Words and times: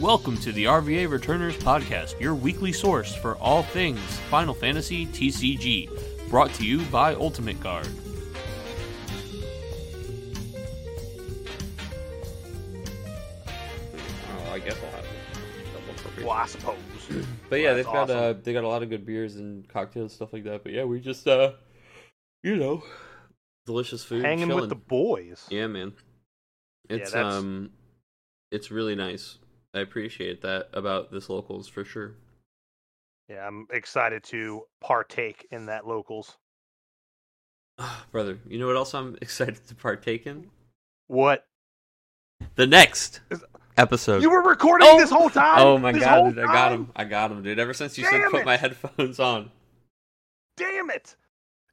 Welcome 0.00 0.36
to 0.38 0.50
the 0.52 0.64
RVA 0.64 1.08
Returners 1.08 1.56
Podcast, 1.56 2.18
your 2.20 2.34
weekly 2.34 2.72
source 2.72 3.14
for 3.14 3.36
all 3.36 3.62
things 3.62 4.00
Final 4.30 4.52
Fantasy 4.54 5.06
TCG, 5.06 6.28
brought 6.30 6.52
to 6.54 6.64
you 6.66 6.82
by 6.86 7.14
Ultimate 7.14 7.60
Guard. 7.60 7.86
Oh, 13.46 14.52
I 14.52 14.58
guess 14.58 14.76
I'll 14.84 14.90
have 14.90 15.04
double. 15.72 16.26
Well, 16.26 16.36
I 16.36 16.46
suppose. 16.46 16.76
But 17.50 17.60
yeah, 17.60 17.74
they've 17.74 17.84
got 17.84 18.10
uh, 18.10 18.14
awesome. 18.30 18.42
they 18.42 18.52
got 18.54 18.64
a 18.64 18.68
lot 18.68 18.82
of 18.82 18.88
good 18.90 19.04
beers 19.06 19.36
and 19.36 19.68
cocktails 19.68 20.04
and 20.04 20.10
stuff 20.10 20.32
like 20.32 20.44
that. 20.44 20.64
But 20.64 20.72
yeah, 20.72 20.84
we 20.84 20.98
just 20.98 21.28
uh, 21.28 21.52
you 22.42 22.56
know, 22.56 22.82
delicious 23.66 24.02
food, 24.02 24.24
Hanging 24.24 24.48
chilling. 24.48 24.62
with 24.62 24.70
the 24.70 24.74
boys. 24.76 25.46
Yeah, 25.50 25.66
man. 25.68 25.92
Yeah, 26.88 26.96
It's 26.96 27.12
that's- 27.12 27.34
um, 27.34 27.70
it's 28.50 28.70
really 28.70 28.96
nice. 28.96 29.38
I 29.74 29.80
appreciate 29.80 30.42
that 30.42 30.68
about 30.72 31.10
this 31.10 31.28
locals 31.28 31.68
for 31.68 31.84
sure. 31.84 32.12
Yeah, 33.28 33.46
I'm 33.46 33.66
excited 33.72 34.22
to 34.24 34.62
partake 34.80 35.46
in 35.50 35.66
that 35.66 35.86
locals. 35.86 36.36
Ah, 37.78 38.04
brother, 38.12 38.38
you 38.46 38.58
know 38.58 38.66
what 38.66 38.76
else 38.76 38.94
I'm 38.94 39.16
excited 39.22 39.66
to 39.68 39.74
partake 39.74 40.26
in? 40.26 40.50
What? 41.08 41.46
The 42.56 42.66
next 42.66 43.20
episode. 43.76 44.22
You 44.22 44.30
were 44.30 44.42
recording 44.42 44.86
Oh! 44.90 44.98
this 44.98 45.10
whole 45.10 45.30
time? 45.30 45.58
oh 45.60 45.78
my 45.78 45.92
god, 45.92 46.34
dude, 46.34 46.38
I 46.44 46.52
got 46.52 46.72
him. 46.72 46.90
I 46.94 47.04
got 47.04 47.32
him, 47.32 47.42
dude. 47.42 47.58
Ever 47.58 47.74
since 47.74 47.98
you 47.98 48.04
said 48.04 48.18
Damn 48.18 48.30
put 48.30 48.44
my 48.44 48.56
headphones 48.58 49.18
on. 49.18 49.50
Damn 50.56 50.90
it! 50.90 51.16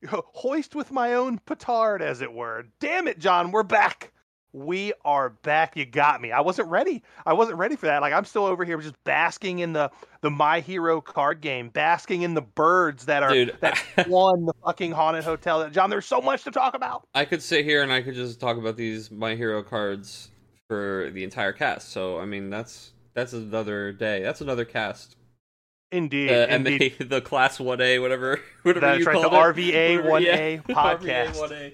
Hoist 0.08 0.74
with 0.74 0.92
my 0.92 1.14
own 1.14 1.38
petard, 1.40 2.02
as 2.02 2.22
it 2.22 2.34
were. 2.34 2.66
Damn 2.80 3.08
it, 3.08 3.20
John, 3.20 3.52
we're 3.52 3.62
back. 3.64 4.12
We 4.54 4.92
are 5.06 5.30
back. 5.30 5.78
You 5.78 5.86
got 5.86 6.22
me. 6.22 6.32
I 6.32 6.42
wasn't 6.42 6.68
ready. 6.68 7.04
I 7.26 7.34
wasn't 7.34 7.58
ready 7.58 7.78
for 7.78 7.86
that. 7.86 8.02
Like 8.02 8.14
I'm 8.14 8.26
still 8.26 8.46
over 8.46 8.66
here 8.66 8.78
just 8.82 9.02
basking 9.06 9.60
in 9.60 9.72
the 9.72 9.90
the 10.22 10.30
My 10.30 10.60
Hero 10.60 11.00
card 11.00 11.40
game, 11.40 11.70
basking 11.70 12.24
in 12.24 12.34
the 12.34 12.42
birds 12.42 13.06
that 13.06 13.24
are 13.24 13.32
Dude, 13.32 13.56
that 13.62 13.82
won 14.10 14.46
the 14.46 14.54
fucking 14.66 14.92
haunted 14.92 15.24
hotel. 15.24 15.70
John, 15.70 15.90
there's 15.90 16.06
so 16.06 16.20
much 16.22 16.44
to 16.44 16.52
talk 16.52 16.74
about. 16.74 17.04
I 17.14 17.24
could 17.24 17.42
sit 17.42 17.64
here 17.64 17.82
and 17.82 17.94
I 17.94 18.02
could 18.02 18.16
just 18.16 18.40
talk 18.42 18.58
about 18.58 18.76
these 18.76 19.10
My 19.10 19.36
Hero 19.36 19.64
cards 19.64 20.30
for 20.68 21.10
the 21.14 21.24
entire 21.24 21.54
cast. 21.54 21.90
So 21.92 22.20
I 22.20 22.26
mean, 22.26 22.50
that's 22.50 22.92
that's 23.14 23.32
another 23.34 23.94
day. 23.94 24.22
That's 24.22 24.42
another 24.42 24.66
cast. 24.66 25.16
Indeed, 25.94 26.30
The 26.30 26.54
indeed. 26.54 26.96
MA, 27.00 27.06
the 27.10 27.22
Class 27.22 27.60
One 27.60 27.82
A, 27.82 28.00
whatever, 28.00 28.40
whatever 28.64 28.86
That's 28.86 29.00
you 29.00 29.06
right, 29.06 29.22
the 29.22 29.30
called 29.30 29.58
it. 29.58 29.74
RVA 29.74 30.04
1A 30.06 30.64
podcast. 30.66 31.34
RVA 31.36 31.50
1A. 31.50 31.74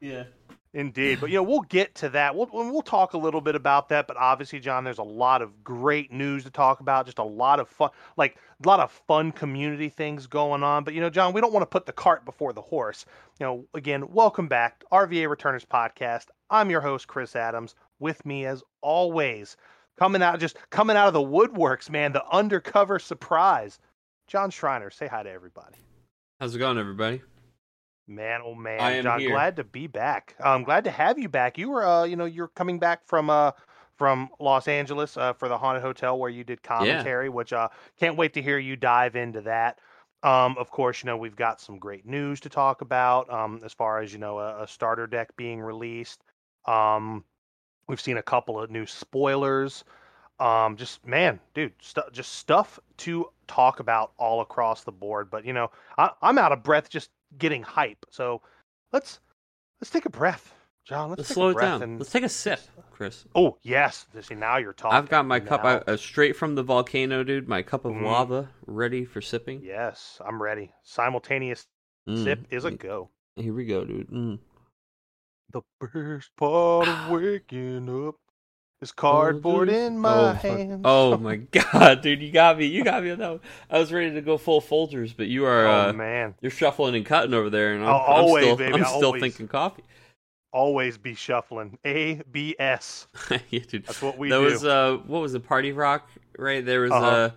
Yeah. 0.00 0.24
Indeed, 0.72 1.18
but 1.20 1.30
you 1.30 1.36
know 1.36 1.42
we'll 1.42 1.62
get 1.62 1.96
to 1.96 2.10
that. 2.10 2.36
We'll 2.36 2.48
we'll 2.52 2.82
talk 2.82 3.14
a 3.14 3.18
little 3.18 3.40
bit 3.40 3.56
about 3.56 3.88
that. 3.88 4.06
But 4.06 4.16
obviously, 4.16 4.60
John, 4.60 4.84
there's 4.84 4.98
a 4.98 5.02
lot 5.02 5.42
of 5.42 5.64
great 5.64 6.12
news 6.12 6.44
to 6.44 6.50
talk 6.50 6.78
about. 6.78 7.06
Just 7.06 7.18
a 7.18 7.24
lot 7.24 7.58
of 7.58 7.68
fun, 7.68 7.90
like 8.16 8.36
a 8.64 8.68
lot 8.68 8.78
of 8.78 8.92
fun 9.08 9.32
community 9.32 9.88
things 9.88 10.28
going 10.28 10.62
on. 10.62 10.84
But 10.84 10.94
you 10.94 11.00
know, 11.00 11.10
John, 11.10 11.32
we 11.32 11.40
don't 11.40 11.52
want 11.52 11.62
to 11.62 11.66
put 11.66 11.86
the 11.86 11.92
cart 11.92 12.24
before 12.24 12.52
the 12.52 12.60
horse. 12.60 13.04
You 13.40 13.46
know, 13.46 13.64
again, 13.74 14.12
welcome 14.12 14.46
back, 14.46 14.84
RVA 14.92 15.28
Returners 15.28 15.64
podcast. 15.64 16.26
I'm 16.50 16.70
your 16.70 16.80
host, 16.80 17.08
Chris 17.08 17.34
Adams. 17.34 17.74
With 17.98 18.24
me, 18.24 18.46
as 18.46 18.62
always, 18.80 19.56
coming 19.98 20.22
out 20.22 20.38
just 20.38 20.56
coming 20.70 20.96
out 20.96 21.08
of 21.08 21.14
the 21.14 21.20
woodworks, 21.20 21.90
man. 21.90 22.12
The 22.12 22.24
undercover 22.30 23.00
surprise, 23.00 23.80
John 24.28 24.50
Schreiner. 24.50 24.90
Say 24.90 25.08
hi 25.08 25.24
to 25.24 25.30
everybody. 25.30 25.78
How's 26.38 26.54
it 26.54 26.60
going, 26.60 26.78
everybody? 26.78 27.22
Man, 28.10 28.40
oh 28.44 28.56
man, 28.56 28.80
I 28.80 28.90
am 28.94 29.04
John, 29.04 29.20
here. 29.20 29.30
glad 29.30 29.54
to 29.54 29.62
be 29.62 29.86
back. 29.86 30.34
I'm 30.40 30.64
glad 30.64 30.82
to 30.82 30.90
have 30.90 31.16
you 31.16 31.28
back. 31.28 31.56
You 31.56 31.70
were, 31.70 31.86
uh, 31.86 32.02
you 32.02 32.16
know, 32.16 32.24
you're 32.24 32.48
coming 32.48 32.80
back 32.80 33.06
from, 33.06 33.30
uh, 33.30 33.52
from 33.96 34.30
Los 34.40 34.66
Angeles, 34.66 35.16
uh, 35.16 35.32
for 35.32 35.48
the 35.48 35.56
haunted 35.56 35.84
hotel 35.84 36.18
where 36.18 36.28
you 36.28 36.42
did 36.42 36.60
commentary, 36.60 37.28
which, 37.28 37.52
uh, 37.52 37.68
can't 38.00 38.16
wait 38.16 38.34
to 38.34 38.42
hear 38.42 38.58
you 38.58 38.74
dive 38.74 39.14
into 39.14 39.40
that. 39.42 39.78
Um, 40.24 40.56
of 40.58 40.70
course, 40.70 41.04
you 41.04 41.06
know, 41.06 41.16
we've 41.16 41.36
got 41.36 41.60
some 41.60 41.78
great 41.78 42.04
news 42.04 42.40
to 42.40 42.48
talk 42.48 42.80
about, 42.80 43.32
um, 43.32 43.60
as 43.64 43.72
far 43.72 44.00
as, 44.00 44.12
you 44.12 44.18
know, 44.18 44.40
a, 44.40 44.64
a 44.64 44.66
starter 44.66 45.06
deck 45.06 45.36
being 45.36 45.60
released. 45.60 46.24
Um, 46.66 47.24
we've 47.86 48.00
seen 48.00 48.16
a 48.16 48.22
couple 48.22 48.60
of 48.60 48.72
new 48.72 48.86
spoilers. 48.86 49.84
Um, 50.40 50.76
just 50.76 51.06
man, 51.06 51.38
dude, 51.54 51.74
just 52.12 52.32
stuff 52.32 52.80
to 52.96 53.30
talk 53.46 53.78
about 53.78 54.12
all 54.16 54.40
across 54.40 54.82
the 54.84 54.92
board. 54.92 55.30
But 55.30 55.44
you 55.44 55.52
know, 55.52 55.70
I, 55.98 56.10
I'm 56.22 56.38
out 56.38 56.50
of 56.50 56.62
breath 56.62 56.88
just 56.88 57.10
getting 57.38 57.62
hype. 57.62 58.04
So 58.10 58.42
let's 58.92 59.20
let's 59.80 59.90
take 59.90 60.06
a 60.06 60.10
breath, 60.10 60.54
John. 60.84 61.10
Let's, 61.10 61.20
Let's 61.20 61.34
slow 61.34 61.48
it 61.50 61.58
down. 61.58 61.82
and 61.82 61.98
Let's 61.98 62.10
take 62.12 62.24
a 62.24 62.28
sip, 62.28 62.60
Chris. 62.90 63.24
oh 63.34 63.56
yes, 63.62 64.06
see 64.20 64.34
now 64.34 64.56
you're 64.58 64.72
talking. 64.72 64.96
I've 64.96 65.08
got 65.08 65.26
my 65.26 65.40
cup 65.40 65.64
out, 65.64 65.88
uh, 65.88 65.96
straight 65.96 66.36
from 66.36 66.54
the 66.54 66.62
volcano, 66.62 67.24
dude. 67.24 67.48
My 67.48 67.62
cup 67.62 67.84
of 67.84 67.92
Mhm. 67.92 68.04
lava 68.04 68.48
ready 68.66 69.04
for 69.04 69.20
sipping. 69.20 69.62
Yes, 69.62 70.20
I'm 70.24 70.40
ready. 70.42 70.72
Simultaneous 70.82 71.66
Mm. 72.08 72.24
sip 72.24 72.46
is 72.50 72.64
a 72.64 72.70
go. 72.70 73.10
Here 73.36 73.52
we 73.54 73.64
go, 73.66 73.84
dude. 73.84 74.08
Mm. 74.08 74.38
The 75.52 75.62
best 75.80 76.30
part 76.36 76.88
of 76.88 77.10
waking 77.10 77.88
up 78.06 78.16
is 78.82 78.92
cardboard 78.92 79.68
dude. 79.68 79.76
in 79.76 79.98
my 79.98 80.14
oh, 80.30 80.32
fuck. 80.34 80.42
hands. 80.42 80.80
Oh 80.84 81.16
my 81.18 81.36
god, 81.36 82.00
dude, 82.02 82.22
you 82.22 82.30
got 82.32 82.58
me. 82.58 82.66
You 82.66 82.82
got 82.84 83.02
me 83.02 83.10
on 83.10 83.18
that 83.18 83.30
one. 83.30 83.40
I 83.70 83.78
was 83.78 83.92
ready 83.92 84.12
to 84.12 84.20
go 84.20 84.38
full 84.38 84.60
Folgers, 84.60 85.14
but 85.16 85.26
you 85.28 85.44
are 85.44 85.66
Oh, 85.66 85.88
uh, 85.88 85.92
man, 85.92 86.34
you're 86.40 86.50
shuffling 86.50 86.94
and 86.94 87.04
cutting 87.04 87.34
over 87.34 87.50
there, 87.50 87.74
and 87.74 87.82
I'm, 87.84 87.90
Oh, 87.90 87.98
I'm 87.98 88.24
always, 88.24 88.44
still 88.44 88.56
baby, 88.56 88.74
I'm 88.74 88.84
still 88.84 89.04
always. 89.06 89.20
thinking 89.22 89.48
coffee. 89.48 89.82
always 90.52 90.98
be 90.98 91.14
shuffling. 91.14 91.78
A 91.84 92.22
B 92.30 92.56
S. 92.58 93.06
yeah, 93.50 93.60
dude. 93.68 93.86
That's 93.86 94.00
what 94.02 94.16
we 94.18 94.30
that 94.30 94.38
do. 94.38 94.44
was 94.44 94.64
uh, 94.64 94.98
what 95.06 95.20
was 95.20 95.34
it? 95.34 95.46
Party 95.46 95.72
Rock, 95.72 96.08
right? 96.38 96.64
There 96.64 96.80
was 96.82 96.92
Uh-huh. 96.92 97.06
uh, 97.06 97.30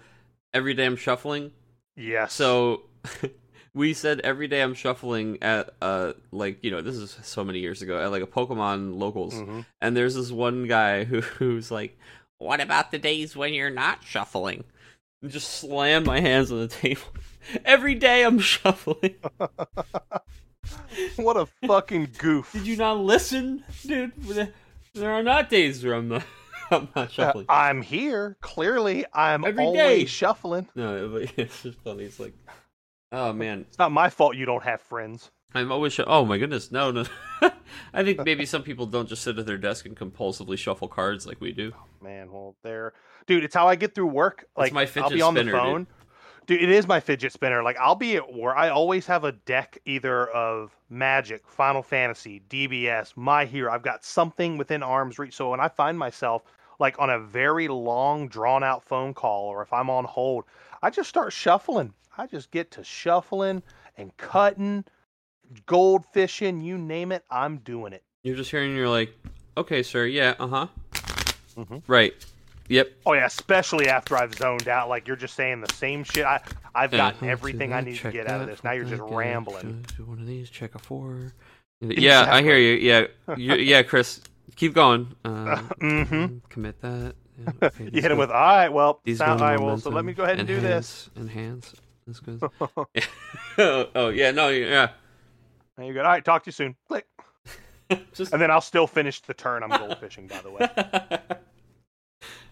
every 0.53 0.73
day 0.73 0.85
I'm 0.85 0.95
shuffling. 0.95 1.51
yes. 1.95 2.33
So 2.33 2.83
we 3.73 3.93
said 3.93 4.19
every 4.21 4.47
day 4.47 4.61
I'm 4.61 4.73
shuffling 4.73 5.37
at 5.41 5.73
uh, 5.81 6.13
like 6.31 6.63
you 6.63 6.71
know 6.71 6.81
this 6.81 6.95
is 6.95 7.17
so 7.23 7.43
many 7.43 7.59
years 7.59 7.81
ago 7.81 8.01
at 8.01 8.11
like 8.11 8.23
a 8.23 8.27
Pokemon 8.27 8.97
locals, 8.99 9.33
Mhm. 9.33 9.65
and 9.81 9.97
there's 9.97 10.15
this 10.15 10.31
one 10.31 10.67
guy 10.67 11.03
who 11.05 11.21
who's 11.39 11.71
like, 11.71 11.97
"What 12.37 12.61
about 12.61 12.91
the 12.91 12.99
days 12.99 13.35
when 13.35 13.53
you're 13.53 13.69
not 13.69 14.03
shuffling?" 14.03 14.63
And 15.21 15.31
just 15.31 15.49
slam 15.49 16.03
my 16.03 16.19
hands 16.19 16.51
on 16.51 16.59
the 16.59 16.67
table. 16.67 17.01
Every 17.65 17.95
day 17.95 18.23
I'm 18.23 18.39
shuffling. 18.39 19.15
what 21.15 21.37
a 21.37 21.45
fucking 21.67 22.09
goof. 22.17 22.51
Did 22.51 22.67
you 22.67 22.75
not 22.77 22.99
listen, 22.99 23.63
dude? 23.85 24.11
There 24.93 25.11
are 25.11 25.23
not 25.23 25.49
days 25.49 25.83
where 25.83 25.95
I'm 25.95 26.07
not, 26.09 26.23
I'm 26.71 26.87
not 26.95 27.05
Uh, 27.05 27.07
shuffling. 27.07 27.45
I'm 27.49 27.81
here. 27.81 28.37
Clearly, 28.41 29.05
I'm 29.13 29.43
Every 29.45 29.63
always 29.65 29.77
day. 29.79 30.05
shuffling. 30.05 30.67
No, 30.75 31.09
but 31.09 31.31
it's 31.37 31.63
just 31.63 31.79
funny. 31.81 32.03
It's 32.03 32.19
like, 32.19 32.33
oh 33.13 33.31
man, 33.33 33.65
It's 33.69 33.79
not 33.79 33.91
my 33.91 34.09
fault 34.09 34.35
you 34.35 34.45
don't 34.45 34.63
have 34.63 34.81
friends. 34.81 35.31
I'm 35.55 35.71
always. 35.71 35.99
Oh 36.05 36.25
my 36.25 36.37
goodness, 36.37 36.71
no, 36.71 36.91
no. 36.91 37.05
I 37.93 38.03
think 38.03 38.25
maybe 38.25 38.45
some 38.45 38.63
people 38.63 38.87
don't 38.87 39.07
just 39.07 39.21
sit 39.21 39.37
at 39.37 39.45
their 39.45 39.57
desk 39.57 39.85
and 39.85 39.95
compulsively 39.95 40.57
shuffle 40.57 40.87
cards 40.87 41.27
like 41.27 41.39
we 41.39 41.51
do. 41.51 41.71
Oh, 41.75 42.03
man, 42.03 42.31
well, 42.31 42.55
there, 42.63 42.93
dude. 43.27 43.43
It's 43.43 43.53
how 43.53 43.67
I 43.67 43.75
get 43.75 43.93
through 43.93 44.07
work. 44.07 44.45
Like 44.57 44.73
my 44.73 44.89
I'll 44.97 45.09
be 45.11 45.21
on 45.21 45.35
spinner, 45.35 45.51
the 45.51 45.57
dude. 45.57 45.61
phone. 45.61 45.87
Dude. 46.47 46.61
it 46.61 46.69
is 46.71 46.87
my 46.87 46.99
fidget 46.99 47.31
spinner. 47.31 47.61
Like 47.61 47.77
I'll 47.77 47.95
be 47.95 48.15
at 48.15 48.33
work. 48.33 48.57
I 48.57 48.69
always 48.69 49.05
have 49.05 49.23
a 49.25 49.31
deck 49.31 49.77
either 49.85 50.27
of 50.29 50.75
Magic, 50.89 51.47
Final 51.47 51.83
Fantasy, 51.83 52.41
DBS, 52.49 53.15
My 53.15 53.45
Hero. 53.45 53.71
I've 53.71 53.83
got 53.83 54.03
something 54.03 54.57
within 54.57 54.81
arm's 54.81 55.19
reach. 55.19 55.35
So 55.35 55.51
when 55.51 55.59
I 55.59 55.67
find 55.67 55.97
myself 55.97 56.43
like 56.83 56.99
on 56.99 57.09
a 57.09 57.17
very 57.17 57.69
long, 57.69 58.27
drawn 58.27 58.61
out 58.61 58.83
phone 58.83 59.13
call, 59.13 59.45
or 59.45 59.61
if 59.61 59.71
I'm 59.71 59.89
on 59.89 60.03
hold, 60.03 60.43
I 60.81 60.89
just 60.89 61.07
start 61.07 61.31
shuffling. 61.31 61.93
I 62.17 62.27
just 62.27 62.51
get 62.51 62.71
to 62.71 62.83
shuffling 62.83 63.63
and 63.97 64.15
cutting, 64.17 64.83
gold 65.65 66.03
fishing, 66.13 66.59
you 66.59 66.77
name 66.77 67.13
it. 67.13 67.23
I'm 67.31 67.59
doing 67.59 67.93
it. 67.93 68.03
You're 68.23 68.35
just 68.35 68.51
hearing. 68.51 68.75
You're 68.75 68.89
like, 68.89 69.17
okay, 69.55 69.81
sir. 69.81 70.07
Yeah. 70.07 70.35
Uh 70.37 70.47
huh. 70.47 70.67
Mhm. 71.55 71.83
Right. 71.87 72.13
Yep. 72.67 72.91
Oh 73.05 73.13
yeah, 73.13 73.27
especially 73.27 73.87
after 73.87 74.17
I've 74.17 74.35
zoned 74.35 74.67
out. 74.67 74.89
Like 74.89 75.07
you're 75.07 75.15
just 75.15 75.35
saying 75.35 75.61
the 75.61 75.73
same 75.73 76.03
shit. 76.03 76.25
I 76.25 76.41
I've 76.75 76.91
gotten 76.91 77.27
Yeah. 77.27 77.31
everything 77.31 77.71
I 77.71 77.79
need 77.79 77.95
to 77.99 78.11
get 78.11 78.27
out 78.27 78.41
of 78.41 78.47
this. 78.47 78.61
Now 78.61 78.73
you're 78.73 78.83
just 78.83 79.01
rambling. 79.05 79.85
One 80.05 80.19
of 80.19 80.27
these. 80.27 80.49
Check 80.49 80.75
a 80.75 80.79
four. 80.79 81.31
Yeah, 81.81 82.27
I 82.29 82.41
hear 82.41 82.57
you. 82.57 82.73
Yeah, 82.75 83.07
you, 83.35 83.55
yeah, 83.55 83.83
Chris. 83.83 84.21
Keep 84.55 84.73
going. 84.73 85.15
Uh, 85.25 85.57
Mhm. 85.81 86.41
Commit 86.49 86.81
that. 86.81 87.15
Yeah, 87.39 87.51
okay, 87.67 87.89
You 87.91 88.01
hit 88.01 88.11
him 88.11 88.17
with 88.17 88.29
all 88.29 88.35
right. 88.35 88.69
Well, 88.69 88.99
These 89.03 89.19
all. 89.21 89.37
Well, 89.37 89.77
so 89.77 89.89
let 89.89 90.05
me 90.05 90.13
go 90.13 90.23
ahead 90.23 90.39
and 90.39 90.47
do 90.47 90.59
this. 90.59 91.09
Enhance. 91.15 91.73
Enhance. 91.73 91.75
That's 92.05 92.19
good. 92.19 92.41
oh, 93.57 93.87
oh, 93.95 94.09
yeah. 94.09 94.31
No. 94.31 94.49
Yeah. 94.49 94.89
You're 95.79 95.93
good. 95.93 96.05
All 96.05 96.11
right, 96.11 96.23
talk 96.23 96.43
to 96.43 96.49
you 96.49 96.51
soon. 96.51 96.75
Click. 96.87 97.05
Just. 98.13 98.33
And 98.33 98.41
then 98.41 98.51
I'll 98.51 98.61
still 98.61 98.85
finish 98.87 99.21
the 99.21 99.33
turn. 99.33 99.63
I'm 99.63 99.69
gold 99.69 99.97
fishing, 99.99 100.27
by 100.27 100.41
the 100.41 100.51
way. 100.51 100.69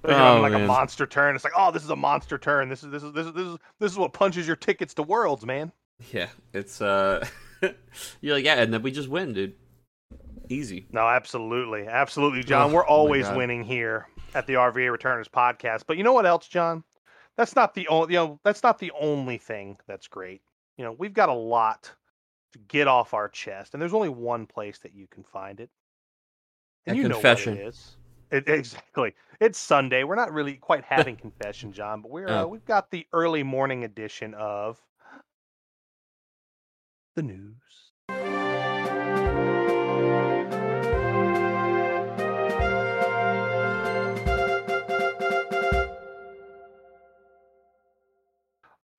You 0.03 0.09
Oh, 0.15 0.39
like 0.41 0.53
man. 0.53 0.63
a 0.63 0.65
monster 0.67 1.05
turn. 1.05 1.35
It's 1.35 1.43
like, 1.43 1.53
oh, 1.55 1.71
this 1.71 1.83
is 1.83 1.89
a 1.91 1.95
monster 1.95 2.37
turn. 2.39 2.69
This 2.69 2.83
is 2.83 2.89
this 2.91 3.03
is 3.03 3.13
this 3.13 3.27
is 3.27 3.33
this 3.33 3.45
is 3.45 3.57
this 3.79 3.91
is 3.91 3.97
what 3.99 4.13
punches 4.13 4.47
your 4.47 4.55
tickets 4.55 4.95
to 4.95 5.03
worlds, 5.03 5.45
man. 5.45 5.71
yeah. 6.11 6.27
It's 6.53 6.81
uh. 6.81 7.23
you're 8.21 8.35
like 8.35 8.45
yeah, 8.45 8.55
and 8.61 8.73
then 8.73 8.81
we 8.81 8.89
just 8.91 9.09
win, 9.09 9.33
dude. 9.33 9.53
Easy. 10.51 10.85
No, 10.91 11.07
absolutely, 11.07 11.87
absolutely, 11.87 12.43
John. 12.43 12.69
Oh, 12.71 12.73
We're 12.73 12.85
always 12.85 13.29
winning 13.31 13.63
here. 13.63 14.07
at 14.33 14.47
the 14.47 14.53
RVA 14.53 14.91
Returners 14.91 15.27
podcast. 15.27 15.83
But 15.87 15.97
you 15.97 16.03
know 16.03 16.13
what 16.13 16.25
else, 16.25 16.47
John? 16.47 16.83
That's 17.37 17.55
not 17.55 17.73
the 17.73 17.87
only 17.87 18.13
you 18.13 18.19
know 18.19 18.39
that's 18.43 18.61
not 18.63 18.77
the 18.79 18.91
only 18.99 19.37
thing 19.37 19.77
that's 19.87 20.07
great. 20.07 20.41
You 20.77 20.83
know, 20.85 20.91
we've 20.97 21.13
got 21.13 21.29
a 21.29 21.33
lot 21.33 21.89
to 22.53 22.59
get 22.67 22.87
off 22.87 23.13
our 23.13 23.29
chest, 23.29 23.73
and 23.73 23.81
there's 23.81 23.93
only 23.93 24.09
one 24.09 24.45
place 24.45 24.77
that 24.79 24.93
you 24.93 25.07
can 25.07 25.23
find 25.23 25.59
it. 25.61 25.69
And 26.85 26.97
A 26.97 27.01
you 27.01 27.09
confession. 27.09 27.53
know 27.55 27.59
what 27.61 27.65
it 27.65 27.69
is. 27.69 27.95
It, 28.31 28.49
exactly. 28.49 29.13
It's 29.39 29.57
Sunday. 29.59 30.03
We're 30.03 30.15
not 30.15 30.33
really 30.33 30.55
quite 30.55 30.83
having 30.89 31.15
confession, 31.15 31.71
John, 31.71 32.01
but 32.01 32.11
we're 32.11 32.27
uh, 32.27 32.43
Oh. 32.43 32.47
we've 32.47 32.65
got 32.65 32.91
the 32.91 33.05
early 33.13 33.43
morning 33.43 33.83
edition 33.85 34.33
of 34.33 34.81
the 37.15 37.23
news. 37.23 37.60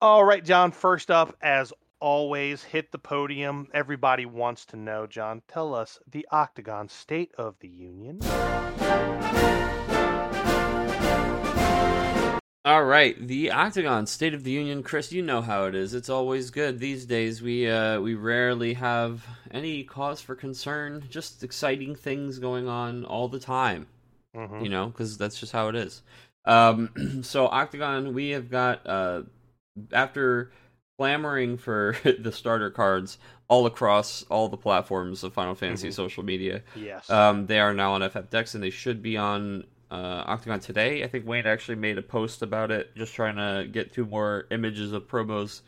All 0.02 0.24
right, 0.24 0.44
John. 0.44 0.72
First 0.72 1.12
up, 1.12 1.36
as 1.40 1.72
always, 2.00 2.60
hit 2.64 2.90
the 2.90 2.98
podium. 2.98 3.68
Everybody 3.72 4.26
wants 4.26 4.66
to 4.66 4.76
know, 4.76 5.06
John. 5.06 5.42
Tell 5.46 5.76
us 5.76 6.00
the 6.10 6.26
Octagon 6.32 6.88
State 6.88 7.30
of 7.38 7.54
the 7.60 7.68
Union. 7.68 8.18
All 12.64 12.82
right, 12.82 13.16
the 13.28 13.52
Octagon 13.52 14.08
State 14.08 14.34
of 14.34 14.42
the 14.42 14.50
Union, 14.50 14.82
Chris. 14.82 15.12
You 15.12 15.22
know 15.22 15.40
how 15.40 15.66
it 15.66 15.76
is. 15.76 15.94
It's 15.94 16.08
always 16.08 16.50
good 16.50 16.80
these 16.80 17.06
days. 17.06 17.40
We 17.40 17.70
uh, 17.70 18.00
we 18.00 18.16
rarely 18.16 18.74
have 18.74 19.24
any 19.52 19.84
cause 19.84 20.20
for 20.20 20.34
concern. 20.34 21.04
Just 21.10 21.44
exciting 21.44 21.94
things 21.94 22.40
going 22.40 22.66
on 22.66 23.04
all 23.04 23.28
the 23.28 23.38
time. 23.38 23.86
Mhm. 24.34 24.64
You 24.64 24.68
know, 24.68 24.86
because 24.88 25.16
that's 25.16 25.38
just 25.38 25.52
how 25.52 25.68
it 25.68 25.76
is. 25.76 26.02
Um, 26.44 27.20
so 27.22 27.46
Octagon, 27.46 28.14
we 28.14 28.30
have 28.30 28.50
got 28.50 28.84
uh, 28.84 29.22
after 29.92 30.50
clamoring 30.98 31.56
for 31.56 31.96
the 32.18 32.32
starter 32.32 32.70
cards 32.70 33.18
all 33.48 33.66
across 33.66 34.22
all 34.24 34.48
the 34.48 34.56
platforms 34.56 35.22
of 35.24 35.32
Final 35.32 35.54
Fantasy 35.54 35.88
Mhm. 35.88 35.92
social 35.94 36.22
media. 36.22 36.62
Yes. 36.76 37.08
Um, 37.10 37.46
they 37.46 37.60
are 37.60 37.74
now 37.74 37.92
on 37.92 38.02
FF 38.02 38.30
Dex, 38.30 38.54
and 38.54 38.62
they 38.62 38.70
should 38.70 39.02
be 39.02 39.16
on 39.16 39.64
uh, 39.90 40.24
Octagon 40.26 40.58
today. 40.58 41.04
I 41.04 41.06
think 41.06 41.26
Wayne 41.26 41.46
actually 41.46 41.74
made 41.74 41.98
a 41.98 42.02
post 42.02 42.40
about 42.40 42.70
it, 42.70 42.96
just 42.96 43.14
trying 43.14 43.36
to 43.36 43.68
get 43.70 43.92
two 43.92 44.06
more 44.06 44.46
images 44.50 44.92
of 44.92 45.06
promos 45.06 45.60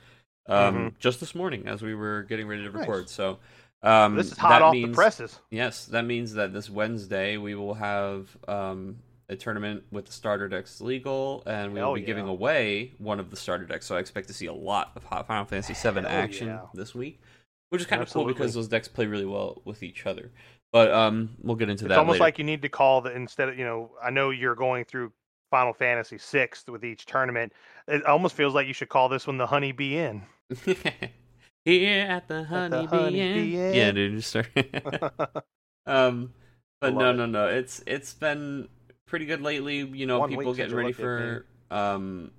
um, 0.48 0.94
just 0.98 1.20
this 1.20 1.34
morning 1.34 1.66
as 1.68 1.82
we 1.82 1.94
were 1.94 2.22
getting 2.22 2.46
ready 2.46 2.62
to 2.62 2.70
Nice. 2.70 2.80
record. 2.80 3.10
So 3.10 3.38
um, 3.82 4.14
this 4.16 4.32
is 4.32 4.38
hot 4.38 4.48
that 4.50 4.62
off 4.62 4.72
means, 4.72 4.88
the 4.90 4.94
presses. 4.94 5.38
Yes, 5.50 5.84
that 5.86 6.06
means 6.06 6.32
that 6.34 6.54
this 6.54 6.70
Wednesday 6.70 7.36
we 7.36 7.54
will 7.54 7.74
have 7.74 8.34
um, 8.48 8.96
a 9.34 9.36
tournament 9.36 9.84
with 9.90 10.06
the 10.06 10.12
starter 10.12 10.48
decks 10.48 10.80
legal, 10.80 11.42
and 11.46 11.72
we 11.72 11.80
will 11.80 11.88
Hell 11.88 11.94
be 11.94 12.00
giving 12.02 12.26
away 12.26 12.92
one 12.98 13.20
of 13.20 13.30
the 13.30 13.36
starter 13.36 13.64
decks. 13.64 13.86
So 13.86 13.96
I 13.96 13.98
expect 13.98 14.28
to 14.28 14.34
see 14.34 14.46
a 14.46 14.52
lot 14.52 14.92
of 14.96 15.04
Hot 15.04 15.26
Final 15.26 15.44
Fantasy 15.44 15.74
VII 15.74 16.00
Hell 16.00 16.06
action 16.06 16.48
yeah. 16.48 16.60
this 16.72 16.94
week, 16.94 17.20
which 17.68 17.82
is 17.82 17.86
kind 17.86 18.02
of 18.02 18.10
cool 18.10 18.24
because 18.24 18.54
those 18.54 18.68
decks 18.68 18.88
play 18.88 19.06
really 19.06 19.26
well 19.26 19.60
with 19.64 19.82
each 19.82 20.06
other. 20.06 20.30
But 20.72 20.90
um, 20.90 21.36
we'll 21.42 21.56
get 21.56 21.68
into 21.68 21.84
It's 21.84 21.90
that. 21.90 21.98
almost 21.98 22.14
later. 22.14 22.24
like 22.24 22.38
you 22.38 22.44
need 22.44 22.62
to 22.62 22.68
call 22.68 23.00
the 23.00 23.14
instead 23.14 23.48
of 23.48 23.58
you 23.58 23.64
know. 23.64 23.90
I 24.02 24.10
know 24.10 24.30
you're 24.30 24.56
going 24.56 24.84
through 24.84 25.12
Final 25.50 25.72
Fantasy 25.72 26.18
sixth 26.18 26.68
with 26.68 26.84
each 26.84 27.06
tournament. 27.06 27.52
It 27.86 28.04
almost 28.06 28.34
feels 28.34 28.54
like 28.54 28.66
you 28.66 28.74
should 28.74 28.88
call 28.88 29.08
this 29.08 29.26
one 29.26 29.38
the 29.38 29.46
Honey 29.46 29.72
Bee 29.72 29.98
Inn. 29.98 30.22
Here 31.64 32.06
at 32.08 32.26
the 32.28 32.44
Honey 32.44 32.86
Honey 32.86 33.12
Bee 33.12 33.20
Inn. 33.20 33.34
Bee 33.34 33.56
Inn. 33.56 33.74
Yeah, 33.74 33.90
dude, 33.92 34.16
just 34.16 34.30
start. 34.30 34.48
um, 35.86 36.32
but 36.80 36.92
Love 36.92 37.16
no, 37.16 37.24
no, 37.24 37.26
no. 37.26 37.48
It's 37.48 37.82
it's 37.86 38.12
been 38.12 38.68
pretty 39.06 39.26
good 39.26 39.40
lately. 39.40 39.78
You 39.78 40.06
know, 40.06 40.20
One 40.20 40.28
people 40.30 40.54
getting 40.54 40.74
ready 40.74 40.92
for 40.92 41.46
um, 41.70 42.30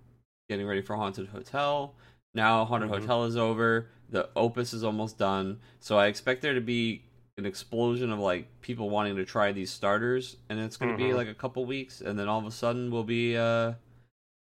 getting 0.50 0.66
ready 0.68 0.82
for 0.82 0.96
Haunted 0.96 1.28
Hotel. 1.28 1.94
Now 2.34 2.66
Haunted 2.66 2.90
Mhm. 2.90 3.00
Hotel 3.00 3.24
is 3.26 3.38
over. 3.38 3.88
The 4.10 4.30
Opus 4.36 4.74
is 4.74 4.84
almost 4.84 5.18
done. 5.18 5.60
So 5.80 5.98
I 5.98 6.08
expect 6.08 6.42
there 6.42 6.54
to 6.54 6.62
be 6.62 7.04
an 7.38 7.46
explosion 7.46 8.12
of 8.12 8.20
like 8.20 8.48
people 8.62 8.90
wanting 8.90 9.16
to 9.18 9.26
try 9.26 9.52
these 9.52 9.72
starters, 9.72 10.38
and 10.50 10.60
it's 10.60 10.78
going 10.78 10.92
to 10.92 10.98
be 10.98 11.12
Mhm. 11.12 11.16
like 11.16 11.28
a 11.28 11.34
couple 11.34 11.66
weeks, 11.66 12.02
and 12.02 12.18
then 12.18 12.28
all 12.28 12.40
of 12.40 12.46
a 12.46 12.52
sudden 12.52 12.92
we'll 12.92 13.04
be 13.04 13.36
uh, 13.36 13.74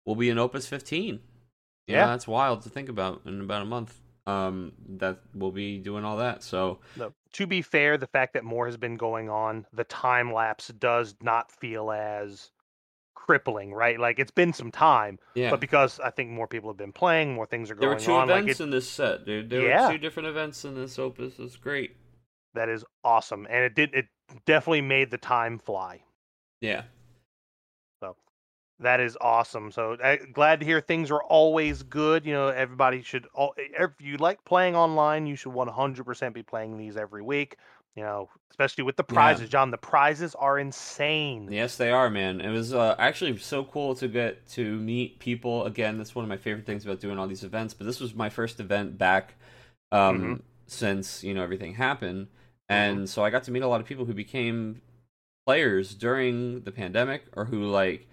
we'll 0.05 0.15
be 0.15 0.29
in 0.29 0.37
Opus 0.37 0.67
15. 0.67 1.15
You 1.87 1.95
know, 1.95 1.99
Yeah. 2.01 2.05
that's 2.07 2.27
wild 2.27 2.61
to 2.63 2.69
think 2.69 2.87
about 2.89 3.21
in 3.25 3.41
about 3.41 3.61
a 3.63 3.65
month. 3.65 3.99
Um, 4.27 4.73
that 4.97 5.21
we'll 5.33 5.51
be 5.51 5.79
doing 5.79 6.05
all 6.05 6.17
that. 6.17 6.43
So 6.43 6.79
No, 6.95 7.11
to 7.33 7.47
be 7.47 7.61
fair, 7.61 7.97
the 7.97 8.07
fact 8.07 8.33
that 8.33 8.43
more 8.43 8.65
has 8.65 8.77
been 8.77 8.95
going 8.97 9.29
on, 9.29 9.65
the 9.73 9.83
time 9.83 10.33
lapse 10.33 10.67
does 10.69 11.15
not 11.21 11.51
feel 11.51 11.91
as 11.91 12.51
crippling, 13.15 13.73
right? 13.73 13.99
Like 13.99 14.17
it's 14.19 14.31
been 14.31 14.53
some 14.53 14.71
time, 14.71 15.19
yeah, 15.35 15.49
but 15.51 15.59
because 15.59 15.99
I 15.99 16.09
think 16.09 16.29
more 16.31 16.47
people 16.47 16.69
have 16.69 16.77
been 16.77 16.93
playing, 16.93 17.33
more 17.33 17.45
things 17.45 17.69
are 17.69 17.75
going 17.75 17.89
on. 17.89 17.97
there 17.97 17.99
were 17.99 18.05
two 18.05 18.21
on. 18.21 18.27
Like 18.29 18.43
events 18.43 18.59
it, 18.59 18.63
in 18.63 18.69
this 18.71 18.89
set, 18.89 19.25
dude. 19.25 19.49
There 19.49 19.61
Yeah. 19.61 19.87
were 19.87 19.93
two 19.93 19.99
different 19.99 20.27
events 20.29 20.65
in 20.65 20.75
this 20.75 20.97
opus. 20.97 21.37
It's 21.39 21.55
great. 21.55 21.95
that 22.55 22.67
is 22.69 22.83
awesome, 23.03 23.45
and 23.49 23.63
it 23.63 23.75
did. 23.75 23.93
It 23.93 24.07
definitely 24.45 24.81
made 24.81 25.11
the 25.11 25.17
time 25.19 25.59
fly. 25.59 26.01
Yeah, 26.61 26.83
That 28.81 28.99
is 29.01 29.17
awesome. 29.19 29.71
So 29.71 29.93
uh, 30.01 30.17
glad 30.31 30.61
to 30.61 30.65
hear 30.65 30.79
things 30.79 31.11
are 31.11 31.23
always 31.23 31.83
good. 31.83 32.25
You 32.25 32.33
know, 32.33 32.47
everybody 32.47 33.01
should. 33.01 33.27
All, 33.33 33.53
if 33.57 33.91
you 33.99 34.17
like 34.17 34.43
playing 34.45 34.75
online, 34.75 35.25
you 35.25 35.35
should 35.35 35.51
100% 35.53 36.33
be 36.33 36.43
playing 36.43 36.77
these 36.77 36.95
every 36.95 37.21
week. 37.21 37.57
You 37.95 38.03
know, 38.03 38.29
especially 38.51 38.85
with 38.85 38.95
the 38.95 39.03
Yeah. 39.09 39.13
prizes, 39.15 39.49
John. 39.49 39.71
The 39.71 39.77
prizes 39.77 40.33
are 40.35 40.57
insane. 40.59 41.49
yes, 41.51 41.75
they 41.75 41.91
are, 41.91 42.09
man. 42.09 42.39
It 42.39 42.51
was 42.51 42.73
uh, 42.73 42.95
actually 42.97 43.35
so 43.37 43.65
cool 43.65 43.95
to 43.95 44.07
get 44.07 44.47
to 44.51 44.79
meet 44.79 45.19
people 45.19 45.65
again. 45.65 45.97
That's 45.97 46.15
one 46.15 46.23
of 46.23 46.29
my 46.29 46.37
favorite 46.37 46.65
things 46.65 46.85
about 46.85 47.01
doing 47.01 47.19
all 47.19 47.27
these 47.27 47.43
events. 47.43 47.73
But 47.73 47.85
this 47.87 47.99
was 47.99 48.13
my 48.13 48.29
first 48.29 48.59
event 48.61 48.97
back 48.97 49.35
um, 49.91 50.21
Mhm. 50.21 50.41
since 50.67 51.23
you 51.23 51.33
know 51.33 51.43
everything 51.43 51.73
happened, 51.73 52.27
and 52.69 53.09
so 53.09 53.25
I 53.25 53.29
got 53.31 53.43
to 53.45 53.51
meet 53.51 53.63
a 53.63 53.67
lot 53.67 53.81
of 53.81 53.87
people 53.87 54.05
who 54.05 54.13
became 54.13 54.81
players 55.45 55.95
during 55.95 56.61
the 56.61 56.71
pandemic 56.71 57.23
or 57.35 57.45
who 57.45 57.65
like 57.65 58.07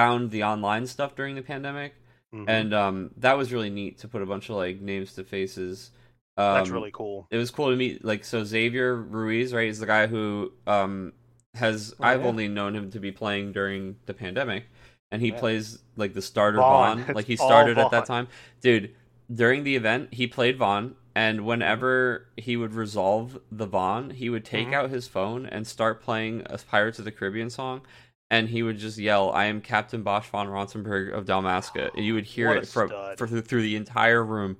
found 0.00 0.30
the 0.30 0.42
online 0.52 0.86
stuff 0.86 1.14
during 1.14 1.34
the 1.34 1.42
pandemic 1.42 1.92
Mhm. 2.34 2.44
and 2.48 2.70
um 2.84 2.96
that 3.24 3.36
was 3.40 3.52
really 3.52 3.70
neat 3.70 3.98
to 4.02 4.06
put 4.08 4.22
a 4.22 4.26
bunch 4.32 4.48
of 4.50 4.54
like 4.56 4.80
names 4.80 5.14
to 5.14 5.24
faces 5.24 5.90
um, 6.36 6.54
that's 6.54 6.70
really 6.70 6.92
cool. 7.00 7.26
it 7.30 7.36
was 7.36 7.50
cool 7.50 7.68
to 7.70 7.76
meet 7.76 8.04
like 8.04 8.22
so 8.24 8.44
xavier 8.44 8.94
ruiz 8.94 9.52
right 9.52 9.68
is 9.68 9.80
the 9.80 9.86
guy 9.96 10.06
who 10.06 10.52
um 10.66 11.12
has 11.54 11.92
Oh, 11.98 12.04
i've 12.08 12.22
yeah. 12.22 12.28
only 12.28 12.46
known 12.48 12.72
him 12.78 12.86
to 12.92 13.00
be 13.00 13.10
playing 13.22 13.46
during 13.52 13.96
the 14.06 14.14
pandemic 14.14 14.62
and 15.10 15.20
he 15.20 15.28
Yeah. 15.30 15.40
plays 15.42 15.66
like 15.96 16.12
the 16.14 16.22
starter 16.22 16.58
Vaan. 16.58 17.04
vaan, 17.04 17.14
like 17.18 17.26
he 17.26 17.36
started 17.36 17.76
at 17.78 17.90
that 17.90 18.06
time 18.06 18.26
dude 18.60 18.94
during 19.42 19.64
the 19.64 19.74
event 19.80 20.14
he 20.14 20.26
played 20.28 20.56
vaan 20.58 20.84
and 21.16 21.44
whenever 21.44 22.28
he 22.46 22.56
would 22.56 22.74
resolve 22.74 23.38
the 23.50 23.66
vaan 23.66 24.12
he 24.12 24.30
would 24.30 24.44
take 24.44 24.68
Mhm. 24.68 24.74
out 24.78 24.90
his 24.90 25.08
phone 25.08 25.42
and 25.54 25.66
start 25.66 26.00
playing 26.00 26.42
a 26.46 26.56
pirates 26.58 26.98
of 27.00 27.04
the 27.04 27.10
caribbean 27.18 27.50
song 27.50 27.82
and 28.30 28.48
he 28.48 28.62
would 28.62 28.78
just 28.78 28.96
yell, 28.96 29.30
"I 29.32 29.46
am 29.46 29.60
Captain 29.60 30.02
Basch 30.02 30.26
fon 30.26 30.48
Ronsenburg 30.48 31.12
of 31.12 31.24
Dalmasca." 31.24 31.90
And 31.96 32.04
you 32.04 32.14
would 32.14 32.24
hear 32.24 32.52
it 32.52 32.66
from 32.66 32.90
through 33.16 33.62
the 33.62 33.76
entire 33.76 34.24
room. 34.24 34.56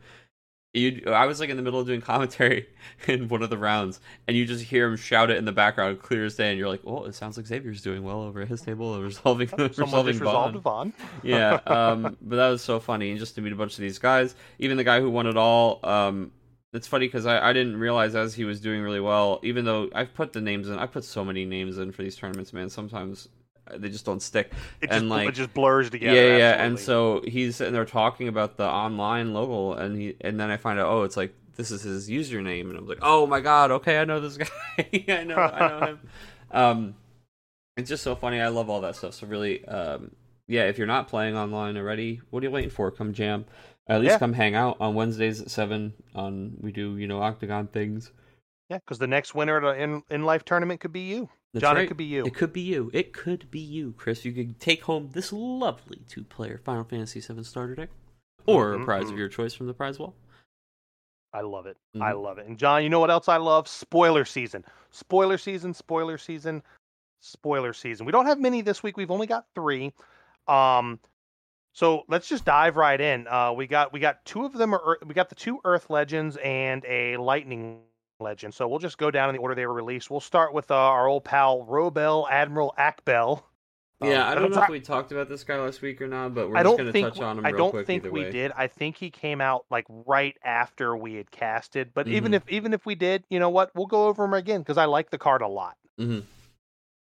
You, 0.72 1.02
I 1.08 1.26
was 1.26 1.40
like 1.40 1.50
in 1.50 1.56
the 1.56 1.64
middle 1.64 1.80
of 1.80 1.86
doing 1.88 2.00
commentary 2.00 2.68
in 3.08 3.26
one 3.26 3.42
of 3.42 3.50
the 3.50 3.58
rounds, 3.58 4.00
and 4.28 4.36
you 4.36 4.44
just 4.44 4.64
hear 4.64 4.86
him 4.86 4.96
shout 4.96 5.28
it 5.30 5.36
in 5.36 5.44
the 5.44 5.52
background, 5.52 6.00
clear 6.00 6.24
as 6.24 6.36
day. 6.36 6.50
And 6.50 6.58
you're 6.58 6.68
like, 6.68 6.82
"Oh, 6.84 7.04
it 7.04 7.14
sounds 7.14 7.36
like 7.36 7.46
Xavier's 7.46 7.82
doing 7.82 8.04
well 8.04 8.22
over 8.22 8.42
at 8.42 8.48
his 8.48 8.60
table, 8.60 9.00
resolving 9.02 9.48
Someone 9.48 9.68
resolving 9.68 10.12
just 10.12 10.20
resolved 10.20 10.56
Vaan." 10.56 10.62
Vaan. 10.62 10.92
yeah, 11.22 11.54
um, 11.66 12.16
but 12.22 12.36
that 12.36 12.48
was 12.48 12.62
so 12.62 12.78
funny, 12.78 13.10
and 13.10 13.18
just 13.18 13.34
to 13.36 13.40
meet 13.40 13.52
a 13.52 13.56
bunch 13.56 13.72
of 13.72 13.80
these 13.80 13.98
guys, 13.98 14.34
even 14.58 14.76
the 14.76 14.84
guy 14.84 15.00
who 15.00 15.10
won 15.10 15.26
it 15.26 15.36
all. 15.36 15.80
Um, 15.84 16.32
it's 16.72 16.86
funny 16.86 17.08
because 17.08 17.26
I, 17.26 17.48
I 17.48 17.52
didn't 17.52 17.78
realize 17.78 18.14
as 18.14 18.32
he 18.32 18.44
was 18.44 18.60
doing 18.60 18.80
really 18.82 19.00
well, 19.00 19.40
even 19.42 19.64
though 19.64 19.90
I've 19.92 20.14
put 20.14 20.32
the 20.32 20.40
names 20.40 20.68
in, 20.68 20.78
I 20.78 20.86
put 20.86 21.02
so 21.02 21.24
many 21.24 21.44
names 21.44 21.78
in 21.78 21.90
for 21.90 22.04
these 22.04 22.14
tournaments, 22.14 22.52
man. 22.52 22.70
Sometimes 22.70 23.26
they 23.76 23.88
just 23.88 24.04
don't 24.04 24.20
stick. 24.20 24.52
It 24.80 24.88
just, 24.88 24.98
and, 25.00 25.08
like- 25.08 25.28
it 25.28 25.32
just 25.32 25.52
blurs 25.54 25.90
together. 25.90 26.14
yeah, 26.14 26.36
yeah. 26.36 26.64
And 26.64 26.78
so 26.78 27.22
he's 27.26 27.56
sitting 27.56 27.72
there 27.72 27.84
talking 27.84 28.28
about 28.28 28.56
the 28.56 28.66
online 28.68 29.32
logo, 29.34 29.72
and 29.80 29.96
he 29.96 30.16
and 30.20 30.38
then 30.40 30.50
I 30.50 30.56
find 30.56 30.78
out, 30.78 30.86
oh, 30.88 31.02
it's 31.04 31.16
like 31.16 31.34
this 31.56 31.70
is 31.70 31.82
his 31.82 32.08
username, 32.08 32.70
and 32.70 32.76
I'm 32.78 32.86
like, 32.86 32.98
oh 33.02 33.26
my 33.26 33.40
god, 33.40 33.70
okay, 33.70 33.98
I 34.00 34.04
know 34.04 34.20
this 34.20 34.36
guy. 34.38 34.48
I 35.08 35.24
know, 35.24 35.36
I 35.36 35.68
know 35.68 35.86
him. 35.86 36.00
Um, 36.52 36.94
it's 37.76 37.88
just 37.88 38.02
so 38.02 38.16
funny. 38.16 38.40
I 38.40 38.48
love 38.48 38.68
all 38.68 38.80
that 38.80 38.96
stuff. 38.96 39.14
So 39.14 39.26
really, 39.28 39.64
um, 39.66 40.10
yeah, 40.48 40.64
if 40.64 40.78
you're 40.78 40.86
not 40.88 41.06
playing 41.06 41.36
online 41.36 41.76
already, 41.76 42.20
what 42.30 42.42
are 42.42 42.46
you 42.46 42.50
waiting 42.50 42.70
for? 42.70 42.90
Come 42.90 43.12
jam. 43.12 43.44
At 43.86 44.00
least 44.00 44.12
Yeah. 44.14 44.18
come 44.18 44.32
hang 44.32 44.56
out 44.56 44.76
on 44.80 44.94
Wednesdays 44.96 45.40
at 45.40 45.48
seven. 45.50 45.92
On 46.14 46.56
we 46.60 46.72
do 46.72 46.96
you 46.96 47.06
know 47.06 47.22
Octagon 47.22 47.68
things. 47.68 48.10
yeah, 48.68 48.78
because 48.78 48.98
the 48.98 49.06
next 49.06 49.34
winner 49.34 49.58
at 49.64 49.76
an 49.76 49.80
in 49.80 50.02
in 50.10 50.24
life 50.24 50.44
tournament 50.44 50.80
could 50.80 50.92
be 50.92 51.02
you, 51.02 51.28
That's 51.52 51.62
John. 51.62 51.76
right. 51.76 51.84
It 51.84 51.88
could 51.88 51.96
be 51.96 52.04
you. 52.04 52.24
It 52.26 52.34
could 52.34 52.52
be 52.52 52.60
you. 52.60 52.90
It 52.92 53.12
could 53.12 53.50
be 53.50 53.58
you, 53.60 53.92
Chris. 53.96 54.24
You 54.24 54.32
could 54.32 54.60
take 54.60 54.84
home 54.84 55.10
this 55.12 55.32
lovely 55.32 56.02
two-player 56.08 56.60
Final 56.64 56.84
Fantasy 56.84 57.20
VII 57.20 57.42
starter 57.42 57.74
deck, 57.74 57.90
or 58.46 58.74
Mhm, 58.74 58.82
a 58.82 58.84
prize 58.84 59.10
of 59.10 59.18
your 59.18 59.28
choice 59.28 59.52
from 59.54 59.66
the 59.66 59.74
prize 59.74 59.98
wall. 59.98 60.14
I 61.32 61.40
love 61.42 61.66
it. 61.66 61.76
Mm-hmm. 61.94 62.02
I 62.02 62.12
love 62.12 62.38
it. 62.38 62.46
And 62.46 62.58
John, 62.58 62.82
you 62.82 62.88
know 62.88 63.00
what 63.00 63.10
else 63.10 63.28
I 63.28 63.36
love? 63.36 63.68
Spoiler 63.68 64.24
season. 64.24 64.64
Spoiler 64.90 65.38
season. 65.38 65.74
Spoiler 65.74 66.18
season. 66.18 66.62
spoiler 67.20 67.72
season. 67.72 68.06
We 68.06 68.12
don't 68.12 68.26
have 68.26 68.40
many 68.40 68.62
this 68.62 68.82
week. 68.82 68.96
We've 68.96 69.10
only 69.10 69.26
got 69.26 69.44
three. 69.54 69.92
Um, 70.48 70.98
so 71.74 72.02
let's 72.08 72.28
just 72.28 72.44
dive 72.44 72.76
right 72.76 73.00
in. 73.00 73.28
Uh, 73.28 73.52
we 73.52 73.66
got 73.66 73.92
we 73.92 74.00
got 74.00 74.24
two 74.24 74.44
of 74.44 74.52
them 74.54 74.72
are 74.74 74.98
we 75.06 75.14
got 75.14 75.28
the 75.28 75.34
two 75.34 75.60
Earth 75.64 75.90
legends 75.90 76.36
and 76.38 76.84
a 76.86 77.16
Lightning 77.18 77.82
legend. 78.20 78.54
So 78.54 78.68
we'll 78.68 78.78
just 78.78 78.98
go 78.98 79.10
down 79.10 79.28
in 79.28 79.36
the 79.36 79.40
order 79.40 79.54
they 79.54 79.66
were 79.66 79.74
released. 79.74 80.10
We'll 80.10 80.20
start 80.20 80.52
with 80.52 80.70
uh, 80.70 80.74
our 80.74 81.06
old 81.06 81.24
pal 81.24 81.66
Robel 81.68 82.26
Admiral 82.30 82.74
Akbel. 82.78 83.42
Yeah, 84.02 84.24
um, 84.24 84.30
I 84.30 84.34
don't 84.34 84.50
know 84.50 84.62
if 84.62 84.68
we 84.70 84.80
talked 84.80 85.12
about 85.12 85.28
this 85.28 85.44
guy 85.44 85.58
last 85.58 85.82
week 85.82 86.00
or 86.00 86.08
not, 86.08 86.34
but 86.34 86.48
we're 86.48 86.56
I 86.56 86.62
just 86.62 86.78
going 86.78 86.90
to 86.90 87.02
touch 87.02 87.20
on 87.20 87.38
him. 87.38 87.44
Real 87.44 87.52
quick. 87.52 87.54
I 87.54 87.58
don't 87.58 87.86
think 87.86 88.04
we 88.04 88.22
way. 88.22 88.30
did. 88.30 88.52
I 88.56 88.66
think 88.66 88.96
he 88.96 89.10
came 89.10 89.42
out 89.42 89.66
like 89.70 89.84
right 90.06 90.34
after 90.42 90.96
we 90.96 91.14
had 91.14 91.30
casted. 91.30 91.90
But 91.92 92.06
mm-hmm. 92.06 92.16
even 92.16 92.34
if 92.34 92.48
even 92.48 92.72
if 92.72 92.86
we 92.86 92.94
did, 92.94 93.24
you 93.28 93.38
know 93.38 93.50
what? 93.50 93.70
We'll 93.74 93.86
go 93.86 94.06
over 94.06 94.24
him 94.24 94.32
again 94.32 94.60
because 94.60 94.78
I 94.78 94.86
like 94.86 95.10
the 95.10 95.18
card 95.18 95.42
a 95.42 95.48
lot. 95.48 95.76
Mm-hmm. 95.98 96.20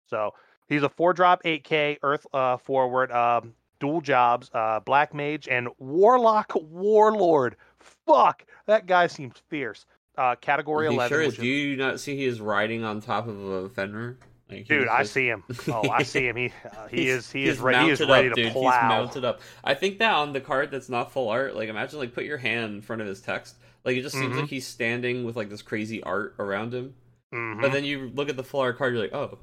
So 0.07 0.35
he's 0.67 0.83
a 0.83 0.89
four 0.89 1.13
drop, 1.13 1.41
eight 1.43 1.63
K 1.63 1.97
Earth 2.03 2.27
uh, 2.33 2.57
forward, 2.57 3.11
um, 3.11 3.53
dual 3.79 4.01
jobs, 4.01 4.51
uh, 4.53 4.79
Black 4.79 5.13
Mage, 5.13 5.47
and 5.47 5.69
Warlock 5.79 6.51
Warlord. 6.55 7.55
Fuck, 7.79 8.45
that 8.67 8.85
guy 8.85 9.07
seems 9.07 9.35
fierce. 9.49 9.87
Uh, 10.17 10.35
category 10.35 10.87
he 10.87 10.93
eleven. 10.93 11.15
Sure 11.15 11.21
is. 11.21 11.37
Do 11.37 11.45
you 11.45 11.75
not 11.75 11.99
see 11.99 12.15
he 12.15 12.25
is 12.25 12.39
riding 12.39 12.83
on 12.83 13.01
top 13.01 13.27
of 13.27 13.39
a 13.39 13.69
Fenrir? 13.69 14.17
Like 14.49 14.67
dude, 14.67 14.87
I 14.87 15.03
see 15.03 15.27
him. 15.27 15.43
Oh, 15.67 15.89
I 15.89 16.03
see 16.03 16.27
him. 16.27 16.35
He 16.35 16.51
uh, 16.65 16.87
he 16.87 17.09
is 17.09 17.31
he 17.31 17.45
is 17.45 17.59
ready. 17.59 17.85
He 17.85 17.91
is 17.91 17.99
ready 17.99 18.29
up, 18.29 18.35
to 18.35 18.43
dude. 18.43 18.53
plow. 18.53 18.71
He's 18.71 18.89
mounted 18.89 19.25
up. 19.25 19.41
I 19.63 19.73
think 19.73 19.97
that 19.99 20.13
on 20.13 20.33
the 20.33 20.41
card 20.41 20.69
that's 20.69 20.87
not 20.87 21.11
full 21.11 21.29
art, 21.29 21.55
like 21.55 21.67
imagine 21.67 21.99
like 21.99 22.13
put 22.13 22.25
your 22.25 22.37
hand 22.37 22.75
in 22.75 22.81
front 22.81 23.01
of 23.01 23.07
his 23.07 23.21
text. 23.21 23.55
Like 23.83 23.97
it 23.97 24.03
just 24.03 24.15
seems 24.15 24.31
mm-hmm. 24.31 24.41
like 24.41 24.49
he's 24.49 24.67
standing 24.67 25.23
with 25.25 25.35
like 25.35 25.49
this 25.49 25.63
crazy 25.63 26.03
art 26.03 26.35
around 26.37 26.73
him. 26.73 26.93
Mm-hmm. 27.33 27.61
But 27.61 27.71
then 27.71 27.83
you 27.85 28.11
look 28.13 28.29
at 28.29 28.37
the 28.37 28.43
full 28.43 28.61
art 28.61 28.77
card, 28.77 28.93
you're 28.93 29.01
like, 29.01 29.13
oh. 29.13 29.39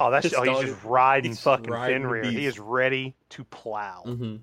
Oh, 0.00 0.10
that's 0.10 0.32
oh, 0.34 0.42
he's 0.42 0.70
just 0.70 0.84
riding 0.84 1.32
he's 1.32 1.40
fucking 1.40 1.70
riding 1.70 2.02
Fenrir. 2.02 2.24
He 2.24 2.46
is 2.46 2.58
ready 2.58 3.16
to 3.30 3.44
plow. 3.44 4.02
Mm-hmm. 4.06 4.36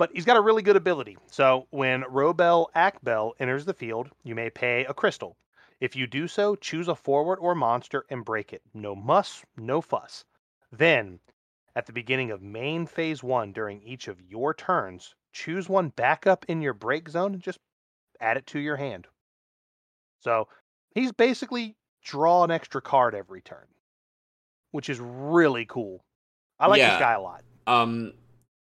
But 0.00 0.12
he's 0.14 0.24
got 0.24 0.38
a 0.38 0.40
really 0.40 0.62
good 0.62 0.76
ability. 0.76 1.18
So 1.30 1.66
when 1.68 2.04
Robel 2.04 2.68
Akbel 2.74 3.32
enters 3.38 3.66
the 3.66 3.74
field, 3.74 4.08
you 4.24 4.34
may 4.34 4.48
pay 4.48 4.86
a 4.86 4.94
crystal. 4.94 5.36
If 5.78 5.94
you 5.94 6.06
do 6.06 6.26
so, 6.26 6.56
choose 6.56 6.88
a 6.88 6.94
forward 6.94 7.36
or 7.38 7.54
monster 7.54 8.06
and 8.08 8.24
break 8.24 8.54
it. 8.54 8.62
No 8.72 8.94
muss, 8.94 9.44
no 9.58 9.82
fuss. 9.82 10.24
Then, 10.72 11.20
at 11.76 11.84
the 11.84 11.92
beginning 11.92 12.30
of 12.30 12.40
main 12.40 12.86
phase 12.86 13.22
one 13.22 13.52
during 13.52 13.82
each 13.82 14.08
of 14.08 14.22
your 14.22 14.54
turns, 14.54 15.14
choose 15.34 15.68
one 15.68 15.90
backup 15.90 16.46
in 16.48 16.62
your 16.62 16.72
break 16.72 17.06
zone 17.10 17.34
and 17.34 17.42
just 17.42 17.58
add 18.22 18.38
it 18.38 18.46
to 18.46 18.58
your 18.58 18.76
hand. 18.76 19.06
So 20.20 20.48
he's 20.94 21.12
basically 21.12 21.76
draw 22.02 22.42
an 22.42 22.50
extra 22.50 22.80
card 22.80 23.14
every 23.14 23.42
turn, 23.42 23.66
which 24.70 24.88
is 24.88 24.98
really 24.98 25.66
cool. 25.66 26.02
I 26.58 26.68
like 26.68 26.78
yeah. 26.78 26.92
this 26.92 27.00
guy 27.00 27.12
a 27.12 27.20
lot. 27.20 27.42
Um, 27.66 28.14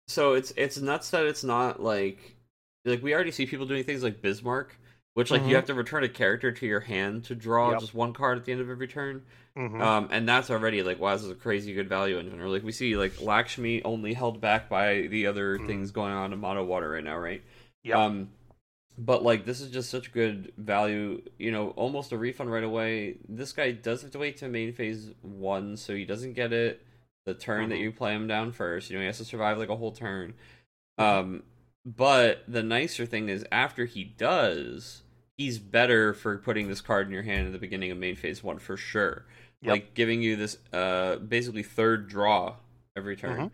so 0.08 0.34
it's 0.34 0.54
it's 0.56 0.78
nuts 0.80 1.10
that 1.12 1.26
it's 1.26 1.44
not 1.44 1.82
like 1.82 2.36
like 2.86 3.02
we 3.02 3.14
already 3.14 3.32
see 3.32 3.46
people 3.46 3.66
doing 3.66 3.84
things 3.84 4.04
like 4.04 4.22
Bismarck, 4.22 4.78
which 5.16 5.32
like 5.32 5.42
mm-hmm. 5.42 5.50
you 5.50 5.56
have 5.56 5.66
to 5.66 5.74
return 5.74 6.04
a 6.04 6.10
character 6.10 6.52
to 6.52 6.66
your 6.66 6.80
hand 6.80 7.24
to 7.26 7.36
draw 7.36 7.72
yep. 7.72 7.80
just 7.80 7.96
one 7.96 8.14
card 8.14 8.38
at 8.38 8.46
the 8.46 8.52
end 8.52 8.62
of 8.62 8.70
every 8.70 8.88
turn. 8.88 9.24
Mm-hmm. 9.58 9.82
Um, 9.82 10.10
and 10.12 10.28
that's 10.28 10.50
already 10.50 10.84
like 10.84 11.00
wow, 11.00 11.14
this 11.14 11.24
is 11.24 11.32
a 11.32 11.36
crazy 11.36 11.74
good 11.74 11.90
value 11.90 12.20
engine. 12.20 12.40
Or 12.40 12.50
like 12.50 12.64
we 12.64 12.72
see 12.72 12.96
like 12.96 13.22
Lakshmi 13.22 13.84
only 13.84 14.14
held 14.14 14.40
back 14.40 14.70
by 14.70 15.08
the 15.08 15.28
other 15.28 15.58
mm-hmm. 15.58 15.68
things 15.68 15.92
going 15.92 16.14
on 16.14 16.34
in 16.34 16.40
Mono 16.40 16.64
Water 16.64 16.90
right 16.90 17.04
now, 17.04 17.18
right? 17.18 17.42
Yeah. 17.84 18.04
Um, 18.04 18.30
but 18.98 19.24
like 19.24 19.46
this 19.46 19.60
is 19.60 19.72
just 19.72 19.90
such 19.90 20.12
good 20.12 20.54
value. 20.58 21.22
You 21.40 21.52
know, 21.52 21.70
almost 21.70 22.12
a 22.12 22.18
refund 22.18 22.52
right 22.52 22.64
away. 22.64 23.18
This 23.28 23.54
guy 23.54 23.72
does 23.72 24.04
have 24.04 24.12
to 24.12 24.20
wait 24.20 24.38
to 24.38 24.48
main 24.48 24.74
phase 24.74 25.10
one, 25.22 25.78
so 25.78 25.96
he 25.96 26.06
doesn't 26.06 26.34
get 26.34 26.54
it 26.54 26.86
the 27.26 27.34
turn 27.34 27.70
that 27.70 27.76
mm-hmm. 27.76 27.84
you 27.84 27.92
play 27.92 28.14
him 28.14 28.28
down 28.28 28.52
first. 28.52 28.90
You 28.90 28.98
know, 28.98 29.02
he 29.02 29.08
has 29.08 29.18
to 29.18 29.26
survive 29.26 29.58
like 29.58 29.70
a 29.70 29.76
whole 29.76 29.92
turn. 29.92 30.34
Um, 30.98 31.44
but 31.86 32.44
the 32.48 32.64
nicer 32.64 33.06
thing 33.06 33.30
is 33.30 33.46
after 33.52 33.86
he 33.86 34.04
does 34.04 35.04
he's 35.38 35.60
better 35.60 36.14
for 36.14 36.38
putting 36.38 36.68
this 36.68 36.82
card 36.82 37.08
in 37.08 37.14
your 37.14 37.24
hand 37.24 37.48
at 37.48 37.54
the 37.54 37.60
beginning 37.60 37.92
of 37.92 37.98
main 37.98 38.16
phase 38.16 38.44
one 38.44 38.60
for 38.60 38.78
sure. 38.78 39.26
Yep. 39.62 39.72
Like 39.72 39.94
giving 39.94 40.22
you 40.22 40.36
this 40.36 40.58
uh 40.74 41.18
basically 41.18 41.64
third 41.64 42.08
draw 42.08 42.56
every 42.96 43.16
turn. 43.16 43.38
Mm-hmm. 43.38 43.48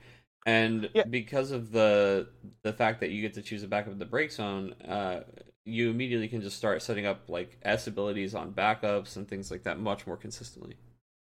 And 0.46 0.90
because 1.10 1.52
of 1.52 1.72
the 1.72 2.28
the 2.64 2.74
fact 2.74 3.00
that 3.02 3.12
you 3.12 3.22
get 3.22 3.34
to 3.36 3.42
choose 3.42 3.64
a 3.64 3.68
backup 3.68 3.94
in 3.94 4.00
the 4.00 4.06
break 4.06 4.32
zone, 4.32 4.74
uh 4.88 5.22
you 5.66 5.90
immediately 5.90 6.28
can 6.28 6.42
just 6.42 6.58
start 6.58 6.82
setting 6.82 7.06
up 7.06 7.30
like 7.30 7.60
S 7.64 7.88
abilities 7.88 8.34
on 8.34 8.52
backups 8.52 9.16
and 9.16 9.28
things 9.28 9.52
like 9.52 9.64
that 9.64 9.80
much 9.80 10.08
more 10.08 10.18
consistently. 10.18 10.76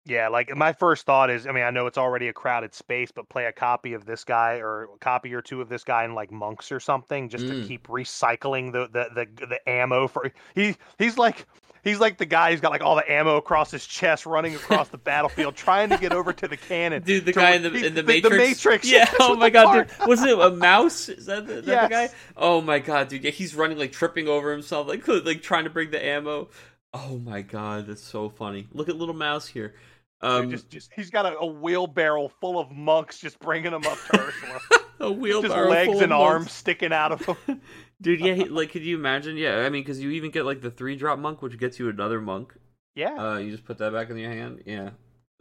Yeah, 0.10 0.28
like 0.30 0.56
my 0.56 0.74
first 0.74 1.06
thought 1.06 1.30
is, 1.30 1.46
I 1.46 1.51
mean, 1.51 1.63
I 1.63 1.70
know 1.70 1.86
it's 1.86 1.98
already 1.98 2.28
a 2.28 2.34
crowded 2.34 2.74
space, 2.74 3.12
but 3.12 3.30
play 3.30 3.46
a 3.46 3.51
copy 3.51 3.94
of 3.94 4.06
this 4.06 4.24
guy 4.24 4.56
or 4.56 4.84
a 4.84 4.98
copy 5.00 5.34
or 5.34 5.42
two 5.42 5.62
of 5.62 5.70
this 5.70 5.84
guy 5.84 6.04
in 6.04 6.16
like 6.16 6.32
monks 6.32 6.72
or 6.72 6.80
something, 6.80 7.30
just 7.30 7.46
mm. 7.46 7.62
to 7.62 7.68
keep 7.68 7.88
recycling 7.88 8.72
the, 8.72 8.88
the 8.88 9.10
the 9.13 9.46
the 9.46 9.70
ammo 9.70 10.08
for 10.08 10.32
he 10.56 10.75
he's 10.98 11.18
like 11.18 11.46
he's 11.84 12.00
like 12.00 12.18
the 12.18 12.25
guy 12.25 12.51
who's 12.51 12.62
got 12.62 12.72
like 12.72 12.82
all 12.82 12.96
the 12.96 13.12
ammo 13.12 13.38
across 13.38 13.72
his 13.72 13.86
chest, 13.86 14.25
running 14.25 14.56
across 14.56 14.89
the 14.89 14.98
battlefield, 14.98 15.56
trying 15.56 15.89
to 15.89 15.98
get 15.98 16.12
over 16.12 16.34
to 16.34 16.48
the 16.48 16.58
cannon. 16.58 17.04
Dude, 17.04 17.25
the 17.25 17.34
guy 17.34 17.51
in 17.51 17.63
the, 17.63 17.74
in 17.74 17.94
the, 17.94 18.01
the 18.01 18.04
Matrix. 18.04 18.30
The 18.30 18.38
Matrix. 18.38 18.92
Yeah. 18.92 19.12
oh 19.20 19.36
my 19.36 19.50
god, 19.50 19.88
dude. 19.88 20.08
was 20.08 20.24
it 20.24 20.38
a 20.38 20.51
mouse? 20.51 21.10
Is 21.10 21.25
that, 21.28 21.48
the, 21.48 21.62
that 21.62 21.66
yes. 21.66 21.84
the 21.84 21.89
guy? 21.89 22.10
Oh 22.36 22.62
my 22.62 22.80
god, 22.80 23.10
dude. 23.10 23.24
Yeah, 23.24 23.32
he's 23.32 23.56
running 23.56 23.78
like 23.78 23.92
tripping 23.92 24.28
over 24.28 24.51
himself, 24.51 24.88
like 24.88 25.08
like 25.25 25.42
trying 25.42 25.66
to 25.66 25.70
bring 25.70 25.92
the 25.92 26.04
ammo. 26.04 26.50
Oh 26.94 27.20
my 27.20 27.42
god, 27.42 27.88
that's 27.88 28.01
so 28.01 28.30
funny. 28.30 28.68
Look 28.74 28.89
at 28.89 28.96
little 28.96 29.16
mouse 29.16 29.48
here. 29.48 29.75
Um, 30.22 30.50
just, 30.50 30.70
just 30.70 30.92
he's 30.94 31.10
got 31.10 31.26
a, 31.26 31.38
a, 31.38 31.46
wheelbarrow 31.46 32.28
full 32.28 32.60
of 32.60 32.72
monks 32.72 33.20
just 33.20 33.40
bringing 33.40 33.72
them 33.72 33.86
up 33.86 33.98
to 34.12 34.20
Ursula. 34.28 34.60
a 35.00 35.12
wheelbarrow, 35.12 35.70
just 35.70 35.70
legs 35.70 36.02
and 36.02 36.12
arms 36.12 36.42
monks. 36.42 36.54
sticking 36.54 36.92
out 36.92 37.14
of 37.14 37.26
him. 37.26 37.62
Dude, 38.02 38.20
yeah, 38.20 38.34
he, 38.34 38.46
like, 38.46 38.72
could 38.72 38.84
you 38.84 38.98
imagine? 38.98 39.38
Yeah, 39.38 39.60
I 39.60 39.70
mean, 39.70 39.82
because 39.82 40.00
you 40.02 40.10
even 40.12 40.32
get 40.32 40.46
like 40.46 40.62
the 40.62 40.72
three 40.72 40.98
drop 40.98 41.20
monk, 41.20 41.42
which 41.42 41.58
gets 41.58 41.80
you 41.80 41.90
another 41.90 42.20
monk. 42.20 42.54
Yeah. 42.96 43.16
Uh, 43.16 43.38
you 43.38 43.52
just 43.52 43.66
put 43.66 43.78
that 43.78 43.94
back 43.94 44.10
in 44.10 44.18
your 44.18 44.32
hand. 44.32 44.64
Yeah. 44.66 44.92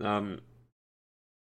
Um. 0.01 0.41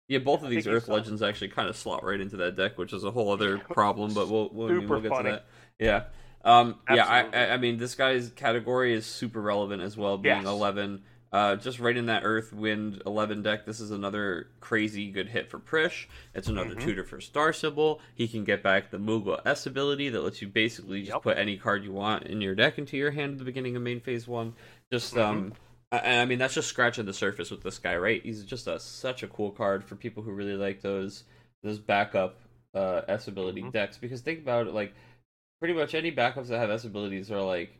Yeah, 0.08 0.20
both 0.20 0.42
of 0.42 0.48
these 0.48 0.66
Earth 0.66 0.88
Legends 0.88 1.20
actually 1.20 1.48
kind 1.48 1.68
of 1.68 1.76
slot 1.76 2.02
right 2.02 2.18
into 2.18 2.38
that 2.38 2.56
deck, 2.56 2.78
which 2.78 2.94
is 2.94 3.04
a 3.04 3.10
whole 3.10 3.30
other 3.30 3.58
problem. 3.70 4.14
But 4.14 4.30
we'll 4.30 4.48
we'll, 4.50 4.68
I 4.68 4.72
mean, 4.72 4.88
we'll 4.88 5.00
get 5.00 5.10
funny. 5.10 5.30
to 5.30 5.36
that. 5.36 5.46
Yeah. 5.78 6.04
Um. 6.44 6.76
Yeah. 6.90 7.06
I 7.06 7.50
I 7.52 7.56
mean, 7.58 7.76
this 7.76 7.94
guy's 7.94 8.30
category 8.30 8.94
is 8.94 9.04
super 9.04 9.42
relevant 9.42 9.82
as 9.82 9.98
well, 9.98 10.16
being 10.16 10.36
yes. 10.36 10.46
eleven. 10.46 11.02
Uh, 11.30 11.56
just 11.56 11.78
right 11.78 11.96
in 11.96 12.06
that 12.06 12.22
Earth 12.24 12.52
Wind 12.52 13.02
11 13.04 13.42
deck, 13.42 13.66
this 13.66 13.80
is 13.80 13.90
another 13.90 14.48
crazy 14.60 15.10
good 15.10 15.28
hit 15.28 15.50
for 15.50 15.58
Prishe. 15.58 16.06
It's 16.34 16.48
another 16.48 16.70
mm-hmm. 16.70 16.80
tutor 16.80 17.04
for 17.04 17.20
Star 17.20 17.52
Sibyl. 17.52 18.00
He 18.14 18.26
can 18.26 18.44
get 18.44 18.62
back 18.62 18.90
the 18.90 18.98
Moogle 18.98 19.38
S 19.44 19.66
ability 19.66 20.08
that 20.08 20.22
lets 20.22 20.40
you 20.40 20.48
basically 20.48 21.00
just 21.00 21.12
yep. 21.12 21.22
put 21.22 21.36
any 21.36 21.58
card 21.58 21.84
you 21.84 21.92
want 21.92 22.24
in 22.24 22.40
your 22.40 22.54
deck 22.54 22.78
into 22.78 22.96
your 22.96 23.10
hand 23.10 23.32
at 23.32 23.38
the 23.38 23.44
beginning 23.44 23.76
of 23.76 23.82
main 23.82 24.00
phase 24.00 24.26
one. 24.26 24.54
Just, 24.90 25.14
mm-hmm. 25.14 25.38
um, 25.38 25.52
I, 25.92 26.16
I, 26.16 26.24
mean, 26.24 26.38
that's 26.38 26.54
just 26.54 26.68
scratching 26.68 27.04
the 27.04 27.12
surface 27.12 27.50
with 27.50 27.62
this 27.62 27.78
guy, 27.78 27.96
right? 27.96 28.22
He's 28.22 28.44
just 28.44 28.66
a, 28.66 28.80
such 28.80 29.22
a 29.22 29.28
cool 29.28 29.50
card 29.50 29.84
for 29.84 29.96
people 29.96 30.22
who 30.22 30.32
really 30.32 30.56
like 30.56 30.80
those 30.80 31.24
those 31.62 31.78
backup 31.78 32.36
uh, 32.74 33.02
S 33.06 33.28
ability 33.28 33.60
mm-hmm. 33.60 33.70
decks. 33.70 33.98
Because 33.98 34.22
think 34.22 34.38
about 34.38 34.66
it, 34.66 34.72
like, 34.72 34.94
pretty 35.58 35.74
much 35.74 35.94
any 35.94 36.10
backups 36.10 36.46
that 36.46 36.58
have 36.58 36.70
S 36.70 36.84
abilities 36.84 37.30
are 37.30 37.42
like 37.42 37.76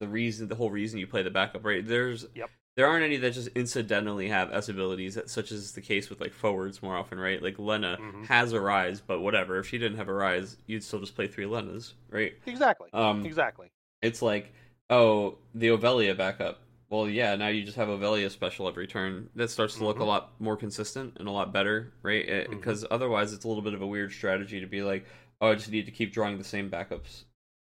the 0.00 0.08
reason 0.08 0.48
the 0.48 0.54
whole 0.54 0.70
reason 0.70 0.98
you 0.98 1.06
play 1.06 1.22
the 1.22 1.30
backup 1.30 1.64
right 1.64 1.86
there's 1.86 2.26
yep 2.34 2.50
there 2.80 2.88
aren't 2.88 3.04
any 3.04 3.18
that 3.18 3.34
just 3.34 3.48
incidentally 3.48 4.28
have 4.28 4.50
S 4.54 4.70
abilities, 4.70 5.18
such 5.26 5.52
as 5.52 5.72
the 5.72 5.82
case 5.82 6.08
with 6.08 6.18
like 6.18 6.32
forwards 6.32 6.82
more 6.82 6.96
often, 6.96 7.20
right? 7.20 7.42
Like 7.42 7.58
Lenna 7.58 7.98
mm-hmm. 8.00 8.24
has 8.24 8.54
a 8.54 8.60
rise, 8.60 9.02
but 9.02 9.20
whatever. 9.20 9.58
If 9.58 9.68
she 9.68 9.76
didn't 9.76 9.98
have 9.98 10.08
a 10.08 10.14
rise, 10.14 10.56
you'd 10.66 10.82
still 10.82 10.98
just 10.98 11.14
play 11.14 11.26
three 11.26 11.44
Lennas, 11.44 11.92
right? 12.08 12.32
Exactly. 12.46 12.88
Um, 12.94 13.26
exactly. 13.26 13.70
It's 14.00 14.22
like, 14.22 14.54
oh, 14.88 15.36
the 15.54 15.68
Ovelia 15.68 16.16
backup. 16.16 16.60
Well, 16.88 17.06
yeah, 17.06 17.36
now 17.36 17.48
you 17.48 17.64
just 17.64 17.76
have 17.76 17.88
Ovelia 17.88 18.30
special 18.30 18.66
every 18.66 18.86
turn. 18.86 19.28
That 19.34 19.50
starts 19.50 19.76
to 19.76 19.84
look 19.84 19.96
mm-hmm. 19.96 20.04
a 20.04 20.06
lot 20.06 20.30
more 20.38 20.56
consistent 20.56 21.18
and 21.18 21.28
a 21.28 21.32
lot 21.32 21.52
better, 21.52 21.92
right? 22.02 22.26
Mm-hmm. 22.26 22.56
Because 22.56 22.86
otherwise, 22.90 23.34
it's 23.34 23.44
a 23.44 23.48
little 23.48 23.62
bit 23.62 23.74
of 23.74 23.82
a 23.82 23.86
weird 23.86 24.10
strategy 24.10 24.60
to 24.60 24.66
be 24.66 24.80
like, 24.80 25.04
oh, 25.42 25.50
I 25.50 25.54
just 25.54 25.70
need 25.70 25.84
to 25.84 25.92
keep 25.92 26.14
drawing 26.14 26.38
the 26.38 26.44
same 26.44 26.70
backups 26.70 27.24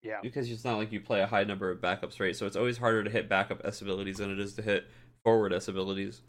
yeah. 0.03 0.19
Because 0.23 0.51
it's 0.51 0.65
not 0.65 0.79
like 0.79 0.93
you 0.93 1.01
play 1.01 1.21
a 1.21 1.27
high 1.27 1.45
number 1.45 1.71
of 1.71 1.79
backups, 1.79 2.19
right? 2.19 2.35
So 2.35 2.47
it's 2.47 2.57
always 2.57 2.79
harder 2.79 3.05
to 3.05 3.11
hit 3.11 3.29
backup 3.29 3.61
S 3.65 3.83
abilities 3.83 4.19
than 4.19 4.31
it 4.31 4.41
is 4.41 4.55
to 4.55 4.63
hit 4.63 4.87
forward 5.23 5.53
S 5.53 5.69
abilities. 5.69 6.23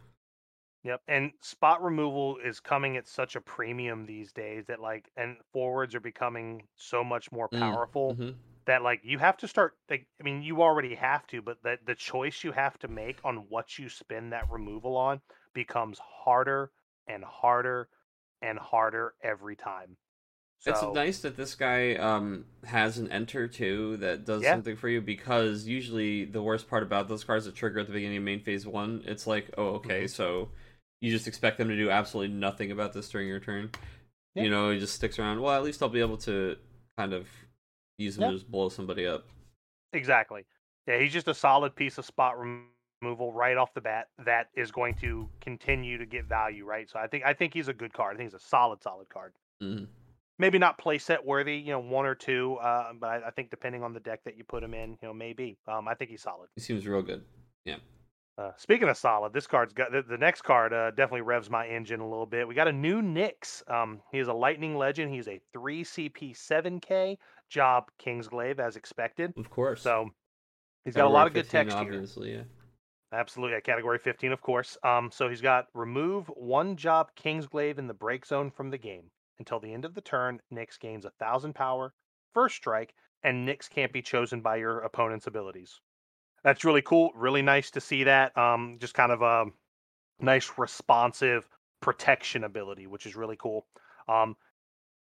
Yep. 0.84 1.02
And 1.08 1.32
spot 1.42 1.82
removal 1.82 2.38
is 2.44 2.60
coming 2.60 2.98
at 2.98 3.08
such 3.08 3.36
a 3.36 3.42
premium 3.42 4.06
these 4.06 4.34
days 4.34 4.66
that 4.68 4.82
like 4.82 5.10
and 5.16 5.38
forwards 5.54 5.96
are 5.96 6.02
becoming 6.02 6.64
so 6.76 7.04
much 7.04 7.32
more 7.32 7.48
mm, 7.50 7.60
powerful 7.60 8.14
mm-hmm. 8.14 8.32
that 8.66 8.84
like 8.84 9.00
you 9.04 9.18
have 9.18 9.38
to 9.38 9.48
start 9.48 9.76
like 9.90 10.06
I 10.20 10.24
mean 10.24 10.44
you 10.44 10.62
already 10.62 10.94
have 10.96 11.26
to, 11.28 11.42
but 11.42 11.58
that 11.64 11.86
the 11.86 11.96
choice 11.96 12.44
you 12.44 12.52
have 12.52 12.78
to 12.80 12.90
make 12.90 13.18
on 13.24 13.46
what 13.48 13.80
you 13.80 13.88
spend 13.88 14.34
that 14.34 14.52
removal 14.52 14.98
on 14.98 15.22
becomes 15.54 16.00
harder 16.00 16.70
and 17.08 17.24
harder 17.24 17.88
and 18.42 18.60
harder 18.60 19.14
every 19.24 19.56
time. 19.56 19.96
So, 20.64 20.72
it's 20.72 20.96
nice 20.96 21.20
that 21.20 21.36
this 21.36 21.56
guy 21.56 21.96
um, 21.96 22.46
has 22.64 22.98
an 22.98 23.12
enter 23.12 23.50
too 23.50 23.98
that 23.98 24.24
does 24.24 24.44
yeah. 24.44 24.54
something 24.54 24.78
for 24.78 24.88
you 24.88 25.02
because 25.02 25.68
usually 25.68 26.24
the 26.24 26.42
worst 26.42 26.70
part 26.70 26.84
about 26.84 27.10
those 27.10 27.26
cards 27.26 27.44
that 27.46 27.54
trigger 27.54 27.80
at 27.80 27.88
the 27.88 27.92
beginning 27.92 28.18
of 28.18 28.24
main 28.24 28.40
phase 28.40 28.66
one, 28.66 29.04
it's 29.06 29.28
like, 29.28 29.54
oh, 29.58 29.72
okay, 29.76 30.04
mm-hmm. 30.04 30.08
so 30.08 30.48
you 31.02 31.12
just 31.12 31.28
expect 31.28 31.58
them 31.58 31.68
to 31.68 31.76
do 31.76 31.90
absolutely 31.90 32.34
nothing 32.34 32.72
about 32.72 32.94
this 32.94 33.10
during 33.10 33.28
your 33.28 33.42
turn. 33.42 33.72
Yeah. 34.36 34.44
You 34.44 34.50
know, 34.50 34.72
he 34.72 34.80
just 34.80 34.96
sticks 34.96 35.20
around. 35.20 35.42
Well, 35.42 35.54
at 35.54 35.64
least 35.64 35.84
I'll 35.84 35.90
be 35.90 36.00
able 36.00 36.18
to 36.20 36.56
kind 36.98 37.12
of 37.12 37.28
use 37.98 38.16
him 38.16 38.22
Yeah. 38.22 38.30
to 38.30 38.34
just 38.36 38.50
blow 38.50 38.70
somebody 38.70 39.06
up. 39.06 39.26
Exactly. 39.92 40.46
Yeah, 40.88 40.98
he's 41.00 41.12
just 41.12 41.28
a 41.28 41.34
solid 41.34 41.76
piece 41.76 41.98
of 41.98 42.06
spot 42.06 42.36
removal 42.40 43.34
right 43.34 43.58
off 43.58 43.74
the 43.74 43.82
bat 43.82 44.08
that 44.26 44.48
is 44.56 44.72
going 44.72 44.96
to 45.02 45.30
continue 45.42 45.98
to 45.98 46.06
get 46.06 46.24
value, 46.24 46.66
right? 46.66 46.90
So 46.90 47.00
I 47.00 47.08
think 47.08 47.26
I 47.26 47.34
think 47.34 47.54
he's 47.54 47.68
a 47.68 47.74
good 47.74 47.92
card. 47.92 48.16
I 48.16 48.18
think 48.18 48.32
he's 48.32 48.42
a 48.42 48.46
solid, 48.46 48.82
solid 48.82 49.10
card. 49.10 49.34
Mhm. 49.62 49.88
Maybe 50.44 50.60
not 50.60 50.78
playset 50.78 51.24
worthy, 51.24 51.56
you 51.56 51.72
know, 51.72 51.80
one 51.80 52.06
or 52.06 52.16
two, 52.16 52.58
uh, 52.62 52.92
but 53.00 53.08
I, 53.08 53.28
I 53.28 53.32
think 53.32 53.50
depending 53.50 53.82
on 53.82 53.94
the 53.94 54.02
deck 54.02 54.26
that 54.26 54.36
you 54.36 54.44
put 54.44 54.62
him 54.62 54.74
in, 54.74 54.98
you 55.02 55.08
know, 55.08 55.14
maybe. 55.14 55.58
Um, 55.70 55.88
I 55.88 55.94
think 55.94 56.12
he's 56.12 56.22
solid. 56.22 56.50
He 56.56 56.62
seems 56.62 56.86
real 56.86 57.02
good. 57.02 57.24
Yeah. 57.64 57.78
Uh, 58.38 58.52
speaking 58.58 58.90
of 58.90 58.98
solid, 58.98 59.32
this 59.32 59.48
card's 59.48 59.72
got 59.72 59.94
the, 59.94 60.02
the 60.02 60.18
next 60.18 60.42
card 60.42 60.74
uh, 60.74 60.92
definitely 60.92 61.22
revs 61.22 61.50
my 61.50 61.66
engine 61.66 62.02
a 62.02 62.06
little 62.10 62.26
bit. 62.26 62.46
We 62.46 62.56
got 62.56 62.68
a 62.68 62.74
new 62.74 63.02
Nyx. 63.02 63.64
Um, 63.72 64.02
he 64.12 64.20
is 64.20 64.28
a 64.28 64.34
Lightning 64.34 64.76
Legend. 64.76 65.14
He's 65.14 65.30
a 65.30 65.40
three 65.54 65.86
CP 65.86 66.36
seven 66.36 66.82
K 66.82 67.18
job 67.50 67.86
Kingsglaive 68.06 68.60
as 68.60 68.76
expected. 68.76 69.32
Of 69.38 69.50
course. 69.50 69.82
So 69.82 70.10
he's 70.84 70.94
got 70.94 71.06
a 71.06 71.10
lot 71.10 71.26
of 71.26 71.34
good 71.34 71.48
15, 71.48 71.70
text 71.70 72.18
here. 72.18 72.36
Yeah. 72.36 72.42
Absolutely, 73.18 73.56
at 73.56 73.64
category 73.64 73.98
15, 73.98 74.34
of 74.34 74.42
course. 74.42 74.78
Um, 74.84 75.10
so 75.10 75.30
he's 75.30 75.40
got 75.40 75.68
remove 75.74 76.28
one 76.36 76.76
job 76.76 77.12
Kingsglaive 77.16 77.78
in 77.78 77.88
the 77.88 77.94
break 77.94 78.26
zone 78.26 78.52
from 78.52 78.72
the 78.72 78.78
game. 78.78 79.04
Until 79.40 79.60
the 79.60 79.74
end 79.74 79.86
of 79.86 79.94
the 79.94 80.02
turn, 80.02 80.42
Nyx 80.52 80.80
gains 80.80 81.06
a 81.06 81.10
thousand 81.12 81.54
power, 81.54 81.94
first 82.34 82.56
strike, 82.56 82.94
and 83.24 83.48
Nyx 83.48 83.70
can't 83.70 83.92
be 83.92 84.02
chosen 84.02 84.42
by 84.42 84.58
your 84.58 84.80
opponent's 84.80 85.28
abilities. 85.28 85.80
That's 86.44 86.66
really 86.66 86.82
cool. 86.82 87.12
Really 87.16 87.42
nice 87.42 87.72
to 87.72 87.82
see 87.82 88.04
that. 88.04 88.38
Um, 88.38 88.78
just 88.80 88.94
kind 88.94 89.12
of 89.12 89.22
a 89.22 89.46
nice 90.20 90.52
responsive 90.58 91.48
protection 91.80 92.44
ability, 92.44 92.88
which 92.88 93.06
is 93.06 93.16
really 93.16 93.38
cool. 93.38 93.66
Um, 94.08 94.36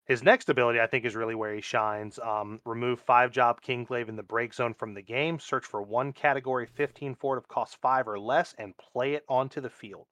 his 0.07 0.23
next 0.23 0.49
ability, 0.49 0.81
I 0.81 0.87
think, 0.87 1.05
is 1.05 1.15
really 1.15 1.35
where 1.35 1.55
he 1.55 1.61
shines. 1.61 2.19
Um, 2.19 2.61
remove 2.65 3.01
five 3.01 3.31
job 3.31 3.61
Kingsglaive 3.61 4.09
in 4.09 4.17
the 4.17 4.23
break 4.23 4.53
zone 4.53 4.75
from 4.75 4.93
the 4.95 5.03
game. 5.03 5.39
Search 5.39 5.65
for 5.65 5.83
one 5.83 6.13
category 6.13 6.67
15 6.67 7.15
forward 7.15 7.39
of 7.39 7.49
cost 7.49 7.77
five 7.81 8.09
or 8.09 8.19
less 8.19 8.55
and 8.59 8.75
play 8.77 9.15
it 9.15 9.25
onto 9.29 9.61
the 9.61 9.71
field. 9.71 10.07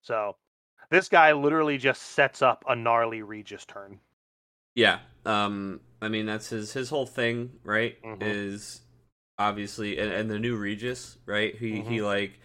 So 0.00 0.36
this 0.90 1.08
guy 1.08 1.32
literally 1.32 1.78
just 1.78 2.02
sets 2.02 2.42
up 2.42 2.64
a 2.68 2.76
gnarly 2.76 3.22
Regis 3.22 3.64
turn. 3.64 4.00
Yeah. 4.74 4.98
Um 5.26 5.80
I 6.00 6.08
mean 6.08 6.26
that's 6.26 6.48
his 6.48 6.72
his 6.72 6.88
whole 6.90 7.06
thing, 7.06 7.50
right? 7.64 7.96
Mhm. 8.04 8.20
Is 8.20 8.82
obviously 9.38 9.98
and, 9.98 10.12
and 10.12 10.30
the 10.30 10.38
new 10.38 10.56
Regis, 10.56 11.18
right? 11.26 11.54
He 11.56 11.76
Mm-hmm. 11.76 11.82
he 11.82 12.02
like 12.02 12.40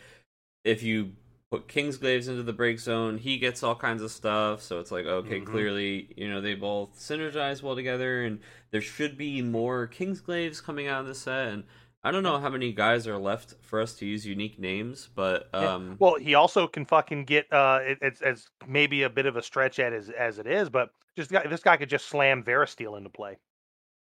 if 0.64 0.84
you 0.84 1.14
put 1.52 1.68
Kingsglaives 1.70 2.28
into 2.30 2.44
the 2.44 2.54
break 2.54 2.80
zone, 2.80 3.18
he 3.20 3.38
gets 3.38 3.64
all 3.64 3.76
kinds 3.76 4.02
of 4.04 4.12
stuff. 4.12 4.62
So 4.62 4.80
it's 4.80 4.92
like, 4.92 5.06
okay, 5.06 5.40
Mhm. 5.40 5.46
clearly, 5.46 6.14
you 6.18 6.30
know, 6.30 6.42
they 6.42 6.56
both 6.56 6.98
synergize 7.00 7.64
well 7.64 7.76
together 7.76 8.24
and 8.26 8.40
there 8.72 8.82
should 8.82 9.18
be 9.18 9.42
more 9.42 9.88
Kingsglaives 9.88 10.64
coming 10.64 10.88
out 10.88 11.02
in 11.02 11.08
the 11.08 11.16
set 11.16 11.50
and 11.50 11.64
I 12.08 12.12
don't 12.12 12.24
know 12.24 12.40
how 12.40 12.50
many 12.50 12.72
guys 12.72 13.06
are 13.06 13.18
left 13.18 13.56
for 13.62 13.82
us 13.82 13.96
to 13.96 14.06
use 14.06 14.26
unique 14.26 14.58
names, 14.58 15.10
but 15.14 15.50
Yeah. 15.60 15.68
um 15.68 15.98
Well, 16.00 16.16
he 16.16 16.36
also 16.36 16.68
can 16.68 16.86
fucking 16.86 17.26
get 17.26 17.52
uh, 17.52 17.80
it, 17.82 17.98
it's 18.02 18.22
as 18.22 18.48
maybe 18.68 19.04
a 19.04 19.10
bit 19.10 19.26
of 19.26 19.36
a 19.36 19.42
stretch 19.42 19.78
at 19.80 19.92
as 19.94 20.10
as 20.10 20.40
it 20.40 20.48
is, 20.48 20.70
but 20.70 20.92
just 21.18 21.32
this 21.32 21.62
guy 21.62 21.76
could 21.78 21.90
just 21.90 22.08
slam 22.08 22.44
Verstael 22.44 22.98
into 22.98 23.10
play. 23.10 23.38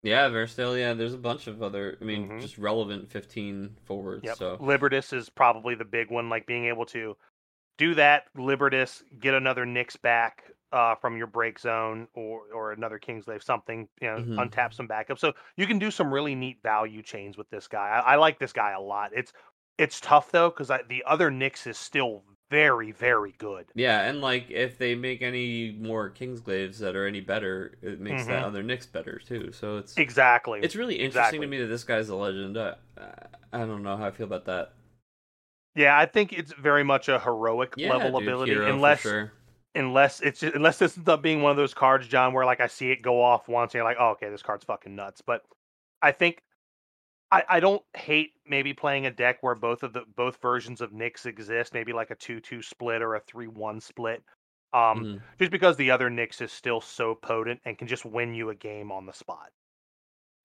yeah, 0.04 0.30
Verstael, 0.30 0.78
yeah, 0.78 0.94
there's 0.94 1.14
a 1.14 1.18
bunch 1.18 1.48
of 1.48 1.64
other 1.64 1.98
I 2.00 2.06
mean, 2.06 2.30
Mhm. 2.30 2.40
just 2.40 2.58
relevant 2.58 3.10
15 3.10 3.78
forwards, 3.84 4.26
Yep. 4.28 4.38
so 4.38 4.58
Libertus 4.60 5.14
is 5.14 5.30
probably 5.30 5.76
the 5.76 5.86
big 5.86 6.12
one, 6.12 6.30
like 6.30 6.46
being 6.46 6.66
able 6.66 6.86
to 6.88 7.18
do 7.78 7.96
that. 7.96 8.28
Libertus, 8.36 9.04
get 9.20 9.34
another 9.34 9.66
Nyx 9.66 10.02
back 10.02 10.52
uh, 10.76 10.96
from 10.96 11.18
your 11.18 11.28
break 11.28 11.60
zone 11.60 12.08
or 12.16 12.44
or 12.54 12.74
another 12.74 13.00
Kingsglaive, 13.00 13.44
something, 13.44 13.90
you 14.02 14.08
know, 14.10 14.24
Mhm. 14.24 14.36
untap 14.40 14.74
some 14.74 14.88
backup. 14.88 15.20
So 15.20 15.34
you 15.58 15.68
can 15.68 15.80
do 15.80 15.92
some 15.92 16.14
really 16.14 16.36
neat 16.36 16.62
value 16.64 17.02
chains 17.04 17.38
with 17.38 17.50
this 17.50 17.68
guy. 17.68 17.90
I, 17.90 18.14
I 18.14 18.16
like 18.18 18.40
this 18.40 18.54
guy 18.54 18.74
a 18.74 18.82
lot. 18.82 19.12
It's 19.16 19.34
it's 19.80 20.00
tough 20.02 20.32
though 20.32 20.50
because 20.52 20.70
the 20.90 21.04
other 21.08 21.32
Nyx 21.32 21.68
is 21.68 21.78
still 21.78 22.24
very 22.52 22.92
very 22.92 23.34
good. 23.40 23.74
Yeah, 23.74 24.08
and 24.10 24.22
like 24.22 24.50
if 24.50 24.78
they 24.78 24.96
make 24.96 25.22
any 25.22 25.72
more 25.72 26.10
Kingsglaives 26.10 26.80
that 26.80 26.96
are 26.96 27.06
any 27.08 27.20
better, 27.20 27.78
it 27.82 28.00
makes 28.00 28.26
that 28.28 28.42
Mhm. 28.42 28.44
other 28.44 28.64
Nyx 28.64 28.90
better 28.92 29.20
too. 29.20 29.52
So 29.52 29.78
it's 29.78 29.98
Exactly. 29.98 30.62
it's 30.62 30.76
really 30.76 30.96
interesting 31.00 31.42
Exactly. 31.42 31.42
to 31.42 31.48
me 31.48 31.60
that 31.60 31.68
this 31.68 31.84
guy's 31.84 32.10
a 32.10 32.16
legend. 32.16 32.58
Uh, 32.58 32.76
I 33.54 33.60
don't 33.60 33.84
know 33.84 33.98
how 33.98 34.08
I 34.08 34.12
feel 34.12 34.28
about 34.28 34.46
that. 34.46 34.74
yeah, 35.76 35.98
I 35.98 36.06
think 36.06 36.32
it's 36.34 36.54
very 36.54 36.84
much 36.84 37.10
a 37.10 37.20
heroic 37.20 37.76
Yeah, 37.76 37.84
level 37.84 38.16
dude, 38.16 38.40
ability, 38.40 38.64
unless 38.66 39.16
sure. 39.16 39.34
Unless 39.76 40.22
it's 40.22 40.40
just, 40.40 40.56
unless 40.56 40.80
this 40.80 40.98
ends 40.98 41.10
up 41.10 41.22
being 41.22 41.42
one 41.42 41.52
of 41.52 41.58
those 41.58 41.74
cards, 41.74 42.08
John, 42.08 42.34
where 42.34 42.46
like 42.46 42.62
I 42.62 42.68
see 42.68 42.92
it 42.92 43.02
go 43.02 43.22
off 43.22 43.48
once 43.48 43.74
and 43.74 43.80
you're 43.80 43.84
like, 43.84 43.98
oh, 44.00 44.10
okay, 44.12 44.30
this 44.30 44.42
card's 44.42 44.66
fucking 44.66 44.96
nuts. 44.96 45.22
But 45.26 45.44
I 46.02 46.12
think 46.12 46.42
I, 47.32 47.44
I 47.50 47.60
don't 47.60 47.82
hate 47.96 48.32
maybe 48.48 48.74
playing 48.74 49.06
a 49.06 49.12
deck 49.12 49.38
where 49.42 49.56
both 49.56 49.84
of 49.84 49.94
the 49.94 50.04
both 50.16 50.42
versions 50.42 50.82
of 50.82 50.92
Nyx 50.92 51.26
exist, 51.26 51.74
maybe 51.74 51.94
like 51.94 52.12
a 52.12 52.16
two 52.16 52.40
two 52.40 52.62
split 52.62 53.02
or 53.02 53.16
a 53.16 53.20
three 53.22 53.48
one 53.48 53.80
split. 53.82 54.24
Um, 54.74 55.06
Mhm. 55.06 55.22
just 55.40 55.52
because 55.52 55.78
the 55.78 55.92
other 55.92 56.10
Nyx 56.10 56.42
is 56.42 56.52
still 56.52 56.82
so 56.82 57.16
potent 57.16 57.62
and 57.66 57.78
can 57.78 57.88
just 57.88 58.06
win 58.06 58.34
you 58.34 58.50
a 58.50 58.56
game 58.56 58.92
on 58.92 59.06
the 59.06 59.14
spot. 59.14 59.52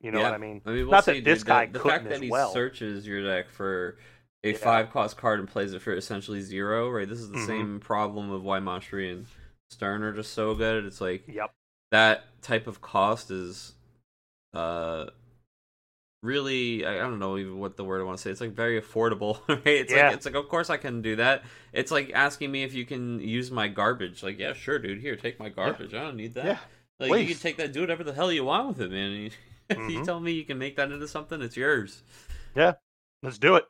You 0.00 0.10
know 0.10 0.18
Yeah. 0.18 0.24
what 0.24 0.34
I 0.34 0.38
mean? 0.38 0.62
I 0.64 0.70
mean, 0.70 0.84
we'll 0.84 0.92
Not 0.92 1.04
see, 1.04 1.14
that 1.14 1.24
this 1.24 1.40
dude. 1.40 1.46
guy 1.48 1.66
the, 1.66 1.72
the 1.78 1.84
fact 1.84 2.08
that 2.08 2.22
he 2.22 2.30
well. 2.30 2.52
searches 2.52 3.06
your 3.06 3.22
deck 3.22 3.50
for 3.50 3.98
a 4.42 4.50
Yeah. 4.52 4.56
five 4.56 4.90
cost 4.90 5.16
card 5.16 5.38
and 5.38 5.48
plays 5.48 5.72
it 5.74 5.82
for 5.82 5.92
essentially 5.94 6.40
zero, 6.40 6.88
right? 6.90 7.08
This 7.08 7.20
is 7.20 7.30
the 7.30 7.38
Mhm. 7.38 7.46
same 7.46 7.80
problem 7.80 8.30
of 8.30 8.42
why 8.42 8.58
Mashri 8.60 9.12
and 9.12 9.26
Stern 9.70 10.02
are 10.02 10.12
just 10.12 10.32
so 10.32 10.54
good. 10.54 10.84
It's 10.84 11.00
like 11.00 11.24
Yep. 11.28 11.52
that 11.90 12.40
type 12.42 12.66
of 12.66 12.80
cost 12.80 13.30
is 13.30 13.74
uh 14.54 15.06
really 16.22 16.84
I, 16.84 16.96
I 16.96 16.98
don't 16.98 17.18
know 17.18 17.38
even 17.38 17.58
what 17.58 17.76
the 17.76 17.84
word 17.84 18.00
I 18.00 18.04
want 18.04 18.18
to 18.18 18.22
say. 18.22 18.30
It's 18.30 18.40
like 18.40 18.52
very 18.52 18.80
affordable, 18.80 19.40
right? 19.48 19.66
It's 19.66 19.92
Yeah. 19.92 20.06
like 20.08 20.16
it's 20.16 20.26
like 20.26 20.34
of 20.34 20.48
course 20.48 20.70
I 20.70 20.76
can 20.76 21.02
do 21.02 21.16
that. 21.16 21.44
It's 21.72 21.90
like 21.90 22.10
asking 22.14 22.50
me 22.50 22.62
if 22.62 22.74
you 22.74 22.84
can 22.84 23.20
use 23.20 23.50
my 23.50 23.68
garbage. 23.68 24.22
Like, 24.22 24.38
yeah, 24.38 24.52
sure, 24.52 24.78
dude, 24.78 25.00
here, 25.00 25.16
take 25.16 25.38
my 25.38 25.48
garbage. 25.48 25.94
I 25.94 26.00
don't 26.02 26.16
need 26.16 26.34
that. 26.34 26.44
Yeah. 26.44 26.58
Like 26.98 27.20
you 27.22 27.28
can 27.34 27.38
take 27.38 27.56
that, 27.58 27.72
do 27.72 27.80
whatever 27.80 28.04
the 28.04 28.12
hell 28.12 28.30
you 28.32 28.44
want 28.44 28.68
with 28.68 28.80
it, 28.80 28.90
man. 28.90 29.12
You- 29.22 29.30
If 29.70 29.88
you 29.88 30.04
tell 30.04 30.18
me 30.18 30.32
you 30.32 30.44
can 30.44 30.58
make 30.58 30.74
that 30.76 30.90
into 30.90 31.06
something, 31.06 31.40
it's 31.40 31.56
yours. 31.56 32.02
Yeah. 32.56 32.72
Let's 33.22 33.38
do 33.38 33.54
it. 33.54 33.64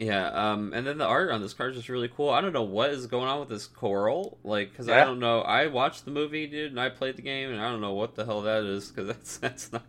Yeah, 0.00 0.26
um, 0.28 0.72
and 0.74 0.84
then 0.86 0.98
the 0.98 1.06
art 1.06 1.30
on 1.30 1.40
this 1.40 1.54
card 1.54 1.70
is 1.70 1.76
just 1.76 1.88
really 1.88 2.08
cool. 2.08 2.30
I 2.30 2.40
don't 2.40 2.52
know 2.52 2.64
what 2.64 2.90
is 2.90 3.06
going 3.06 3.28
on 3.28 3.38
with 3.40 3.48
this 3.48 3.66
coral, 3.66 4.38
like, 4.42 4.70
because 4.70 4.88
I 4.88 5.04
don't 5.04 5.20
know. 5.20 5.40
I 5.42 5.68
watched 5.68 6.04
the 6.04 6.10
movie, 6.10 6.48
dude, 6.48 6.72
and 6.72 6.80
I 6.80 6.88
played 6.88 7.16
the 7.16 7.22
game, 7.22 7.50
and 7.52 7.60
I 7.60 7.70
don't 7.70 7.80
know 7.80 7.94
what 7.94 8.16
the 8.16 8.24
hell 8.24 8.42
that 8.42 8.64
is, 8.64 8.90
because 8.90 9.06
that's 9.16 9.36
that's 9.38 9.72
not 9.72 9.84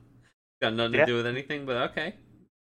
got 0.61 0.73
nothing 0.73 0.93
Yeah. 0.93 1.01
to 1.01 1.11
do 1.11 1.15
with 1.15 1.25
anything. 1.25 1.65
But 1.65 1.77
okay, 1.91 2.13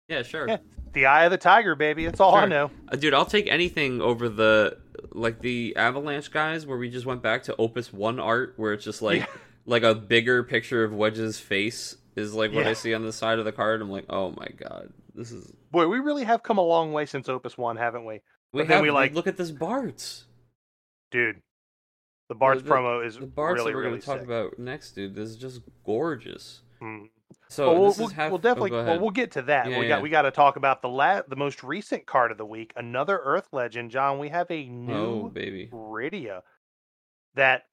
yeah, 0.08 0.22
sure, 0.22 0.46
Yeah. 0.48 0.58
The 0.92 1.06
eye 1.06 1.24
of 1.24 1.30
the 1.30 1.38
tiger, 1.38 1.74
baby. 1.74 2.04
That's 2.04 2.20
all 2.20 2.34
I 2.34 2.44
know. 2.46 2.70
Uh, 2.88 2.96
dude. 2.96 3.14
I'll 3.14 3.24
take 3.24 3.48
anything 3.48 4.00
over 4.02 4.28
the 4.28 4.76
like 5.10 5.40
the 5.40 5.74
Avalanche 5.76 6.30
guys, 6.30 6.64
where 6.66 6.76
we 6.78 6.90
just 6.90 7.06
went 7.06 7.22
back 7.22 7.42
to 7.44 7.56
Opus 7.56 7.92
One 7.92 8.20
art, 8.20 8.54
where 8.56 8.72
it's 8.74 8.84
just 8.84 9.00
like 9.02 9.20
Yeah. 9.20 9.26
like 9.66 9.82
a 9.84 9.94
bigger 9.94 10.44
picture 10.44 10.84
of 10.84 10.92
Wedge's 10.94 11.40
face 11.40 11.96
is 12.14 12.34
like 12.34 12.52
what 12.52 12.66
I 12.66 12.74
see 12.74 12.92
on 12.94 13.02
the 13.04 13.12
side 13.12 13.38
of 13.38 13.46
the 13.46 13.52
card. 13.52 13.80
I'm 13.80 13.90
like, 13.90 14.04
oh 14.10 14.30
my 14.36 14.48
god, 14.56 14.92
this 15.14 15.32
is. 15.32 15.52
Boy, 15.70 15.86
we 15.88 15.98
really 15.98 16.24
have 16.24 16.42
come 16.42 16.58
a 16.58 16.62
long 16.62 16.92
way 16.92 17.06
since 17.06 17.28
Opus 17.28 17.56
One, 17.58 17.76
haven't 17.76 18.04
we? 18.04 18.20
We 18.52 18.62
But 18.62 18.68
have 18.68 18.82
we, 18.82 18.90
like- 18.90 19.14
look 19.14 19.26
at 19.26 19.36
this 19.36 19.50
Bartz. 19.50 20.24
Dude. 21.10 21.42
The 22.28 22.34
Bartz 22.34 22.64
the- 22.64 22.70
promo 22.70 23.04
is 23.04 23.16
The 23.18 23.26
Bartz 23.26 23.54
really, 23.54 23.72
that 23.72 23.76
we're 23.76 23.80
really 23.82 23.90
going 23.90 24.00
to 24.00 24.06
talk 24.06 24.20
about 24.22 24.58
next, 24.58 24.92
dude, 24.92 25.14
this 25.14 25.28
is 25.28 25.36
just 25.36 25.60
gorgeous. 25.84 26.62
Mm. 26.80 27.08
So 27.48 27.68
Well, 27.70 27.80
we'll, 27.80 27.88
this 27.90 27.98
we'll, 27.98 28.08
is 28.08 28.12
half. 28.14 28.30
we'll 28.30 28.38
oh, 28.38 28.42
definitely 28.42 28.70
go 28.70 28.84
well, 28.84 29.00
we'll 29.00 29.10
get 29.10 29.32
to 29.32 29.42
that. 29.42 29.68
Yeah, 29.68 29.78
we 29.78 29.84
yeah. 29.84 29.96
got 29.96 30.02
we 30.02 30.08
got 30.10 30.22
to 30.22 30.30
talk 30.30 30.56
about 30.56 30.80
the 30.82 30.88
la- 30.88 31.22
the 31.28 31.36
most 31.36 31.62
recent 31.62 32.06
card 32.06 32.30
of 32.32 32.38
the 32.38 32.46
week, 32.46 32.72
another 32.76 33.20
Earth 33.22 33.48
Legend. 33.52 33.90
John, 33.90 34.18
we 34.18 34.30
have 34.30 34.50
a 34.50 34.66
oh 34.66 34.72
new 34.72 35.30
baby, 35.30 35.68
Rydia 35.72 36.40
that 37.34 37.64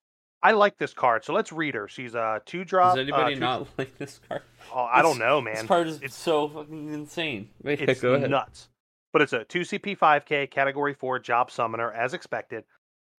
I 0.42 0.52
like 0.52 0.78
this 0.78 0.94
card. 0.94 1.26
So 1.26 1.34
let's 1.34 1.52
read 1.52 1.76
her. 1.76 1.88
She's 1.88 2.16
a 2.16 2.42
two 2.46 2.64
drop. 2.64 2.96
does 2.96 3.02
anybody 3.04 3.34
uh, 3.34 3.36
two- 3.36 3.40
not 3.42 3.68
like 3.78 3.98
this 3.98 4.20
card? 4.28 4.42
Oh, 4.74 4.84
I 4.92 5.02
don't 5.02 5.14
This- 5.14 5.20
know, 5.20 5.42
This 5.44 5.56
man. 5.56 5.68
card 5.68 5.88
is 5.88 5.96
It's- 5.98 6.16
so 6.16 6.48
fucking 6.48 6.94
insane. 6.94 7.50
Wait, 7.64 7.82
It's 7.82 8.00
go 8.02 8.14
ahead. 8.14 8.30
nuts. 8.30 8.70
But 9.12 9.24
it's 9.24 9.34
a 9.34 9.44
2 9.44 9.62
CP 9.62 9.98
5K 9.98 10.50
category 10.52 10.94
4 10.94 11.20
job 11.20 11.50
summoner 11.52 11.92
as 11.92 12.14
expected. 12.14 12.64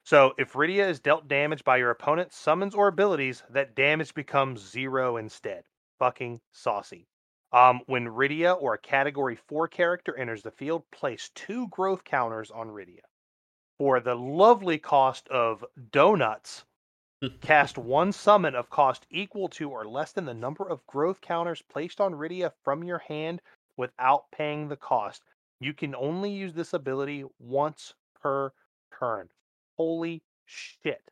So 0.04 0.32
if 0.38 0.52
Rydia 0.54 0.88
is 0.88 1.00
dealt 1.00 1.28
damage 1.28 1.62
by 1.64 1.76
your 1.76 1.90
opponent's 1.90 2.36
summons 2.36 2.74
or 2.74 2.88
abilities, 2.88 3.42
that 3.50 3.74
damage 3.74 4.14
becomes 4.14 4.60
zero 4.70 5.16
instead. 5.18 5.64
Fucking 5.98 6.40
saucy. 6.52 7.06
Um, 7.52 7.80
when 7.86 8.06
Rydia 8.06 8.56
or 8.60 8.74
a 8.74 8.78
category 8.78 9.36
4 9.36 9.66
character 9.68 10.16
enters 10.16 10.42
the 10.42 10.52
field, 10.52 10.84
place 10.92 11.30
two 11.34 11.66
growth 11.68 12.04
counters 12.04 12.50
on 12.52 12.68
Rydia. 12.68 13.00
For 13.78 13.98
the 14.00 14.14
lovely 14.14 14.78
cost 14.78 15.26
of 15.28 15.64
donuts, 15.90 16.64
cast 17.28 17.76
one 17.76 18.12
summon 18.12 18.54
of 18.54 18.70
cost 18.70 19.06
equal 19.10 19.48
to 19.48 19.70
or 19.70 19.84
less 19.84 20.12
than 20.12 20.24
the 20.24 20.34
number 20.34 20.64
of 20.68 20.86
growth 20.86 21.20
counters 21.20 21.62
placed 21.70 22.00
on 22.00 22.14
Rydia 22.14 22.52
from 22.64 22.82
your 22.82 22.98
hand 22.98 23.42
without 23.76 24.30
paying 24.30 24.68
the 24.68 24.76
cost. 24.76 25.22
You 25.60 25.74
can 25.74 25.94
only 25.94 26.30
use 26.30 26.54
this 26.54 26.72
ability 26.72 27.24
once 27.38 27.94
per 28.22 28.52
turn. 28.98 29.28
Holy 29.76 30.22
shit. 30.46 31.02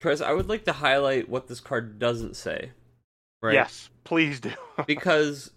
Chris, 0.00 0.20
I 0.20 0.32
would 0.32 0.48
like 0.48 0.64
to 0.64 0.72
highlight 0.72 1.28
what 1.28 1.48
this 1.48 1.60
card 1.60 1.98
doesn't 1.98 2.36
say. 2.36 2.70
Right? 3.42 3.54
Yes, 3.54 3.90
please 4.04 4.40
do. 4.40 4.52
because 4.86 5.50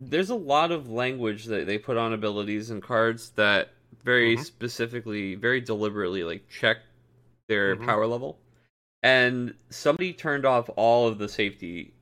there's 0.00 0.30
a 0.30 0.34
lot 0.34 0.70
of 0.70 0.90
language 0.90 1.46
that 1.46 1.66
they 1.66 1.78
put 1.78 1.96
on 1.96 2.12
abilities 2.12 2.70
and 2.70 2.82
cards 2.82 3.30
that 3.30 3.70
very 4.04 4.34
mm-hmm. 4.34 4.42
specifically, 4.42 5.34
very 5.34 5.60
deliberately, 5.60 6.24
like 6.24 6.48
check 6.48 6.78
their 7.48 7.74
mm-hmm. 7.74 7.86
power 7.86 8.06
level. 8.06 8.38
And 9.04 9.52
somebody 9.68 10.14
turned 10.14 10.46
off 10.46 10.70
all 10.76 11.06
of 11.06 11.18
the 11.18 11.28
safety, 11.28 11.92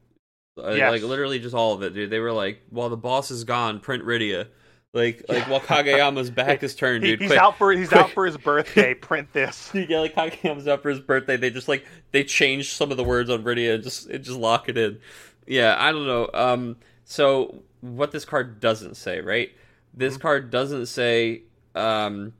uh, 0.56 0.70
yes. 0.70 0.88
like 0.88 1.02
literally 1.02 1.40
just 1.40 1.52
all 1.52 1.74
of 1.74 1.82
it, 1.82 1.94
dude. 1.94 2.10
They 2.10 2.20
were 2.20 2.32
like, 2.32 2.62
"While 2.70 2.90
the 2.90 2.96
boss 2.96 3.32
is 3.32 3.42
gone, 3.42 3.80
print 3.80 4.04
Rydia." 4.04 4.46
Like, 4.94 5.24
like 5.28 5.48
while 5.48 5.58
Kageyama's 5.58 6.30
back 6.30 6.62
is 6.62 6.76
turned, 6.76 7.02
dude. 7.02 7.20
he's 7.20 7.30
quick, 7.30 7.40
out 7.40 7.58
for 7.58 7.72
he's 7.72 7.88
quick. 7.88 8.02
out 8.02 8.10
for 8.10 8.24
his 8.24 8.36
birthday. 8.36 8.94
Print 9.00 9.32
this. 9.32 9.72
yeah, 9.74 9.98
like 9.98 10.14
Kageyama's 10.14 10.68
out 10.68 10.80
for 10.80 10.90
his 10.90 11.00
birthday. 11.00 11.36
They 11.36 11.50
just 11.50 11.66
like 11.66 11.84
they 12.12 12.22
changed 12.22 12.70
some 12.70 12.92
of 12.92 12.96
the 12.96 13.04
words 13.04 13.30
on 13.30 13.42
Rydia 13.42 13.74
and 13.74 13.82
just 13.82 14.06
and 14.06 14.22
just 14.22 14.38
lock 14.38 14.68
it 14.68 14.78
in. 14.78 15.00
Yeah, 15.44 15.74
I 15.76 15.90
don't 15.90 16.06
know. 16.06 16.30
Um, 16.32 16.76
so 17.04 17.64
what 17.80 18.12
this 18.12 18.24
card 18.24 18.60
doesn't 18.60 18.96
say, 18.96 19.20
right? 19.20 19.50
This 19.92 20.14
mm-hmm. 20.14 20.22
card 20.22 20.50
doesn't 20.50 20.86
say 20.86 21.42
um 21.74 22.32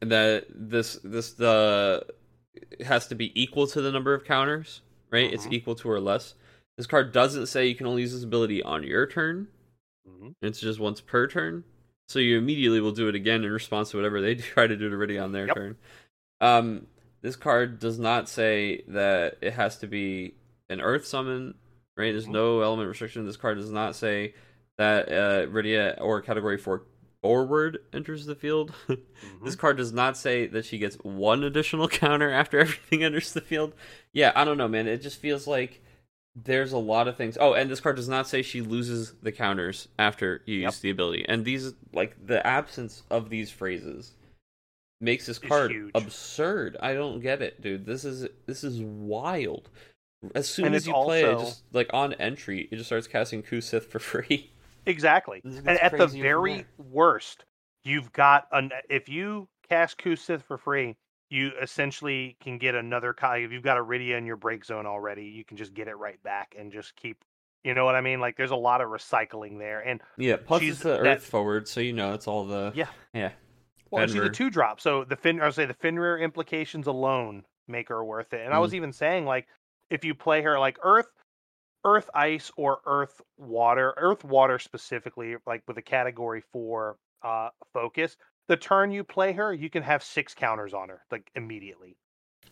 that 0.00 0.46
this 0.50 0.98
this 1.04 1.34
the 1.34 2.04
has 2.84 3.06
to 3.08 3.14
be 3.14 3.40
equal 3.40 3.66
to 3.68 3.80
the 3.80 3.92
number 3.92 4.14
of 4.14 4.24
counters, 4.24 4.82
right? 5.10 5.26
Mm-hmm. 5.26 5.34
It's 5.34 5.46
equal 5.50 5.74
to 5.76 5.90
or 5.90 6.00
less. 6.00 6.34
This 6.76 6.86
card 6.86 7.12
doesn't 7.12 7.46
say 7.46 7.66
you 7.66 7.74
can 7.74 7.86
only 7.86 8.02
use 8.02 8.12
this 8.12 8.24
ability 8.24 8.62
on 8.62 8.82
your 8.82 9.06
turn. 9.06 9.48
Mm-hmm. 10.08 10.30
It's 10.42 10.60
just 10.60 10.80
once 10.80 11.00
per 11.00 11.26
turn. 11.26 11.64
So 12.08 12.18
you 12.18 12.38
immediately 12.38 12.80
will 12.80 12.92
do 12.92 13.08
it 13.08 13.14
again 13.14 13.44
in 13.44 13.50
response 13.50 13.90
to 13.90 13.96
whatever 13.96 14.20
they 14.20 14.34
try 14.36 14.66
to 14.66 14.76
do 14.76 14.88
to 14.88 14.94
already 14.94 15.18
on 15.18 15.32
their 15.32 15.46
yep. 15.46 15.56
turn. 15.56 15.76
Um, 16.40 16.86
this 17.22 17.36
card 17.36 17.78
does 17.78 17.98
not 17.98 18.28
say 18.28 18.82
that 18.88 19.36
it 19.42 19.52
has 19.52 19.78
to 19.78 19.86
be 19.86 20.34
an 20.68 20.80
Earth 20.80 21.06
summon, 21.06 21.54
right? 21.96 22.12
There's 22.12 22.24
mm-hmm. 22.24 22.32
no 22.32 22.60
element 22.62 22.88
restriction. 22.88 23.26
This 23.26 23.36
card 23.36 23.58
does 23.58 23.70
not 23.70 23.94
say 23.94 24.34
that 24.78 25.08
uh, 25.08 25.46
Rydia 25.46 26.00
or 26.00 26.22
Category 26.22 26.56
4 26.56 26.82
forward 27.22 27.78
enters 27.92 28.26
the 28.26 28.34
field. 28.34 28.72
mm-hmm. 28.88 29.44
This 29.44 29.56
card 29.56 29.76
does 29.76 29.92
not 29.92 30.16
say 30.16 30.46
that 30.46 30.64
she 30.64 30.78
gets 30.78 30.96
one 30.96 31.44
additional 31.44 31.88
counter 31.88 32.30
after 32.30 32.58
everything 32.58 33.02
enters 33.02 33.32
the 33.32 33.40
field. 33.40 33.74
Yeah, 34.12 34.32
I 34.34 34.44
don't 34.44 34.58
know, 34.58 34.68
man. 34.68 34.86
It 34.86 35.02
just 35.02 35.20
feels 35.20 35.46
like 35.46 35.82
there's 36.34 36.72
a 36.72 36.78
lot 36.78 37.08
of 37.08 37.16
things. 37.16 37.36
Oh, 37.40 37.54
and 37.54 37.70
this 37.70 37.80
card 37.80 37.96
does 37.96 38.08
not 38.08 38.28
say 38.28 38.42
she 38.42 38.60
loses 38.60 39.14
the 39.22 39.32
counters 39.32 39.88
after 39.98 40.42
you 40.46 40.58
yep. 40.58 40.68
use 40.68 40.80
the 40.80 40.90
ability. 40.90 41.24
And 41.28 41.44
these, 41.44 41.74
like, 41.92 42.16
the 42.26 42.44
absence 42.46 43.02
of 43.10 43.30
these 43.30 43.50
phrases 43.50 44.14
makes 45.00 45.26
this 45.26 45.38
card 45.38 45.90
absurd. 45.94 46.76
I 46.80 46.94
don't 46.94 47.20
get 47.20 47.42
it, 47.42 47.60
dude. 47.60 47.86
This 47.86 48.04
is 48.04 48.28
this 48.46 48.62
is 48.62 48.80
wild. 48.80 49.70
As 50.34 50.48
soon 50.48 50.66
and 50.66 50.74
as 50.74 50.86
you 50.86 50.92
also... 50.92 51.08
play 51.08 51.24
it, 51.24 51.38
just 51.38 51.62
like 51.72 51.90
on 51.92 52.12
entry, 52.14 52.68
it 52.70 52.76
just 52.76 52.88
starts 52.88 53.06
casting 53.06 53.42
Kusith 53.42 53.84
for 53.84 53.98
free. 53.98 54.50
Exactly. 54.86 55.40
And 55.44 55.68
at 55.68 55.96
the 55.96 56.06
very 56.06 56.66
worst, 56.78 57.44
you've 57.84 58.12
got 58.12 58.46
an 58.52 58.70
if 58.88 59.08
you 59.08 59.48
cast 59.68 59.98
Kusith 59.98 60.42
for 60.42 60.58
free, 60.58 60.96
you 61.30 61.52
essentially 61.62 62.36
can 62.42 62.58
get 62.58 62.74
another 62.74 63.14
If 63.22 63.52
you've 63.52 63.62
got 63.62 63.78
a 63.78 63.84
Rydia 63.84 64.18
in 64.18 64.26
your 64.26 64.36
break 64.36 64.64
zone 64.64 64.86
already, 64.86 65.24
you 65.24 65.44
can 65.44 65.56
just 65.56 65.74
get 65.74 65.88
it 65.88 65.94
right 65.94 66.22
back 66.22 66.54
and 66.58 66.72
just 66.72 66.94
keep. 66.96 67.18
You 67.62 67.74
know 67.74 67.84
what 67.84 67.94
I 67.94 68.00
mean? 68.00 68.20
Like 68.20 68.36
there's 68.36 68.52
a 68.52 68.56
lot 68.56 68.80
of 68.80 68.88
recycling 68.88 69.58
there, 69.58 69.80
and 69.80 70.00
yeah. 70.16 70.36
Plus 70.36 70.62
it's 70.62 70.78
the 70.78 70.98
Earth 70.98 71.04
that, 71.04 71.22
forward, 71.22 71.68
so 71.68 71.80
you 71.80 71.92
know 71.92 72.14
it's 72.14 72.26
all 72.26 72.46
the 72.46 72.72
yeah 72.74 72.88
yeah. 73.12 73.32
Well, 73.90 74.06
she's 74.06 74.16
a 74.16 74.30
two 74.30 74.50
drop, 74.50 74.80
so 74.80 75.04
the 75.04 75.16
fin. 75.16 75.40
I 75.40 75.44
would 75.44 75.54
say 75.54 75.66
the 75.66 75.74
Fenrir 75.74 76.18
implications 76.18 76.86
alone 76.86 77.44
make 77.68 77.88
her 77.88 78.04
worth 78.04 78.32
it. 78.32 78.40
And 78.40 78.52
mm. 78.52 78.56
I 78.56 78.58
was 78.60 78.72
mm. 78.72 78.76
even 78.76 78.92
saying 78.92 79.26
like, 79.26 79.46
if 79.90 80.04
you 80.04 80.14
play 80.14 80.42
her 80.42 80.58
like 80.58 80.78
Earth, 80.82 81.08
Earth 81.84 82.10
Ice, 82.14 82.50
or 82.56 82.80
Earth 82.86 83.20
Water, 83.38 83.94
Earth 83.96 84.24
Water 84.24 84.58
specifically, 84.58 85.36
like 85.46 85.62
with 85.66 85.78
a 85.78 85.82
category 85.82 86.42
four 86.52 86.96
uh 87.22 87.50
focus, 87.72 88.16
the 88.48 88.56
turn 88.56 88.90
you 88.90 89.04
play 89.04 89.32
her, 89.32 89.54
you 89.54 89.70
can 89.70 89.82
have 89.82 90.02
six 90.02 90.34
counters 90.34 90.74
on 90.74 90.88
her 90.88 91.02
like 91.10 91.30
immediately. 91.36 91.96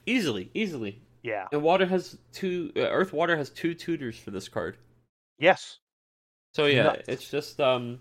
Easily, 0.07 0.51
easily. 0.55 1.03
Yeah. 1.23 1.47
And 1.53 1.63
water 1.63 1.87
has 1.87 2.17
two. 2.33 2.73
Uh, 2.77 2.83
Earth 2.83 3.13
Water 3.13 3.37
has 3.37 3.51
two 3.51 3.75
tutors 3.75 4.19
for 4.19 4.31
this 4.31 4.49
card. 4.49 4.77
Yes. 5.39 5.79
So 6.55 6.67
yeah, 6.67 6.85
Nuts. 6.85 7.09
it's 7.09 7.31
just 7.31 7.61
um. 7.61 7.99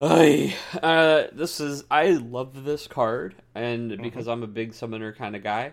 I 0.00 0.54
uh, 0.82 1.24
this 1.32 1.58
is 1.58 1.84
I 1.90 2.10
love 2.10 2.64
this 2.64 2.86
card, 2.86 3.34
and 3.54 3.90
mm-hmm. 3.90 4.02
because 4.02 4.28
I'm 4.28 4.42
a 4.42 4.46
big 4.46 4.74
summoner 4.74 5.12
kind 5.12 5.34
of 5.34 5.42
guy, 5.42 5.72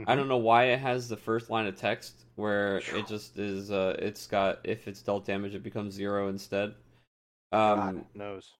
mm-hmm. 0.00 0.10
I 0.10 0.14
don't 0.14 0.28
know 0.28 0.36
why 0.36 0.64
it 0.64 0.78
has 0.78 1.08
the 1.08 1.16
first 1.16 1.50
line 1.50 1.66
of 1.66 1.76
text 1.76 2.24
where 2.36 2.78
it 2.78 3.06
just 3.06 3.38
is. 3.38 3.70
Uh, 3.70 3.96
it's 3.98 4.26
got 4.26 4.60
if 4.64 4.88
it's 4.88 5.02
dealt 5.02 5.26
damage, 5.26 5.54
it 5.54 5.62
becomes 5.62 5.94
zero 5.94 6.28
instead. 6.28 6.74
Um, 7.52 7.78
God 7.78 8.04
knows 8.14 8.52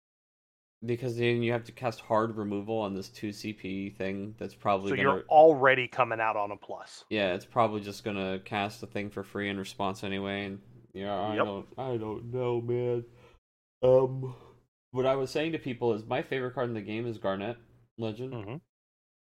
because 0.85 1.17
then 1.17 1.43
you 1.43 1.53
have 1.53 1.65
to 1.65 1.73
cast 1.73 2.01
hard 2.01 2.37
removal 2.37 2.79
on 2.79 2.95
this 2.95 3.09
two 3.09 3.31
CP 3.31 3.97
thing. 3.97 4.35
That's 4.39 4.55
probably 4.55 4.91
so 4.91 4.97
gonna... 4.97 5.09
you're 5.09 5.25
already 5.29 5.89
coming 5.89 6.21
out 6.21 6.37
on 6.37 6.51
a 6.51 6.57
plus. 6.57 7.05
Yeah, 7.11 7.35
it's 7.35 7.45
probably 7.45 7.81
just 7.81 8.05
gonna 8.05 8.39
cast 8.45 8.81
the 8.81 8.87
thing 8.87 9.11
for 9.11 9.23
free 9.23 9.49
in 9.49 9.59
response 9.59 10.05
anyway. 10.05 10.45
And 10.45 10.61
yeah, 10.93 11.15
I 11.15 11.37
yep. 11.37 11.45
don't, 11.45 11.67
I 11.79 11.97
don't 11.97 12.33
know, 12.33 12.61
man. 12.61 13.05
Um, 13.83 14.35
what 14.91 15.07
I 15.07 15.17
was 15.17 15.31
saying 15.31 15.53
to 15.53 15.59
people 15.59 15.95
is 15.95 16.05
my 16.05 16.23
favorite 16.23 16.55
card 16.55 16.69
in 16.69 16.75
the 16.75 16.81
game 16.81 17.07
is 17.07 17.19
Garnet 17.19 17.57
Legend, 17.99 18.33
mm-hmm. 18.33 18.57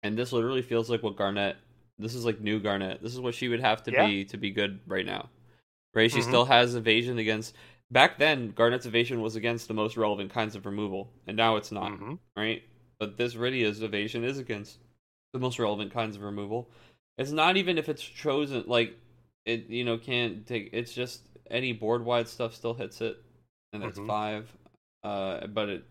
and 0.03 0.17
this 0.17 0.31
literally 0.31 0.61
feels 0.61 0.89
like 0.89 1.03
what 1.03 1.15
Garnet. 1.15 1.57
This 1.99 2.15
is 2.15 2.25
like 2.25 2.39
new 2.39 2.59
Garnet. 2.59 3.03
This 3.03 3.13
is 3.13 3.19
what 3.19 3.35
she 3.35 3.49
would 3.49 3.59
have 3.59 3.83
to 3.83 3.91
yeah. 3.91 4.07
be 4.07 4.25
to 4.25 4.38
be 4.38 4.51
good 4.51 4.79
right 4.88 5.05
now. 5.05 5.29
Right? 5.93 6.09
She 6.09 6.19
mm-hmm. 6.19 6.29
still 6.29 6.45
has 6.45 6.75
evasion 6.75 7.19
against 7.19 7.55
back 7.91 8.17
then 8.17 8.51
Garnet's 8.51 8.85
evasion 8.85 9.21
was 9.21 9.35
against 9.35 9.67
the 9.67 9.73
most 9.73 9.97
relevant 9.97 10.31
kinds 10.31 10.55
of 10.55 10.65
removal, 10.65 11.12
and 11.27 11.35
now 11.35 11.55
it's 11.57 11.71
not, 11.71 11.91
mm-hmm. 11.91 12.13
right? 12.38 12.63
But 12.99 13.17
this 13.17 13.35
Rydia's 13.35 13.81
evasion 13.81 14.23
is 14.23 14.38
against 14.38 14.79
the 15.33 15.39
most 15.39 15.59
relevant 15.59 15.93
kinds 15.93 16.15
of 16.15 16.21
removal. 16.21 16.69
It's 17.17 17.31
not 17.31 17.57
even 17.57 17.77
if 17.77 17.89
it's 17.89 18.03
chosen 18.03 18.63
like 18.67 18.97
it 19.45 19.67
you 19.69 19.83
know 19.83 19.97
can't 19.97 20.45
take 20.45 20.69
it's 20.73 20.93
just 20.93 21.21
any 21.49 21.73
board 21.73 22.03
wide 22.05 22.27
stuff 22.27 22.53
still 22.53 22.73
hits 22.73 23.01
it 23.01 23.17
and 23.73 23.83
it's 23.83 23.97
mm-hmm. 23.97 24.07
five. 24.07 24.53
Uh 25.03 25.47
but 25.47 25.69
it 25.69 25.83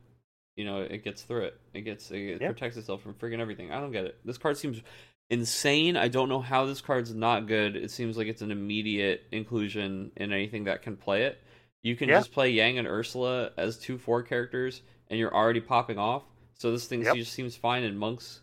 you 0.58 0.64
know, 0.64 0.80
it 0.80 1.04
gets 1.04 1.22
through 1.22 1.44
it. 1.44 1.60
It 1.72 1.82
gets 1.82 2.10
it 2.10 2.40
yep. 2.40 2.50
protects 2.50 2.76
itself 2.76 3.00
from 3.00 3.14
freaking 3.14 3.38
everything. 3.38 3.70
I 3.70 3.80
don't 3.80 3.92
get 3.92 4.06
it. 4.06 4.18
This 4.24 4.36
card 4.36 4.58
seems 4.58 4.82
insane. 5.30 5.96
I 5.96 6.08
don't 6.08 6.28
know 6.28 6.40
how 6.40 6.66
this 6.66 6.80
card's 6.80 7.14
not 7.14 7.46
good. 7.46 7.76
It 7.76 7.90
seems 7.90 8.16
like 8.16 8.26
it's 8.26 8.42
an 8.42 8.50
immediate 8.50 9.22
inclusion 9.32 10.10
in 10.16 10.32
anything 10.32 10.64
that 10.64 10.82
can 10.82 10.96
play 10.96 11.24
it. 11.24 11.38
You 11.82 11.96
can 11.96 12.08
yeah. 12.08 12.18
just 12.18 12.32
play 12.32 12.50
Yang 12.50 12.78
and 12.78 12.88
Ursula 12.88 13.50
as 13.56 13.78
two 13.78 13.98
four 13.98 14.22
characters, 14.22 14.82
and 15.08 15.18
you're 15.18 15.34
already 15.34 15.60
popping 15.60 15.98
off. 15.98 16.24
So 16.54 16.72
this 16.72 16.86
thing 16.86 17.02
yep. 17.02 17.14
just 17.14 17.32
seems 17.32 17.56
fine 17.56 17.84
in 17.84 17.96
monks, 17.96 18.40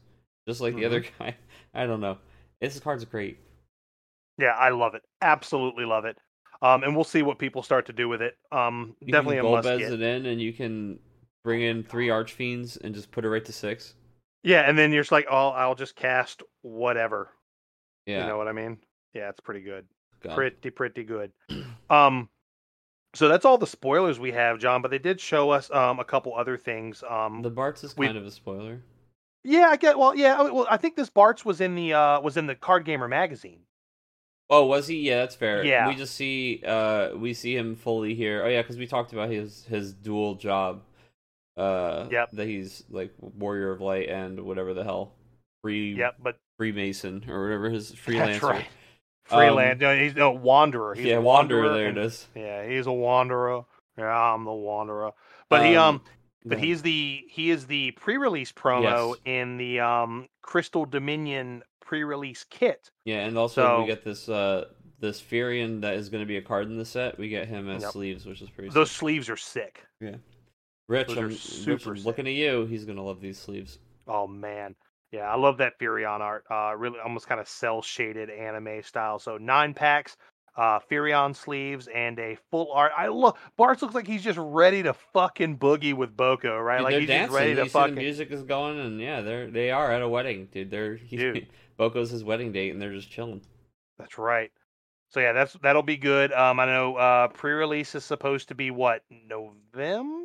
just 0.47 0.61
like 0.61 0.71
mm-hmm. 0.71 0.79
the 0.79 0.85
other 0.85 1.01
mm-hmm. 1.01 1.23
guy. 1.23 1.35
I 1.73 1.85
don't 1.85 1.99
know. 1.99 2.17
This 2.61 2.79
card's 2.79 3.03
great. 3.05 3.37
Yeah, 4.37 4.55
I 4.57 4.69
love 4.69 4.95
it. 4.95 5.03
Absolutely 5.21 5.85
love 5.85 6.05
it. 6.05 6.17
Um, 6.61 6.83
and 6.83 6.95
we'll 6.95 7.03
see 7.03 7.21
what 7.21 7.37
people 7.37 7.63
start 7.63 7.85
to 7.87 7.93
do 7.93 8.07
with 8.07 8.21
it. 8.21 8.37
Um, 8.51 8.95
you 9.01 9.11
definitely 9.11 9.37
can 9.37 9.45
a 9.45 9.49
must 9.49 9.67
get. 9.67 9.91
it 9.91 10.01
in, 10.01 10.25
and 10.25 10.41
you 10.41 10.53
can 10.53 10.99
bring 11.43 11.61
in 11.61 11.83
three 11.83 12.07
archfiends 12.07 12.79
and 12.81 12.95
just 12.95 13.11
put 13.11 13.25
it 13.25 13.29
right 13.29 13.43
to 13.45 13.53
six. 13.53 13.93
Yeah, 14.45 14.61
and 14.61 14.77
then 14.77 14.93
you're 14.93 15.01
just 15.01 15.11
like, 15.11 15.25
oh, 15.29 15.49
I'll 15.49 15.75
just 15.75 15.95
cast 15.95 16.43
whatever. 16.61 17.29
Yeah, 18.05 18.21
you 18.21 18.27
know 18.27 18.37
what 18.37 18.47
I 18.47 18.51
mean? 18.51 18.77
Yeah, 19.13 19.29
it's 19.29 19.39
pretty 19.39 19.61
good. 19.61 19.85
God. 20.21 20.35
Pretty 20.35 20.69
pretty 20.69 21.03
good. 21.03 21.31
Um, 21.89 22.29
so 23.15 23.27
that's 23.27 23.45
all 23.45 23.57
the 23.57 23.67
spoilers 23.67 24.19
we 24.19 24.31
have, 24.31 24.59
John. 24.59 24.81
But 24.81 24.91
they 24.91 24.99
did 24.99 25.19
show 25.19 25.49
us 25.49 25.71
um, 25.71 25.99
a 25.99 26.03
couple 26.03 26.35
other 26.35 26.57
things. 26.57 27.03
Um, 27.09 27.41
the 27.41 27.51
Bartz 27.51 27.83
is 27.83 27.93
kind 27.93 28.17
of 28.17 28.25
a 28.25 28.31
spoiler. 28.31 28.81
Yeah, 29.43 29.69
I 29.69 29.77
get. 29.77 29.97
Well, 29.97 30.15
yeah. 30.15 30.41
Well, 30.41 30.67
I 30.69 30.77
think 30.77 30.95
this 30.95 31.09
Bartz 31.09 31.43
was 31.43 31.59
in 31.59 31.75
the 31.75 31.93
uh, 31.93 32.21
was 32.21 32.37
in 32.37 32.45
the 32.45 32.55
Card 32.55 32.85
Gamer 32.85 33.07
magazine. 33.07 33.61
Oh, 34.49 34.65
was 34.67 34.87
he? 34.87 34.97
Yeah, 34.97 35.17
that's 35.17 35.35
fair. 35.35 35.63
Yeah. 35.63 35.87
We 35.87 35.95
just 35.95 36.13
see 36.13 36.61
uh 36.65 37.15
we 37.15 37.33
see 37.33 37.55
him 37.55 37.75
fully 37.75 38.13
here. 38.13 38.43
Oh 38.45 38.47
yeah, 38.47 38.61
because 38.61 38.77
we 38.77 38.85
talked 38.85 39.11
about 39.11 39.29
his 39.29 39.65
his 39.65 39.93
dual 39.93 40.35
job. 40.35 40.81
Uh, 41.57 42.07
yep. 42.11 42.31
That 42.33 42.47
he's 42.47 42.83
like 42.89 43.13
warrior 43.19 43.71
of 43.71 43.81
light 43.81 44.09
and 44.09 44.41
whatever 44.41 44.73
the 44.73 44.83
hell, 44.83 45.13
free. 45.61 45.95
Yep. 45.95 46.15
But 46.21 46.37
Freemason 46.57 47.25
or 47.29 47.43
whatever 47.43 47.69
his 47.69 47.91
freelancer. 48.05 48.25
That's 48.25 48.43
right. 48.43 48.65
Freeland. 49.25 49.83
Um, 49.83 49.97
he's 49.97 50.15
a 50.17 50.29
wanderer. 50.29 50.93
He's 50.93 51.05
yeah, 51.05 51.15
a 51.15 51.21
wanderer. 51.21 51.63
wanderer 51.63 51.77
there 51.77 51.89
it 51.89 51.97
is. 51.97 52.27
Yeah, 52.35 52.67
he's 52.67 52.85
a 52.85 52.91
wanderer. 52.91 53.63
Yeah, 53.97 54.05
I'm 54.05 54.43
the 54.45 54.53
wanderer. 54.53 55.11
But 55.49 55.61
um, 55.61 55.65
he 55.65 55.75
um, 55.75 56.01
but 56.45 56.59
he's 56.59 56.81
the 56.83 57.23
he 57.27 57.49
is 57.49 57.65
the 57.65 57.91
pre-release 57.91 58.51
promo 58.51 59.09
yes. 59.09 59.17
in 59.25 59.57
the 59.57 59.79
um 59.79 60.27
Crystal 60.41 60.85
Dominion 60.85 61.63
pre-release 61.81 62.45
kit. 62.49 62.91
Yeah, 63.03 63.25
and 63.25 63.37
also 63.37 63.63
so, 63.63 63.81
we 63.81 63.87
get 63.87 64.03
this 64.03 64.29
uh 64.29 64.65
this 64.99 65.21
Firion 65.21 65.81
that 65.81 65.95
is 65.95 66.09
going 66.09 66.21
to 66.21 66.27
be 66.27 66.37
a 66.37 66.41
card 66.41 66.67
in 66.67 66.77
the 66.77 66.85
set. 66.85 67.17
We 67.17 67.29
get 67.29 67.47
him 67.47 67.69
as 67.69 67.81
yep. 67.81 67.91
sleeves, 67.91 68.25
which 68.25 68.41
is 68.41 68.49
pretty. 68.49 68.69
Those 68.69 68.91
sick. 68.91 68.99
sleeves 68.99 69.29
are 69.29 69.37
sick. 69.37 69.83
Yeah, 69.99 70.15
Rich, 70.87 71.17
I'm, 71.17 71.29
Rich, 71.29 71.87
I'm 71.87 71.93
looking 72.03 72.27
at 72.27 72.33
you. 72.33 72.65
He's 72.65 72.85
going 72.85 72.97
to 72.97 73.01
love 73.01 73.19
these 73.21 73.39
sleeves. 73.39 73.79
Oh 74.07 74.27
man, 74.27 74.75
Yeah, 75.11 75.31
I 75.31 75.35
love 75.35 75.57
that 75.57 75.79
Firion 75.79 76.19
art. 76.19 76.43
Uh, 76.49 76.75
really, 76.77 76.99
almost 76.99 77.27
kind 77.27 77.41
of 77.41 77.47
cell 77.47 77.81
shaded 77.81 78.29
anime 78.29 78.83
style. 78.83 79.17
So 79.17 79.37
nine 79.37 79.73
packs, 79.73 80.15
uh, 80.55 80.79
Firion 80.91 81.35
sleeves, 81.35 81.87
and 81.87 82.19
a 82.19 82.37
full 82.51 82.71
art. 82.71 82.91
I 82.95 83.07
love 83.07 83.35
Bartz 83.57 83.81
looks 83.81 83.95
like 83.95 84.07
he's 84.07 84.23
just 84.23 84.37
ready 84.39 84.83
to 84.83 84.93
fucking 84.93 85.57
boogie 85.57 85.95
with 85.95 86.15
Boko, 86.15 86.57
right? 86.59 86.77
Dude, 86.77 86.83
like 86.83 86.91
they're 86.91 86.99
he's 86.99 87.09
dancing. 87.09 87.27
just 87.27 87.39
ready 87.39 87.55
to 87.55 87.63
you 87.63 87.69
fucking. 87.69 87.93
see 87.93 87.95
the 87.95 88.01
music 88.01 88.31
is 88.31 88.43
going, 88.43 88.79
and 88.79 89.01
yeah, 89.01 89.21
they're 89.21 89.49
they 89.49 89.71
are 89.71 89.91
at 89.91 90.03
a 90.03 90.07
wedding, 90.07 90.49
dude. 90.51 90.69
They're 90.69 90.95
he, 90.97 91.17
Dude. 91.17 91.47
Boko's 91.77 92.11
his 92.11 92.23
wedding 92.23 92.51
date, 92.51 92.71
and 92.71 92.81
they're 92.81 92.93
just 92.93 93.09
chilling. 93.09 93.41
That's 93.97 94.17
right. 94.17 94.51
So 95.09 95.19
yeah, 95.19 95.33
that's 95.33 95.53
that'll 95.61 95.83
be 95.83 95.97
good. 95.97 96.31
Um, 96.33 96.59
I 96.59 96.65
know 96.65 96.95
uh, 96.95 97.27
pre-release 97.29 97.95
is 97.95 98.03
supposed 98.03 98.49
to 98.49 98.55
be 98.55 98.71
what 98.71 99.03
November. 99.09 100.24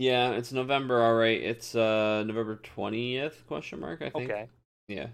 Yeah, 0.00 0.30
it's 0.30 0.50
November, 0.50 1.02
all 1.02 1.12
right. 1.14 1.38
It's 1.40 1.74
uh 1.74 2.24
November 2.26 2.56
twentieth? 2.62 3.46
Question 3.46 3.80
mark. 3.80 4.00
I 4.00 4.08
think. 4.08 4.30
Okay, 4.30 4.48
Yeah. 4.88 5.08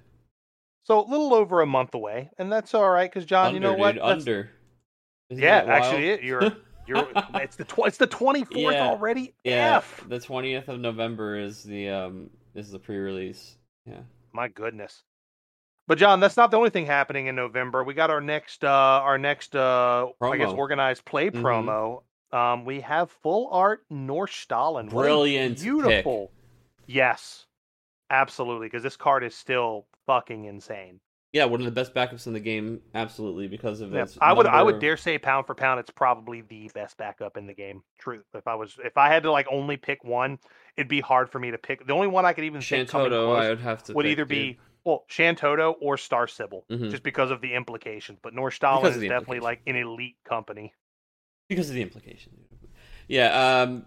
so 0.85 1.01
a 1.05 1.07
little 1.11 1.35
over 1.35 1.61
a 1.61 1.66
month 1.66 1.94
away, 1.94 2.31
and 2.38 2.53
that's 2.53 2.72
all 2.72 2.88
right 2.88 3.11
because 3.11 3.25
John, 3.27 3.46
under, 3.46 3.55
you 3.57 3.61
know 3.61 3.72
what? 3.75 3.92
dude, 3.96 4.03
That's- 4.03 4.22
under. 4.22 4.51
Isn't 5.31 5.42
Yeah, 5.42 5.64
actually, 5.66 6.09
it- 6.11 6.22
you're- 6.22 6.51
You're, 6.88 7.09
it's 7.35 7.57
the 7.57 7.64
tw- 7.64 7.87
it's 7.88 7.96
the 7.96 8.07
twenty 8.07 8.44
fourth 8.44 8.75
Yeah. 8.77 8.87
already. 8.87 9.35
yeah. 9.42 9.79
F. 9.79 10.05
The 10.09 10.20
twentieth 10.20 10.68
of 10.68 10.79
November 10.79 11.37
is 11.37 11.64
the 11.64 11.88
um 11.88 12.31
is 12.55 12.70
the 12.70 12.79
pre-release. 12.79 13.57
Yeah. 13.87 14.03
My 14.33 14.46
goodness. 14.46 15.03
But 15.88 15.99
John, 15.99 16.20
that's 16.20 16.37
not 16.37 16.53
the 16.53 16.59
only 16.59 16.70
thing 16.70 16.87
happening 16.87 17.27
in 17.27 17.35
November. 17.35 17.83
We 17.83 17.92
got 17.94 18.11
our 18.12 18.20
next 18.20 18.62
uh 18.62 18.68
our 18.68 19.18
next 19.18 19.57
uh 19.57 20.07
I 20.22 20.37
guess 20.37 20.53
organized 20.53 21.05
play 21.05 21.29
Mhm. 21.31 21.42
promo. 21.42 22.03
Um 22.32 22.64
we 22.64 22.80
have 22.80 23.10
full 23.10 23.48
art 23.52 23.84
a 23.90 24.84
Brilliant 24.84 25.58
pick. 25.58 25.64
Beautiful. 25.64 26.32
Yes. 26.86 27.46
Absolutely, 28.10 28.66
because 28.68 28.82
this 28.82 28.96
card 28.96 29.24
is 29.24 29.34
still 29.34 29.86
fucking 30.06 30.44
insane. 30.44 31.00
Yeah, 31.32 31.44
one 31.44 31.60
of 31.60 31.66
the 31.66 31.72
best 31.72 31.92
backups 31.94 32.26
in 32.26 32.32
the 32.32 32.40
game, 32.40 32.80
absolutely, 32.94 33.48
because 33.48 33.80
of 33.80 33.92
Yeah, 33.92 34.02
its. 34.02 34.16
I 34.20 34.32
would 34.32 34.46
I 34.46 34.62
would 34.62 34.78
dare 34.78 34.96
say 34.96 35.18
pound 35.18 35.46
for 35.46 35.54
pound, 35.54 35.80
it's 35.80 35.90
probably 35.90 36.40
the 36.42 36.70
best 36.74 36.96
backup 36.96 37.36
in 37.36 37.46
the 37.46 37.54
game. 37.54 37.82
Truth. 37.98 38.24
If 38.34 38.46
I 38.46 38.54
was 38.54 38.76
if 38.84 38.96
I 38.96 39.08
had 39.08 39.22
to 39.24 39.30
like 39.32 39.46
only 39.50 39.76
pick 39.76 40.04
one, 40.04 40.38
it'd 40.76 40.88
be 40.88 41.00
hard 41.00 41.30
for 41.30 41.38
me 41.38 41.50
to 41.50 41.58
pick. 41.58 41.86
The 41.86 41.92
only 41.92 42.06
one 42.08 42.24
I 42.24 42.32
could 42.32 42.44
even 42.44 42.60
Shantotto, 42.60 43.36
I 43.36 43.48
would 43.50 43.60
have 43.60 43.82
to. 43.84 43.94
would 43.94 44.04
pick, 44.04 44.12
either 44.12 44.24
dude. 44.24 44.28
be 44.28 44.58
well 44.84 45.04
Shantotto 45.10 45.74
or 45.80 45.96
Star 45.96 46.26
Sibyl, 46.26 46.64
Mhm. 46.70 46.90
just 46.90 47.02
because 47.02 47.30
of 47.30 47.40
the 47.40 47.54
implications. 47.54 48.18
But 48.22 48.34
Nordstallen 48.34 48.82
Because 48.82 48.96
is 48.96 49.02
definitely 49.08 49.40
like 49.40 49.62
an 49.66 49.76
elite 49.76 50.16
company. 50.24 50.72
Because 51.48 51.68
of 51.68 51.74
the 51.74 51.82
implication. 51.82 52.32
Yeah. 53.09 53.62
Um. 53.62 53.85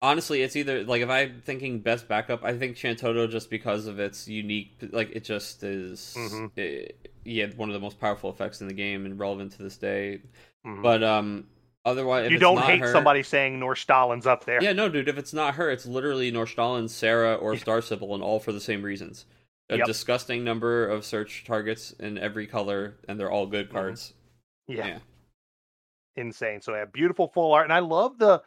Honestly, 0.00 0.42
it's 0.42 0.56
either 0.56 0.82
like 0.82 1.00
if 1.02 1.08
I'm 1.08 1.42
thinking 1.44 1.78
best 1.78 2.08
backup, 2.08 2.42
I 2.44 2.56
think 2.58 2.76
Shantotto 2.76 3.30
just 3.30 3.50
because 3.50 3.86
of 3.86 4.00
its 4.00 4.26
unique, 4.26 4.72
like 4.90 5.10
it 5.14 5.22
just 5.24 5.62
is. 5.62 6.14
Mhm. 6.18 6.58
It, 6.58 7.08
yeah, 7.24 7.46
one 7.56 7.68
of 7.68 7.72
the 7.72 7.78
most 7.80 8.00
powerful 8.00 8.28
effects 8.30 8.60
in 8.60 8.66
the 8.66 8.74
game 8.74 9.06
and 9.06 9.16
relevant 9.18 9.52
to 9.52 9.62
this 9.62 9.76
day. 9.76 10.20
Mhm. 10.66 10.82
But 10.82 11.04
um, 11.04 11.46
otherwise, 11.84 12.26
if 12.26 12.32
you 12.32 12.38
don't 12.38 12.58
hate 12.62 12.80
her- 12.80 12.90
somebody 12.92 13.22
saying 13.22 13.60
Nordstallen's 13.60 14.26
up 14.26 14.44
there. 14.44 14.60
Yeah, 14.60 14.72
no, 14.72 14.88
dude. 14.88 15.08
If 15.08 15.18
it's 15.18 15.32
not 15.32 15.54
her, 15.54 15.70
it's 15.70 15.86
literally 15.86 16.32
Norstalin, 16.32 16.88
Sarah, 16.90 17.34
or 17.36 17.56
Star 17.56 17.80
Sibyl, 17.80 18.12
and 18.14 18.24
all 18.24 18.40
for 18.40 18.50
the 18.50 18.60
same 18.60 18.82
reasons. 18.82 19.24
A 19.70 19.76
Yep. 19.78 19.86
disgusting 19.86 20.42
number 20.42 20.84
of 20.88 21.04
search 21.04 21.44
targets 21.44 21.92
in 21.92 22.18
every 22.18 22.48
color, 22.48 22.96
and 23.08 23.20
they're 23.20 23.30
all 23.30 23.46
good 23.46 23.68
Mhm. 23.68 23.72
cards. 23.72 24.14
yeah. 24.66 24.86
Yeah. 24.86 24.98
Insane. 26.16 26.60
So 26.60 26.74
yeah, 26.74 26.84
beautiful 26.84 27.28
full 27.28 27.52
art, 27.52 27.64
and 27.64 27.72
I 27.72 27.78
love 27.80 28.18
the 28.18 28.42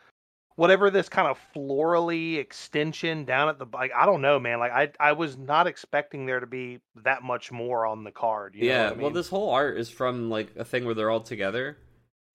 whatever 0.57 0.89
this 0.89 1.09
kind 1.09 1.27
of 1.27 1.37
florally 1.53 2.37
extension 2.37 3.25
down 3.25 3.49
at 3.49 3.59
the 3.59 3.65
like. 3.73 3.91
I 3.95 4.05
don't 4.05 4.21
know, 4.21 4.39
man. 4.39 4.59
Like 4.59 4.71
I 4.71 4.91
I 4.99 5.11
was 5.13 5.37
not 5.37 5.67
expecting 5.67 6.25
there 6.25 6.39
to 6.39 6.47
be 6.47 6.79
that 7.03 7.23
much 7.23 7.51
more 7.51 7.85
on 7.85 8.03
the 8.03 8.11
card. 8.11 8.55
You 8.55 8.67
yeah. 8.67 8.89
I 8.89 8.93
Well, 8.93 9.11
this 9.11 9.29
whole 9.29 9.49
art 9.51 9.77
is 9.77 9.89
from 9.89 10.29
like 10.29 10.55
a 10.55 10.65
thing 10.65 10.85
where 10.85 10.93
they're 10.95 11.09
all 11.11 11.21
together, 11.21 11.77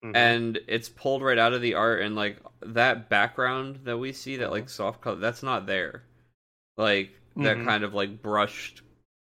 Mhm. 0.03 0.15
and 0.15 0.59
it's 0.67 0.89
pulled 0.89 1.21
right 1.23 1.37
out 1.37 1.53
of 1.53 1.61
the 1.61 1.73
art, 1.75 2.01
and 2.01 2.15
like 2.15 2.37
that 2.61 3.09
background 3.09 3.81
that 3.85 3.97
we 3.97 4.13
see, 4.13 4.37
that 4.37 4.51
like 4.51 4.69
soft 4.69 5.01
color, 5.01 5.17
that's 5.17 5.43
not 5.43 5.65
there. 5.65 6.03
Like 6.77 7.11
that 7.37 7.57
Mhm. 7.57 7.65
kind 7.65 7.83
of 7.83 7.93
like 7.93 8.21
brushed, 8.21 8.81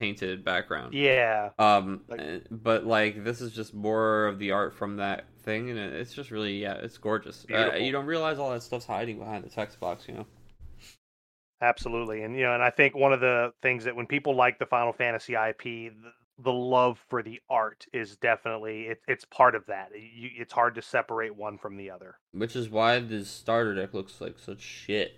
painted 0.01 0.45
background. 0.45 0.93
yeah, 0.95 1.51
Um, 1.59 2.05
Like- 2.09 2.21
eh, 2.21 2.39
but 2.51 2.85
like 2.85 3.25
this 3.25 3.41
is 3.41 3.53
just 3.53 3.73
more 3.75 4.27
of 4.27 4.39
the 4.39 4.53
art 4.53 4.75
from 4.75 4.97
that 4.99 5.25
thing, 5.47 5.71
and 5.71 5.79
it's 5.79 6.13
just 6.13 6.31
really 6.31 6.61
yeah, 6.61 6.75
it's 6.75 6.99
gorgeous. 6.99 7.47
Uh, 7.51 7.77
you 7.77 7.93
don't 7.93 8.05
realize 8.05 8.39
all 8.39 8.51
that 8.51 8.63
stuff's 8.63 8.85
hiding 8.85 9.19
behind 9.19 9.43
the 9.45 9.49
text 9.49 9.81
box, 9.81 10.07
you 10.07 10.15
know. 10.15 10.27
absolutely. 11.63 12.23
And 12.23 12.37
you 12.37 12.43
know, 12.43 12.53
and 12.53 12.63
I 12.63 12.69
think 12.69 12.95
one 12.95 13.15
of 13.15 13.21
the 13.21 13.53
things 13.63 13.85
that 13.85 13.97
when 13.97 14.07
people 14.07 14.37
like 14.37 14.59
the 14.59 14.67
Final 14.67 14.93
Fantasy 14.93 15.33
IP. 15.33 15.63
The, 15.63 16.13
the 16.39 16.53
love 16.53 17.03
for 17.09 17.23
the 17.23 17.41
art 17.49 17.87
is 17.95 18.17
definitely 18.17 18.89
it, 18.89 19.01
it's 19.09 19.25
part 19.25 19.55
of 19.55 19.65
that. 19.69 19.89
You, 19.95 20.29
it's 20.37 20.53
hard 20.53 20.75
to 20.75 20.83
separate 20.83 21.35
one 21.35 21.57
from 21.57 21.79
the 21.79 21.91
other. 21.91 22.17
Which 22.33 22.55
is 22.55 22.69
why 22.69 22.99
this 23.01 23.31
starter 23.31 23.75
deck 23.75 23.95
looks 23.95 24.21
like 24.21 24.39
such 24.39 24.61
shit. 24.61 25.17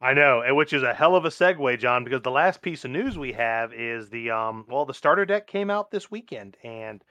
I 0.00 0.12
know, 0.12 0.42
and 0.42 0.56
which 0.56 0.72
is 0.72 0.82
a 0.82 0.92
hell 0.92 1.14
of 1.14 1.24
a 1.24 1.28
segue, 1.28 1.78
John, 1.78 2.04
because 2.04 2.22
the 2.22 2.30
last 2.30 2.62
piece 2.62 2.84
of 2.84 2.90
news 2.90 3.16
we 3.16 3.32
have 3.32 3.72
is 3.72 4.10
the 4.10 4.30
um 4.30 4.66
well, 4.68 4.84
the 4.84 4.92
starter 4.92 5.24
deck 5.24 5.46
came 5.46 5.70
out 5.70 5.90
this 5.90 6.10
weekend 6.10 6.56
and 6.64 7.02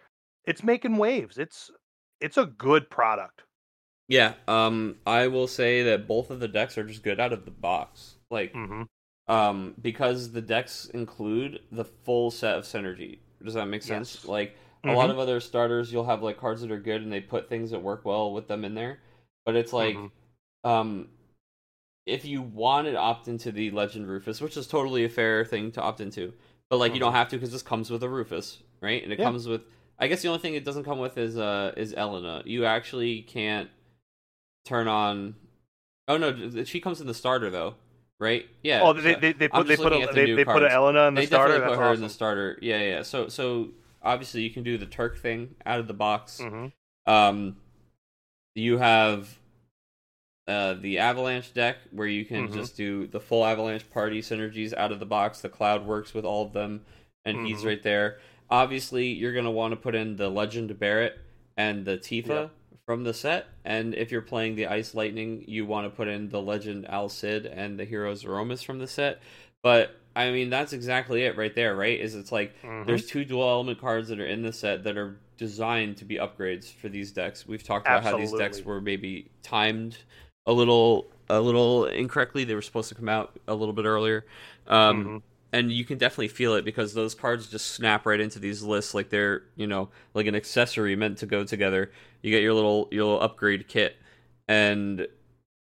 it's 0.45 0.63
making 0.63 0.97
waves. 0.97 1.37
It's 1.37 1.71
it's 2.23 2.37
a 2.37 2.45
good 2.45 2.89
product. 2.89 3.43
Yeah, 4.07 4.33
um, 4.47 4.95
I 5.05 5.27
will 5.27 5.47
say 5.47 5.83
that 5.83 6.07
both 6.07 6.29
of 6.31 6.39
the 6.39 6.47
decks 6.47 6.77
are 6.77 6.83
just 6.83 7.03
good 7.03 7.19
out 7.19 7.33
of 7.33 7.45
the 7.45 7.51
box. 7.51 8.15
Like, 8.31 8.53
Mm-hmm. 8.53 8.83
um, 9.33 9.75
because 9.81 10.31
the 10.31 10.41
decks 10.41 10.85
include 10.93 11.61
the 11.71 11.85
full 11.85 12.31
set 12.31 12.57
of 12.57 12.63
synergy. 12.63 13.19
Does 13.43 13.53
that 13.53 13.67
make 13.67 13.83
sense? 13.83 14.15
Yes. 14.15 14.25
Like 14.25 14.55
a 14.83 14.93
lot 14.93 15.07
Mhm. 15.09 15.11
of 15.11 15.19
other 15.19 15.39
starters, 15.39 15.91
you'll 15.93 16.05
have 16.05 16.23
like 16.23 16.37
cards 16.37 16.61
that 16.61 16.71
are 16.71 16.79
good 16.79 17.01
and 17.01 17.11
they 17.11 17.21
put 17.21 17.47
things 17.49 17.71
that 17.71 17.79
work 17.81 18.03
well 18.05 18.33
with 18.33 18.47
them 18.47 18.65
in 18.65 18.73
there. 18.73 18.99
But 19.45 19.55
it's 19.55 19.71
like, 19.73 19.95
Mhm. 19.95 20.11
um, 20.63 21.09
if 22.05 22.25
you 22.25 22.41
want 22.41 22.87
to 22.87 22.95
opt 22.97 23.27
into 23.29 23.51
the 23.51 23.71
Legend 23.71 24.07
Rufus, 24.07 24.41
which 24.41 24.57
is 24.57 24.67
totally 24.67 25.05
a 25.05 25.09
fair 25.09 25.45
thing 25.45 25.71
to 25.73 25.81
opt 25.81 26.01
into, 26.01 26.33
but 26.69 26.77
like 26.77 26.93
you 26.93 26.99
don't 26.99 27.13
Mhm. 27.13 27.17
have 27.17 27.29
to 27.29 27.37
because 27.37 27.51
this 27.51 27.61
comes 27.61 27.89
with 27.89 28.03
a 28.03 28.09
Rufus, 28.09 28.61
right? 28.81 29.01
And 29.03 29.11
it 29.13 29.19
Yeah. 29.19 29.25
comes 29.25 29.47
with. 29.47 29.61
I 29.99 30.07
guess 30.07 30.21
the 30.21 30.27
only 30.27 30.39
thing 30.39 30.55
it 30.55 30.65
doesn't 30.65 30.83
come 30.83 30.99
with 30.99 31.17
is 31.17 31.37
uh 31.37 31.73
is 31.77 31.93
Elena. 31.93 32.41
You 32.45 32.65
actually 32.65 33.21
can't 33.21 33.69
turn 34.65 34.87
on. 34.87 35.35
Oh 36.07 36.17
no, 36.17 36.63
she 36.63 36.79
comes 36.79 36.99
in 36.99 37.07
the 37.07 37.13
starter 37.13 37.49
though, 37.49 37.75
right? 38.19 38.45
Yeah. 38.63 38.81
Oh, 38.83 38.93
they 38.93 39.15
they, 39.15 39.33
they 39.33 39.47
put 39.47 39.67
they 39.67 39.77
put 39.77 39.93
a 39.93 40.07
the 40.07 40.11
they, 40.13 40.33
they 40.33 40.45
put 40.45 40.63
a. 40.63 40.71
Elena 40.71 41.07
in 41.07 41.13
the 41.15 41.21
they 41.21 41.27
starter. 41.27 41.53
definitely 41.53 41.77
put 41.77 41.83
her 41.83 41.93
in 41.93 42.01
the 42.01 42.09
starter. 42.09 42.59
Yeah, 42.61 42.79
yeah. 42.81 43.01
So 43.03 43.27
so 43.29 43.69
obviously 44.01 44.41
you 44.41 44.49
can 44.49 44.63
do 44.63 44.77
the 44.77 44.85
Turk 44.85 45.17
thing 45.17 45.55
out 45.65 45.79
of 45.79 45.87
the 45.87 45.93
box. 45.93 46.39
hmm 46.41 46.67
Um, 47.05 47.57
you 48.55 48.77
have 48.79 49.39
uh 50.47 50.73
the 50.73 50.99
Avalanche 50.99 51.53
deck 51.53 51.77
where 51.91 52.07
you 52.07 52.25
can 52.25 52.49
Mhm. 52.49 52.53
just 52.53 52.75
do 52.75 53.07
the 53.07 53.19
full 53.21 53.45
Avalanche 53.45 53.89
party 53.89 54.21
synergies 54.21 54.73
out 54.73 54.91
of 54.91 54.99
the 54.99 55.05
box. 55.05 55.39
The 55.39 55.49
Cloud 55.49 55.85
works 55.85 56.13
with 56.13 56.25
all 56.25 56.45
of 56.45 56.51
them, 56.51 56.85
and 57.23 57.45
he's 57.47 57.61
Mhm. 57.61 57.67
right 57.67 57.83
there. 57.83 58.19
Obviously, 58.53 59.07
you're 59.07 59.33
gonna 59.33 59.49
want 59.49 59.71
to 59.71 59.75
put 59.75 59.95
in 59.95 60.15
the 60.15 60.29
Legend 60.29 60.77
Barrett 60.77 61.19
and 61.57 61.83
the 61.85 61.97
Tifa 61.97 62.27
Yeah. 62.27 62.47
from 62.85 63.03
the 63.03 63.13
set. 63.13 63.47
And 63.65 63.95
if 63.95 64.11
you're 64.11 64.21
playing 64.21 64.53
the 64.55 64.67
Ice 64.67 64.93
Lightning, 64.93 65.43
you 65.47 65.65
want 65.65 65.87
to 65.87 65.89
put 65.89 66.07
in 66.07 66.29
the 66.29 66.39
Legend 66.39 66.87
Al 66.87 67.09
Cid 67.09 67.47
and 67.47 67.79
the 67.79 67.83
Heroes 67.85 68.23
Aromas 68.25 68.61
from 68.61 68.77
the 68.77 68.85
set. 68.87 69.21
But 69.63 69.95
I 70.15 70.29
mean, 70.29 70.51
that's 70.51 70.71
exactly 70.73 71.23
it 71.23 71.35
right 71.35 71.55
there, 71.55 71.75
right? 71.75 71.99
Is 71.99 72.13
it's 72.13 72.31
like 72.31 72.53
Mhm. 72.61 72.85
there's 72.85 73.07
two 73.07 73.25
dual 73.25 73.49
element 73.49 73.79
cards 73.81 74.09
that 74.09 74.19
are 74.19 74.25
in 74.27 74.43
the 74.43 74.53
set 74.53 74.83
that 74.83 74.95
are 74.97 75.17
designed 75.37 75.97
to 75.97 76.05
be 76.05 76.17
upgrades 76.17 76.71
for 76.71 76.89
these 76.89 77.11
decks. 77.11 77.47
We've 77.47 77.63
talked 77.63 77.87
about 77.87 78.03
how 78.03 78.17
these 78.17 78.31
decks 78.33 78.63
were 78.63 78.79
maybe 78.81 79.31
timed 79.41 79.97
a 80.45 80.53
little 80.53 81.07
a 81.29 81.39
little 81.41 81.85
incorrectly. 81.85 82.43
They 82.43 82.53
were 82.53 82.61
supposed 82.61 82.89
to 82.89 82.95
come 82.95 83.09
out 83.09 83.39
a 83.47 83.55
little 83.55 83.73
bit 83.73 83.85
earlier. 83.85 84.25
Um, 84.67 85.05
Mhm. 85.05 85.21
And 85.53 85.71
you 85.71 85.85
can 85.85 85.97
definitely 85.99 86.27
feel 86.27 86.55
it 86.55 86.65
because 86.65 86.93
those 86.93 87.13
cards 87.13 87.47
just 87.47 87.67
snap 87.67 88.05
right 88.05 88.19
into 88.19 88.39
these 88.39 88.63
lists 88.63 88.93
like 88.93 89.09
they're 89.09 89.43
you 89.55 89.67
know 89.67 89.89
like 90.13 90.25
an 90.25 90.35
accessory 90.35 90.95
meant 90.95 91.19
to 91.19 91.25
go 91.25 91.45
together 91.45 91.91
you 92.21 92.31
get 92.31 92.41
your 92.41 92.53
little 92.53 92.89
your 92.91 93.05
little 93.05 93.21
upgrade 93.21 93.67
kit 93.67 93.95
and 94.47 95.07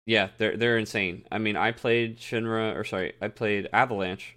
yeah 0.06 0.28
they're 0.38 0.56
they're 0.56 0.78
insane 0.78 1.24
i 1.30 1.38
mean 1.38 1.56
i 1.56 1.70
played 1.70 2.18
shinra 2.18 2.74
or 2.74 2.82
sorry 2.82 3.12
i 3.20 3.28
played 3.28 3.68
avalanche 3.72 4.36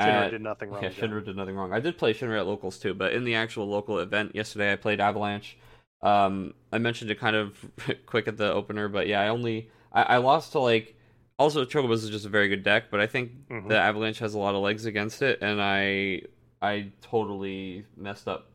Shinra 0.00 0.24
at- 0.24 0.30
did 0.30 0.40
nothing 0.42 0.70
wrong. 0.70 0.82
yeah. 0.82 0.88
Shinra 0.90 1.22
did 1.24 1.36
nothing 1.36 1.56
wrong. 1.56 1.74
I 1.74 1.80
did 1.80 1.98
play 1.98 2.14
Shinra 2.14 2.38
at 2.38 2.46
locals 2.46 2.78
too, 2.78 2.94
but 2.94 3.12
in 3.12 3.24
the 3.24 3.34
actual 3.34 3.68
local 3.68 3.98
event 3.98 4.34
yesterday, 4.34 4.72
I 4.72 4.76
played 4.76 4.98
Avalanche. 4.98 5.58
Um, 6.02 6.54
I 6.72 6.78
mentioned 6.78 7.10
it 7.10 7.18
kind 7.20 7.36
of 7.36 7.54
quick 8.06 8.26
at 8.26 8.38
the 8.38 8.50
opener, 8.50 8.88
but 8.88 9.08
yeah, 9.08 9.20
I 9.20 9.28
only 9.28 9.68
I, 9.92 10.02
I 10.02 10.16
lost 10.16 10.52
to 10.52 10.60
like. 10.60 10.96
Also, 11.40 11.64
Chocobos 11.64 12.04
is 12.04 12.10
just 12.10 12.26
a 12.26 12.28
very 12.28 12.48
good 12.48 12.62
deck, 12.62 12.90
but 12.90 13.00
I 13.00 13.06
think 13.06 13.32
Mhm. 13.48 13.68
the 13.70 13.78
Avalanche 13.78 14.18
has 14.18 14.34
a 14.34 14.38
lot 14.38 14.54
of 14.54 14.60
legs 14.60 14.84
against 14.84 15.22
it, 15.22 15.38
and 15.40 15.58
I 15.60 16.20
I 16.60 16.92
totally 17.00 17.86
messed 17.96 18.28
up 18.28 18.50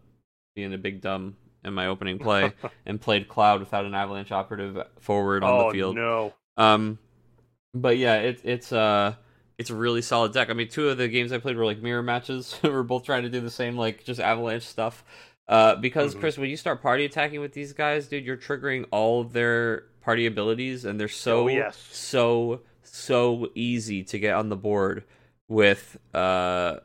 being 0.56 0.72
a 0.72 0.78
big 0.78 1.02
dumb 1.02 1.36
in 1.64 1.74
my 1.74 1.88
opening 1.88 2.20
play 2.20 2.54
and 2.86 3.02
played 3.02 3.28
Cloud 3.28 3.60
without 3.60 3.86
an 3.86 3.96
Avalanche 3.96 4.32
operative 4.32 4.78
forward 5.00 5.44
on 5.44 5.52
oh 5.52 5.66
the 5.66 5.72
field. 5.72 5.96
no! 5.96 6.34
Um, 6.58 7.00
but 7.74 7.98
yeah, 7.98 8.18
it's 8.18 8.44
it's 8.46 8.72
uh, 8.72 9.16
it's 9.58 9.72
a 9.72 9.76
really 9.76 10.04
solid 10.04 10.32
deck. 10.34 10.52
I 10.52 10.54
mean, 10.54 10.68
two 10.68 10.88
of 10.90 11.00
the 11.00 11.08
games 11.08 11.32
I 11.32 11.40
played 11.40 11.58
were 11.58 11.66
like 11.66 11.82
mirror 11.82 12.04
matches. 12.04 12.60
we're 12.64 12.84
both 12.84 13.04
trying 13.04 13.24
to 13.24 13.30
do 13.30 13.42
the 13.42 13.50
same, 13.50 13.76
like 13.76 14.04
just 14.04 14.20
avalanche 14.20 14.62
stuff. 14.62 15.04
Uh, 15.48 15.76
because 15.76 16.12
mm-hmm. 16.12 16.20
Chris, 16.20 16.38
when 16.38 16.52
you 16.52 16.58
start 16.58 16.84
party 16.84 17.04
attacking 17.06 17.40
with 17.40 17.54
these 17.54 17.74
guys, 17.74 18.08
dude, 18.08 18.26
you're 18.26 18.38
triggering 18.38 18.86
all 18.92 19.22
of 19.22 19.34
their 19.34 19.86
party 20.02 20.28
abilities, 20.28 20.86
and 20.86 21.00
they're 21.00 21.08
so 21.08 21.46
oh, 21.46 21.48
yes. 21.48 21.78
so 21.92 22.62
so 22.86 23.50
easy 23.56 24.04
to 24.04 24.20
get 24.20 24.34
on 24.34 24.50
the 24.50 24.56
board 24.56 25.04
with 25.48 25.98
uh, 26.14 26.78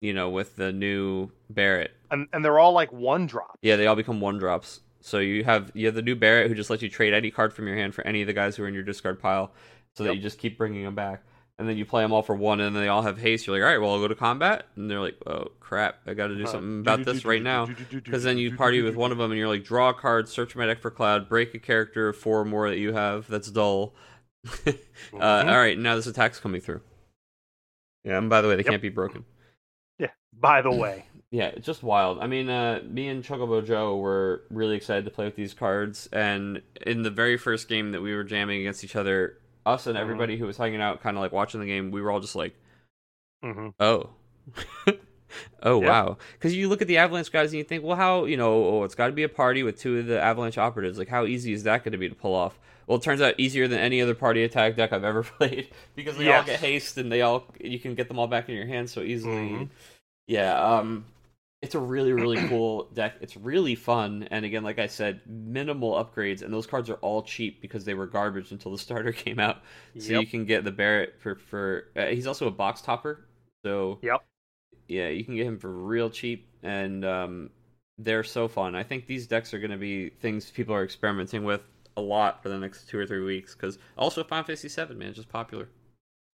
you 0.00 0.12
know, 0.12 0.30
with 0.30 0.56
the 0.56 0.72
new 0.72 1.30
Barret. 1.48 1.92
And 2.10 2.28
and 2.32 2.44
they're 2.44 2.58
all 2.58 2.72
like 2.72 2.92
one 2.92 3.26
drop. 3.26 3.58
Yeah, 3.62 3.76
they 3.76 3.86
all 3.86 3.96
become 3.96 4.20
one 4.20 4.38
drops. 4.38 4.80
So 5.00 5.18
you 5.18 5.44
have 5.44 5.70
you 5.74 5.86
have 5.86 5.94
the 5.94 6.02
new 6.02 6.16
Barret 6.16 6.48
who 6.48 6.54
just 6.54 6.70
lets 6.70 6.82
you 6.82 6.88
trade 6.88 7.12
any 7.12 7.30
card 7.30 7.52
from 7.52 7.66
your 7.66 7.76
hand 7.76 7.94
for 7.94 8.06
any 8.06 8.22
of 8.22 8.26
the 8.26 8.32
guys 8.32 8.56
who 8.56 8.64
are 8.64 8.68
in 8.68 8.74
your 8.74 8.82
discard 8.82 9.20
pile, 9.20 9.52
so 9.94 10.04
yep. 10.04 10.10
that 10.10 10.16
you 10.16 10.22
just 10.22 10.38
keep 10.38 10.58
bringing 10.58 10.84
them 10.84 10.94
back 10.94 11.22
and 11.58 11.68
then 11.68 11.76
you 11.76 11.84
play 11.84 12.02
them 12.02 12.12
all 12.12 12.22
for 12.22 12.34
one, 12.34 12.60
and 12.60 12.74
then 12.74 12.82
they 12.82 12.88
all 12.88 13.02
have 13.02 13.18
haste. 13.18 13.46
You're 13.46 13.56
like, 13.56 13.64
all 13.64 13.70
right, 13.70 13.80
well, 13.80 13.92
I'll 13.92 14.00
go 14.00 14.08
to 14.08 14.14
combat, 14.14 14.66
and 14.74 14.90
they're 14.90 15.00
like, 15.00 15.16
oh 15.26 15.52
crap, 15.60 16.00
I 16.06 16.14
got 16.14 16.28
to 16.28 16.36
do 16.36 16.46
something 16.46 16.80
about 16.80 17.04
this 17.04 17.24
right 17.24 17.42
now, 17.42 17.68
because 17.90 18.24
then 18.24 18.38
you 18.38 18.56
party 18.56 18.82
with 18.82 18.96
one 18.96 19.12
of 19.12 19.18
them, 19.18 19.30
and 19.30 19.38
you're 19.38 19.48
like, 19.48 19.64
draw 19.64 19.90
a 19.90 19.94
card, 19.94 20.28
search 20.28 20.56
my 20.56 20.66
deck 20.66 20.80
for 20.80 20.90
cloud, 20.90 21.28
break 21.28 21.54
a 21.54 21.60
character 21.60 22.08
of 22.08 22.16
four 22.16 22.40
or 22.40 22.44
more 22.44 22.68
that 22.68 22.78
you 22.78 22.92
have 22.92 23.28
that's 23.28 23.50
dull. 23.50 23.94
uh, 24.66 24.72
all 25.20 25.56
right, 25.56 25.78
now 25.78 25.96
this 25.96 26.06
attack's 26.06 26.40
coming 26.40 26.60
through. 26.60 26.80
Yeah, 28.04 28.18
and 28.18 28.28
by 28.28 28.40
the 28.40 28.48
way, 28.48 28.56
they 28.56 28.62
yep. 28.62 28.70
can't 28.70 28.82
be 28.82 28.90
broken. 28.90 29.24
Yeah. 29.98 30.10
By 30.38 30.62
the 30.62 30.70
way. 30.72 31.06
yeah, 31.30 31.46
it's 31.46 31.66
just 31.66 31.82
wild. 31.82 32.18
I 32.20 32.26
mean, 32.26 32.48
uh, 32.48 32.80
me 32.86 33.08
and 33.08 33.24
Chocobo 33.24 33.64
Joe 33.64 33.96
were 33.96 34.42
really 34.50 34.76
excited 34.76 35.04
to 35.06 35.10
play 35.10 35.24
with 35.24 35.36
these 35.36 35.54
cards, 35.54 36.08
and 36.12 36.60
in 36.86 37.02
the 37.02 37.10
very 37.10 37.36
first 37.38 37.68
game 37.68 37.92
that 37.92 38.02
we 38.02 38.14
were 38.14 38.24
jamming 38.24 38.60
against 38.60 38.84
each 38.84 38.96
other, 38.96 39.38
us 39.64 39.86
and 39.86 39.96
mm-hmm. 39.96 40.02
everybody 40.02 40.34
mm-hmm. 40.34 40.42
who 40.42 40.46
was 40.46 40.56
hanging 40.56 40.80
out, 40.80 41.02
kind 41.02 41.16
of 41.16 41.22
like 41.22 41.32
watching 41.32 41.60
the 41.60 41.66
game, 41.66 41.90
we 41.90 42.02
were 42.02 42.10
all 42.10 42.20
just 42.20 42.36
like, 42.36 42.54
mm-hmm. 43.42 43.68
"Oh, 43.80 44.10
oh 45.64 45.80
yep. 45.80 45.90
wow!" 45.90 46.18
Because 46.34 46.54
you 46.54 46.68
look 46.68 46.80
at 46.80 46.88
the 46.88 46.98
Avalanche 46.98 47.32
guys 47.32 47.50
and 47.50 47.58
you 47.58 47.64
think, 47.64 47.82
"Well, 47.82 47.96
how 47.96 48.26
you 48.26 48.36
know? 48.36 48.64
Oh, 48.64 48.84
it's 48.84 48.94
got 48.94 49.06
to 49.08 49.12
be 49.12 49.24
a 49.24 49.28
party 49.28 49.62
with 49.62 49.78
two 49.78 49.98
of 49.98 50.06
the 50.06 50.20
Avalanche 50.20 50.58
operatives. 50.58 50.98
Like, 50.98 51.08
how 51.08 51.26
easy 51.26 51.52
is 51.52 51.64
that 51.64 51.82
going 51.82 51.92
to 51.92 51.98
be 51.98 52.08
to 52.08 52.14
pull 52.14 52.34
off?" 52.34 52.58
Well, 52.86 52.98
it 52.98 53.02
turns 53.02 53.20
out 53.20 53.34
easier 53.38 53.66
than 53.66 53.78
any 53.78 54.00
other 54.02 54.14
party 54.14 54.44
attack 54.44 54.76
deck 54.76 54.92
I've 54.92 55.04
ever 55.04 55.22
played 55.38 55.68
because 55.94 56.16
they 56.16 56.26
yes. 56.26 56.40
all 56.40 56.46
get 56.46 56.60
haste 56.60 56.98
and 56.98 57.10
they 57.10 57.22
all 57.22 57.46
you 57.60 57.78
can 57.78 57.94
get 57.94 58.08
them 58.08 58.18
all 58.18 58.26
back 58.26 58.48
in 58.48 58.54
your 58.54 58.66
hand 58.66 58.90
so 58.90 59.00
easily. 59.00 59.34
Mm-hmm. 59.34 59.64
Yeah, 60.26 60.54
um, 60.54 61.04
it's 61.62 61.74
a 61.74 61.78
really 61.78 62.12
really 62.12 62.36
cool 62.48 62.88
deck. 62.94 63.14
It's 63.20 63.36
really 63.36 63.74
fun, 63.74 64.28
and 64.30 64.44
again, 64.44 64.62
like 64.62 64.78
I 64.78 64.86
said, 64.86 65.20
minimal 65.26 65.92
upgrades, 65.92 66.42
and 66.42 66.52
those 66.52 66.66
cards 66.66 66.90
are 66.90 66.96
all 66.96 67.22
cheap 67.22 67.60
because 67.62 67.84
they 67.84 67.94
were 67.94 68.06
garbage 68.06 68.52
until 68.52 68.72
the 68.72 68.78
starter 68.86 69.12
came 69.12 69.38
out. 69.38 69.62
So 69.98 70.12
yep. 70.12 70.20
you 70.20 70.26
can 70.26 70.44
get 70.44 70.64
the 70.64 70.72
Barret 70.72 71.14
for 71.20 71.36
for. 71.36 71.88
Uh, 71.96 72.06
he's 72.06 72.26
also 72.26 72.46
a 72.46 72.52
box 72.52 72.82
topper, 72.82 73.24
so 73.64 73.98
yep, 74.02 74.22
yeah, 74.88 75.08
you 75.08 75.24
can 75.24 75.36
get 75.36 75.46
him 75.46 75.58
for 75.58 75.70
real 75.70 76.10
cheap, 76.10 76.46
and 76.62 77.04
um, 77.04 77.50
they're 77.98 78.24
so 78.24 78.48
fun. 78.48 78.74
I 78.74 78.82
think 78.82 79.06
these 79.06 79.26
decks 79.26 79.54
are 79.54 79.58
going 79.58 79.70
to 79.70 79.76
be 79.76 80.10
things 80.10 80.50
people 80.50 80.74
are 80.74 80.84
experimenting 80.84 81.44
with 81.44 81.62
a 81.96 82.00
lot 82.00 82.42
for 82.42 82.48
the 82.48 82.58
next 82.58 82.88
two 82.88 82.98
or 82.98 83.06
three 83.06 83.22
weeks 83.22 83.54
because 83.54 83.78
also 83.96 84.24
Final 84.24 84.44
Fantasy 84.44 84.68
Seven, 84.68 84.98
man, 84.98 85.14
just 85.14 85.28
popular. 85.28 85.68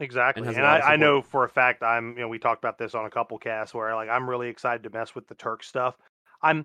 Exactly, 0.00 0.46
and, 0.46 0.56
and 0.56 0.66
I, 0.66 0.80
I, 0.80 0.96
know 0.96 1.20
for 1.20 1.44
a 1.44 1.48
fact 1.48 1.82
I'm. 1.82 2.14
You 2.16 2.22
know, 2.22 2.28
we 2.28 2.38
talked 2.38 2.64
about 2.64 2.78
this 2.78 2.94
on 2.94 3.04
a 3.04 3.10
couple 3.10 3.36
casts 3.38 3.74
where 3.74 3.94
like 3.94 4.08
I'm 4.08 4.28
really 4.28 4.48
excited 4.48 4.82
to 4.84 4.90
mess 4.90 5.14
with 5.14 5.28
the 5.28 5.34
Turk 5.34 5.62
stuff. 5.62 5.94
I'm. 6.42 6.64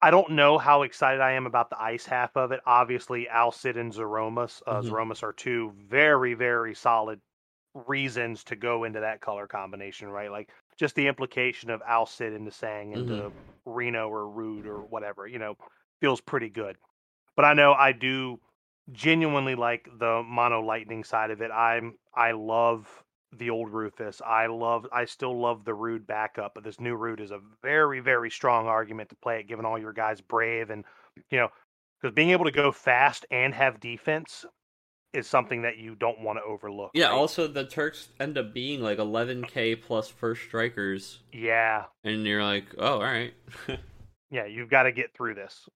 I 0.00 0.10
don't 0.10 0.32
know 0.32 0.58
how 0.58 0.82
excited 0.82 1.20
I 1.20 1.32
am 1.32 1.46
about 1.46 1.70
the 1.70 1.80
ice 1.80 2.04
half 2.04 2.36
of 2.36 2.52
it. 2.52 2.60
Obviously, 2.66 3.26
Alcid 3.32 3.78
and 3.78 3.92
Zeromus, 3.92 4.60
uh, 4.66 4.82
mm-hmm. 4.82 5.24
are 5.24 5.32
two 5.32 5.72
very, 5.88 6.34
very 6.34 6.74
solid 6.74 7.20
reasons 7.86 8.44
to 8.44 8.56
go 8.56 8.84
into 8.84 9.00
that 9.00 9.20
color 9.20 9.46
combination, 9.46 10.08
right? 10.08 10.30
Like 10.30 10.50
just 10.78 10.94
the 10.94 11.06
implication 11.06 11.70
of 11.70 11.82
Alcid 11.82 12.34
into 12.34 12.50
Tseng 12.50 12.92
into 12.92 13.14
mm-hmm. 13.14 13.70
Reno 13.70 14.08
or 14.08 14.28
Rude 14.28 14.66
or 14.66 14.78
whatever, 14.78 15.26
you 15.26 15.38
know, 15.38 15.56
feels 16.00 16.20
pretty 16.20 16.48
good. 16.48 16.76
But 17.36 17.44
I 17.44 17.54
know 17.54 17.72
I 17.72 17.92
do 17.92 18.38
genuinely 18.92 19.54
like 19.54 19.88
the 19.98 20.22
mono 20.24 20.60
lightning 20.60 21.04
side 21.04 21.30
of 21.30 21.40
it. 21.40 21.50
I'm 21.50 21.94
I 22.14 22.32
love 22.32 22.86
the 23.36 23.50
old 23.50 23.70
Rufus. 23.70 24.22
I 24.24 24.46
love 24.46 24.86
I 24.92 25.04
still 25.06 25.40
love 25.40 25.64
the 25.64 25.74
Rude 25.74 26.06
backup, 26.06 26.52
but 26.54 26.62
this 26.62 26.78
new 26.78 26.94
Rude 26.94 27.20
is 27.20 27.32
a 27.32 27.40
very 27.62 28.00
very 28.00 28.30
strong 28.30 28.66
argument 28.66 29.08
to 29.10 29.16
play 29.16 29.40
it 29.40 29.48
given 29.48 29.64
all 29.64 29.78
your 29.78 29.92
guys 29.92 30.20
brave 30.20 30.70
and 30.70 30.84
you 31.30 31.38
know 31.38 31.48
because 32.00 32.14
being 32.14 32.30
able 32.30 32.44
to 32.44 32.52
go 32.52 32.70
fast 32.70 33.24
and 33.30 33.54
have 33.54 33.80
defense 33.80 34.44
is 35.14 35.26
something 35.26 35.62
that 35.62 35.78
you 35.78 35.94
don't 35.94 36.20
want 36.20 36.38
to 36.38 36.44
overlook. 36.44 36.90
Yeah, 36.94 37.06
right? 37.06 37.14
also 37.14 37.46
the 37.46 37.64
Turks 37.64 38.08
end 38.18 38.36
up 38.36 38.52
being 38.52 38.80
like 38.80 38.98
11k 38.98 39.82
plus 39.82 40.08
first 40.08 40.42
strikers. 40.42 41.20
Yeah. 41.32 41.84
And 42.02 42.26
you're 42.26 42.42
like, 42.42 42.74
"Oh, 42.78 42.94
all 42.94 43.02
right." 43.02 43.34
yeah, 44.30 44.46
you've 44.46 44.70
got 44.70 44.84
to 44.84 44.92
get 44.92 45.14
through 45.14 45.34
this. 45.34 45.68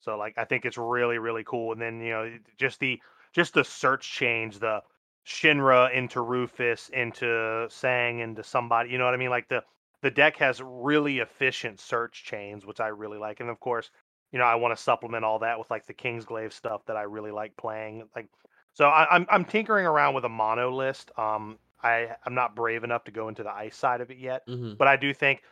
So 0.00 0.16
like 0.16 0.34
I 0.36 0.44
think 0.44 0.64
it's 0.64 0.78
really 0.78 1.18
really 1.18 1.44
cool. 1.44 1.72
And 1.72 1.80
then 1.80 2.00
you 2.00 2.10
know 2.10 2.32
just 2.58 2.80
the 2.80 3.00
just 3.32 3.54
the 3.54 3.64
search 3.64 4.10
change, 4.10 4.58
the 4.58 4.80
Shinra 5.26 5.94
into 5.94 6.20
Rufus 6.20 6.90
into 6.92 7.66
Tseng 7.68 8.20
into 8.20 8.42
somebody. 8.42 8.90
You 8.90 8.98
know 8.98 9.04
what 9.04 9.14
I 9.14 9.18
mean? 9.18 9.30
Like 9.30 9.48
the 9.48 9.62
the 10.02 10.10
deck 10.10 10.36
has 10.38 10.60
really 10.60 11.20
efficient 11.20 11.78
search 11.80 12.24
chains, 12.24 12.66
which 12.66 12.80
I 12.80 12.88
really 12.88 13.18
like. 13.18 13.38
And 13.38 13.48
of 13.48 13.60
course, 13.60 13.90
you 14.32 14.38
know 14.38 14.44
I 14.44 14.54
want 14.54 14.76
to 14.76 14.82
supplement 14.82 15.24
all 15.24 15.38
that 15.40 15.58
with 15.58 15.70
like 15.70 15.86
the 15.86 15.94
Kingsglaive 15.94 16.52
stuff 16.52 16.82
that 16.86 16.96
I 16.96 17.02
really 17.02 17.30
like 17.30 17.56
playing. 17.56 18.08
Like 18.14 18.28
so 18.72 18.86
I, 18.86 19.06
I'm 19.14 19.26
I'm 19.30 19.44
tinkering 19.44 19.86
around 19.86 20.14
with 20.14 20.24
a 20.24 20.28
mono 20.28 20.74
list. 20.74 21.10
Um 21.16 21.58
I 21.82 22.08
I'm 22.24 22.34
not 22.34 22.56
brave 22.56 22.84
enough 22.84 23.04
to 23.04 23.10
go 23.10 23.28
into 23.28 23.42
the 23.42 23.52
ice 23.52 23.76
side 23.76 24.00
of 24.00 24.10
it 24.10 24.18
yet, 24.18 24.46
mm-hmm. 24.48 24.74
but 24.74 24.88
I 24.88 24.96
do 24.96 25.12
think 25.12 25.42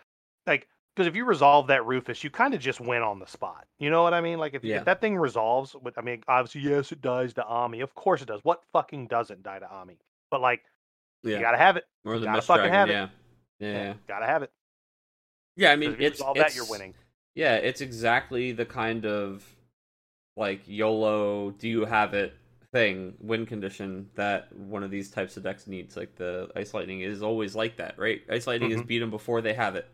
like 0.46 0.66
because 0.94 1.06
if 1.06 1.14
you 1.16 1.24
resolve 1.24 1.68
that 1.68 1.86
Rufus, 1.86 2.22
you 2.24 2.30
kind 2.30 2.52
of 2.52 2.60
just 2.60 2.80
win 2.80 3.02
on 3.02 3.18
the 3.18 3.26
spot. 3.26 3.66
You 3.78 3.90
know 3.90 4.02
what 4.02 4.12
I 4.12 4.20
mean? 4.20 4.38
Like 4.38 4.54
if, 4.54 4.64
yeah. 4.64 4.78
if 4.78 4.84
that 4.84 5.00
thing 5.00 5.16
resolves, 5.16 5.74
with, 5.80 5.96
I 5.96 6.02
mean, 6.02 6.22
obviously, 6.26 6.62
yes, 6.68 6.90
it 6.92 7.00
dies 7.00 7.32
to 7.34 7.44
Ami. 7.46 7.80
Of 7.80 7.94
course 7.94 8.22
it 8.22 8.26
does. 8.26 8.40
What 8.42 8.62
fucking 8.72 9.06
doesn't 9.06 9.42
die 9.42 9.60
to 9.60 9.70
Ami? 9.70 9.98
But 10.30 10.40
like, 10.40 10.62
yeah. 11.22 11.36
you 11.36 11.40
gotta 11.40 11.58
have 11.58 11.76
it. 11.76 11.84
Or 12.04 12.14
the 12.14 12.20
you 12.20 12.24
gotta 12.26 12.42
fucking 12.42 12.68
dragon, 12.68 12.74
have 12.74 12.88
yeah. 12.90 13.04
it. 13.04 13.10
Yeah. 13.60 13.82
yeah, 13.84 13.94
gotta 14.08 14.26
have 14.26 14.42
it. 14.42 14.52
Yeah, 15.56 15.72
I 15.72 15.76
mean, 15.76 15.96
it's 15.98 16.20
all 16.20 16.34
that 16.34 16.54
you're 16.54 16.68
winning. 16.68 16.94
Yeah, 17.34 17.56
it's 17.56 17.80
exactly 17.80 18.52
the 18.52 18.66
kind 18.66 19.06
of 19.06 19.44
like 20.36 20.62
YOLO. 20.66 21.50
Do 21.52 21.68
you 21.68 21.84
have 21.84 22.14
it? 22.14 22.34
thing 22.72 23.14
win 23.20 23.46
condition 23.46 24.08
that 24.14 24.54
one 24.54 24.82
of 24.84 24.90
these 24.90 25.10
types 25.10 25.36
of 25.36 25.42
decks 25.42 25.66
needs 25.66 25.96
like 25.96 26.14
the 26.16 26.48
ice 26.54 26.72
lightning 26.72 27.00
is 27.00 27.22
always 27.22 27.56
like 27.56 27.76
that 27.76 27.98
right 27.98 28.22
ice 28.30 28.46
lightning 28.46 28.70
mm-hmm. 28.70 28.80
is 28.80 28.86
beat 28.86 29.00
them 29.00 29.10
before 29.10 29.40
they 29.40 29.52
have 29.52 29.74
it 29.74 29.88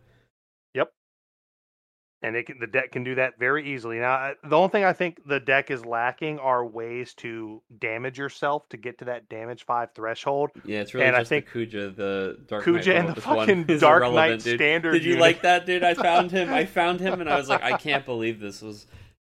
and 2.26 2.34
it 2.34 2.46
can, 2.46 2.58
the 2.58 2.66
deck 2.66 2.90
can 2.90 3.04
do 3.04 3.14
that 3.14 3.38
very 3.38 3.72
easily. 3.72 4.00
Now, 4.00 4.32
the 4.42 4.56
only 4.56 4.70
thing 4.70 4.84
I 4.84 4.92
think 4.92 5.28
the 5.28 5.38
deck 5.38 5.70
is 5.70 5.86
lacking 5.86 6.40
are 6.40 6.66
ways 6.66 7.14
to 7.18 7.62
damage 7.78 8.18
yourself 8.18 8.68
to 8.70 8.76
get 8.76 8.98
to 8.98 9.04
that 9.04 9.28
damage 9.28 9.64
five 9.64 9.90
threshold. 9.94 10.50
Yeah, 10.64 10.80
it's 10.80 10.92
really 10.92 11.06
and 11.06 11.14
just 11.16 11.30
I 11.32 11.40
think 11.40 11.52
the 11.52 11.66
Kuja, 11.66 11.96
the 11.96 12.38
Dark 12.48 12.64
Kuja 12.64 12.86
Knight 12.86 12.88
and 12.88 13.08
the 13.14 13.20
fucking 13.20 13.64
Dark 13.78 14.12
Knight 14.12 14.42
dude. 14.42 14.58
standard. 14.58 14.94
Did 14.94 15.04
you 15.04 15.10
unit. 15.10 15.20
like 15.20 15.42
that, 15.42 15.66
dude? 15.66 15.84
I 15.84 15.94
found 15.94 16.32
him. 16.32 16.52
I 16.52 16.64
found 16.64 16.98
him, 16.98 17.20
and 17.20 17.30
I 17.30 17.36
was 17.36 17.48
like, 17.48 17.62
I 17.62 17.76
can't 17.76 18.04
believe 18.06 18.40
this 18.40 18.60
was 18.60 18.86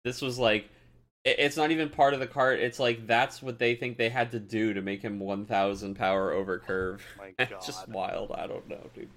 this 0.05 0.23
was 0.23 0.39
like. 0.39 0.71
It's 1.25 1.57
not 1.57 1.71
even 1.71 1.89
part 1.89 2.13
of 2.13 2.21
the 2.21 2.27
card. 2.27 2.61
It's 2.61 2.79
like 2.79 3.07
that's 3.07 3.43
what 3.43 3.59
they 3.59 3.75
think 3.75 3.97
they 3.97 4.11
had 4.11 4.31
to 4.33 4.39
do 4.39 4.75
to 4.75 4.83
make 4.83 5.01
him 5.01 5.19
1,000 5.19 5.95
power 5.95 6.33
over 6.33 6.61
oh 6.63 6.67
curve. 6.67 7.03
Oh 7.17 7.23
my 7.23 7.31
God. 7.39 7.49
It's 7.57 7.67
just 7.67 7.89
wild. 7.89 8.31
I 8.33 8.47
don't 8.47 8.69
know, 8.69 8.91
dude. 8.95 9.09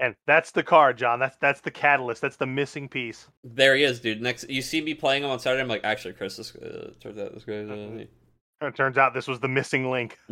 And 0.00 0.14
that's 0.26 0.52
the 0.52 0.62
card, 0.62 0.96
John. 0.96 1.18
That's 1.18 1.36
that's 1.40 1.60
the 1.60 1.70
catalyst. 1.70 2.22
That's 2.22 2.36
the 2.36 2.46
missing 2.46 2.88
piece. 2.88 3.26
There 3.42 3.74
he 3.74 3.82
is, 3.82 4.00
dude. 4.00 4.22
Next, 4.22 4.48
you 4.48 4.62
see 4.62 4.80
me 4.80 4.94
playing 4.94 5.24
him 5.24 5.30
on 5.30 5.40
Saturday. 5.40 5.60
I'm 5.62 5.68
like, 5.68 5.84
actually, 5.84 6.14
Chris, 6.14 6.36
this 6.36 6.54
uh, 6.54 6.92
turns 7.00 7.18
out 7.18 7.34
this 7.34 7.44
guy. 7.44 7.54
Uh, 7.54 8.04
it 8.66 8.76
turns 8.76 8.96
out 8.98 9.14
this 9.14 9.26
was 9.26 9.40
the 9.40 9.48
missing 9.48 9.90
link. 9.90 10.18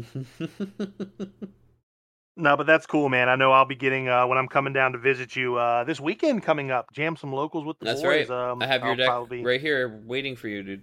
no, 2.37 2.57
but 2.57 2.67
that's 2.67 2.87
cool, 2.87 3.09
man. 3.09 3.29
I 3.29 3.35
know 3.37 3.51
I'll 3.51 3.65
be 3.65 3.77
getting 3.77 4.09
uh, 4.09 4.27
when 4.27 4.39
I'm 4.39 4.49
coming 4.49 4.73
down 4.73 4.93
to 4.93 4.99
visit 4.99 5.35
you 5.35 5.57
uh, 5.57 5.83
this 5.85 6.01
weekend 6.01 6.45
coming 6.45 6.71
up. 6.71 6.93
Jam 6.93 7.17
some 7.17 7.33
locals 7.33 7.65
with 7.65 7.79
the 7.81 7.87
that's 7.87 8.03
boys. 8.03 8.29
right. 8.29 8.51
Um, 8.51 8.63
I 8.63 8.67
have 8.67 8.83
your 8.83 8.91
I'll 8.91 8.97
deck 8.97 9.07
probably... 9.07 9.45
right 9.45 9.61
here 9.61 10.01
waiting 10.05 10.37
for 10.37 10.47
you, 10.49 10.63
dude. 10.63 10.83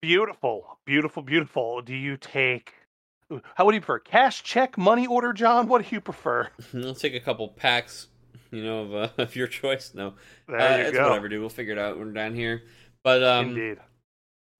Beautiful, 0.00 0.78
beautiful, 0.84 1.22
beautiful. 1.22 1.82
Do 1.82 1.94
you 1.94 2.16
take? 2.16 2.74
How 3.54 3.64
would 3.64 3.74
you 3.74 3.80
prefer? 3.80 3.98
Cash, 4.00 4.42
check, 4.42 4.76
money 4.76 5.06
order, 5.06 5.32
John? 5.32 5.66
What 5.66 5.82
do 5.82 5.88
you 5.94 6.00
prefer? 6.00 6.48
Let's 6.72 7.00
take 7.00 7.14
a 7.14 7.20
couple 7.20 7.48
packs, 7.48 8.08
you 8.54 8.64
know, 8.64 8.82
of, 8.82 8.94
uh, 8.94 9.08
of 9.22 9.36
your 9.36 9.46
choice. 9.46 9.92
No, 9.94 10.14
there 10.48 10.58
uh, 10.58 10.76
you 10.76 10.84
it's 10.84 10.96
go. 10.96 11.08
whatever, 11.08 11.28
dude. 11.28 11.40
We'll 11.40 11.48
figure 11.48 11.72
it 11.72 11.78
out 11.78 11.98
when 11.98 12.08
we're 12.08 12.12
down 12.12 12.34
here. 12.34 12.62
But 13.02 13.22
um, 13.22 13.48
indeed, 13.50 13.78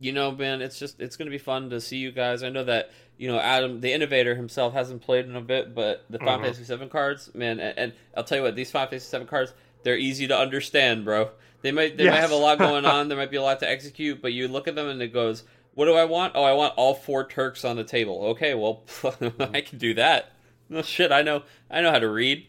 you 0.01 0.13
know, 0.13 0.33
man, 0.33 0.61
it's 0.61 0.79
just 0.79 1.01
it's 1.01 1.17
gonna 1.17 1.31
be 1.31 1.39
fun 1.39 1.71
to 1.71 1.81
see 1.81 1.97
you 1.97 2.13
guys. 2.13 2.43
I 2.43 2.51
know 2.51 2.65
that 2.65 2.91
you 3.17 3.29
know 3.29 3.39
Adam, 3.39 3.81
the 3.81 3.93
innovator 3.93 4.35
himself, 4.35 4.75
hasn't 4.75 5.03
played 5.03 5.27
in 5.27 5.37
a 5.37 5.41
bit, 5.41 5.75
but 5.75 6.05
the 6.11 6.19
Final 6.19 6.35
mm-hmm. 6.35 6.45
Fantasy 6.45 6.65
Seven 6.65 6.89
cards, 6.89 7.35
man, 7.35 7.61
and, 7.61 7.79
and, 7.79 7.93
I'll 8.17 8.25
tell 8.25 8.39
you 8.39 8.45
what, 8.45 8.57
these 8.57 8.71
Final 8.71 8.89
Fantasy 8.89 9.09
Seven 9.09 9.27
cards, 9.27 9.55
they're 9.83 9.97
easy 9.97 10.27
to 10.29 10.37
understand, 10.37 11.05
bro. 11.05 11.31
They 11.63 11.73
might 11.73 11.97
they 11.97 12.05
yes. 12.05 12.13
might 12.13 12.21
have 12.21 12.33
a 12.33 12.37
lot 12.37 12.59
going 12.59 12.85
on. 12.85 13.09
there 13.09 13.17
might 13.17 13.31
be 13.31 13.39
a 13.39 13.43
lot 13.43 13.61
to 13.61 13.69
execute, 13.69 14.21
but 14.21 14.33
you 14.33 14.49
look 14.49 14.69
at 14.69 14.75
them 14.75 14.89
and 14.89 15.01
it 15.01 15.13
goes 15.13 15.45
What 15.75 15.87
do 15.87 15.95
I 15.95 16.05
want? 16.05 16.33
Oh, 16.35 16.45
I 16.45 16.53
want 16.53 16.75
all 16.77 16.95
four 16.95 17.27
Turks 17.27 17.65
on 17.65 17.77
the 17.77 17.85
table. 17.85 18.27
Okay, 18.27 18.55
well, 18.55 18.83
I 19.41 19.63
can 19.63 19.79
do 19.79 19.95
that. 19.95 20.33
No 20.69 20.83
shit, 20.83 21.13
I 21.13 21.23
know. 21.23 21.45
I 21.71 21.81
know 21.81 21.91
how 21.91 21.99
to 21.99 22.11
read. 22.11 22.47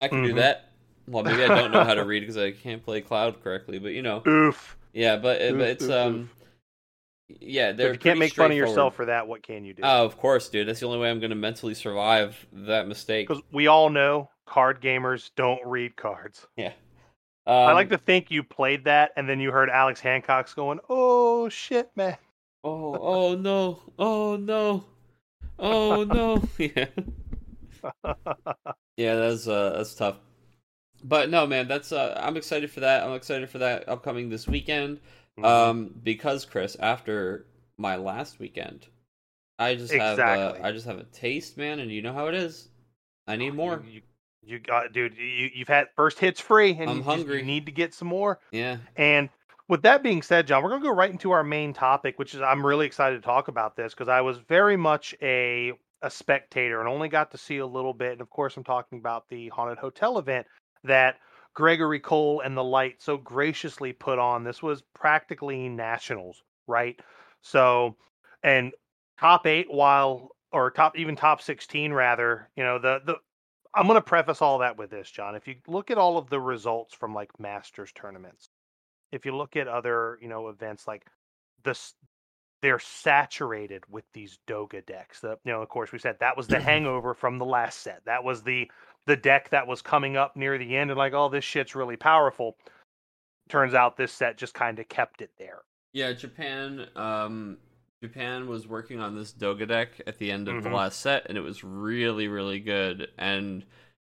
I 0.00 0.08
can 0.08 0.18
mm-hmm. 0.18 0.26
do 0.28 0.34
that. 0.34 0.70
Well, 1.08 1.22
maybe 1.22 1.44
I 1.44 1.48
don't 1.48 1.70
know 1.70 1.84
how 1.84 1.94
to 1.94 2.04
read 2.06 2.20
because 2.20 2.36
I 2.36 2.52
can't 2.52 2.84
play 2.84 3.00
Cloud 3.00 3.42
correctly. 3.42 3.78
But 3.78 3.92
you 3.92 4.02
know, 4.02 4.22
oof. 4.26 4.76
Yeah, 4.92 5.16
but, 5.16 5.40
oof, 5.42 5.58
but 5.58 5.68
it's 5.68 5.84
oof, 5.84 5.90
um. 5.90 6.14
Oof. 6.14 6.32
Yeah, 7.40 7.70
if 7.70 7.80
you 7.80 7.98
can't 7.98 8.20
make 8.20 8.34
fun 8.34 8.52
of 8.52 8.56
yourself 8.56 8.94
for 8.94 9.06
that, 9.06 9.26
what 9.26 9.42
can 9.42 9.64
you 9.64 9.74
do? 9.74 9.82
Oh, 9.84 10.04
of 10.04 10.16
course, 10.16 10.48
dude. 10.48 10.68
That's 10.68 10.78
the 10.78 10.86
only 10.86 11.00
way 11.00 11.10
I'm 11.10 11.18
going 11.18 11.30
to 11.30 11.36
mentally 11.36 11.74
survive 11.74 12.46
that 12.52 12.86
mistake. 12.86 13.26
Because 13.26 13.42
we 13.50 13.66
all 13.66 13.90
know 13.90 14.30
card 14.46 14.80
gamers 14.80 15.30
don't 15.34 15.60
read 15.66 15.96
cards. 15.96 16.46
Yeah. 16.56 16.72
Um, 17.48 17.54
I 17.54 17.72
like 17.72 17.90
to 17.90 17.98
think 17.98 18.30
you 18.30 18.44
played 18.44 18.84
that 18.84 19.12
and 19.16 19.28
then 19.28 19.40
you 19.40 19.50
heard 19.50 19.70
Alex 19.70 20.00
Hancock's 20.00 20.54
going, 20.54 20.78
"Oh 20.88 21.48
shit, 21.48 21.90
man." 21.96 22.16
Oh, 22.64 22.96
oh 23.00 23.34
no. 23.36 23.80
Oh 23.98 24.36
no. 24.36 24.84
Oh 25.58 26.04
no. 26.04 26.42
yeah. 26.58 26.86
yeah, 28.96 29.14
that's 29.16 29.46
uh 29.46 29.74
that's 29.76 29.94
tough. 29.94 30.16
But 31.04 31.30
no, 31.30 31.46
man, 31.46 31.68
that's 31.68 31.92
uh 31.92 32.18
I'm 32.22 32.36
excited 32.36 32.70
for 32.70 32.80
that. 32.80 33.02
I'm 33.02 33.14
excited 33.14 33.48
for 33.50 33.58
that 33.58 33.88
upcoming 33.88 34.28
this 34.28 34.46
weekend. 34.46 34.98
Mm-hmm. 35.38 35.44
Um 35.44 35.94
because 36.02 36.44
Chris, 36.44 36.76
after 36.80 37.46
my 37.78 37.96
last 37.96 38.38
weekend, 38.38 38.86
I 39.58 39.74
just 39.74 39.92
exactly. 39.92 40.24
have 40.24 40.56
a, 40.56 40.66
I 40.66 40.72
just 40.72 40.86
have 40.86 40.98
a 40.98 41.04
taste, 41.04 41.56
man, 41.56 41.80
and 41.80 41.90
you 41.90 42.02
know 42.02 42.12
how 42.12 42.26
it 42.26 42.34
is. 42.34 42.68
I 43.26 43.36
need 43.36 43.50
oh, 43.50 43.54
more. 43.54 43.82
You, 43.88 44.02
you, 44.44 44.58
got, 44.58 44.92
dude. 44.92 45.16
You 45.16 45.50
you've 45.54 45.68
had 45.68 45.88
first 45.96 46.18
hits 46.18 46.40
free, 46.40 46.72
and 46.72 46.90
I'm 46.90 46.98
you 46.98 47.02
hungry. 47.02 47.38
Just, 47.38 47.46
you 47.46 47.52
need 47.52 47.66
to 47.66 47.72
get 47.72 47.94
some 47.94 48.08
more. 48.08 48.38
Yeah. 48.52 48.78
And 48.96 49.28
with 49.68 49.82
that 49.82 50.02
being 50.02 50.22
said, 50.22 50.46
John, 50.46 50.62
we're 50.62 50.70
gonna 50.70 50.82
go 50.82 50.90
right 50.90 51.10
into 51.10 51.30
our 51.30 51.42
main 51.42 51.72
topic, 51.72 52.18
which 52.18 52.34
is 52.34 52.40
I'm 52.40 52.64
really 52.64 52.86
excited 52.86 53.16
to 53.16 53.22
talk 53.22 53.48
about 53.48 53.76
this 53.76 53.94
because 53.94 54.08
I 54.08 54.20
was 54.20 54.38
very 54.38 54.76
much 54.76 55.14
a 55.22 55.72
a 56.02 56.10
spectator 56.10 56.80
and 56.80 56.88
only 56.88 57.08
got 57.08 57.30
to 57.30 57.38
see 57.38 57.58
a 57.58 57.66
little 57.66 57.94
bit. 57.94 58.12
And 58.12 58.20
of 58.20 58.30
course, 58.30 58.56
I'm 58.56 58.64
talking 58.64 58.98
about 58.98 59.28
the 59.28 59.48
haunted 59.48 59.78
hotel 59.78 60.18
event 60.18 60.46
that 60.84 61.16
Gregory 61.54 62.00
Cole 62.00 62.40
and 62.40 62.56
the 62.56 62.64
Light 62.64 62.96
so 62.98 63.16
graciously 63.16 63.92
put 63.92 64.18
on. 64.18 64.44
This 64.44 64.62
was 64.62 64.82
practically 64.94 65.68
nationals, 65.68 66.42
right? 66.66 67.00
So, 67.40 67.96
and 68.42 68.72
top 69.18 69.46
eight, 69.46 69.66
while 69.70 70.30
or 70.52 70.70
top 70.70 70.96
even 70.98 71.16
top 71.16 71.42
16 71.42 71.92
rather, 71.92 72.48
you 72.56 72.64
know 72.64 72.78
the 72.78 73.00
the 73.04 73.16
I'm 73.76 73.86
going 73.86 73.96
to 73.96 74.02
preface 74.02 74.40
all 74.40 74.58
that 74.58 74.78
with 74.78 74.90
this, 74.90 75.10
John. 75.10 75.34
If 75.34 75.46
you 75.46 75.56
look 75.66 75.90
at 75.90 75.98
all 75.98 76.16
of 76.16 76.30
the 76.30 76.40
results 76.40 76.94
from 76.94 77.14
like 77.14 77.38
Masters 77.38 77.92
tournaments, 77.94 78.48
if 79.12 79.26
you 79.26 79.36
look 79.36 79.54
at 79.54 79.68
other, 79.68 80.18
you 80.22 80.28
know, 80.28 80.48
events 80.48 80.88
like 80.88 81.04
this, 81.62 81.92
they're 82.62 82.78
saturated 82.78 83.84
with 83.90 84.04
these 84.12 84.38
Doga 84.46 84.84
decks. 84.84 85.20
The, 85.20 85.38
you 85.44 85.52
know, 85.52 85.62
of 85.62 85.68
course, 85.68 85.92
we 85.92 85.98
said 85.98 86.16
that 86.20 86.36
was 86.36 86.46
the 86.46 86.60
hangover 86.60 87.14
from 87.14 87.38
the 87.38 87.44
last 87.44 87.80
set. 87.80 88.02
That 88.04 88.24
was 88.24 88.42
the 88.42 88.70
the 89.06 89.16
deck 89.16 89.50
that 89.50 89.66
was 89.66 89.82
coming 89.82 90.16
up 90.16 90.36
near 90.36 90.58
the 90.58 90.76
end, 90.76 90.90
and 90.90 90.98
like, 90.98 91.12
oh, 91.12 91.28
this 91.28 91.44
shit's 91.44 91.74
really 91.74 91.96
powerful. 91.96 92.56
Turns 93.48 93.74
out 93.74 93.96
this 93.96 94.12
set 94.12 94.36
just 94.36 94.54
kind 94.54 94.78
of 94.78 94.88
kept 94.88 95.22
it 95.22 95.30
there. 95.38 95.60
Yeah, 95.92 96.12
Japan. 96.12 96.86
Um, 96.96 97.58
Japan 98.02 98.48
was 98.48 98.66
working 98.66 99.00
on 99.00 99.16
this 99.16 99.32
Doga 99.32 99.66
deck 99.66 100.00
at 100.06 100.18
the 100.18 100.30
end 100.30 100.48
of 100.48 100.56
mm-hmm. 100.56 100.68
the 100.68 100.76
last 100.76 101.00
set, 101.00 101.26
and 101.28 101.38
it 101.38 101.40
was 101.40 101.64
really, 101.64 102.28
really 102.28 102.60
good. 102.60 103.08
And 103.16 103.64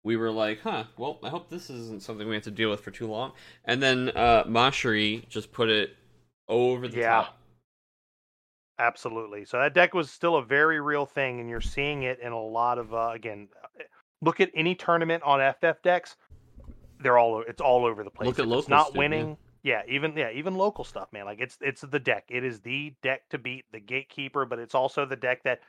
we 0.03 0.15
were 0.15 0.31
like, 0.31 0.61
huh, 0.61 0.85
well, 0.97 1.19
I 1.23 1.29
hope 1.29 1.49
this 1.49 1.69
isn't 1.69 2.03
something 2.03 2.27
we 2.27 2.35
have 2.35 2.43
to 2.43 2.51
deal 2.51 2.69
with 2.69 2.81
for 2.81 2.91
too 2.91 3.07
long. 3.07 3.33
And 3.65 3.81
then 3.81 4.11
uh, 4.15 4.43
Mashiri 4.43 5.27
just 5.29 5.51
put 5.51 5.69
it 5.69 5.95
over 6.47 6.87
the 6.87 6.97
yeah. 6.97 7.09
top. 7.09 7.37
Absolutely. 8.79 9.45
So 9.45 9.59
that 9.59 9.73
deck 9.73 9.93
was 9.93 10.09
still 10.09 10.35
a 10.35 10.43
very 10.43 10.81
real 10.81 11.05
thing, 11.05 11.39
and 11.39 11.49
you're 11.49 11.61
seeing 11.61 12.03
it 12.03 12.19
in 12.21 12.31
a 12.31 12.41
lot 12.41 12.79
of, 12.79 12.93
uh, 12.93 13.11
again, 13.13 13.47
look 14.21 14.39
at 14.39 14.49
any 14.55 14.75
tournament 14.75 15.23
on 15.23 15.39
FF 15.39 15.81
decks. 15.83 16.15
They're 16.99 17.17
all 17.17 17.43
it's 17.47 17.61
all 17.61 17.85
over 17.85 18.03
the 18.03 18.09
place. 18.09 18.27
Look 18.27 18.39
at 18.39 18.47
local. 18.47 18.69
Not 18.69 18.95
winning. 18.95 19.29
Yeah 19.29 19.35
yeah, 19.63 19.81
even 19.87 20.15
yeah, 20.17 20.29
even 20.31 20.55
local 20.55 20.83
stuff, 20.83 21.07
man. 21.13 21.23
Like 21.25 21.39
it's 21.39 21.57
it's 21.61 21.81
the 21.81 21.99
deck. 21.99 22.25
It 22.29 22.43
is 22.43 22.59
the 22.59 22.93
deck 23.01 23.29
to 23.29 23.37
beat, 23.37 23.63
the 23.71 23.79
gatekeeper, 23.79 24.45
but 24.45 24.59
it's 24.59 24.75
also 24.75 25.05
the 25.05 25.15
deck 25.15 25.43
that 25.43 25.59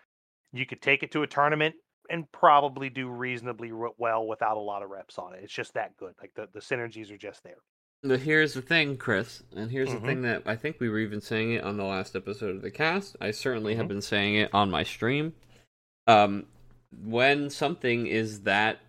you 0.53 0.67
could 0.67 0.83
take 0.83 1.05
it 1.05 1.13
to 1.13 1.23
a 1.23 1.27
tournament 1.29 1.77
and 2.11 2.31
probably 2.33 2.91
do 2.91 3.09
reasonably 3.09 3.73
well 3.73 4.27
without 4.27 4.57
a 4.57 4.61
lot 4.61 4.83
of 4.83 4.91
reps 4.91 5.17
on 5.17 5.35
it. 5.35 5.41
It's 5.45 5.53
just 5.53 5.75
that 5.75 5.97
good. 5.97 6.15
Like 6.21 6.33
the 6.35 6.49
the 6.53 6.59
synergies 6.59 7.13
are 7.13 7.17
just 7.17 7.45
there. 7.45 7.59
But 8.07 8.21
here's 8.21 8.53
the 8.53 8.61
thing, 8.61 8.99
Chris, 8.99 9.43
and 9.57 9.71
here's 9.71 9.89
mm-hmm. 9.89 10.01
the 10.01 10.07
thing 10.07 10.23
that 10.23 10.43
I 10.45 10.57
think 10.57 10.79
we 10.79 10.91
were 10.91 10.99
even 10.99 11.23
saying 11.23 11.53
it 11.53 11.65
on 11.65 11.79
the 11.79 11.85
last 11.85 12.15
episode 12.15 12.55
of 12.55 12.61
the 12.61 12.71
cast. 12.71 13.17
I 13.19 13.31
certainly 13.31 13.73
mm-hmm. 13.73 13.81
have 13.81 13.89
been 13.89 14.03
saying 14.03 14.35
it 14.35 14.51
on 14.53 14.71
my 14.71 14.83
stream. 14.83 15.33
Um, 16.07 16.45
when 17.03 17.49
something 17.49 18.07
is 18.07 18.43
that 18.43 18.81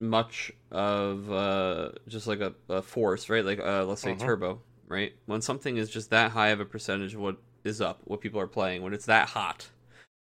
much 0.00 0.52
of 0.70 1.30
uh, 1.32 1.90
just 2.06 2.28
like 2.28 2.40
a, 2.40 2.54
a 2.68 2.82
force, 2.82 3.28
right? 3.28 3.44
Like 3.44 3.58
uh, 3.58 3.84
let's 3.84 4.00
say 4.00 4.12
uh-huh. 4.12 4.24
turbo, 4.24 4.60
right? 4.86 5.12
When 5.26 5.42
something 5.42 5.76
is 5.76 5.90
just 5.90 6.10
that 6.10 6.30
high 6.30 6.50
of 6.50 6.60
a 6.60 6.64
percentage 6.64 7.14
of 7.14 7.20
what 7.20 7.38
is 7.64 7.80
up, 7.80 8.00
what 8.04 8.20
people 8.20 8.40
are 8.40 8.46
playing, 8.46 8.82
when 8.82 8.94
it's 8.94 9.06
that 9.06 9.28
hot, 9.28 9.68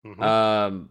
mm-hmm. 0.07 0.23
um, 0.23 0.89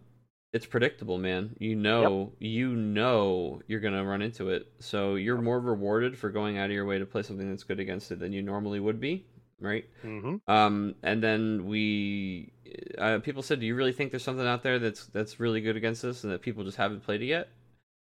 it's 0.52 0.66
predictable, 0.66 1.18
man. 1.18 1.54
You 1.58 1.76
know, 1.76 2.32
yep. 2.38 2.50
you 2.50 2.74
know 2.74 3.60
you're 3.66 3.80
gonna 3.80 4.04
run 4.04 4.22
into 4.22 4.50
it, 4.50 4.72
so 4.78 5.14
you're 5.14 5.40
more 5.40 5.60
rewarded 5.60 6.18
for 6.18 6.30
going 6.30 6.58
out 6.58 6.66
of 6.66 6.72
your 6.72 6.86
way 6.86 6.98
to 6.98 7.06
play 7.06 7.22
something 7.22 7.48
that's 7.48 7.64
good 7.64 7.80
against 7.80 8.10
it 8.10 8.18
than 8.18 8.32
you 8.32 8.42
normally 8.42 8.80
would 8.80 9.00
be, 9.00 9.26
right? 9.60 9.84
Mm-hmm. 10.04 10.50
Um, 10.50 10.94
and 11.02 11.22
then 11.22 11.66
we, 11.66 12.52
uh, 12.98 13.18
people 13.18 13.42
said, 13.42 13.60
"Do 13.60 13.66
you 13.66 13.74
really 13.74 13.92
think 13.92 14.10
there's 14.10 14.24
something 14.24 14.46
out 14.46 14.62
there 14.62 14.78
that's 14.78 15.06
that's 15.06 15.38
really 15.38 15.60
good 15.60 15.76
against 15.76 16.02
this, 16.02 16.24
and 16.24 16.32
that 16.32 16.42
people 16.42 16.64
just 16.64 16.76
haven't 16.76 17.04
played 17.04 17.22
it 17.22 17.26
yet?" 17.26 17.48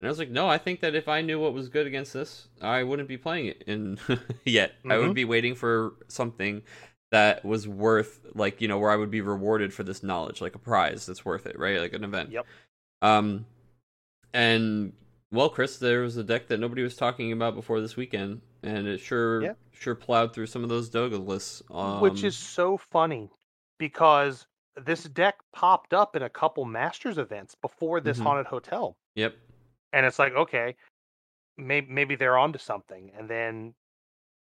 And 0.01 0.09
I 0.09 0.11
was 0.11 0.19
like, 0.19 0.31
no, 0.31 0.49
I 0.51 0.59
think 0.59 0.81
that 0.81 0.95
if 0.95 1.09
I 1.09 1.23
knew 1.23 1.41
what 1.41 1.55
was 1.55 1.71
good 1.71 1.87
against 1.87 2.13
this, 2.13 2.49
I 2.61 2.83
wouldn't 2.83 3.09
be 3.09 3.17
playing 3.17 3.47
it 3.47 3.63
in 3.67 3.99
yet. 4.45 4.73
Mm-hmm. 4.81 4.93
I 4.93 4.99
would 4.99 5.05
mm-hmm. 5.05 5.13
be 5.15 5.25
waiting 5.25 5.55
for 5.55 5.95
something 6.09 6.61
that 7.11 7.45
was 7.45 7.69
worth 7.69 8.21
like, 8.35 8.61
you 8.61 8.69
know, 8.69 8.79
where 8.79 8.91
I 8.91 8.97
would 8.97 9.11
be 9.11 9.21
rewarded 9.21 9.73
for 9.73 9.83
this 9.83 10.03
knowledge, 10.03 10.41
like 10.41 10.55
a 10.55 10.59
prize 10.59 11.07
that's 11.07 11.25
worth 11.25 11.47
it, 11.47 11.59
right? 11.59 11.81
Like 11.81 11.93
an 11.93 12.05
event. 12.05 12.31
Yep. 12.31 12.47
Um 13.03 13.47
and 14.33 14.93
well, 15.31 15.49
Chris, 15.49 15.79
there 15.79 16.03
was 16.03 16.17
a 16.17 16.25
deck 16.25 16.49
that 16.49 16.61
nobody 16.61 16.83
was 16.83 16.97
talking 16.97 17.33
about 17.33 17.55
before 17.55 17.81
this 17.81 17.97
weekend, 17.97 18.41
and 18.63 18.87
it 18.87 19.01
sure 19.01 19.43
yep. 19.43 19.59
sure 19.73 19.95
plowed 19.95 20.33
through 20.33 20.47
some 20.47 20.63
of 20.63 20.69
those 20.69 20.91
Doga 20.91 21.25
lists. 21.25 21.63
Um, 21.71 22.01
Which 22.01 22.23
is 22.23 22.37
so 22.37 22.77
funny 22.77 23.31
because 23.79 24.47
this 24.85 25.05
deck 25.05 25.37
popped 25.53 25.93
up 25.95 26.15
in 26.15 26.23
a 26.23 26.31
couple 26.31 26.65
Masters 26.65 27.19
events 27.19 27.57
before 27.61 28.01
this 28.01 28.17
mm-hmm. 28.17 28.27
haunted 28.27 28.47
hotel. 28.47 28.97
Yep 29.15 29.35
and 29.95 30.05
it's 30.05 30.19
like 30.19 30.35
okay 30.35 30.75
maybe 31.57 31.87
maybe 31.91 32.17
they're 32.17 32.37
onto 32.37 32.59
something 32.59 33.11
and 33.17 33.31
then 33.31 33.73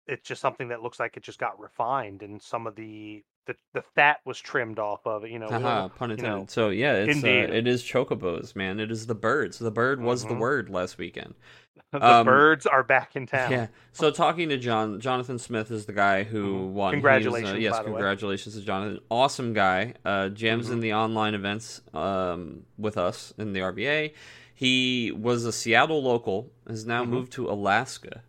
it's 0.08 0.28
just 0.28 0.42
something 0.42 0.70
that 0.70 0.82
looks 0.82 1.00
like 1.00 1.18
it 1.18 1.24
just 1.24 1.40
got 1.40 1.60
refined 1.60 2.24
and 2.24 2.42
some 2.42 2.68
of 2.68 2.76
the 2.76 3.24
the, 3.46 3.56
the 3.74 3.82
fat 3.96 4.18
was 4.26 4.40
trimmed 4.40 4.78
off 4.80 5.06
of 5.06 5.24
it 5.24 5.32
you 5.32 5.40
know 5.40 5.48
uh-huh, 5.48 5.88
pun 5.96 6.12
intended. 6.12 6.32
You 6.32 6.40
know, 6.42 6.46
so 6.48 6.70
yeah 6.70 6.94
it's 6.94 7.24
uh, 7.24 7.28
it 7.28 7.68
is 7.68 7.84
chocobos 7.84 8.56
man 8.56 8.80
it 8.80 8.92
is 8.92 9.08
the 9.08 9.16
birds 9.16 9.60
the 9.60 9.72
bird 9.72 10.02
was 10.02 10.24
mm-hmm. 10.24 10.34
the 10.34 10.40
word 10.40 10.70
last 10.70 10.98
weekend 10.98 11.34
the 11.92 12.06
um, 12.06 12.26
birds 12.26 12.66
are 12.66 12.84
back 12.84 13.16
in 13.16 13.26
town 13.28 13.52
yeah 13.52 13.68
so 13.94 14.12
talking 14.12 14.50
to 14.50 14.58
john 14.58 15.00
jonathan 15.00 15.40
smith 15.40 15.72
is 15.72 15.86
the 15.86 15.94
guy 15.94 16.24
who 16.24 16.56
mm-hmm. 16.56 16.74
won 16.74 16.92
congratulations 16.92 17.54
uh, 17.54 17.58
yes 17.58 17.80
congratulations 17.80 18.56
to 18.56 18.62
jonathan 18.62 19.00
awesome 19.10 19.54
guy 19.54 19.94
uh 20.04 20.28
jams 20.30 20.66
mm-hmm. 20.66 20.74
in 20.74 20.80
the 20.82 20.94
online 20.94 21.34
events 21.34 21.82
um 21.94 22.64
with 22.78 22.98
us 22.98 23.34
in 23.38 23.54
the 23.54 23.60
rba 23.60 24.12
he 24.58 25.12
was 25.12 25.46
a 25.46 25.52
Seattle 25.52 26.02
local, 26.02 26.52
has 26.68 26.84
now 26.84 27.04
mm-hmm. 27.04 27.12
moved 27.12 27.32
to 27.34 27.48
Alaska. 27.48 28.24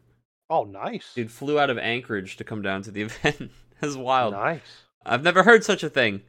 Oh, 0.51 0.65
nice. 0.65 1.13
Dude 1.15 1.31
flew 1.31 1.59
out 1.59 1.71
of 1.71 1.79
Anchorage 1.79 2.37
to 2.39 2.45
come 2.45 2.63
down 2.63 2.83
to 2.83 2.91
the 2.91 3.03
event. 3.03 3.51
That's 3.81 3.97
wild. 3.97 4.35
Nice. 4.35 4.85
I've 5.05 5.23
never 5.23 5.43
heard 5.43 5.65
such 5.65 5.83
a 5.83 5.91
thing. 5.91 6.23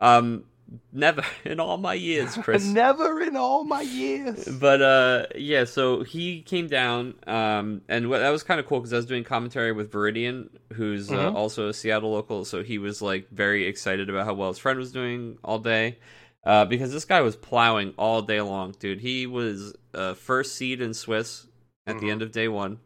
Um, 0.00 0.44
never 0.92 1.22
in 1.44 1.60
all 1.60 1.76
my 1.76 1.94
years, 1.94 2.36
Chris. 2.42 2.64
never 2.64 3.20
in 3.20 3.36
all 3.36 3.64
my 3.64 3.82
years. 3.82 4.44
But 4.46 4.82
uh, 4.82 5.26
yeah. 5.36 5.64
So 5.64 6.02
he 6.02 6.42
came 6.42 6.68
down, 6.68 7.14
um, 7.26 7.82
and 7.88 8.12
that 8.12 8.30
was 8.30 8.42
kind 8.42 8.60
of 8.60 8.66
cool 8.66 8.80
because 8.80 8.92
I 8.92 8.96
was 8.96 9.06
doing 9.06 9.24
commentary 9.24 9.72
with 9.72 9.92
Viridian, 9.92 10.48
who's 10.72 11.10
uh, 11.10 11.16
mm-hmm. 11.16 11.36
uh, 11.36 11.38
also 11.38 11.68
a 11.68 11.74
Seattle 11.74 12.12
local. 12.12 12.44
So 12.44 12.62
he 12.62 12.78
was 12.78 13.02
like 13.02 13.28
very 13.30 13.66
excited 13.66 14.10
about 14.10 14.26
how 14.26 14.34
well 14.34 14.48
his 14.48 14.58
friend 14.58 14.78
was 14.78 14.92
doing 14.92 15.38
all 15.44 15.58
day. 15.58 15.98
Uh, 16.44 16.64
because 16.64 16.92
this 16.92 17.04
guy 17.04 17.20
was 17.22 17.34
plowing 17.34 17.92
all 17.98 18.22
day 18.22 18.40
long, 18.40 18.72
dude. 18.78 19.00
He 19.00 19.26
was 19.26 19.74
uh, 19.92 20.14
first 20.14 20.54
seed 20.54 20.80
in 20.80 20.94
Swiss 20.94 21.48
at 21.88 21.96
mm-hmm. 21.96 22.06
the 22.06 22.12
end 22.12 22.22
of 22.22 22.30
day 22.30 22.46
one. 22.46 22.78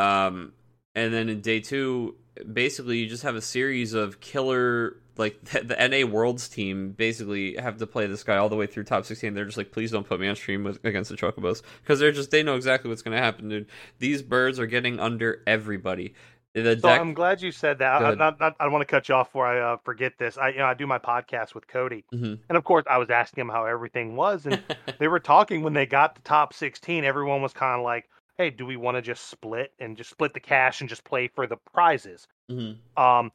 Um, 0.00 0.52
and 0.94 1.12
then 1.12 1.28
in 1.28 1.40
day 1.40 1.60
two, 1.60 2.16
basically, 2.52 2.98
you 2.98 3.08
just 3.08 3.22
have 3.22 3.36
a 3.36 3.42
series 3.42 3.92
of 3.92 4.20
killer, 4.20 4.96
like 5.16 5.42
the, 5.44 5.60
the 5.60 5.88
NA 5.88 6.10
Worlds 6.10 6.48
team 6.48 6.92
basically 6.92 7.56
have 7.56 7.78
to 7.78 7.86
play 7.86 8.06
this 8.06 8.24
guy 8.24 8.36
all 8.36 8.48
the 8.48 8.56
way 8.56 8.66
through 8.66 8.84
top 8.84 9.04
16. 9.04 9.34
They're 9.34 9.44
just 9.44 9.58
like, 9.58 9.72
please 9.72 9.90
don't 9.90 10.06
put 10.06 10.18
me 10.20 10.28
on 10.28 10.36
stream 10.36 10.64
with, 10.64 10.84
against 10.84 11.10
the 11.10 11.16
Chocobos. 11.16 11.62
Because 11.82 11.98
they're 12.00 12.12
just, 12.12 12.30
they 12.30 12.42
know 12.42 12.56
exactly 12.56 12.88
what's 12.88 13.02
going 13.02 13.16
to 13.16 13.22
happen, 13.22 13.48
dude. 13.48 13.66
These 13.98 14.22
birds 14.22 14.58
are 14.58 14.66
getting 14.66 14.98
under 14.98 15.42
everybody. 15.46 16.14
The 16.52 16.74
So 16.80 16.88
deck. 16.88 17.00
I'm 17.00 17.14
glad 17.14 17.40
you 17.42 17.52
said 17.52 17.78
that. 17.78 18.02
I, 18.02 18.14
not, 18.14 18.40
not, 18.40 18.56
I 18.58 18.64
don't 18.64 18.72
want 18.72 18.82
to 18.82 18.90
cut 18.90 19.08
you 19.08 19.14
off 19.14 19.28
before 19.28 19.46
I 19.46 19.74
uh, 19.74 19.76
forget 19.84 20.14
this. 20.18 20.36
I, 20.36 20.48
you 20.48 20.58
know, 20.58 20.64
I 20.64 20.74
do 20.74 20.84
my 20.84 20.98
podcast 20.98 21.54
with 21.54 21.68
Cody, 21.68 22.04
Mhm. 22.12 22.40
and 22.48 22.58
of 22.58 22.64
course, 22.64 22.84
I 22.90 22.98
was 22.98 23.08
asking 23.08 23.42
him 23.42 23.50
how 23.50 23.66
everything 23.66 24.16
was, 24.16 24.46
and 24.46 24.60
they 24.98 25.06
were 25.06 25.20
talking 25.20 25.62
when 25.62 25.74
they 25.74 25.86
got 25.86 26.16
the 26.16 26.22
top 26.22 26.52
16. 26.52 27.04
Everyone 27.04 27.40
was 27.40 27.52
kind 27.52 27.78
of 27.78 27.84
like, 27.84 28.08
"Hey, 28.40 28.48
do 28.48 28.64
we 28.64 28.76
want 28.76 28.96
to 28.96 29.02
just 29.02 29.28
split 29.28 29.74
and 29.78 29.98
just 29.98 30.08
split 30.08 30.32
the 30.32 30.40
cash 30.40 30.80
and 30.80 30.88
just 30.88 31.04
play 31.04 31.28
for 31.28 31.46
the 31.46 31.58
prizes?" 31.58 32.26
Mhm. 32.50 32.78
Um, 32.96 33.32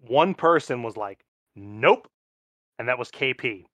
one 0.00 0.34
person 0.34 0.82
was 0.82 0.98
like, 0.98 1.24
"Nope," 1.56 2.10
and 2.78 2.86
that 2.88 2.98
was 2.98 3.10
KP. 3.10 3.64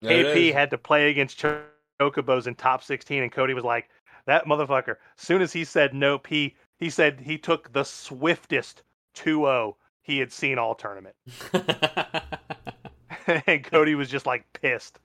There 0.00 0.24
KP 0.24 0.54
had 0.54 0.70
to 0.70 0.78
play 0.78 1.10
against 1.10 1.36
Cho- 1.36 1.66
Chocobos 2.00 2.46
in 2.46 2.54
top 2.54 2.82
16, 2.82 3.22
and 3.22 3.30
Cody 3.30 3.52
was 3.52 3.64
like, 3.64 3.90
"That 4.24 4.46
motherfucker." 4.46 4.96
Soon 5.16 5.42
as 5.42 5.52
he 5.52 5.66
said 5.66 5.92
nope, 5.92 6.28
he 6.28 6.56
he 6.78 6.88
said 6.88 7.20
he 7.20 7.36
took 7.36 7.70
the 7.74 7.84
swiftest 7.84 8.84
2-0 9.12 9.76
he 10.00 10.18
had 10.18 10.32
seen 10.32 10.56
all 10.56 10.74
tournament, 10.74 11.14
and 13.46 13.64
Cody 13.64 13.94
was 13.94 14.08
just 14.08 14.24
like 14.24 14.50
pissed. 14.54 14.98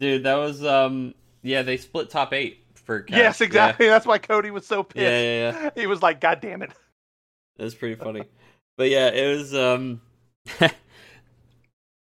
Dude, 0.00 0.24
that 0.24 0.34
was 0.34 0.64
um 0.64 1.14
yeah, 1.42 1.62
they 1.62 1.76
split 1.76 2.10
top 2.10 2.32
8 2.32 2.64
for. 2.90 3.06
Yes, 3.08 3.40
Yeah. 3.40 3.46
exactly. 3.46 3.86
That's 3.88 4.06
why 4.06 4.18
Cody 4.18 4.50
was 4.50 4.66
so 4.66 4.82
pissed. 4.82 5.02
Yeah, 5.02 5.20
yeah, 5.20 5.62
yeah. 5.62 5.70
He 5.76 5.86
was 5.86 6.02
like, 6.02 6.20
"God 6.20 6.40
damn 6.40 6.62
it!" 6.62 6.72
That's 7.56 7.74
pretty 7.74 7.94
funny. 7.94 8.24
But 8.76 8.90
yeah, 8.90 9.08
it 9.08 9.36
was 9.36 9.54
um 9.54 10.00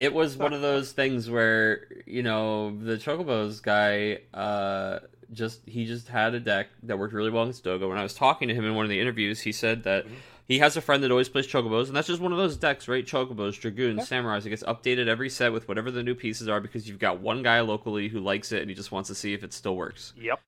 it 0.00 0.12
was 0.12 0.36
one 0.36 0.52
of 0.52 0.60
those 0.62 0.92
things 0.92 1.30
where, 1.30 1.86
you 2.06 2.22
know, 2.22 2.76
the 2.78 2.96
Chocobos 2.96 3.62
guy 3.62 4.18
uh 4.34 5.00
just 5.32 5.60
he 5.66 5.86
just 5.86 6.08
had 6.08 6.34
a 6.34 6.40
deck 6.40 6.68
that 6.84 6.98
worked 6.98 7.14
really 7.14 7.30
well 7.30 7.44
against 7.44 7.64
Doga. 7.64 7.88
When 7.88 7.98
I 7.98 8.02
was 8.02 8.14
talking 8.14 8.48
to 8.48 8.54
him 8.54 8.64
in 8.64 8.74
one 8.74 8.84
of 8.84 8.90
the 8.90 9.00
interviews, 9.00 9.40
he 9.40 9.52
said 9.52 9.82
that 9.84 10.06
Mhm. 10.06 10.10
he 10.46 10.58
has 10.60 10.76
a 10.76 10.80
friend 10.80 11.02
that 11.02 11.10
always 11.10 11.28
plays 11.28 11.46
Chocobos, 11.48 11.88
and 11.88 11.96
that's 11.96 12.06
just 12.06 12.20
one 12.20 12.30
of 12.32 12.38
those 12.38 12.56
decks, 12.56 12.86
right? 12.86 13.04
Chocobos, 13.04 13.58
Dragoons, 13.60 14.08
Yeah. 14.10 14.20
Samurais. 14.22 14.46
It 14.46 14.50
gets 14.50 14.62
updated 14.62 15.08
every 15.08 15.28
set 15.28 15.52
with 15.52 15.66
whatever 15.66 15.90
the 15.90 16.04
new 16.04 16.14
pieces 16.14 16.48
are 16.48 16.60
because 16.60 16.88
you've 16.88 17.00
got 17.00 17.18
one 17.20 17.42
guy 17.42 17.60
locally 17.60 18.08
who 18.08 18.20
likes 18.20 18.52
it 18.52 18.60
and 18.60 18.70
he 18.70 18.76
just 18.76 18.92
wants 18.92 19.08
to 19.08 19.14
see 19.16 19.34
if 19.34 19.42
it 19.42 19.52
still 19.52 19.74
works. 19.76 20.12
Yep. 20.16 20.40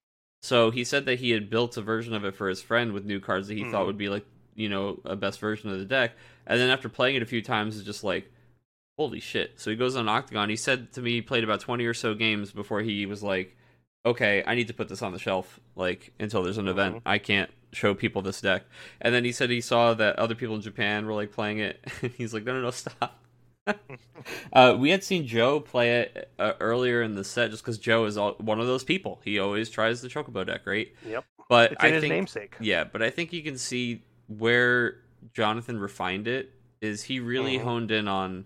So 0.43 0.71
he 0.71 0.85
said 0.85 1.05
that 1.07 1.19
he 1.19 1.31
had 1.31 1.51
built 1.51 1.77
a 1.77 1.83
version 1.83 2.15
of 2.15 2.25
it 2.25 2.35
for 2.35 2.49
his 2.49 2.63
friend 2.63 2.93
with 2.93 3.05
new 3.05 3.21
cards 3.21 3.49
that 3.49 3.55
he 3.55 3.65
thought 3.65 3.83
Mhm. 3.83 3.87
would 3.87 3.99
be 3.99 4.09
like, 4.09 4.25
you 4.55 4.69
know, 4.69 5.01
a 5.05 5.17
best 5.17 5.41
version 5.41 5.71
of 5.71 5.79
the 5.79 5.85
deck. 5.85 6.13
And 6.47 6.59
then 6.61 6.71
after 6.71 6.89
playing 6.89 7.17
it 7.17 7.23
a 7.23 7.27
few 7.27 7.43
times, 7.43 7.77
it's 7.77 7.85
just 7.87 8.05
like, 8.05 8.31
holy 8.97 9.21
shit. 9.21 9.53
So 9.61 9.71
he 9.71 9.77
goes 9.77 9.97
on 9.97 10.07
OCTGN. 10.09 10.49
He 10.51 10.57
said 10.57 10.93
to 10.93 11.01
me 11.03 11.13
he 11.13 11.23
played 11.23 11.45
about 11.45 11.61
20 11.61 11.85
or 11.87 11.95
so 11.95 12.15
games 12.15 12.53
before 12.53 12.81
he 12.83 13.07
was 13.07 13.23
like, 13.23 13.57
okay, 14.07 14.43
I 14.47 14.55
need 14.55 14.69
to 14.69 14.75
put 14.75 14.89
this 14.89 15.03
on 15.03 15.13
the 15.13 15.19
shelf, 15.19 15.61
like, 15.77 16.13
until 16.19 16.43
there's 16.43 16.57
an 16.59 16.69
event. 16.69 16.97
Mhm. 16.97 17.03
I 17.05 17.19
can't 17.19 17.51
show 17.73 17.95
people 17.95 18.23
this 18.23 18.41
deck. 18.41 18.65
And 19.01 19.15
then 19.15 19.25
he 19.25 19.33
said 19.33 19.51
he 19.51 19.61
saw 19.61 19.93
that 19.95 20.17
other 20.19 20.35
people 20.35 20.55
in 20.55 20.63
Japan 20.63 21.05
were 21.07 21.13
like 21.15 21.31
playing 21.33 21.59
it. 21.59 21.85
He's 22.17 22.33
like, 22.33 22.45
no, 22.45 22.55
no, 22.55 22.63
no, 22.63 22.71
stop. 22.71 23.23
Uh, 24.53 24.77
we 24.79 24.91
had 24.91 25.05
seen 25.05 25.27
Joe 25.27 25.61
play 25.61 26.01
it 26.01 26.31
uh, 26.39 26.53
earlier 26.61 27.03
in 27.03 27.15
the 27.15 27.25
set 27.25 27.51
just 27.51 27.63
because 27.63 27.79
Joe 27.79 28.05
is 28.05 28.17
all, 28.17 28.35
one 28.39 28.61
of 28.61 28.67
those 28.67 28.85
people. 28.85 29.21
He 29.25 29.39
always 29.39 29.71
tries 29.71 30.03
the 30.03 30.09
Chocobo 30.09 30.47
deck, 30.47 30.67
right? 30.67 30.89
Yep. 31.07 31.25
But 31.49 31.73
It's 31.73 31.83
I 31.83 31.91
his 31.91 32.03
think, 32.03 32.13
namesake. 32.13 32.57
yeah, 32.61 32.85
but 32.85 33.03
I 33.03 33.11
think 33.11 33.33
you 33.33 33.43
can 33.43 33.57
see 33.59 34.03
where 34.27 34.99
Jonathan 35.33 35.79
refined 35.79 36.29
it. 36.29 36.53
Is 36.81 37.05
he 37.05 37.21
really 37.21 37.59
Mhm. 37.59 37.65
honed 37.65 37.91
in 37.91 38.07
on 38.09 38.45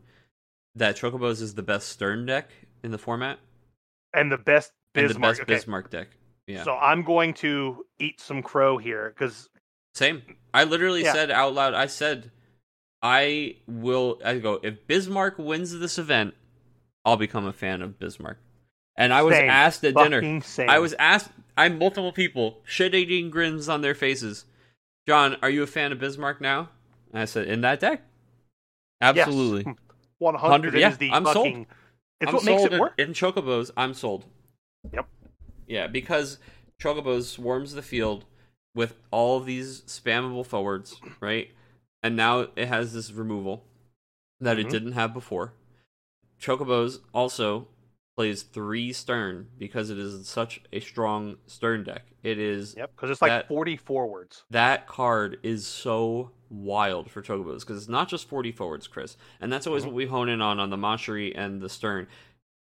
that 0.75 0.97
Chocobos 0.97 1.43
is 1.43 1.55
the 1.55 1.63
best 1.63 1.89
Stern 1.89 2.27
deck 2.27 2.51
in 2.83 2.91
the 2.93 2.99
format 2.99 3.39
And 4.15 4.31
the 4.31 4.39
best 4.39 4.73
and 4.95 5.09
the 5.09 5.15
best 5.19 5.41
okay, 5.41 5.55
Bismarck 5.55 5.91
deck? 5.91 6.09
Yeah, 6.47 6.65
So 6.65 6.73
I'm 6.77 7.03
going 7.03 7.35
to 7.35 7.87
eat 7.99 8.21
some 8.21 8.43
crow 8.43 8.79
here 8.79 9.11
because 9.11 9.49
same. 9.95 10.23
I 10.55 10.65
literally 10.65 11.03
Yeah. 11.03 11.13
said 11.13 11.31
out 11.31 11.55
loud. 11.55 11.75
I 11.75 11.87
said, 11.87 12.31
I 13.03 13.57
will. 13.67 14.21
I 14.25 14.39
go 14.39 14.61
if 14.63 14.87
Bismarck 14.87 15.39
wins 15.39 15.77
this 15.79 15.99
event, 15.99 16.35
I'll 17.05 17.17
become 17.17 17.47
a 17.47 17.53
fan 17.53 17.83
of 17.83 17.99
Bismarck. 17.99 18.39
And 18.97 19.13
I 19.13 19.23
was 19.23 19.35
Same. 19.35 19.49
asked 19.51 19.85
at 19.85 19.95
dinner. 19.95 20.41
same. 20.43 20.69
I 20.71 20.79
was 20.79 20.95
asked. 20.99 21.31
I 21.57 21.69
multiple 21.69 22.13
people 22.13 22.61
shit 22.65 22.95
eating 22.95 23.31
grins 23.31 23.69
on 23.69 23.81
their 23.81 23.95
faces. 23.95 24.45
John, 25.09 25.37
are 25.43 25.51
you 25.51 25.63
a 25.63 25.67
fan 25.67 25.93
of 25.93 25.99
Bismarck 25.99 26.41
now? 26.41 26.69
And 27.13 27.21
I 27.21 27.25
said, 27.25 27.49
in 27.49 27.63
that 27.63 27.81
deck, 27.81 28.03
absolutely. 29.01 29.75
100. 30.19 30.75
It 30.77 30.81
yeah, 30.81 30.91
is 30.91 30.99
the 30.99 31.11
I'm 31.11 31.25
sold. 31.25 31.37
fucking. 31.37 31.67
It's 32.21 32.29
I'm 32.29 32.35
what 32.35 32.45
makes 32.45 32.61
sold 32.61 32.67
it 32.73 32.75
in- 32.75 32.81
work. 32.81 32.93
In, 32.99 33.13
Chocobos, 33.13 33.71
I'm 33.77 33.95
sold. 33.95 34.25
Yep. 34.93 35.09
Yeah, 35.67 35.87
because 35.89 36.39
Chocobos 36.81 37.25
swarms 37.25 37.73
the 37.75 37.83
field 37.83 38.25
with 38.75 38.95
all 39.11 39.39
of 39.39 39.47
these 39.47 39.81
spammable 39.83 40.47
forwards, 40.47 41.01
right? 41.21 41.51
And 42.03 42.17
now 42.17 42.49
it 42.57 42.67
has 42.69 42.93
this 42.93 43.13
removal 43.13 43.65
that 44.41 44.59
it 44.59 44.67
Mhm. 44.67 44.71
didn't 44.71 44.93
have 44.93 45.13
before. 45.15 45.53
Chocobos 46.41 46.99
also 47.15 47.69
plays 48.17 48.43
three 48.43 48.93
stern 48.93 49.49
because 49.57 49.89
it 49.89 49.99
is 49.99 50.29
such 50.29 50.61
a 50.73 50.81
strong 50.81 51.39
stern 51.47 51.85
deck. 51.85 52.07
It 52.23 52.39
is 52.39 52.75
Yep, 52.77 52.91
because 52.95 53.11
it's 53.11 53.23
like 53.23 53.31
that- 53.31 53.49
40 53.49 53.77
forwards. 53.77 54.45
that 54.51 54.87
card 54.87 55.39
is 55.43 55.67
so 55.67 56.33
wild 56.51 57.11
for 57.11 57.23
Chocobos 57.23 57.61
because 57.61 57.79
it's 57.79 57.89
not 57.89 58.09
just 58.09 58.29
40 58.29 58.53
forwards, 58.53 58.87
Chris. 58.87 59.17
And 59.41 59.51
that's 59.53 59.67
always 59.67 59.85
Mhm. 59.85 59.87
what 59.87 59.95
we 59.95 60.07
hone 60.07 60.29
in 60.29 60.43
on 60.43 60.61
on 60.61 60.71
the 60.71 60.77
Manchery 60.77 61.33
and 61.35 61.63
the 61.63 61.69
Stern. 61.69 62.07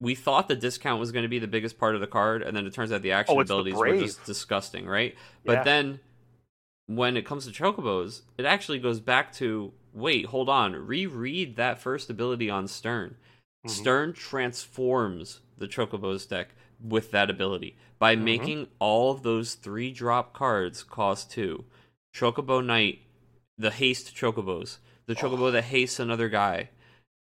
We 0.00 0.14
thought 0.14 0.48
the 0.48 0.56
discount 0.56 1.00
was 1.00 1.10
going 1.12 1.24
to 1.24 1.28
be 1.28 1.38
the 1.38 1.48
biggest 1.48 1.78
part 1.78 1.94
of 1.94 2.00
the 2.00 2.06
card, 2.06 2.42
and 2.42 2.56
then 2.56 2.66
it 2.66 2.72
turns 2.72 2.92
out 2.92 3.02
the 3.02 3.12
action 3.12 3.36
Oh, 3.36 3.40
it's 3.40 3.48
the 3.48 3.54
abilities 3.54 3.74
were 3.74 3.98
just 3.98 4.24
disgusting, 4.24 4.86
right? 4.86 5.16
But 5.44 5.52
Yeah. 5.54 5.62
then 5.64 6.00
when 6.96 7.16
it 7.16 7.24
comes 7.24 7.46
to 7.46 7.52
Chocobos, 7.52 8.22
it 8.36 8.44
actually 8.44 8.80
goes 8.80 8.98
back 8.98 9.32
to 9.34 9.72
wait, 9.92 10.26
hold 10.26 10.48
on, 10.48 10.74
reread 10.74 11.54
that 11.56 11.80
first 11.80 12.10
ability 12.10 12.50
on 12.50 12.66
Stern. 12.66 13.16
Mhm. 13.64 13.70
Stern 13.70 14.12
transforms 14.12 15.40
the 15.56 15.68
Chocobos 15.68 16.28
deck 16.28 16.48
with 16.82 17.12
that 17.12 17.30
ability 17.30 17.76
by 17.98 18.16
Mhm. 18.16 18.22
making 18.22 18.68
all 18.80 19.12
of 19.12 19.22
those 19.22 19.54
three 19.54 19.92
drop 19.92 20.32
cards 20.32 20.82
cost 20.82 21.30
two. 21.30 21.64
Chocobo 22.12 22.64
Knight, 22.64 23.02
the 23.56 23.70
haste 23.70 24.14
Chocobos, 24.16 24.78
the 25.06 25.14
Chocobo 25.14 25.48
Oh. 25.48 25.50
that 25.52 25.64
hastes 25.64 26.00
another 26.00 26.28
guy, 26.28 26.70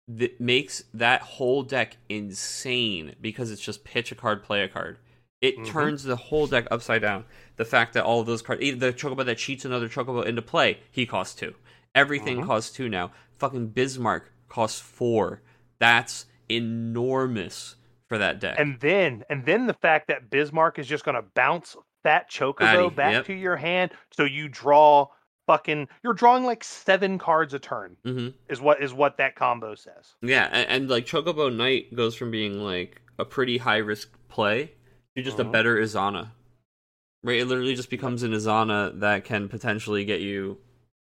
that 0.07 0.41
makes 0.41 0.85
that 0.95 1.23
whole 1.23 1.65
deck 1.65 1.97
insane 2.09 3.17
because 3.21 3.51
it's 3.51 3.63
just 3.63 3.83
pitch 3.85 4.13
a 4.13 4.15
card, 4.15 4.45
play 4.45 4.63
a 4.63 4.69
card. 4.69 4.99
It 5.41 5.59
Mhm. 5.59 5.67
turns 5.67 6.03
the 6.05 6.17
whole 6.17 6.47
deck 6.47 6.67
upside 6.71 7.03
down. 7.03 7.25
The 7.57 7.65
fact 7.65 7.93
that 7.95 8.05
all 8.05 8.21
of 8.21 8.27
those 8.27 8.43
cards, 8.43 8.61
the 8.61 8.93
Chocobo 8.93 9.25
that 9.25 9.39
cheats 9.39 9.65
another 9.65 9.89
Chocobo 9.89 10.25
into 10.25 10.43
play, 10.43 10.81
he 10.91 11.05
costs 11.07 11.35
two. 11.35 11.55
Everything 11.95 12.39
Mhm. 12.43 12.47
costs 12.47 12.75
two 12.75 12.89
now. 12.89 13.13
Fucking 13.39 13.69
Bismarck 13.69 14.33
costs 14.49 14.81
four. 14.81 15.43
That's 15.79 16.27
enormous 16.49 17.77
for 18.09 18.19
that 18.19 18.39
deck. 18.41 18.57
And 18.59 18.79
then, 18.81 19.25
and 19.29 19.45
then 19.45 19.67
the 19.67 19.75
fact 19.75 20.09
that 20.09 20.31
Bismarck 20.31 20.79
is 20.79 20.87
just 20.87 21.05
going 21.05 21.17
to 21.17 21.23
bounce 21.35 21.77
that 22.05 22.31
Chocobo 22.31 22.59
Batty, 22.59 22.91
back 22.95 23.13
yep. 23.13 23.27
to 23.27 23.35
your 23.35 23.57
hand, 23.57 23.93
so 24.13 24.25
you 24.25 24.49
draw 24.49 25.09
fucking. 25.47 25.89
You're 26.05 26.15
drawing 26.15 26.45
like 26.45 26.63
seven 26.63 27.19
cards 27.19 27.53
a 27.53 27.59
turn. 27.59 27.97
hmm 28.05 28.29
Is 28.49 28.61
what 28.61 28.81
is 28.83 28.95
what 28.95 29.17
that 29.19 29.35
combo 29.35 29.75
says. 29.75 30.15
Yeah, 30.23 30.49
and, 30.53 30.69
and 30.69 30.89
like 30.91 31.05
Chocobo 31.07 31.55
Knight 31.55 31.95
goes 31.95 32.15
from 32.15 32.31
being 32.31 32.61
like 32.63 33.03
a 33.19 33.25
pretty 33.25 33.59
high 33.59 33.79
risk 33.79 34.17
play 34.29 34.73
to 35.17 35.23
just 35.23 35.39
a 35.39 35.45
Mhm. 35.45 35.53
better 35.53 35.77
Izana. 35.77 36.31
Right? 37.23 37.41
It 37.41 37.47
literally 37.47 37.75
just 37.75 37.91
becomes 37.91 38.23
an 38.23 38.33
Izana 38.33 39.01
that 39.01 39.25
can 39.25 39.49
potentially 39.49 40.05
get 40.05 40.21
you 40.21 40.59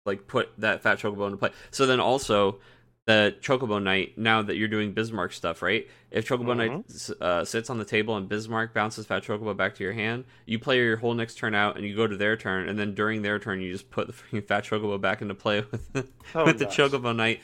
like 0.06 0.26
put 0.26 0.50
that 0.58 0.82
fat 0.82 0.98
Chocobo 0.98 1.26
into 1.26 1.36
play. 1.38 1.50
So 1.70 1.86
then 1.86 2.00
also 2.00 2.58
the 3.06 3.34
Chocobo 3.40 3.82
Knight, 3.82 4.16
now 4.18 4.42
that 4.42 4.56
you're 4.56 4.68
doing 4.68 4.92
Bismarck 4.92 5.32
stuff, 5.32 5.62
right? 5.62 5.88
If 6.10 6.28
Chocobo 6.28 6.56
Knight 6.56 6.84
uh, 7.20 7.44
sits 7.44 7.70
on 7.70 7.78
the 7.78 7.84
table 7.84 8.16
and 8.16 8.28
Bismarck 8.28 8.72
bounces 8.74 9.06
Fat 9.06 9.22
Chocobo 9.24 9.56
back 9.56 9.74
to 9.76 9.84
your 9.84 9.92
hand, 9.94 10.24
you 10.46 10.58
play 10.58 10.76
your 10.78 10.96
whole 10.98 11.14
next 11.14 11.36
turn 11.36 11.54
out 11.54 11.76
and 11.76 11.84
you 11.86 11.94
go 11.96 12.06
to 12.06 12.16
their 12.16 12.36
turn, 12.36 12.68
and 12.68 12.78
then 12.78 12.94
during 12.94 13.22
their 13.22 13.38
turn, 13.38 13.60
you 13.60 13.72
just 13.72 13.90
put 13.90 14.06
the 14.06 14.12
freaking 14.12 14.44
Fat 14.46 14.64
Chocobo 14.64 15.00
back 15.00 15.22
into 15.22 15.34
play 15.34 15.60
with, 15.70 16.10
Oh, 16.34 16.44
with 16.44 16.58
the. 16.58 16.66
Chocobo 16.66 17.14
Knight. 17.16 17.40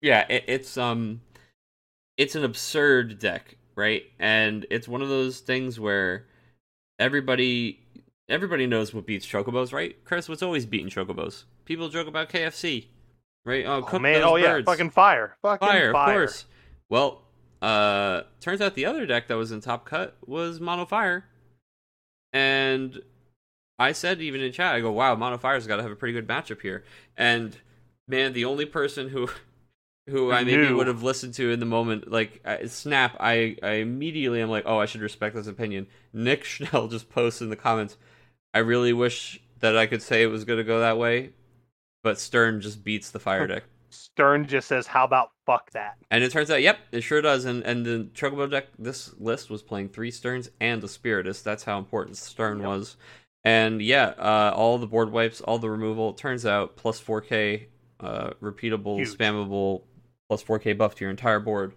Yeah, 0.00 0.26
it, 0.28 0.44
it's 0.46 0.76
um, 0.76 1.20
it's 2.16 2.34
an 2.34 2.44
absurd 2.44 3.18
deck, 3.18 3.56
right? 3.80 4.04
And 4.18 4.66
it's 4.70 4.86
one 4.86 5.02
of 5.02 5.08
those 5.08 5.40
things 5.40 5.80
where 5.80 6.26
everybody 6.98 7.80
everybody 8.28 8.66
knows 8.66 8.94
what 8.94 9.06
beats 9.06 9.26
Chocobos, 9.26 9.72
right? 9.72 9.96
Chris, 10.04 10.28
what's 10.28 10.42
always 10.42 10.66
beating 10.66 10.88
Chocobos? 10.88 11.44
People 11.64 11.88
joke 11.88 12.06
about 12.06 12.28
KFC, 12.28 12.86
right? 13.44 13.64
Oh, 13.66 13.78
Oh 13.78 13.82
cook 13.82 14.02
man! 14.02 14.20
those 14.20 14.30
Oh 14.30 14.36
yeah! 14.36 14.52
birds. 14.52 14.66
Fucking 14.66 14.90
fire! 14.90 15.36
Fucking 15.42 15.66
fire, 15.66 15.92
fire! 15.92 16.22
of 16.22 16.28
course. 16.28 16.44
Well, 16.88 17.22
uh, 17.62 18.22
turns 18.40 18.60
out 18.60 18.74
the 18.74 18.84
other 18.86 19.06
deck 19.06 19.28
that 19.28 19.36
was 19.36 19.50
in 19.50 19.60
top 19.60 19.84
cut 19.84 20.16
was 20.26 20.60
Mono 20.60 20.84
Fire, 20.84 21.24
and 22.32 23.00
I 23.78 23.92
said 23.92 24.20
even 24.20 24.40
in 24.42 24.52
chat, 24.52 24.74
I 24.74 24.80
go, 24.80 24.92
"Wow, 24.92 25.14
Mono 25.14 25.38
Fire's 25.38 25.66
got 25.66 25.76
to 25.76 25.82
have 25.82 25.92
a 25.92 25.96
pretty 25.96 26.12
good 26.12 26.28
matchup 26.28 26.60
here." 26.60 26.84
And 27.16 27.56
man, 28.06 28.34
the 28.34 28.44
only 28.44 28.66
person 28.66 29.08
who 29.08 29.30
who 30.10 30.32
I 30.32 30.44
maybe 30.44 30.72
would 30.72 30.86
have 30.86 31.02
listened 31.02 31.34
to 31.34 31.50
in 31.50 31.60
the 31.60 31.66
moment, 31.66 32.10
like 32.10 32.46
Snap, 32.66 33.16
I 33.20 33.56
I 33.62 33.72
immediately 33.74 34.42
am 34.42 34.50
like, 34.50 34.64
"Oh, 34.66 34.78
I 34.78 34.86
should 34.86 35.00
respect 35.00 35.34
this 35.34 35.46
opinion." 35.46 35.86
Nick 36.12 36.44
Schnell 36.52 36.88
just 36.88 37.08
posted 37.08 37.46
in 37.46 37.50
the 37.50 37.56
comments, 37.56 37.96
"I 38.52 38.58
really 38.58 38.92
wish 38.92 39.40
that 39.60 39.76
I 39.76 39.86
could 39.86 40.02
say 40.02 40.22
it 40.22 40.26
was 40.26 40.44
going 40.44 40.58
to 40.58 40.64
go 40.64 40.80
that 40.80 40.98
way." 40.98 41.32
but 42.02 42.18
Stern 42.18 42.60
just 42.60 42.84
beats 42.84 43.10
the 43.10 43.18
fire 43.18 43.46
deck. 43.46 43.64
Stern 43.90 44.46
just 44.46 44.68
says, 44.68 44.86
"How 44.86 45.04
about 45.04 45.30
fuck 45.46 45.70
that?" 45.72 45.96
And 46.10 46.22
it 46.22 46.30
turns 46.30 46.50
out, 46.50 46.62
yep, 46.62 46.78
it 46.92 47.00
sure 47.02 47.20
does. 47.20 47.44
And 47.44 47.62
and 47.64 47.84
the 47.84 48.08
Chocobo 48.14 48.50
deck, 48.50 48.66
this 48.78 49.14
list 49.18 49.50
was 49.50 49.62
playing 49.62 49.88
three 49.88 50.10
Sterns 50.10 50.48
and 50.60 50.82
a 50.84 50.88
Spiritus. 50.88 51.42
That's 51.42 51.64
how 51.64 51.78
important 51.78 52.16
Stern 52.16 52.58
yep. 52.58 52.68
was. 52.68 52.96
And 53.42 53.82
yeah, 53.82 54.12
uh, 54.18 54.52
all 54.54 54.78
the 54.78 54.86
board 54.86 55.10
wipes, 55.10 55.40
all 55.40 55.58
the 55.58 55.70
removal. 55.70 56.12
Turns 56.12 56.44
out 56.44 56.76
plus 56.76 57.00
4K, 57.00 57.66
uh, 57.98 58.30
repeatable, 58.42 58.98
Huge. 58.98 59.16
spammable, 59.16 59.82
plus 60.30 60.44
4K 60.44 60.78
buff 60.78 60.94
to 60.94 61.04
your 61.04 61.10
entire 61.10 61.40
board. 61.40 61.72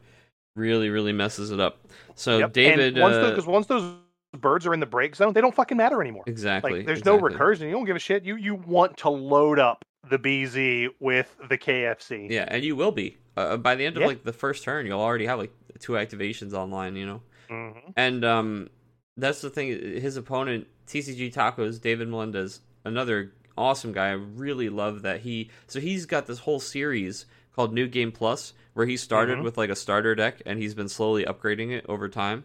Really, 0.56 0.90
really 0.90 1.12
messes 1.12 1.50
it 1.50 1.60
up. 1.60 1.80
So 2.14 2.38
yep. 2.38 2.54
David, 2.54 2.94
because 2.94 3.48
once, 3.48 3.48
uh, 3.48 3.52
once 3.52 3.66
those 3.66 3.96
birds 4.40 4.68
are 4.68 4.76
in 4.76 4.80
the 4.80 4.86
break 4.86 5.16
zone, 5.16 5.34
they 5.34 5.42
don't 5.42 5.56
fucking 5.56 5.76
matter 5.76 6.00
anymore. 6.00 6.24
Exactly. 6.28 6.78
Like, 6.78 6.86
there's 6.86 7.00
exactly. 7.00 7.32
no 7.32 7.36
recursion. 7.36 7.62
You 7.62 7.72
don't 7.72 7.86
give 7.86 7.96
a 7.96 8.00
shit. 8.00 8.24
You 8.24 8.36
you 8.36 8.54
want 8.54 8.96
to 8.98 9.10
load 9.10 9.58
up 9.58 9.84
the 10.08 10.20
BZ 10.20 10.90
with 11.00 11.36
the 11.50 11.58
KFC. 11.58 12.30
Yeah, 12.30 12.46
and 12.48 12.64
you 12.64 12.76
will 12.76 12.92
be 12.92 13.18
uh, 13.36 13.40
uh, 13.40 13.58
by 13.58 13.74
the 13.74 13.88
end 13.88 13.98
of 13.98 14.04
like 14.04 14.24
the 14.24 14.32
first 14.32 14.64
turn. 14.64 14.86
You'll 14.86 15.02
already 15.02 15.26
have 15.26 15.40
like 15.40 15.52
two 15.80 15.94
activations 15.94 16.54
online. 16.54 16.96
You 16.96 17.08
know, 17.08 17.22
mm-hmm. 17.50 17.90
and 17.98 18.24
um, 18.24 18.70
that's 19.18 19.42
the 19.42 19.50
thing. 19.50 19.70
His 19.70 20.16
opponent, 20.16 20.68
TCG 20.86 21.34
Tacos, 21.34 21.82
David 21.82 22.08
Melendez, 22.08 22.62
another 22.86 23.34
awesome 23.58 23.92
guy. 23.92 24.10
I 24.10 24.12
really 24.12 24.70
love 24.70 25.02
that 25.02 25.22
he. 25.22 25.50
So 25.66 25.80
he's 25.80 26.06
got 26.06 26.28
this 26.28 26.38
whole 26.38 26.60
series 26.60 27.26
called 27.56 27.74
New 27.74 27.88
Game 27.88 28.12
Plus, 28.12 28.54
where 28.74 28.86
he 28.86 28.98
started 28.98 29.36
mm-hmm. 29.36 29.44
with 29.44 29.58
like 29.58 29.70
a 29.70 29.76
starter 29.76 30.16
deck, 30.16 30.42
and 30.46 30.60
he's 30.60 30.74
been 30.74 30.90
slowly 30.90 31.26
upgrading 31.26 31.72
it 31.72 31.86
over 31.88 32.10
time. 32.10 32.44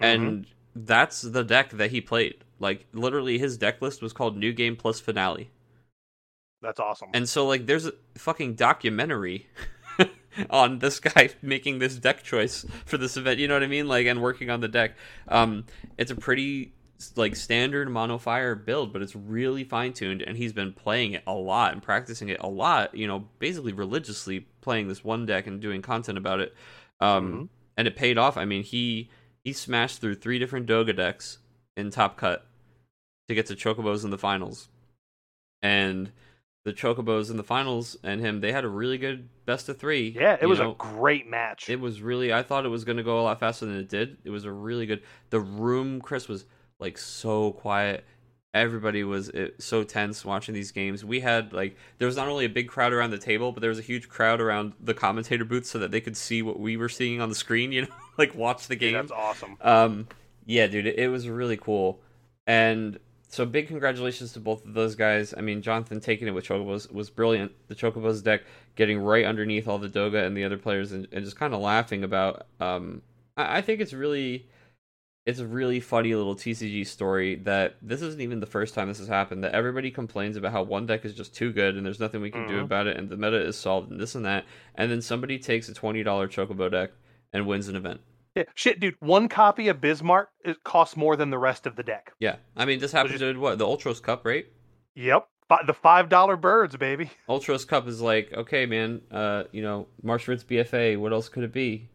Mm-hmm. 0.00 0.04
And 0.04 0.46
that's 0.74 1.22
the 1.22 1.44
deck 1.44 1.70
that 1.70 1.90
he 1.90 2.00
played. 2.00 2.36
Like 2.58 2.86
literally, 2.92 3.38
his 3.38 3.58
deck 3.58 3.80
list 3.82 4.02
was 4.02 4.12
called 4.12 4.36
New 4.36 4.52
Game 4.52 4.76
Plus 4.76 5.00
Finale. 5.00 5.50
That's 6.62 6.80
awesome. 6.80 7.10
And 7.12 7.28
so 7.28 7.46
like, 7.46 7.66
there's 7.66 7.86
a 7.86 7.92
fucking 8.16 8.54
documentary. 8.54 9.48
on 10.50 10.80
this 10.80 10.98
guy 10.98 11.30
making 11.42 11.78
this 11.78 11.96
deck 11.96 12.24
choice 12.24 12.66
for 12.86 12.98
this 12.98 13.16
event 13.16 13.38
you 13.38 13.46
know 13.46 13.54
what 13.54 13.62
i 13.62 13.68
mean 13.68 13.86
like 13.86 14.04
and 14.04 14.20
working 14.20 14.50
on 14.50 14.58
the 14.58 14.66
deck 14.66 14.96
um 15.28 15.64
it's 15.96 16.10
a 16.10 16.16
pretty 16.16 16.72
like 17.16 17.36
standard 17.36 17.88
mono 17.90 18.18
fire 18.18 18.54
build 18.54 18.92
but 18.92 19.02
it's 19.02 19.16
really 19.16 19.64
fine 19.64 19.92
tuned 19.92 20.22
and 20.22 20.36
he's 20.36 20.52
been 20.52 20.72
playing 20.72 21.12
it 21.12 21.22
a 21.26 21.32
lot 21.32 21.72
and 21.72 21.82
practicing 21.82 22.28
it 22.28 22.38
a 22.40 22.48
lot 22.48 22.94
you 22.94 23.06
know 23.06 23.26
basically 23.38 23.72
religiously 23.72 24.46
playing 24.60 24.88
this 24.88 25.04
one 25.04 25.26
deck 25.26 25.46
and 25.46 25.60
doing 25.60 25.82
content 25.82 26.18
about 26.18 26.40
it 26.40 26.54
um 27.00 27.26
mm-hmm. 27.26 27.44
and 27.76 27.88
it 27.88 27.96
paid 27.96 28.18
off 28.18 28.36
i 28.36 28.44
mean 28.44 28.62
he 28.62 29.08
he 29.44 29.52
smashed 29.52 30.00
through 30.00 30.16
three 30.16 30.38
different 30.38 30.66
Doga 30.66 30.96
decks 30.96 31.38
in 31.76 31.90
Top 31.90 32.16
Cut 32.16 32.46
to 33.28 33.34
get 33.34 33.46
to 33.46 33.54
Chocobos 33.54 34.04
in 34.04 34.10
the 34.10 34.18
finals. 34.18 34.68
And 35.62 36.10
the 36.64 36.72
Chocobos 36.72 37.30
in 37.30 37.36
the 37.36 37.44
finals 37.44 37.96
and 38.02 38.20
him, 38.20 38.40
they 38.40 38.52
had 38.52 38.64
a 38.64 38.68
really 38.68 38.96
good 38.96 39.28
best 39.44 39.68
of 39.68 39.78
three. 39.78 40.16
Yeah, 40.18 40.38
it 40.40 40.46
was 40.46 40.60
know. 40.60 40.72
a 40.72 40.74
great 40.74 41.28
match. 41.28 41.68
It 41.68 41.78
was 41.78 42.00
really, 42.00 42.32
I 42.32 42.42
thought 42.42 42.64
it 42.64 42.70
was 42.70 42.84
going 42.84 42.96
to 42.96 43.02
go 43.02 43.20
a 43.20 43.22
lot 43.22 43.38
faster 43.38 43.66
than 43.66 43.76
it 43.76 43.88
did. 43.88 44.16
It 44.24 44.30
was 44.30 44.46
a 44.46 44.52
really 44.52 44.86
good. 44.86 45.02
The 45.28 45.40
room, 45.40 46.00
Chris, 46.00 46.26
was 46.26 46.46
like 46.80 46.98
so 46.98 47.52
quiet 47.52 48.04
everybody 48.54 49.02
was 49.02 49.30
eh, 49.34 49.48
so 49.58 49.82
tense 49.82 50.24
watching 50.24 50.54
these 50.54 50.70
games. 50.70 51.04
We 51.04 51.20
had 51.20 51.52
like 51.52 51.76
there 51.98 52.06
was 52.06 52.16
not 52.16 52.28
only 52.28 52.44
a 52.44 52.48
big 52.48 52.68
crowd 52.68 52.92
around 52.92 53.10
the 53.10 53.18
table, 53.18 53.52
but 53.52 53.60
there 53.60 53.68
was 53.68 53.78
a 53.78 53.82
huge 53.82 54.08
crowd 54.08 54.40
around 54.40 54.72
the 54.80 54.94
commentator 54.94 55.44
booth 55.44 55.66
so 55.66 55.78
that 55.80 55.90
they 55.90 56.00
could 56.00 56.16
see 56.16 56.40
what 56.40 56.58
we 56.58 56.76
were 56.76 56.88
seeing 56.88 57.20
on 57.20 57.28
the 57.28 57.34
screen. 57.34 57.64
You 57.74 57.82
know, 57.82 57.88
like 58.18 58.36
watch 58.36 58.68
the 58.68 58.76
game. 58.76 58.92
Dude, 58.92 59.02
that's 59.02 59.10
awesome. 59.10 59.56
Um, 59.60 60.06
yeah, 60.46 60.68
dude, 60.68 60.86
it, 60.86 60.96
it 60.96 61.08
was 61.08 61.28
really 61.28 61.56
cool, 61.56 62.00
and 62.46 63.00
so 63.28 63.44
big 63.44 63.66
congratulations 63.66 64.32
to 64.34 64.40
both 64.40 64.64
of 64.64 64.74
those 64.74 64.94
guys. 64.94 65.34
I 65.36 65.40
mean, 65.40 65.60
Jonathan 65.60 65.98
taking 65.98 66.28
it 66.28 66.30
with 66.30 66.44
Chocobos 66.44 66.92
was 66.92 67.10
brilliant. 67.10 67.50
The 67.66 67.74
Chocobos 67.74 68.22
deck 68.22 68.42
getting 68.76 69.00
right 69.00 69.24
underneath 69.24 69.66
all 69.66 69.78
the 69.78 69.88
Doga 69.88 70.24
and 70.24 70.36
the 70.36 70.44
other 70.44 70.56
players, 70.56 70.92
and, 70.92 71.08
and 71.10 71.24
just 71.24 71.36
kind 71.36 71.52
of 71.52 71.60
laughing 71.60 72.04
about. 72.04 72.46
Um, 72.60 73.02
I, 73.36 73.58
I 73.58 73.60
think 73.60 73.80
it's 73.80 73.92
really 73.92 74.46
it's 75.26 75.38
a 75.38 75.46
really 75.46 75.80
funny 75.80 76.14
little 76.14 76.34
TCG 76.34 76.86
story 76.86 77.36
that 77.36 77.76
this 77.80 78.02
isn't 78.02 78.20
even 78.20 78.40
the 78.40 78.46
first 78.46 78.74
time 78.74 78.88
this 78.88 78.98
has 78.98 79.08
happened. 79.08 79.42
That 79.42 79.54
everybody 79.54 79.90
complains 79.90 80.36
about 80.36 80.52
how 80.52 80.62
one 80.62 80.86
deck 80.86 81.04
is 81.04 81.14
just 81.14 81.34
too 81.34 81.52
good 81.52 81.76
and 81.76 81.84
there's 81.84 82.00
nothing 82.00 82.20
we 82.20 82.30
can 82.30 82.42
mm-hmm. 82.42 82.56
do 82.56 82.60
about 82.60 82.86
it, 82.86 82.96
and 82.96 83.08
the 83.08 83.16
meta 83.16 83.40
is 83.40 83.56
solved 83.56 83.90
and 83.90 84.00
this 84.00 84.14
and 84.14 84.24
that, 84.26 84.44
and 84.74 84.90
then 84.90 85.00
somebody 85.00 85.38
takes 85.38 85.68
a 85.68 85.74
twenty 85.74 86.02
dollar 86.02 86.28
Chocobo 86.28 86.70
deck 86.70 86.90
and 87.32 87.46
wins 87.46 87.68
an 87.68 87.76
event. 87.76 88.00
Yeah, 88.34 88.44
shit, 88.54 88.80
dude. 88.80 88.96
One 89.00 89.28
copy 89.28 89.68
of 89.68 89.80
Bismarck 89.80 90.28
it 90.44 90.62
costs 90.64 90.96
more 90.96 91.16
than 91.16 91.30
the 91.30 91.38
rest 91.38 91.66
of 91.66 91.76
the 91.76 91.82
deck. 91.82 92.12
Yeah, 92.18 92.36
I 92.56 92.64
mean, 92.64 92.80
this 92.80 92.92
happened 92.92 93.14
so 93.14 93.18
just... 93.18 93.34
to 93.34 93.40
what 93.40 93.58
the 93.58 93.66
Ultros 93.66 94.02
Cup, 94.02 94.26
right? 94.26 94.46
Yep, 94.96 95.26
the 95.66 95.74
five 95.74 96.08
dollar 96.08 96.36
birds, 96.36 96.76
baby. 96.76 97.10
Ultros 97.28 97.66
Cup 97.66 97.86
is 97.86 98.00
like, 98.00 98.32
okay, 98.34 98.66
man. 98.66 99.00
Uh, 99.10 99.44
you 99.52 99.62
know, 99.62 99.86
Marsh 100.02 100.28
Ritz 100.28 100.44
BFA. 100.44 100.98
What 100.98 101.12
else 101.12 101.28
could 101.28 101.44
it 101.44 101.52
be? 101.52 101.88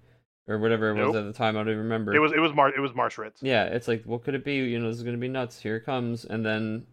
Or 0.50 0.58
whatever 0.58 0.92
it 0.92 0.96
nope. 0.96 1.08
was 1.08 1.16
at 1.16 1.26
the 1.26 1.34
time. 1.34 1.56
I 1.56 1.60
don't 1.60 1.70
even 1.70 1.84
remember. 1.84 2.14
It 2.14 2.20
was 2.20 2.34
it 2.34 2.40
was 2.40 2.54
Mar 2.54 2.70
it 2.76 2.82
was 2.82 2.94
Marsh 2.96 3.18
Ritz. 3.18 3.42
Yeah, 3.42 3.66
it's 3.66 3.88
like 3.88 4.04
what 4.04 4.24
could 4.24 4.36
it 4.36 4.44
be? 4.44 4.56
You 4.56 4.80
know, 4.80 4.90
this 4.90 4.98
is 4.98 5.04
gonna 5.04 5.18
be 5.18 5.28
nuts. 5.28 5.62
Here 5.62 5.78
it 5.78 5.86
comes, 5.86 6.26
and 6.26 6.46
then 6.46 6.88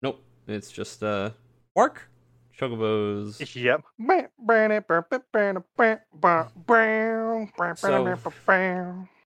nope, 0.00 0.22
it's 0.48 0.72
just 0.72 1.02
uh 1.04 1.30
Bark 1.74 2.08
Chocobos. 2.58 3.54
Yep. 3.54 3.82
So, 7.76 7.88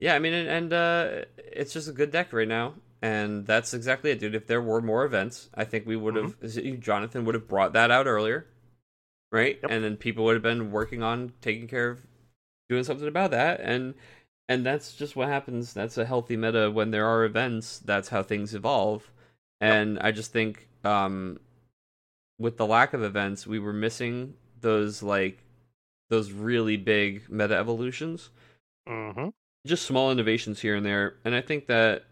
yeah, 0.01 0.15
I 0.15 0.19
mean, 0.19 0.35
and, 0.35 0.49
and 0.49 0.73
uh, 0.73 1.25
it's 1.39 1.73
just 1.73 1.89
a 1.89 1.93
good 1.93 2.11
deck 2.11 2.33
right 2.33 2.49
now, 2.49 2.75
and 3.03 3.47
that's 3.47 3.75
exactly 3.75 4.11
it, 4.11 4.19
dude. 4.19 4.35
If 4.35 4.47
there 4.47 4.63
were 4.63 4.83
more 4.83 5.05
events, 5.05 5.49
I 5.55 5.65
think 5.65 5.87
we 5.87 5.97
would 5.97 6.17
have. 6.17 6.41
Mm-hmm. 6.41 6.81
Jonathan 6.81 7.25
would 7.25 7.35
have 7.35 7.49
brought 7.49 7.73
that 7.75 7.91
out 7.91 8.07
earlier, 8.07 8.47
right? 9.31 9.59
Yep. 9.63 9.71
And 9.71 9.85
then 9.85 9.97
people 9.97 10.25
would 10.25 10.35
have 10.35 10.43
been 10.43 10.71
working 10.71 11.03
on 11.03 11.33
taking 11.41 11.69
care 11.69 11.91
of 11.91 12.01
doing 12.69 12.85
something 12.85 13.09
about 13.09 13.31
that 13.31 13.61
and 13.61 13.95
and 14.49 14.65
that's 14.65 14.95
just 14.95 15.17
what 15.17 15.29
happens. 15.29 15.73
That's 15.73 15.99
a 15.99 16.05
healthy 16.05 16.37
meta 16.37 16.71
when 16.71 16.91
there 16.93 17.07
are 17.07 17.25
events. 17.25 17.81
That's 17.81 18.09
how 18.09 18.23
things 18.23 18.55
evolve. 18.55 19.11
And 19.61 19.99
i 20.01 20.13
just 20.13 20.33
think 20.33 20.69
um 20.85 21.41
with 22.39 22.59
the 22.59 22.67
lack 22.67 22.93
of 22.93 23.03
events 23.03 23.47
we 23.47 23.59
were 23.59 23.73
missing 23.73 24.35
those 24.61 25.03
like 25.03 25.43
those 26.11 26.31
really 26.31 26.77
big 26.77 27.29
meta 27.31 27.57
evolutions. 27.57 28.31
Mm-hmm. 28.89 29.31
just 29.67 29.85
small 29.85 30.13
innovations 30.13 30.61
here 30.61 30.77
and 30.77 30.85
there. 30.87 31.17
And 31.25 31.35
i 31.35 31.41
think 31.41 31.67
that 31.67 32.05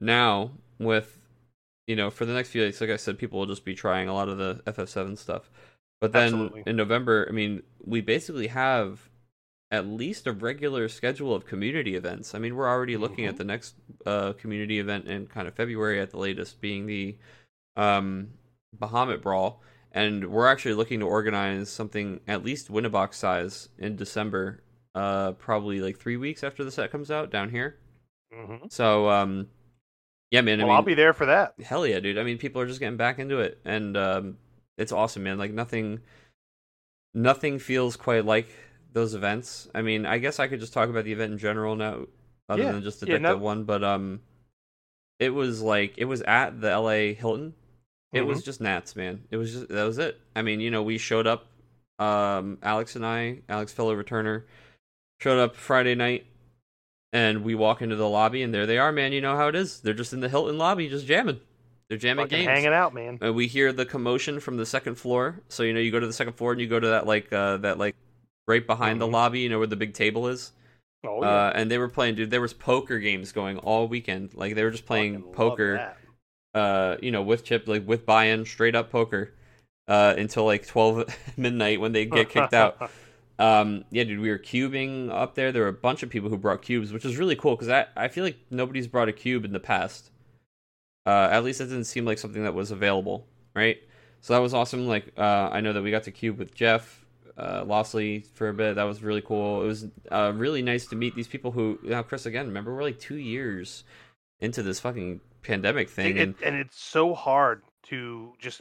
now 0.00 0.52
with 0.78 1.18
you 1.86 1.96
know 1.96 2.10
for 2.10 2.24
the 2.24 2.32
next 2.32 2.50
few 2.50 2.62
weeks 2.62 2.80
like 2.80 2.90
i 2.90 2.96
said 2.96 3.18
people 3.18 3.38
will 3.38 3.46
just 3.46 3.64
be 3.64 3.74
trying 3.74 4.08
a 4.08 4.14
lot 4.14 4.28
of 4.28 4.38
the 4.38 4.62
ff7 4.66 5.18
stuff. 5.18 5.50
But 6.00 6.12
then 6.12 6.32
Absolutely. 6.32 6.62
in 6.66 6.76
november 6.76 7.26
i 7.28 7.32
mean 7.32 7.62
we 7.84 8.00
basically 8.00 8.46
have 8.46 9.10
at 9.72 9.86
least 9.86 10.26
a 10.26 10.32
regular 10.32 10.86
schedule 10.86 11.34
of 11.34 11.46
community 11.46 11.96
events. 11.96 12.34
I 12.34 12.38
mean, 12.38 12.54
we're 12.54 12.68
already 12.68 12.98
looking 12.98 13.24
mm-hmm. 13.24 13.30
at 13.30 13.38
the 13.38 13.44
next 13.44 13.74
uh, 14.04 14.34
community 14.34 14.78
event 14.78 15.06
in 15.06 15.26
kind 15.26 15.48
of 15.48 15.54
February 15.54 15.98
at 15.98 16.10
the 16.10 16.18
latest, 16.18 16.60
being 16.60 16.84
the 16.84 17.16
um, 17.74 18.28
Bahamut 18.78 19.22
Brawl, 19.22 19.62
and 19.90 20.30
we're 20.30 20.46
actually 20.46 20.74
looking 20.74 21.00
to 21.00 21.06
organize 21.06 21.70
something 21.70 22.20
at 22.28 22.44
least 22.44 22.70
Winnabox 22.70 23.14
size 23.14 23.70
in 23.78 23.96
December, 23.96 24.62
uh, 24.94 25.32
probably 25.32 25.80
like 25.80 25.98
three 25.98 26.18
weeks 26.18 26.44
after 26.44 26.64
the 26.64 26.70
set 26.70 26.92
comes 26.92 27.10
out 27.10 27.30
down 27.30 27.48
here. 27.48 27.78
Mm-hmm. 28.34 28.66
So, 28.68 29.08
um, 29.08 29.48
yeah, 30.30 30.42
man. 30.42 30.58
Well, 30.58 30.66
I 30.66 30.68
mean, 30.68 30.76
I'll 30.76 30.82
be 30.82 30.94
there 30.94 31.14
for 31.14 31.26
that. 31.26 31.54
Hell 31.64 31.86
yeah, 31.86 32.00
dude! 32.00 32.18
I 32.18 32.24
mean, 32.24 32.36
people 32.36 32.60
are 32.60 32.66
just 32.66 32.80
getting 32.80 32.98
back 32.98 33.18
into 33.18 33.38
it, 33.38 33.58
and 33.64 33.96
um, 33.96 34.36
it's 34.76 34.92
awesome, 34.92 35.22
man. 35.22 35.38
Like 35.38 35.52
nothing, 35.52 36.00
nothing 37.14 37.58
feels 37.58 37.96
quite 37.96 38.26
like 38.26 38.48
those 38.92 39.14
events. 39.14 39.68
I 39.74 39.82
mean, 39.82 40.06
I 40.06 40.18
guess 40.18 40.38
I 40.38 40.48
could 40.48 40.60
just 40.60 40.72
talk 40.72 40.88
about 40.88 41.04
the 41.04 41.12
event 41.12 41.32
in 41.32 41.38
general 41.38 41.76
now, 41.76 42.06
other 42.48 42.62
yeah. 42.62 42.72
than 42.72 42.82
just 42.82 43.00
the 43.00 43.06
yeah, 43.06 43.18
no. 43.18 43.36
one. 43.36 43.64
But 43.64 43.82
um, 43.84 44.20
it 45.18 45.30
was 45.30 45.62
like 45.62 45.94
it 45.96 46.04
was 46.04 46.22
at 46.22 46.60
the 46.60 46.70
L.A. 46.70 47.14
Hilton. 47.14 47.54
It 48.12 48.18
mm-hmm. 48.18 48.28
was 48.28 48.42
just 48.42 48.60
Nats, 48.60 48.94
man. 48.94 49.24
It 49.30 49.36
was 49.36 49.52
just 49.52 49.68
that 49.68 49.84
was 49.84 49.98
it. 49.98 50.20
I 50.36 50.42
mean, 50.42 50.60
you 50.60 50.70
know, 50.70 50.82
we 50.82 50.98
showed 50.98 51.26
up. 51.26 51.46
Um, 51.98 52.58
Alex 52.62 52.96
and 52.96 53.06
I, 53.06 53.38
Alex 53.48 53.72
fellow 53.72 53.94
returner, 53.94 54.42
showed 55.20 55.38
up 55.38 55.54
Friday 55.54 55.94
night, 55.94 56.26
and 57.12 57.44
we 57.44 57.54
walk 57.54 57.80
into 57.80 57.94
the 57.94 58.08
lobby, 58.08 58.42
and 58.42 58.52
there 58.52 58.66
they 58.66 58.78
are, 58.78 58.90
man. 58.90 59.12
You 59.12 59.20
know 59.20 59.36
how 59.36 59.48
it 59.48 59.54
is. 59.54 59.80
They're 59.80 59.94
just 59.94 60.12
in 60.12 60.20
the 60.20 60.28
Hilton 60.28 60.58
lobby, 60.58 60.88
just 60.88 61.06
jamming. 61.06 61.40
They're 61.88 61.98
jamming 61.98 62.24
Fucking 62.24 62.38
games, 62.38 62.48
hanging 62.48 62.72
out, 62.72 62.94
man. 62.94 63.18
And 63.20 63.34
we 63.34 63.46
hear 63.46 63.72
the 63.72 63.84
commotion 63.84 64.40
from 64.40 64.56
the 64.56 64.64
second 64.64 64.94
floor. 64.94 65.40
So 65.48 65.62
you 65.62 65.74
know, 65.74 65.80
you 65.80 65.92
go 65.92 66.00
to 66.00 66.06
the 66.06 66.12
second 66.12 66.32
floor 66.32 66.52
and 66.52 66.60
you 66.60 66.66
go 66.66 66.80
to 66.80 66.86
that 66.88 67.06
like 67.06 67.32
uh, 67.32 67.58
that 67.58 67.78
like 67.78 67.94
right 68.46 68.66
behind 68.66 69.00
mm-hmm. 69.00 69.10
the 69.10 69.16
lobby, 69.16 69.40
you 69.40 69.48
know 69.48 69.58
where 69.58 69.66
the 69.66 69.76
big 69.76 69.94
table 69.94 70.28
is. 70.28 70.52
Oh, 71.04 71.22
yeah. 71.22 71.28
Uh, 71.28 71.52
and 71.54 71.70
they 71.70 71.78
were 71.78 71.88
playing, 71.88 72.14
dude. 72.14 72.30
There 72.30 72.40
was 72.40 72.52
poker 72.52 72.98
games 72.98 73.32
going 73.32 73.58
all 73.58 73.88
weekend. 73.88 74.34
Like 74.34 74.54
they 74.54 74.62
were 74.62 74.70
just 74.70 74.86
playing 74.86 75.22
poker, 75.32 75.94
uh, 76.54 76.96
you 77.02 77.10
know, 77.10 77.22
with 77.22 77.44
chip, 77.44 77.66
like 77.66 77.86
with 77.86 78.06
buy-in, 78.06 78.44
straight 78.44 78.74
up 78.74 78.90
poker, 78.90 79.34
uh, 79.88 80.14
until 80.16 80.44
like 80.44 80.66
twelve 80.66 81.04
midnight 81.36 81.80
when 81.80 81.92
they 81.92 82.04
get 82.04 82.28
kicked 82.28 82.54
out. 82.54 82.90
Um, 83.38 83.86
yeah, 83.90 84.04
dude, 84.04 84.20
we 84.20 84.30
were 84.30 84.38
cubing 84.38 85.10
up 85.10 85.34
there. 85.34 85.50
There 85.50 85.62
were 85.62 85.68
a 85.68 85.72
bunch 85.72 86.04
of 86.04 86.10
people 86.10 86.28
who 86.28 86.36
brought 86.36 86.62
cubes, 86.62 86.92
which 86.92 87.04
is 87.04 87.16
really 87.16 87.34
cool 87.34 87.56
because 87.56 87.70
I 87.70 87.86
I 87.96 88.06
feel 88.06 88.22
like 88.22 88.36
nobody's 88.50 88.86
brought 88.86 89.08
a 89.08 89.12
cube 89.12 89.44
in 89.44 89.52
the 89.52 89.58
past. 89.58 90.10
Uh, 91.06 91.28
at 91.32 91.42
least 91.42 91.60
it 91.60 91.64
didn't 91.64 91.84
seem 91.84 92.04
like 92.04 92.18
something 92.18 92.44
that 92.44 92.54
was 92.54 92.70
available, 92.70 93.26
right? 93.56 93.78
so 94.22 94.32
that 94.32 94.38
was 94.38 94.54
awesome. 94.54 94.86
Like 94.86 95.12
uh, 95.18 95.50
I 95.52 95.60
know 95.60 95.74
that 95.74 95.82
we 95.82 95.90
got 95.90 96.04
to 96.04 96.10
cube 96.10 96.38
with 96.38 96.54
Jeff 96.54 97.01
uh, 97.38 97.64
Lossley 97.64 98.26
for 98.34 98.48
a 98.48 98.54
bit. 98.54 98.74
That 98.76 98.84
was 98.84 99.02
really 99.02 99.22
cool. 99.22 99.62
It 99.62 99.66
was 99.66 99.86
uh, 100.10 100.32
really 100.34 100.62
nice 100.62 100.86
to 100.86 100.96
meet 100.96 101.14
these 101.14 101.28
people 101.28 101.50
who 101.52 101.78
now 101.82 102.02
Chris 102.02 102.26
again. 102.26 102.46
Remember 102.48 102.74
we're 102.74 102.82
like 102.82 102.98
two 103.00 103.16
years 103.16 103.84
into 104.40 104.62
this 104.62 104.80
fucking 104.80 105.20
pandemic 105.42 105.88
thing, 105.90 106.16
It- 106.16 106.20
and 106.22 106.34
and 106.44 106.56
it's 106.56 106.78
so 106.80 107.14
hard 107.14 107.62
to 107.84 108.32
just 108.38 108.60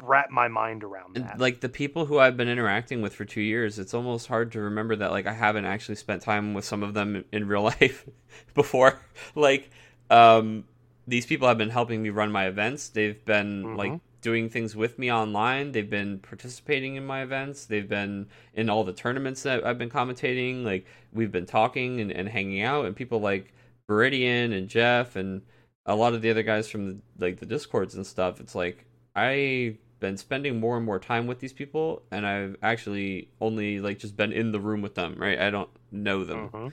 wrap 0.00 0.30
my 0.30 0.46
mind 0.46 0.84
around 0.84 1.16
that. 1.16 1.40
like 1.40 1.60
the 1.60 1.68
people 1.68 2.06
who 2.06 2.20
I've 2.20 2.36
been 2.36 2.48
interacting 2.48 3.02
with 3.02 3.14
for 3.14 3.24
two 3.24 3.40
years, 3.40 3.78
it's 3.80 3.94
almost 3.94 4.28
hard 4.28 4.52
to 4.52 4.60
remember 4.60 4.94
that 4.96 5.10
like 5.10 5.26
I 5.26 5.32
haven't 5.32 5.64
actually 5.64 5.96
spent 5.96 6.22
time 6.22 6.54
with 6.54 6.64
some 6.64 6.82
of 6.84 6.94
them 6.94 7.24
in 7.32 7.48
real 7.48 7.62
life 7.80 8.08
before. 8.54 9.00
Like, 9.34 9.70
um, 10.08 10.64
these 11.08 11.26
people 11.26 11.48
have 11.48 11.58
been 11.58 11.70
helping 11.70 12.00
me 12.02 12.10
run 12.10 12.30
my 12.30 12.46
events. 12.46 12.90
They've 12.90 13.22
been 13.24 13.76
like 13.76 13.92
Mhm. 13.92 14.00
Doing 14.20 14.48
things 14.48 14.74
with 14.74 14.98
me 14.98 15.12
online. 15.12 15.72
They've 15.72 15.88
been 15.88 16.18
participating 16.18 16.96
in 16.96 17.06
my 17.06 17.22
events. 17.22 17.66
They've 17.66 17.88
been 17.88 18.28
in 18.54 18.68
all 18.68 18.84
the 18.84 18.92
tournaments 18.92 19.42
that 19.44 19.64
I've 19.64 19.78
been 19.78 19.90
commentating. 19.90 20.64
Like 20.64 20.86
we've 21.12 21.32
been 21.32 21.46
talking 21.46 22.00
and, 22.00 22.10
and 22.10 22.28
hanging 22.28 22.62
out, 22.62 22.86
and 22.86 22.96
people 22.96 23.20
like 23.20 23.52
Viridian 23.88 24.56
and 24.56 24.68
Jeff 24.68 25.16
and 25.16 25.42
a 25.86 25.94
lot 25.94 26.14
of 26.14 26.22
the 26.22 26.30
other 26.30 26.42
guys 26.42 26.68
from 26.68 26.86
the, 26.86 26.98
like 27.18 27.38
the 27.40 27.46
discords 27.46 27.94
and 27.94 28.06
stuff. 28.06 28.40
It's 28.40 28.54
like 28.54 28.84
I've 29.16 29.78
been 30.00 30.16
spending 30.16 30.60
more 30.60 30.76
and 30.76 30.86
more 30.86 30.98
time 30.98 31.26
with 31.26 31.40
these 31.40 31.52
people, 31.52 32.02
and 32.10 32.26
I've 32.26 32.56
actually 32.62 33.28
only 33.40 33.80
like 33.80 33.98
just 33.98 34.16
been 34.16 34.32
in 34.32 34.52
the 34.52 34.60
room 34.60 34.82
with 34.82 34.94
them. 34.94 35.14
Right, 35.18 35.38
I 35.40 35.50
don't 35.50 35.70
know 35.90 36.24
them. 36.24 36.50
Mhm. 36.50 36.72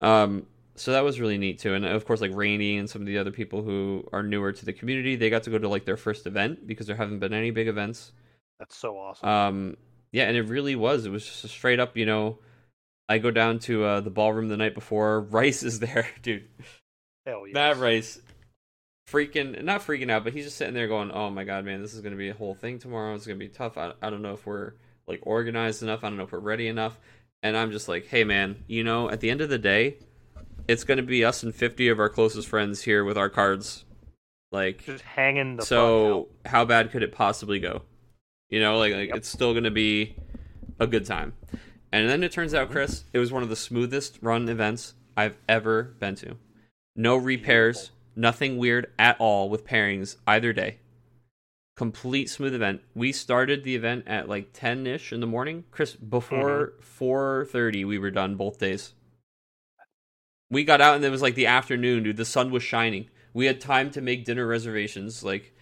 Um, 0.00 0.46
so 0.76 0.92
that 0.92 1.04
was 1.04 1.20
really 1.20 1.38
neat 1.38 1.58
too, 1.58 1.74
and 1.74 1.84
of 1.84 2.04
course, 2.04 2.20
like 2.20 2.34
Rainy 2.34 2.78
and 2.78 2.88
some 2.88 3.02
of 3.02 3.06
the 3.06 3.18
other 3.18 3.30
people 3.30 3.62
who 3.62 4.06
are 4.12 4.22
newer 4.22 4.52
to 4.52 4.64
the 4.64 4.72
community, 4.72 5.16
they 5.16 5.30
got 5.30 5.42
to 5.44 5.50
go 5.50 5.58
to 5.58 5.68
like 5.68 5.84
their 5.84 5.96
first 5.96 6.26
event 6.26 6.66
because 6.66 6.86
there 6.86 6.96
haven't 6.96 7.18
been 7.18 7.32
any 7.32 7.50
big 7.50 7.68
events. 7.68 8.12
That's 8.58 8.76
so 8.76 8.96
awesome. 8.96 9.28
Um, 9.28 9.76
yeah, 10.12 10.24
and 10.24 10.36
it 10.36 10.42
really 10.42 10.76
was. 10.76 11.04
It 11.04 11.10
was 11.10 11.26
just 11.26 11.44
a 11.44 11.48
straight 11.48 11.80
up, 11.80 11.96
you 11.96 12.06
know. 12.06 12.38
I 13.08 13.18
go 13.18 13.30
down 13.30 13.58
to 13.60 13.84
uh, 13.84 14.00
the 14.00 14.10
ballroom 14.10 14.48
the 14.48 14.56
night 14.56 14.74
before. 14.74 15.20
Rice 15.30 15.62
is 15.62 15.78
there, 15.78 16.08
dude. 16.22 16.48
Hell 17.26 17.46
yes. 17.46 17.54
Matt 17.54 17.78
Rice, 17.78 18.20
freaking 19.10 19.62
not 19.62 19.80
freaking 19.82 20.10
out, 20.10 20.24
but 20.24 20.32
he's 20.32 20.44
just 20.44 20.56
sitting 20.56 20.74
there 20.74 20.88
going, 20.88 21.10
"Oh 21.10 21.30
my 21.30 21.44
god, 21.44 21.64
man, 21.64 21.82
this 21.82 21.94
is 21.94 22.00
gonna 22.00 22.16
be 22.16 22.28
a 22.28 22.34
whole 22.34 22.54
thing 22.54 22.78
tomorrow. 22.78 23.14
It's 23.14 23.26
gonna 23.26 23.38
be 23.38 23.48
tough. 23.48 23.76
I, 23.78 23.92
I 24.02 24.10
don't 24.10 24.22
know 24.22 24.34
if 24.34 24.46
we're 24.46 24.72
like 25.06 25.20
organized 25.22 25.82
enough. 25.82 26.04
I 26.04 26.08
don't 26.08 26.16
know 26.16 26.24
if 26.24 26.32
we're 26.32 26.38
ready 26.38 26.68
enough." 26.68 26.98
And 27.42 27.56
I'm 27.56 27.70
just 27.70 27.88
like, 27.88 28.06
"Hey, 28.06 28.24
man, 28.24 28.64
you 28.66 28.84
know, 28.84 29.10
at 29.10 29.20
the 29.20 29.30
end 29.30 29.40
of 29.40 29.48
the 29.48 29.58
day, 29.58 29.96
it's 30.68 30.84
gonna 30.84 31.02
be 31.02 31.24
us 31.24 31.42
and 31.42 31.54
50 31.54 31.88
of 31.88 31.98
our 31.98 32.08
closest 32.08 32.48
friends 32.48 32.82
here 32.82 33.04
with 33.04 33.16
our 33.16 33.28
cards. 33.28 33.84
Like, 34.52 34.84
Just 34.84 35.04
hanging 35.04 35.56
the 35.56 35.64
so 35.64 36.28
how 36.44 36.64
bad 36.64 36.90
could 36.90 37.02
it 37.02 37.12
possibly 37.12 37.58
go? 37.58 37.82
You 38.48 38.60
know, 38.60 38.78
like, 38.78 38.94
like 38.94 39.08
Yep. 39.08 39.16
it's 39.16 39.28
still 39.28 39.54
gonna 39.54 39.70
be 39.70 40.16
a 40.78 40.86
good 40.86 41.04
time. 41.04 41.34
And 41.92 42.08
then 42.08 42.22
it 42.22 42.32
turns 42.32 42.54
out, 42.54 42.64
mm-hmm. 42.64 42.72
Chris, 42.72 43.04
it 43.12 43.18
was 43.18 43.32
one 43.32 43.42
of 43.42 43.48
the 43.48 43.56
smoothest 43.56 44.18
run 44.20 44.48
events 44.48 44.94
I've 45.16 45.36
ever 45.48 45.94
been 45.98 46.14
to. 46.16 46.36
No 46.94 47.16
repairs, 47.16 47.76
Beautiful. 47.76 47.96
nothing 48.16 48.58
weird 48.58 48.92
at 48.98 49.16
all 49.18 49.48
with 49.48 49.66
pairings 49.66 50.16
either 50.26 50.52
day. 50.52 50.78
Complete 51.76 52.30
smooth 52.30 52.54
event. 52.54 52.80
We 52.94 53.12
started 53.12 53.62
the 53.62 53.74
event 53.74 54.04
at 54.06 54.28
like 54.28 54.50
10 54.52 54.86
ish 54.86 55.12
in 55.12 55.20
the 55.20 55.26
morning. 55.26 55.64
Chris, 55.70 55.94
before 55.94 56.72
mm-hmm. 56.80 57.04
4:30, 57.04 57.84
we 57.86 57.98
were 57.98 58.10
done 58.10 58.36
both 58.36 58.58
days. 58.58 58.94
We 60.50 60.64
got 60.64 60.80
out 60.80 60.96
and 60.96 61.04
it 61.04 61.10
was 61.10 61.22
like 61.22 61.34
the 61.34 61.46
afternoon, 61.46 62.04
dude. 62.04 62.16
The 62.16 62.24
sun 62.24 62.50
was 62.50 62.62
shining. 62.62 63.08
We 63.34 63.46
had 63.46 63.60
time 63.60 63.90
to 63.92 64.00
make 64.00 64.24
dinner 64.24 64.46
reservations. 64.46 65.22
Like 65.24 65.54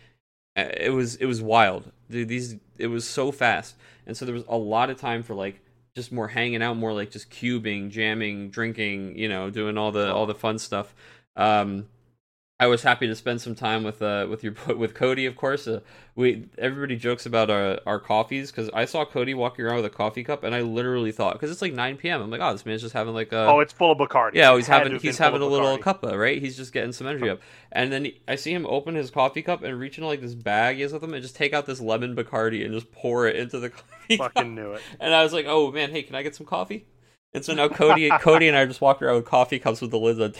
it 0.57 0.93
was 0.93 1.17
it 1.17 1.27
was 1.27 1.43
wild. 1.43 1.91
Dude, 2.11 2.29
these 2.29 2.57
it 2.79 2.89
was 2.89 3.07
so 3.07 3.33
fast. 3.33 3.77
And 4.07 4.17
so 4.17 4.25
there 4.25 4.35
was 4.35 4.45
a 4.49 4.57
lot 4.57 4.91
of 4.91 4.99
time 5.01 5.23
for 5.23 5.35
like 5.35 5.61
just 5.97 6.13
more 6.13 6.29
hanging 6.29 6.63
out, 6.63 6.77
more 6.77 6.93
like 6.93 7.11
just 7.11 7.31
cubing, 7.31 7.91
jamming, 7.91 8.51
drinking, 8.51 9.17
you 9.19 9.29
know, 9.29 9.51
doing 9.51 9.79
all 9.79 9.93
the 9.93 10.13
all 10.13 10.27
the 10.27 10.35
fun 10.35 10.59
stuff. 10.59 10.95
Um 11.37 11.87
I 12.65 12.67
was 12.67 12.83
happy 12.83 13.07
to 13.07 13.15
spend 13.15 13.43
some 13.43 13.55
time 13.55 13.85
with 13.85 14.01
uh 14.01 14.27
with 14.29 14.43
your 14.43 14.55
with 14.77 14.95
Cody, 14.95 15.27
of 15.27 15.37
course. 15.37 15.69
Uh, 15.69 15.81
we 16.17 16.47
everybody 16.57 16.97
jokes 16.97 17.27
about 17.27 17.51
our 17.51 17.79
our 17.85 18.01
coffees 18.01 18.51
because 18.51 18.71
I 18.73 18.87
saw 18.87 19.05
Cody 19.05 19.35
walking 19.35 19.67
around 19.67 19.77
with 19.77 19.85
a 19.85 19.91
coffee 19.91 20.25
cup, 20.25 20.45
and 20.45 20.55
I 20.55 20.63
literally 20.63 21.13
thought 21.13 21.35
because 21.35 21.51
it's 21.51 21.61
like 21.61 21.75
9 21.75 21.99
p.m. 21.99 22.23
I'm 22.23 22.31
like, 22.31 22.41
oh, 22.41 22.53
this 22.53 22.65
man's 22.65 22.81
just 22.81 22.95
having 22.95 23.13
like 23.13 23.33
a 23.33 23.47
oh, 23.49 23.61
it's 23.61 23.75
full 23.75 23.93
of 23.93 23.99
Bacardi. 23.99 24.31
yeah, 24.35 24.51
It 24.55 24.57
he's 24.57 24.67
having 24.67 24.99
he's 24.99 25.19
having 25.19 25.43
a 25.43 25.47
little 25.47 25.77
cuppa, 25.77 26.19
right? 26.19 26.41
He's 26.41 26.57
just 26.57 26.73
getting 26.73 26.93
some 26.93 27.07
energy 27.07 27.29
up, 27.29 27.41
and 27.71 27.93
then 27.93 28.07
he, 28.07 28.21
I 28.27 28.37
see 28.37 28.55
him 28.55 28.65
open 28.65 28.95
his 28.95 29.11
coffee 29.11 29.43
cup 29.43 29.63
and 29.63 29.79
reach 29.79 29.99
into 29.99 30.09
like 30.09 30.23
this 30.23 30.35
bag 30.35 30.77
he 30.77 30.83
has 30.83 30.95
with 30.95 31.05
him 31.05 31.13
and 31.13 31.23
just 31.23 31.37
take 31.37 31.53
out 31.53 31.67
this 31.67 31.83
lemon 31.83 32.17
Bacardi 32.17 32.65
and 32.65 32.73
just 32.73 32.91
pour 32.93 33.27
it 33.27 33.37
into 33.37 33.61
the 33.61 33.69
coffee 34.09 34.17
cup. 34.17 34.33
Fucking 34.33 34.55
knew 34.55 34.73
it. 34.73 34.83
And 35.01 35.13
I 35.15 35.23
was 35.23 35.35
like, 35.35 35.45
oh 35.47 35.71
man, 35.71 35.91
hey, 35.91 36.03
can 36.03 36.15
I 36.15 36.23
get 36.23 36.35
some 36.35 36.47
coffee? 36.47 36.87
And 37.35 37.45
so 37.45 37.53
now 37.53 37.69
Cody, 37.69 38.09
Cody 38.21 38.47
and 38.49 38.57
I 38.57 38.65
just 38.65 38.81
walked 38.81 39.03
around 39.03 39.17
with 39.17 39.25
coffee 39.27 39.59
cups 39.59 39.81
with 39.81 39.91
the 39.91 39.99
lids 39.99 40.21
on, 40.21 40.33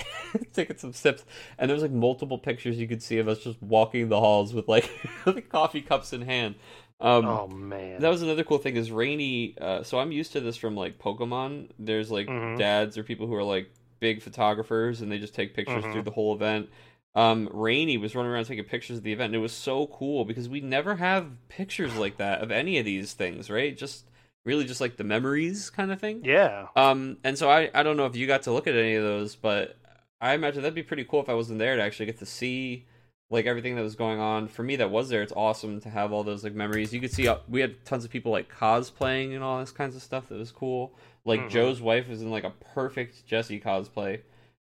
taking 0.53 0.77
some 0.79 0.93
sips. 0.93 1.25
And 1.59 1.69
there's 1.69 1.83
like 1.83 1.91
multiple 1.91 2.39
pictures 2.39 2.79
you 2.79 2.87
could 2.89 3.03
see 3.03 3.19
of 3.19 3.27
us 3.29 3.41
just 3.41 3.61
walking 3.61 4.09
the 4.09 4.21
halls 4.21 4.55
with 4.55 4.69
like 4.69 4.89
the 5.25 5.43
coffee 5.43 5.81
cups 5.83 6.13
in 6.13 6.23
hand. 6.23 6.55
Um, 7.01 7.27
oh 7.27 7.49
man. 7.49 8.01
that 8.01 8.09
was 8.09 8.23
another 8.23 8.45
cool 8.45 8.59
thing 8.59 8.77
is 8.77 8.93
Rainy. 8.93 9.57
Uh, 9.61 9.83
so 9.83 9.99
I'm 9.99 10.13
used 10.13 10.33
to 10.33 10.41
this 10.41 10.57
from 10.57 10.77
like 10.77 10.99
Pokemon. 10.99 11.71
There's 11.79 12.11
like 12.11 12.29
Mhm. 12.29 12.57
dads 12.57 12.97
or 12.97 13.03
people 13.03 13.27
who 13.27 13.35
are 13.35 13.43
like 13.43 13.69
big 13.99 14.23
photographers 14.23 15.01
and 15.01 15.11
they 15.11 15.19
just 15.19 15.35
take 15.35 15.55
pictures 15.55 15.85
Mhm. 15.85 15.93
through 15.93 16.03
the 16.03 16.13
whole 16.13 16.35
event. 16.35 16.69
Um, 17.17 17.49
Rainy 17.53 17.97
was 17.99 18.15
running 18.15 18.31
around 18.31 18.45
taking 18.45 18.65
pictures 18.65 18.99
of 18.99 19.03
the 19.03 19.13
event. 19.13 19.27
And 19.27 19.37
it 19.37 19.39
was 19.39 19.53
so 19.53 19.89
cool 19.89 20.25
because 20.25 20.49
we 20.49 20.61
never 20.61 20.95
have 20.97 21.27
pictures 21.49 21.97
like 21.97 22.17
that 22.19 22.41
of 22.41 22.51
any 22.53 22.79
of 22.79 22.85
these 22.85 23.13
things, 23.13 23.51
right? 23.51 23.77
Just 23.77 24.05
really 24.45 24.65
just 24.65 24.81
like 24.81 24.97
the 24.97 25.05
memories 25.05 25.71
kind 25.71 25.91
of 25.91 26.01
thing. 26.01 26.21
yeah. 26.25 26.69
Um, 26.77 27.19
and 27.25 27.37
so 27.39 27.51
I, 27.51 27.71
I 27.75 27.83
don't 27.83 27.97
know 27.97 28.07
if 28.07 28.17
you 28.17 28.27
got 28.27 28.43
to 28.43 28.53
look 28.53 28.67
at 28.67 28.75
any 28.75 28.95
of 28.95 29.05
those, 29.05 29.37
but 29.37 29.77
I 30.21 30.35
imagine 30.35 30.63
that'd 30.63 30.75
be 30.75 30.83
pretty 30.83 31.05
cool 31.05 31.21
if 31.21 31.29
I 31.29 31.35
wasn't 31.35 31.59
there 31.59 31.77
to 31.77 31.83
actually 31.83 32.07
get 32.07 32.19
to 32.19 32.27
see 32.27 32.87
like 33.31 33.47
everything 33.47 33.75
that 33.77 33.83
was 33.83 33.95
going 33.97 34.21
on. 34.21 34.49
For 34.49 34.63
me, 34.63 34.77
that 34.77 34.91
was 34.91 35.09
there. 35.09 35.23
It's 35.23 35.33
awesome 35.35 35.81
to 35.81 35.89
have 35.89 36.13
all 36.13 36.23
those 36.25 36.45
like 36.45 36.55
memories. 36.55 36.93
You 36.93 37.01
could 37.01 37.13
see 37.13 37.27
uh, 37.27 37.39
we 37.49 37.61
had 37.61 37.85
tons 37.85 38.05
of 38.05 38.11
people 38.11 38.33
like 38.33 38.53
cosplaying 38.53 39.35
and 39.35 39.43
all 39.43 39.61
this 39.61 39.73
kinds 39.73 39.97
of 39.97 40.03
stuff 40.03 40.29
that 40.29 40.39
was 40.39 40.53
cool. 40.53 40.93
Like 41.25 41.41
Mhm. 41.41 41.51
Joe's 41.51 41.81
wife 41.81 42.09
was 42.09 42.21
in 42.23 42.31
like 42.31 42.45
a 42.45 42.51
perfect 42.75 43.27
Jessie 43.27 43.61
cosplay, 43.61 44.21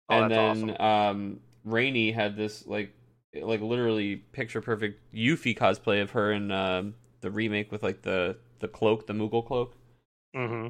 Oh, 0.09 0.21
and 0.21 0.31
then 0.31 0.81
um, 0.81 1.39
Rainy 1.65 2.11
had 2.11 2.37
this 2.37 2.65
like 2.65 2.93
like 3.41 3.59
literally 3.59 4.15
picture 4.15 4.61
perfect 4.61 4.99
Yuffie 5.13 5.57
cosplay 5.57 6.01
of 6.01 6.11
her 6.11 6.31
in 6.31 6.51
um, 6.51 6.93
the 7.21 7.29
remake 7.29 7.71
with 7.71 7.83
like 7.83 8.01
the 8.03 8.37
the 8.59 8.67
cloak, 8.67 9.07
the 9.07 9.13
Moogle 9.13 9.45
cloak. 9.45 9.75
Mm-hmm. 10.35 10.69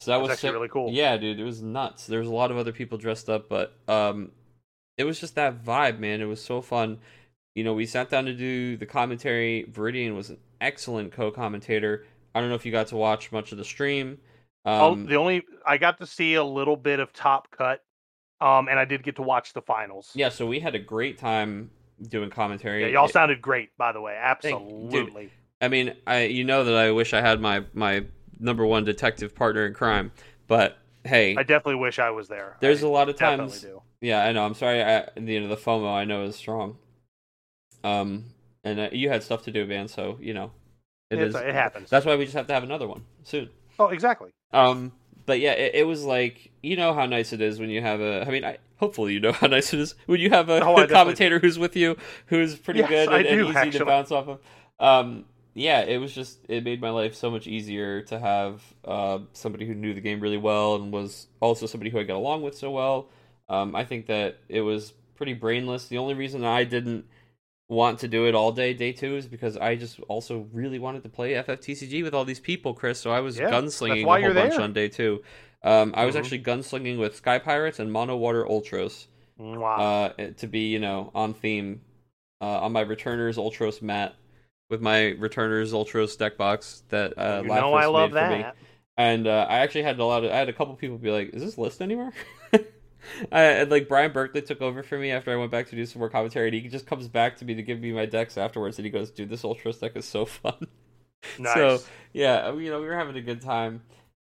So 0.00 0.10
that 0.10 0.18
That's 0.18 0.22
was 0.22 0.30
actually 0.32 0.48
sick. 0.48 0.54
really 0.54 0.68
cool. 0.68 0.90
Yeah, 0.92 1.16
dude, 1.16 1.40
it 1.40 1.44
was 1.44 1.62
nuts. 1.62 2.06
There 2.06 2.18
was 2.18 2.28
a 2.28 2.32
lot 2.34 2.50
of 2.50 2.58
other 2.58 2.72
people 2.72 2.98
dressed 2.98 3.28
up, 3.30 3.48
but 3.48 3.74
um, 3.88 4.32
it 4.98 5.04
was 5.04 5.18
just 5.18 5.34
that 5.36 5.64
vibe, 5.64 5.98
man. 5.98 6.20
It 6.20 6.26
was 6.26 6.42
so 6.44 6.60
fun. 6.60 6.98
You 7.54 7.64
know, 7.64 7.72
we 7.72 7.86
sat 7.86 8.10
down 8.10 8.26
to 8.26 8.34
do 8.34 8.76
the 8.76 8.84
commentary. 8.86 9.64
Viridian 9.72 10.14
was 10.14 10.28
an 10.30 10.38
excellent 10.60 11.12
co-commentator. 11.12 12.04
I 12.34 12.40
don't 12.40 12.50
know 12.50 12.54
if 12.54 12.66
you 12.66 12.72
got 12.72 12.88
to 12.88 12.96
watch 12.96 13.32
much 13.32 13.52
of 13.52 13.58
the 13.58 13.64
stream. 13.64 14.18
oh, 14.66 14.92
Um, 14.92 15.06
the 15.06 15.16
only 15.16 15.42
I 15.66 15.78
got 15.78 15.96
to 15.98 16.06
see 16.06 16.34
a 16.34 16.44
little 16.44 16.76
bit 16.76 17.00
of 17.00 17.14
Top 17.14 17.50
Cut, 17.50 17.82
um, 18.42 18.68
and 18.68 18.78
I 18.78 18.84
did 18.84 19.02
get 19.02 19.16
to 19.16 19.22
watch 19.22 19.54
the 19.54 19.62
finals. 19.62 20.10
yeah, 20.14 20.28
so 20.28 20.44
we 20.46 20.60
had 20.60 20.74
a 20.74 20.78
great 20.78 21.16
time 21.16 21.70
doing 22.10 22.28
commentary. 22.28 22.82
Yeah, 22.82 22.88
y'all 22.88 23.06
It- 23.06 23.12
sounded 23.12 23.40
great, 23.40 23.70
by 23.78 23.92
the 23.92 24.02
way. 24.02 24.18
Thank- 24.42 24.58
dude, 24.68 24.84
Absolutely. 24.84 25.30
I 25.66 25.68
mean, 25.68 25.94
I 26.06 26.22
you 26.26 26.44
know 26.44 26.62
that 26.64 26.74
I 26.76 26.92
wish 26.92 27.12
I 27.12 27.20
had 27.20 27.40
my 27.40 27.64
my 27.74 28.04
number 28.38 28.64
one 28.64 28.84
detective 28.84 29.34
partner 29.34 29.66
in 29.66 29.74
crime, 29.74 30.12
but 30.46 30.78
hey, 31.04 31.34
I 31.36 31.42
definitely 31.42 31.80
wish 31.80 31.98
I 31.98 32.10
was 32.10 32.28
there. 32.28 32.56
there's 32.60 32.84
I 32.84 32.86
a 32.86 32.90
lot 32.90 33.08
of 33.08 33.16
definitely 33.18 33.50
times 33.50 33.60
do. 33.62 33.82
Yeah, 34.00 34.22
I 34.24 34.30
know. 34.30 34.46
I'm 34.46 34.54
sorry. 34.54 34.80
I, 34.82 35.08
you 35.16 35.40
know, 35.40 35.48
the 35.48 35.56
FOMO 35.56 35.92
I 35.92 36.04
know 36.04 36.22
is 36.24 36.36
strong. 36.36 36.76
Um, 37.82 38.26
and 38.64 38.78
uh, 38.78 38.88
you 38.92 39.08
had 39.08 39.22
stuff 39.22 39.42
to 39.44 39.50
do, 39.50 39.66
man. 39.66 39.88
So 39.88 40.18
you 40.20 40.34
know, 40.34 40.52
it 41.10 41.18
It's- 41.18 41.34
is. 41.34 41.48
it 41.48 41.54
happens. 41.54 41.90
That's 41.90 42.06
why 42.06 42.14
we 42.16 42.24
just 42.24 42.36
have 42.36 42.46
to 42.46 42.54
have 42.54 42.62
another 42.62 42.86
one 42.86 43.02
soon. 43.24 43.50
Oh, 43.78 43.88
exactly. 43.88 44.30
Um, 44.52 44.92
but 45.26 45.40
yeah, 45.40 45.52
it, 45.52 45.74
it 45.74 45.86
was 45.86 46.04
like 46.04 46.52
you 46.62 46.76
know 46.76 46.94
how 46.94 47.06
nice 47.06 47.32
it 47.32 47.40
is 47.40 47.58
when 47.58 47.70
you 47.70 47.80
have 47.82 48.00
a. 48.00 48.24
I 48.26 48.30
mean, 48.30 48.44
I, 48.44 48.58
hopefully 48.76 49.14
you 49.14 49.20
know 49.20 49.32
how 49.32 49.46
nice 49.56 49.72
it 49.74 49.80
is 49.80 49.94
when 50.06 50.20
you 50.20 50.30
have 50.30 50.48
a, 50.48 50.54
Oh, 50.54 50.58
definitely 50.76 50.94
commentator 50.94 51.38
who's 51.40 51.58
with 51.58 51.74
you, 51.76 51.96
who's 52.26 52.54
pretty 52.56 52.80
Yes, 52.80 52.88
good 52.88 53.08
and, 53.08 53.26
and 53.26 53.52
do, 53.52 53.58
easy 53.60 53.78
to 53.78 53.84
bounce 53.84 54.10
off 54.12 54.28
of. 54.28 54.40
Um, 54.78 55.24
yeah, 55.56 55.80
it 55.80 55.96
was 55.96 56.12
just 56.14 56.38
it 56.50 56.62
made 56.64 56.82
my 56.82 56.90
life 56.90 57.14
so 57.14 57.30
much 57.30 57.46
easier 57.46 58.02
to 58.02 58.18
have 58.18 58.62
uh, 58.84 59.20
somebody 59.32 59.66
who 59.66 59.74
knew 59.74 59.94
the 59.94 60.02
game 60.02 60.20
really 60.20 60.36
well 60.36 60.74
and 60.76 60.92
was 60.92 61.28
also 61.40 61.64
somebody 61.64 61.90
who 61.90 61.98
I 61.98 62.02
got 62.02 62.16
along 62.16 62.42
with 62.42 62.56
so 62.56 62.70
well. 62.70 63.08
Um, 63.48 63.74
I 63.74 63.84
think 63.84 64.06
that 64.06 64.36
it 64.50 64.60
was 64.60 64.92
pretty 65.14 65.32
brainless. 65.32 65.88
The 65.88 65.96
only 65.96 66.12
reason 66.12 66.44
I 66.44 66.64
didn't 66.64 67.06
want 67.70 68.00
to 68.00 68.08
do 68.08 68.26
it 68.26 68.34
all 68.34 68.52
day, 68.52 68.74
day 68.74 68.92
two, 68.92 69.16
is 69.16 69.26
because 69.26 69.56
I 69.56 69.76
just 69.76 69.98
also 70.08 70.46
really 70.52 70.78
wanted 70.78 71.02
to 71.04 71.08
play 71.08 71.32
FFTCG 71.32 72.02
with 72.02 72.12
all 72.12 72.26
these 72.26 72.38
people, 72.40 72.74
Chris. 72.74 73.00
So 73.00 73.10
I 73.10 73.20
was 73.20 73.38
Yeah, 73.38 73.50
gunslinging 73.50 74.02
a 74.04 74.06
whole 74.06 74.34
bunch 74.34 74.52
there. 74.52 74.60
on 74.60 74.72
day 74.74 74.88
two. 74.88 75.22
Um, 75.62 75.94
I 75.96 76.04
was 76.04 76.14
Mhm. 76.14 76.18
actually 76.18 76.42
gunslinging 76.42 76.98
with 76.98 77.16
Sky 77.16 77.38
Pirates 77.38 77.78
and 77.78 77.90
Mono 77.90 78.14
Water 78.16 78.44
Ultros 78.44 79.06
Wow. 79.38 79.76
uh, 79.78 80.08
to 80.36 80.46
be, 80.46 80.68
you 80.68 80.78
know, 80.80 81.10
on 81.14 81.32
theme 81.32 81.80
uh, 82.42 82.60
on 82.60 82.72
my 82.72 82.82
returners 82.82 83.38
Ultros 83.38 83.80
mat. 83.80 84.14
With 84.68 84.80
my 84.80 85.10
returners 85.12 85.72
Ultros 85.72 86.16
deck 86.18 86.36
box 86.36 86.82
that 86.88 87.14
uh, 87.18 87.40
you 87.42 87.48
know 87.48 87.74
I 87.74 87.86
love 87.86 88.12
that. 88.12 88.56
And 88.98 89.26
uh, 89.26 89.46
I 89.48 89.58
actually 89.58 89.82
had 89.82 89.98
a 89.98 90.04
lot 90.04 90.24
of 90.24 90.30
I 90.30 90.36
had 90.36 90.48
a 90.48 90.52
couple 90.52 90.74
people 90.74 90.96
be 90.98 91.10
like, 91.10 91.30
"Is 91.34 91.42
this 91.42 91.58
list 91.58 91.82
anywhere?" 91.82 92.12
I, 93.32 93.62
like 93.64 93.88
Brian 93.88 94.12
Berkeley 94.12 94.42
took 94.42 94.60
over 94.60 94.82
for 94.82 94.98
me 94.98 95.10
after 95.10 95.32
I 95.32 95.36
went 95.36 95.50
back 95.50 95.68
to 95.68 95.76
do 95.76 95.86
some 95.86 96.00
more 96.00 96.08
commentary, 96.08 96.48
and 96.48 96.54
he 96.54 96.68
just 96.68 96.86
comes 96.86 97.06
back 97.08 97.36
to 97.38 97.44
me 97.44 97.54
to 97.54 97.62
give 97.62 97.80
me 97.80 97.92
my 97.92 98.06
decks 98.06 98.36
afterwards, 98.38 98.78
and 98.78 98.84
he 98.84 98.90
goes, 98.90 99.10
"Dude, 99.10 99.28
this 99.28 99.42
Ultros 99.42 99.80
deck 99.80 99.92
is 99.96 100.06
so 100.06 100.24
fun." 100.24 100.66
Nice. 101.38 101.54
So 101.54 101.78
yeah, 102.12 102.52
you 102.54 102.70
know, 102.70 102.80
we 102.80 102.86
were 102.86 102.96
having 102.96 103.16
a 103.16 103.22
good 103.22 103.42
time. 103.42 103.82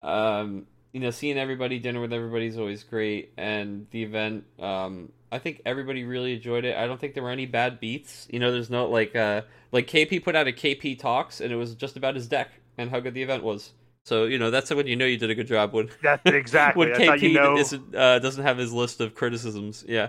Um, 0.03 0.67
you 0.93 1.01
know, 1.01 1.11
seeing 1.11 1.39
everybody, 1.39 1.79
dinner 1.79 2.01
with 2.01 2.13
everybody 2.13 2.47
is 2.47 2.59
always 2.59 2.83
great, 2.85 3.33
and 3.37 3.87
the 3.91 4.03
event, 4.03 4.45
um, 4.59 5.13
I 5.37 5.39
think 5.39 5.61
everybody 5.67 6.05
really 6.05 6.35
enjoyed 6.35 6.65
it. 6.65 6.77
I 6.77 6.87
don't 6.87 6.99
think 6.99 7.13
there 7.13 7.23
were 7.23 7.31
any 7.31 7.45
bad 7.45 7.79
beats. 7.79 8.27
You 8.31 8.39
know, 8.39 8.51
there's 8.51 8.71
no 8.71 8.89
like, 8.89 9.15
uh, 9.15 9.43
like 9.71 9.87
KP 9.87 10.25
put 10.25 10.35
out 10.35 10.49
a 10.49 10.53
KP 10.53 10.99
talks, 10.99 11.43
and 11.43 11.53
it 11.53 11.57
was 11.57 11.75
just 11.75 11.99
about 11.99 12.15
his 12.15 12.27
deck 12.27 12.51
and 12.79 12.91
how 12.91 13.01
good 13.01 13.13
the 13.13 13.23
event 13.23 13.43
was. 13.43 13.73
So 14.07 14.25
you 14.25 14.39
know 14.39 14.51
that's 14.51 14.71
when 14.71 14.87
you 14.87 14.95
know 14.95 15.05
you 15.05 15.19
did 15.19 15.31
a 15.31 15.35
good 15.35 15.49
job 15.49 15.75
when 15.75 15.91
that's 16.01 16.23
exactly 16.25 16.87
when 16.87 16.99
KP 16.99 17.21
you 17.23 17.33
know... 17.33 17.59
isn't, 17.59 17.95
uh, 17.95 18.21
doesn't 18.21 18.45
have 18.45 18.57
his 18.57 18.73
list 18.73 19.01
of 19.01 19.15
criticisms. 19.17 19.85
Yeah, 19.87 20.09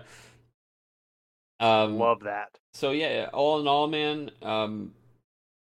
um, 1.60 1.98
love 1.98 2.22
that. 2.22 2.60
So 2.74 2.92
yeah, 2.92 3.30
all 3.34 3.60
in 3.60 3.68
all, 3.68 3.88
man, 3.88 4.30
um, 4.44 4.94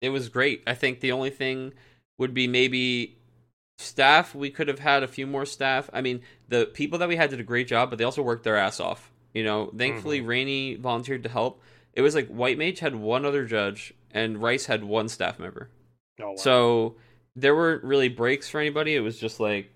it 0.00 0.08
was 0.08 0.30
great. 0.30 0.62
I 0.66 0.74
think 0.74 1.00
the 1.00 1.12
only 1.12 1.28
thing 1.28 1.74
would 2.18 2.32
be 2.32 2.48
maybe 2.48 3.18
staff. 3.76 4.34
We 4.34 4.48
could 4.48 4.68
have 4.68 4.78
had 4.78 5.02
a 5.02 5.08
few 5.08 5.26
more 5.26 5.44
staff. 5.44 5.90
I 5.92 6.00
mean, 6.00 6.22
the 6.48 6.64
people 6.64 6.98
that 7.00 7.08
we 7.08 7.16
had 7.16 7.28
did 7.28 7.40
a 7.40 7.44
great 7.44 7.68
job, 7.68 7.90
but 7.90 7.98
they 7.98 8.04
also 8.04 8.22
worked 8.22 8.44
their 8.44 8.56
ass 8.56 8.80
off. 8.80 9.11
You 9.34 9.44
know, 9.44 9.72
thankfully 9.76 10.18
mm-hmm. 10.18 10.28
Rainey 10.28 10.74
volunteered 10.76 11.22
to 11.22 11.28
help. 11.28 11.62
It 11.94 12.02
was 12.02 12.14
like 12.14 12.28
White 12.28 12.58
Mage 12.58 12.80
had 12.80 12.94
one 12.94 13.24
other 13.24 13.44
judge 13.44 13.94
and 14.10 14.42
Rice 14.42 14.66
had 14.66 14.84
one 14.84 15.08
staff 15.08 15.38
member. 15.38 15.70
Oh, 16.20 16.30
wow. 16.30 16.36
So 16.36 16.96
there 17.34 17.56
weren't 17.56 17.84
really 17.84 18.08
breaks 18.08 18.48
for 18.48 18.60
anybody. 18.60 18.94
It 18.94 19.00
was 19.00 19.18
just 19.18 19.40
like, 19.40 19.70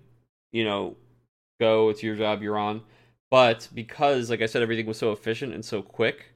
you 0.52 0.64
know, 0.64 0.96
go, 1.60 1.88
it's 1.88 2.02
your 2.02 2.16
job, 2.16 2.42
you're 2.42 2.58
on. 2.58 2.82
But 3.30 3.68
because, 3.74 4.30
like 4.30 4.42
I 4.42 4.46
said, 4.46 4.62
everything 4.62 4.86
was 4.86 4.98
so 4.98 5.12
efficient 5.12 5.52
and 5.52 5.64
so 5.64 5.82
quick, 5.82 6.32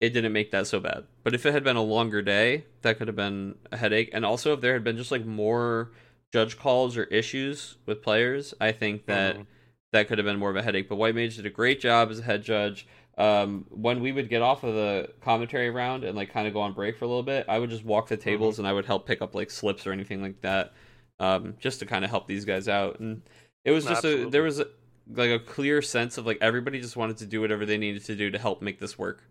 it 0.00 0.10
didn't 0.10 0.32
make 0.32 0.50
that 0.50 0.66
so 0.66 0.80
bad. 0.80 1.04
But 1.24 1.34
if 1.34 1.46
it 1.46 1.52
had 1.52 1.64
been 1.64 1.76
a 1.76 1.82
longer 1.82 2.20
day, 2.20 2.66
that 2.82 2.98
could 2.98 3.08
have 3.08 3.16
been 3.16 3.56
a 3.72 3.76
headache. 3.76 4.10
And 4.12 4.24
also, 4.24 4.52
if 4.52 4.60
there 4.60 4.74
had 4.74 4.84
been 4.84 4.96
just 4.96 5.10
like 5.10 5.24
more 5.24 5.92
judge 6.32 6.58
calls 6.58 6.96
or 6.96 7.04
issues 7.04 7.76
with 7.86 8.02
players, 8.02 8.52
I 8.60 8.72
think 8.72 9.06
that 9.06 9.34
mm-hmm. 9.34 9.44
That 9.92 10.08
could 10.08 10.18
have 10.18 10.24
been 10.24 10.38
more 10.38 10.50
of 10.50 10.56
a 10.56 10.62
headache. 10.62 10.88
But 10.88 10.96
White 10.96 11.14
Mage 11.14 11.36
did 11.36 11.46
a 11.46 11.50
great 11.50 11.80
job 11.80 12.10
as 12.10 12.18
a 12.18 12.22
head 12.22 12.42
judge. 12.42 12.86
Um, 13.18 13.64
when 13.70 14.00
we 14.00 14.12
would 14.12 14.28
get 14.28 14.42
off 14.42 14.62
of 14.62 14.74
the 14.74 15.10
commentary 15.22 15.70
round 15.70 16.04
and 16.04 16.14
like 16.14 16.30
kind 16.32 16.46
of 16.46 16.52
go 16.52 16.60
on 16.60 16.74
break 16.74 16.98
for 16.98 17.06
a 17.06 17.08
little 17.08 17.22
bit, 17.22 17.46
I 17.48 17.58
would 17.58 17.70
just 17.70 17.84
walk 17.84 18.08
the 18.08 18.16
tables 18.16 18.54
mm-hmm. 18.54 18.62
and 18.62 18.68
I 18.68 18.72
would 18.72 18.84
help 18.84 19.06
pick 19.06 19.22
up 19.22 19.34
like 19.34 19.50
slips 19.50 19.86
or 19.86 19.92
anything 19.92 20.20
like 20.20 20.42
that, 20.42 20.74
um, 21.18 21.54
just 21.58 21.78
to 21.80 21.86
kind 21.86 22.04
of 22.04 22.10
help 22.10 22.26
these 22.26 22.44
guys 22.44 22.68
out. 22.68 23.00
And 23.00 23.22
it 23.64 23.70
was 23.70 23.84
just 23.84 24.04
Absolutely. 24.04 24.26
a 24.26 24.30
there 24.30 24.42
was 24.42 24.60
a, 24.60 24.66
like 25.14 25.30
a 25.30 25.38
clear 25.38 25.80
sense 25.80 26.18
of 26.18 26.26
like 26.26 26.38
everybody 26.40 26.80
just 26.80 26.96
wanted 26.96 27.16
to 27.18 27.26
do 27.26 27.40
whatever 27.40 27.64
they 27.64 27.78
needed 27.78 28.04
to 28.04 28.16
do 28.16 28.30
to 28.30 28.38
help 28.38 28.60
make 28.60 28.80
this 28.80 28.98
work. 28.98 29.22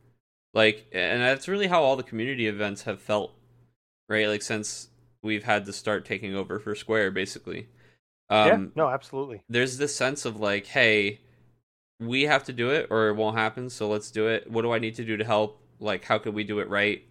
Like, 0.53 0.88
and 0.91 1.22
that's 1.22 1.47
really 1.47 1.68
how 1.68 1.84
all 1.84 1.97
the 1.97 2.03
community 2.03 2.47
events 2.47 2.84
have 2.84 3.01
felt, 3.01 3.34
right? 4.08 4.28
Like 4.28 4.41
since 4.41 4.88
we've 5.22 5.43
had 5.43 5.66
to 5.66 5.74
start 5.74 6.06
taking 6.06 6.34
over 6.34 6.60
for 6.60 6.74
Square, 6.76 7.12
basically. 7.12 7.68
Um, 8.30 8.47
yeah, 8.47 8.84
no, 8.84 8.89
absolutely. 8.89 9.41
There's 9.49 9.78
this 9.78 9.95
sense 9.95 10.26
of 10.26 10.39
like, 10.39 10.65
hey, 10.65 11.19
we 11.99 12.23
have 12.23 12.43
to 12.45 12.53
do 12.53 12.71
it 12.71 12.88
or 12.89 13.07
it 13.07 13.13
won't 13.15 13.38
happen 13.38 13.69
so 13.69 13.88
let's 13.88 14.11
do 14.11 14.28
it. 14.28 14.49
What 14.49 14.63
do 14.63 14.73
i 14.73 14.80
need 14.80 14.95
to 14.95 15.05
do 15.05 15.17
to 15.17 15.23
help? 15.23 15.61
Like 15.80 16.03
how 16.05 16.17
could 16.17 16.34
we 16.34 16.43
do 16.43 16.59
it 16.59 16.69
right? 16.69 17.03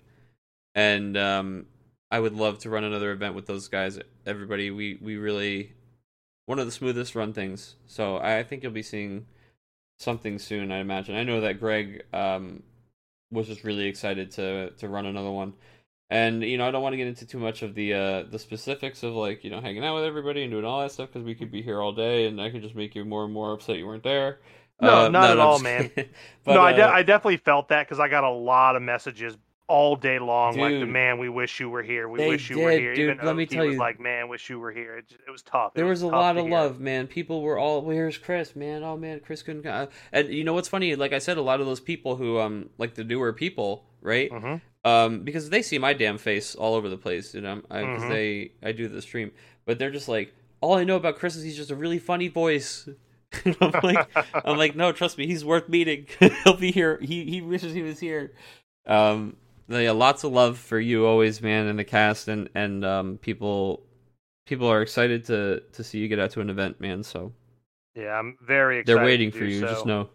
And 0.74 1.16
um 1.16 1.66
i 2.10 2.20
would 2.20 2.34
love 2.34 2.58
to 2.60 2.70
run 2.70 2.84
another 2.84 3.12
event 3.12 3.34
with 3.34 3.46
those 3.46 3.68
guys. 3.68 3.98
Everybody 4.26 4.70
we 4.70 4.98
we 5.00 5.16
really 5.16 5.72
one 6.46 6.58
of 6.58 6.66
the 6.66 6.72
smoothest 6.72 7.14
run 7.14 7.32
things. 7.32 7.76
So 7.86 8.18
i 8.18 8.42
think 8.42 8.62
you'll 8.62 8.72
be 8.72 8.82
seeing 8.82 9.26
something 9.98 10.38
soon 10.38 10.72
i 10.72 10.78
imagine. 10.78 11.14
I 11.16 11.24
know 11.24 11.40
that 11.40 11.60
greg 11.60 12.04
um 12.12 12.62
was 13.30 13.46
just 13.46 13.64
really 13.64 13.86
excited 13.86 14.30
to 14.32 14.70
to 14.70 14.88
run 14.88 15.06
another 15.06 15.30
one 15.30 15.54
and 16.14 16.42
you 16.42 16.56
know 16.56 16.66
i 16.66 16.70
don't 16.70 16.82
want 16.82 16.92
to 16.92 16.96
get 16.96 17.06
into 17.06 17.26
too 17.26 17.38
much 17.38 17.62
of 17.62 17.74
the 17.74 17.92
uh 17.92 18.22
the 18.30 18.38
specifics 18.38 19.02
of 19.02 19.14
like 19.14 19.42
you 19.42 19.50
know 19.50 19.60
hanging 19.60 19.84
out 19.84 19.94
with 19.94 20.04
everybody 20.04 20.42
and 20.42 20.50
doing 20.52 20.64
all 20.64 20.80
that 20.80 20.92
stuff 20.92 21.08
because 21.08 21.24
we 21.24 21.34
could 21.34 21.50
be 21.50 21.60
here 21.60 21.80
all 21.80 21.92
day 21.92 22.26
and 22.26 22.40
i 22.40 22.50
could 22.50 22.62
just 22.62 22.74
make 22.74 22.94
you 22.94 23.04
more 23.04 23.24
and 23.24 23.32
more 23.32 23.52
upset 23.52 23.76
you 23.76 23.86
weren't 23.86 24.04
there 24.04 24.38
no, 24.80 25.06
uh, 25.06 25.08
not 25.08 25.26
no, 25.26 25.32
at 25.32 25.38
all, 25.38 25.58
man. 25.60 25.90
but, 26.44 26.54
no, 26.54 26.60
I, 26.60 26.72
de- 26.72 26.82
uh, 26.82 26.90
I 26.90 27.04
definitely 27.04 27.36
felt 27.36 27.68
that 27.68 27.86
because 27.86 28.00
I 28.00 28.08
got 28.08 28.24
a 28.24 28.30
lot 28.30 28.74
of 28.74 28.82
messages 28.82 29.36
all 29.66 29.96
day 29.96 30.18
long, 30.18 30.54
dude, 30.54 30.62
like 30.62 30.80
the 30.80 30.86
man, 30.86 31.18
we 31.18 31.28
wish 31.28 31.58
you 31.58 31.70
were 31.70 31.82
here. 31.82 32.08
We 32.08 32.28
wish 32.28 32.50
you 32.50 32.56
did, 32.56 32.64
were 32.64 32.70
here. 32.72 32.94
Dude, 32.94 33.14
Even 33.14 33.26
let 33.26 33.36
me 33.36 33.46
tell 33.46 33.64
was 33.64 33.74
you, 33.74 33.78
like, 33.78 33.98
man, 33.98 34.28
wish 34.28 34.50
you 34.50 34.58
were 34.58 34.72
here. 34.72 34.98
It, 34.98 35.16
it 35.26 35.30
was 35.30 35.42
tough. 35.42 35.72
It 35.74 35.78
there 35.78 35.86
was, 35.86 36.02
was 36.02 36.12
a 36.12 36.14
lot 36.14 36.36
of 36.36 36.44
hear. 36.44 36.52
love, 36.52 36.80
man. 36.80 37.06
People 37.06 37.40
were 37.40 37.58
all, 37.58 37.82
"Where's 37.82 38.18
Chris, 38.18 38.54
man? 38.54 38.82
Oh 38.82 38.96
man, 38.96 39.20
Chris 39.20 39.42
couldn't." 39.42 39.62
Come. 39.62 39.88
And 40.12 40.28
you 40.28 40.44
know 40.44 40.52
what's 40.52 40.68
funny? 40.68 40.96
Like 40.96 41.12
I 41.12 41.18
said, 41.18 41.38
a 41.38 41.42
lot 41.42 41.60
of 41.60 41.66
those 41.66 41.80
people 41.80 42.16
who 42.16 42.38
um 42.38 42.68
like 42.76 42.94
the 42.94 43.04
newer 43.04 43.32
people, 43.32 43.86
right? 44.02 44.30
Mm-hmm. 44.30 44.56
Um, 44.85 45.20
because 45.20 45.49
they 45.49 45.62
see 45.62 45.78
my 45.78 45.95
damn 45.95 46.18
face 46.18 46.55
all 46.55 46.74
over 46.74 46.91
the 46.91 46.99
place, 46.99 47.35
you 47.35 47.41
know, 47.41 47.57
because 47.57 48.03
mm-hmm. 48.03 48.09
they 48.11 48.53
I 48.62 48.72
do 48.72 48.87
the 48.87 49.01
stream, 49.01 49.32
but 49.64 49.78
they're 49.78 49.91
just 49.91 50.09
like, 50.09 50.35
all 50.61 50.74
I 50.74 50.85
know 50.85 50.97
about 50.97 51.16
Chris 51.16 51.37
is 51.37 51.43
he's 51.43 51.57
just 51.57 51.70
a 51.70 51.76
really 51.76 51.99
funny 51.99 52.28
voice. 52.28 52.89
I'm 53.61 53.72
like, 53.82 54.09
I'm 54.45 54.59
like, 54.59 54.76
no, 54.76 54.93
trust 54.93 55.18
me, 55.18 55.26
he's 55.26 55.45
worth 55.45 55.68
meeting. 55.68 56.07
He'll 56.45 56.57
be 56.57 56.70
here. 56.70 56.99
He 57.01 57.24
he 57.24 57.41
wishes 57.41 57.72
he 57.72 57.82
was 57.82 57.99
here. 57.99 58.32
Um, 58.87 59.37
yeah, 59.68 59.93
lots 59.93 60.24
of 60.24 60.32
love 60.32 60.59
for 60.59 60.78
you 60.78 61.07
always, 61.07 61.41
man, 61.41 61.66
and 61.66 61.78
the 61.78 61.85
cast, 61.85 62.28
and 62.28 62.49
and 62.55 62.85
um, 62.85 63.18
people 63.18 63.82
people 64.47 64.68
are 64.68 64.82
excited 64.82 65.24
to 65.26 65.62
to 65.72 65.85
see 65.85 65.99
you 65.99 66.09
get 66.09 66.18
out 66.18 66.30
to 66.32 66.41
an 66.41 66.51
event, 66.51 66.80
man. 66.80 67.03
So 67.03 67.32
yeah, 67.95 68.18
I'm 68.18 68.37
very 68.43 68.80
excited. 68.80 68.99
They're 68.99 69.05
waiting 69.05 69.30
for 69.30 69.45
you. 69.45 69.61
So. 69.61 69.66
Just 69.66 69.87
know. 69.87 70.09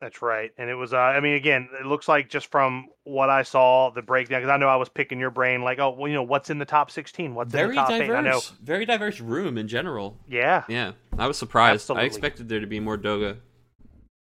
That's 0.00 0.20
right. 0.20 0.50
And 0.58 0.68
it 0.68 0.74
was, 0.74 0.92
uh, 0.92 0.98
I 0.98 1.20
mean, 1.20 1.34
again, 1.34 1.68
it 1.80 1.86
looks 1.86 2.06
like 2.06 2.28
just 2.28 2.50
from 2.50 2.88
what 3.04 3.30
I 3.30 3.42
saw, 3.42 3.90
the 3.90 4.02
breakdown, 4.02 4.40
because 4.40 4.52
I 4.52 4.58
know 4.58 4.68
I 4.68 4.76
was 4.76 4.90
picking 4.90 5.18
your 5.18 5.30
brain, 5.30 5.62
like, 5.62 5.78
oh, 5.78 5.90
well, 5.90 6.08
you 6.08 6.14
know, 6.14 6.22
what's 6.22 6.50
in 6.50 6.58
the 6.58 6.66
top 6.66 6.90
16? 6.90 7.34
What's 7.34 7.50
Very 7.50 7.70
in 7.70 7.70
the 7.70 7.74
top 7.76 7.88
diverse. 7.88 8.08
Eight? 8.10 8.12
I 8.12 8.20
know. 8.20 8.40
Very 8.62 8.84
diverse 8.84 9.20
room 9.20 9.56
in 9.56 9.68
general. 9.68 10.18
Yeah. 10.28 10.64
Yeah. 10.68 10.92
I 11.18 11.26
was 11.26 11.38
surprised. 11.38 11.82
Absolutely. 11.82 12.04
I 12.04 12.06
expected 12.06 12.48
there 12.48 12.60
to 12.60 12.66
be 12.66 12.78
more 12.78 12.98
Doga. 12.98 13.38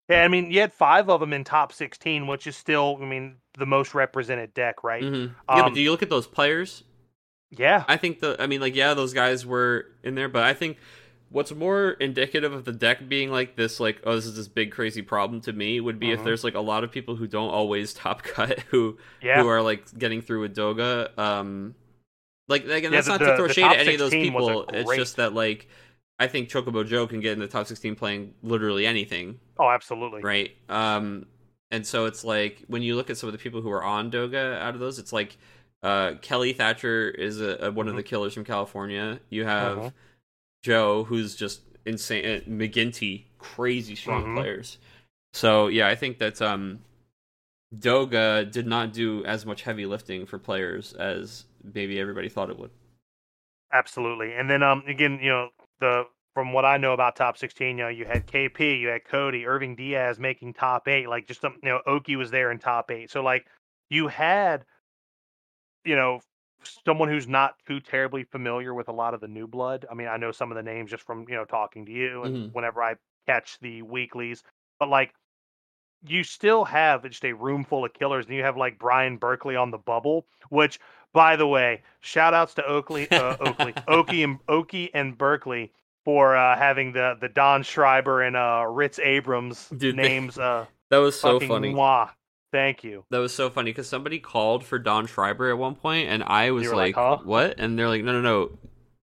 Yeah, 0.09 0.25
I 0.25 0.29
mean, 0.29 0.51
you 0.51 0.61
had 0.61 0.73
five 0.73 1.11
of 1.11 1.21
them 1.21 1.33
in 1.33 1.45
top 1.45 1.73
16, 1.73 2.27
which 2.27 2.47
is 2.47 2.57
still, 2.57 2.99
I 3.01 3.05
mean, 3.05 3.37
the 3.59 3.67
most 3.67 3.95
represented 3.95 4.55
deck, 4.55 4.83
right? 4.83 5.03
Mm-hmm. 5.03 5.35
Yeah, 5.49 5.63
um, 5.63 5.63
but 5.69 5.75
do 5.75 5.81
you 5.81 5.91
look 5.91 6.03
at 6.03 6.11
those 6.11 6.27
players? 6.27 6.85
Yeah. 7.51 7.85
I 7.87 7.97
think 7.97 8.21
the, 8.21 8.37
I 8.39 8.47
mean, 8.47 8.61
like, 8.61 8.75
yeah, 8.75 8.95
those 8.95 9.13
guys 9.13 9.45
were 9.45 9.87
in 10.03 10.15
there, 10.15 10.29
but 10.29 10.43
I 10.43 10.55
think 10.55 10.79
what's 11.31 11.53
more 11.53 11.93
indicative 11.93 12.53
of 12.53 12.64
the 12.64 12.72
deck 12.72 13.09
being 13.09 13.31
like 13.31 13.57
this 13.57 13.81
like 13.81 14.01
oh 14.05 14.16
this 14.16 14.26
is 14.26 14.37
this 14.37 14.49
big 14.49 14.72
crazy 14.72 15.01
problem 15.01 15.41
to 15.41 15.53
me 15.53 15.81
would 15.81 15.99
be 15.99 16.09
mm-hmm. 16.09 16.18
if 16.18 16.24
there's 16.24 16.45
like 16.45 16.55
a 16.55 16.61
lot 16.61 16.85
of 16.85 16.91
people 16.91 17.16
who 17.16 17.26
don't 17.26 17.51
always 17.51 17.95
top 17.95 18.22
cut 18.22 18.59
who 18.70 18.99
yeah. 19.22 19.41
who 19.41 19.49
are 19.49 19.62
like 19.62 19.97
getting 19.99 20.20
through 20.20 20.43
with 20.43 20.55
doga 20.55 21.16
um 21.18 21.74
like, 22.49 22.66
like 22.66 22.83
and 22.83 22.93
that's 22.93 23.07
the, 23.07 23.16
not 23.16 23.24
to 23.24 23.37
throw 23.37 23.49
shade 23.49 23.64
at 23.64 23.78
any 23.78 23.95
of 23.95 24.01
those 24.01 24.11
people 24.11 24.64
it's 24.70 24.95
just 24.97 25.16
that 25.16 25.33
like 25.33 25.68
i 26.18 26.26
think 26.26 26.49
chocobo 26.49 26.87
joe 26.87 27.07
can 27.07 27.20
get 27.20 27.33
in 27.33 27.39
the 27.39 27.47
top 27.47 27.66
16 27.66 27.95
playing 27.95 28.35
literally 28.43 28.87
anything 28.87 29.39
oh 29.59 29.70
absolutely 29.70 30.20
right 30.20 30.57
um 30.68 31.26
and 31.70 31.87
so 31.87 32.07
it's 32.07 32.24
like 32.24 32.64
when 32.66 32.83
you 32.83 32.97
look 32.97 33.09
at 33.09 33.16
some 33.16 33.28
of 33.28 33.33
the 33.33 33.39
people 33.39 33.62
who 33.62 33.70
are 33.70 33.85
on 33.85 34.11
doga 34.11 34.59
out 34.61 34.74
of 34.74 34.81
those 34.81 34.99
it's 34.99 35.12
like 35.12 35.37
uh 35.85 36.14
kelly 36.22 36.53
thatcher 36.53 37.09
is 37.09 37.41
a, 37.41 37.57
a 37.61 37.70
one 37.70 37.87
mm-hmm. 37.87 37.91
of 37.91 37.97
the 37.97 38.03
killers 38.03 38.35
from 38.35 38.45
california 38.45 39.20
you 39.31 39.45
have 39.45 39.78
uh-huh 39.78 39.91
Joe, 40.63 41.05
who's 41.05 41.35
just 41.35 41.63
insane, 41.87 42.25
uh, 42.25 42.41
McGinty, 42.49 43.25
crazy 43.39 43.95
strong 43.95 44.25
mm-hmm. 44.25 44.37
players. 44.37 44.79
So 45.33 45.69
yeah, 45.69 45.89
I 45.89 45.95
think 45.95 46.19
that 46.19 46.43
um, 46.43 46.81
Doga 47.75 48.51
did 48.51 48.67
not 48.67 48.93
do 48.93 49.25
as 49.25 49.47
much 49.47 49.63
heavy 49.63 49.87
lifting 49.87 50.27
for 50.27 50.39
players 50.39 50.93
as 50.95 51.45
maybe 51.75 52.01
everybody 52.01 52.29
thought 52.29 52.51
it 52.51 52.59
would. 52.59 52.71
Absolutely, 53.73 54.35
and 54.35 54.51
then 54.51 54.63
um 54.63 54.83
again, 54.89 55.19
you 55.23 55.31
know 55.31 55.49
the 55.81 56.05
from 56.35 56.53
what 56.53 56.65
I 56.65 56.77
know 56.77 56.93
about 56.93 57.17
top 57.17 57.37
16, 57.37 57.77
you 57.77 57.85
know, 57.85 57.89
you 57.89 58.05
had 58.05 58.27
KP, 58.27 58.81
you 58.81 58.89
had 58.89 59.05
Cody, 59.05 59.47
Irving 59.47 59.75
Diaz 59.75 60.19
making 60.19 60.55
top 60.55 60.87
eight. 60.87 61.09
Like 61.09 61.27
just, 61.27 61.45
um, 61.45 61.57
you 61.63 61.69
know, 61.69 61.81
Oki 61.87 62.17
was 62.17 62.31
there 62.31 62.51
in 62.53 62.59
top 62.59 62.91
eight. 62.91 63.11
So 63.11 63.23
like 63.23 63.47
you 63.89 64.09
had, 64.09 64.65
you 65.85 65.97
know, 65.97 66.21
someone 66.85 67.09
who's 67.09 67.29
not 67.29 67.55
too 67.67 67.81
terribly 67.81 68.25
familiar 68.25 68.75
with 68.75 68.89
a 68.89 68.93
lot 68.93 69.15
of 69.15 69.21
the 69.21 69.29
new 69.29 69.47
blood. 69.47 69.87
I 69.91 69.95
mean, 69.95 70.09
I 70.09 70.17
know 70.17 70.33
some 70.33 70.51
of 70.51 70.57
the 70.57 70.63
names 70.63 70.91
just 70.91 71.03
from 71.03 71.27
you 71.29 71.35
know 71.35 71.45
talking 71.45 71.87
to 71.87 71.93
you 71.93 72.25
and 72.25 72.37
mm-hmm. 72.37 72.53
whenever 72.53 72.83
I 72.83 72.95
catch 73.27 73.59
the 73.61 73.83
weeklies, 73.83 74.43
but 74.79 74.89
like 74.89 75.13
you 76.07 76.25
still 76.25 76.65
have 76.65 77.03
just 77.05 77.25
a 77.25 77.33
room 77.33 77.65
full 77.65 77.85
of 77.85 77.93
killers, 77.93 78.27
and 78.27 78.35
you 78.35 78.43
have 78.43 78.57
like 78.57 78.79
Brian 78.79 79.17
Berkeley 79.17 79.57
on 79.57 79.71
the 79.71 79.79
bubble, 79.79 80.27
which 80.49 80.79
by 81.13 81.37
the 81.37 81.47
way, 81.47 81.83
shout 82.01 82.35
outs 82.35 82.55
to 82.55 82.65
Oakley, 82.65 83.11
uh, 83.11 83.37
Oakley, 83.41 83.75
Oki 83.89 84.23
and 84.23 84.39
Oki 84.49 84.93
and 84.95 85.17
Berkeley 85.17 85.73
for 86.05 86.37
uh, 86.37 86.57
having 86.57 86.93
the 86.93 87.17
the 87.21 87.29
Don 87.29 87.63
Schreiber 87.63 88.23
and 88.23 88.37
uh, 88.37 88.65
Ritz 88.69 88.99
Abrams 88.99 89.69
Dude, 89.69 89.97
names. 89.97 90.39
uh, 90.39 90.67
that 90.91 90.99
was 90.99 91.19
so 91.19 91.41
funny. 91.41 91.75
Thank 92.53 92.83
you. 92.83 93.05
That 93.11 93.19
was 93.19 93.33
so 93.33 93.49
funny 93.49 93.71
because 93.71 93.89
somebody 93.89 94.19
called 94.19 94.65
for 94.65 94.79
Don 94.79 95.07
Schreiber 95.07 95.51
at 95.51 95.59
one 95.59 95.77
point, 95.77 96.09
and 96.09 96.23
I 96.25 96.51
was 96.51 96.67
like, 96.69 96.75
like, 96.75 96.95
huh? 96.97 97.19
"What?" 97.25 97.59
And 97.59 97.79
they're 97.79 97.89
like, 97.89 98.03
"No, 98.03 98.13
no, 98.13 98.21
no." 98.21 98.59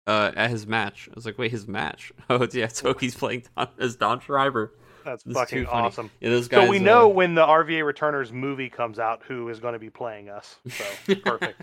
Uh, 0.08 0.32
at 0.36 0.50
his 0.50 0.68
match, 0.68 1.08
I 1.10 1.14
was 1.16 1.26
like, 1.26 1.38
"Wait, 1.38 1.52
his 1.52 1.68
match? 1.68 2.12
Oh, 2.30 2.48
yeah." 2.52 2.68
So 2.68 2.94
he's 2.94 3.16
playing 3.16 3.44
Don, 3.58 3.68
as 3.80 3.96
Don 3.96 4.20
Schreiber. 4.20 4.74
That's 5.04 5.24
fucking 5.24 5.66
awesome. 5.66 6.12
Yeah, 6.20 6.30
those 6.30 6.48
guys. 6.48 6.66
So 6.66 6.70
we 6.72 6.78
uh, 6.78 6.84
know 6.84 7.08
when 7.08 7.34
the 7.34 7.46
RVA 7.46 7.84
Returners 7.86 8.32
movie 8.32 8.70
comes 8.70 9.00
out 9.00 9.22
who 9.28 9.50
is 9.50 9.60
going 9.60 9.74
to 9.74 9.80
be 9.80 9.90
playing 9.90 10.30
us. 10.30 10.58
So 10.70 11.16
perfect. 11.16 11.62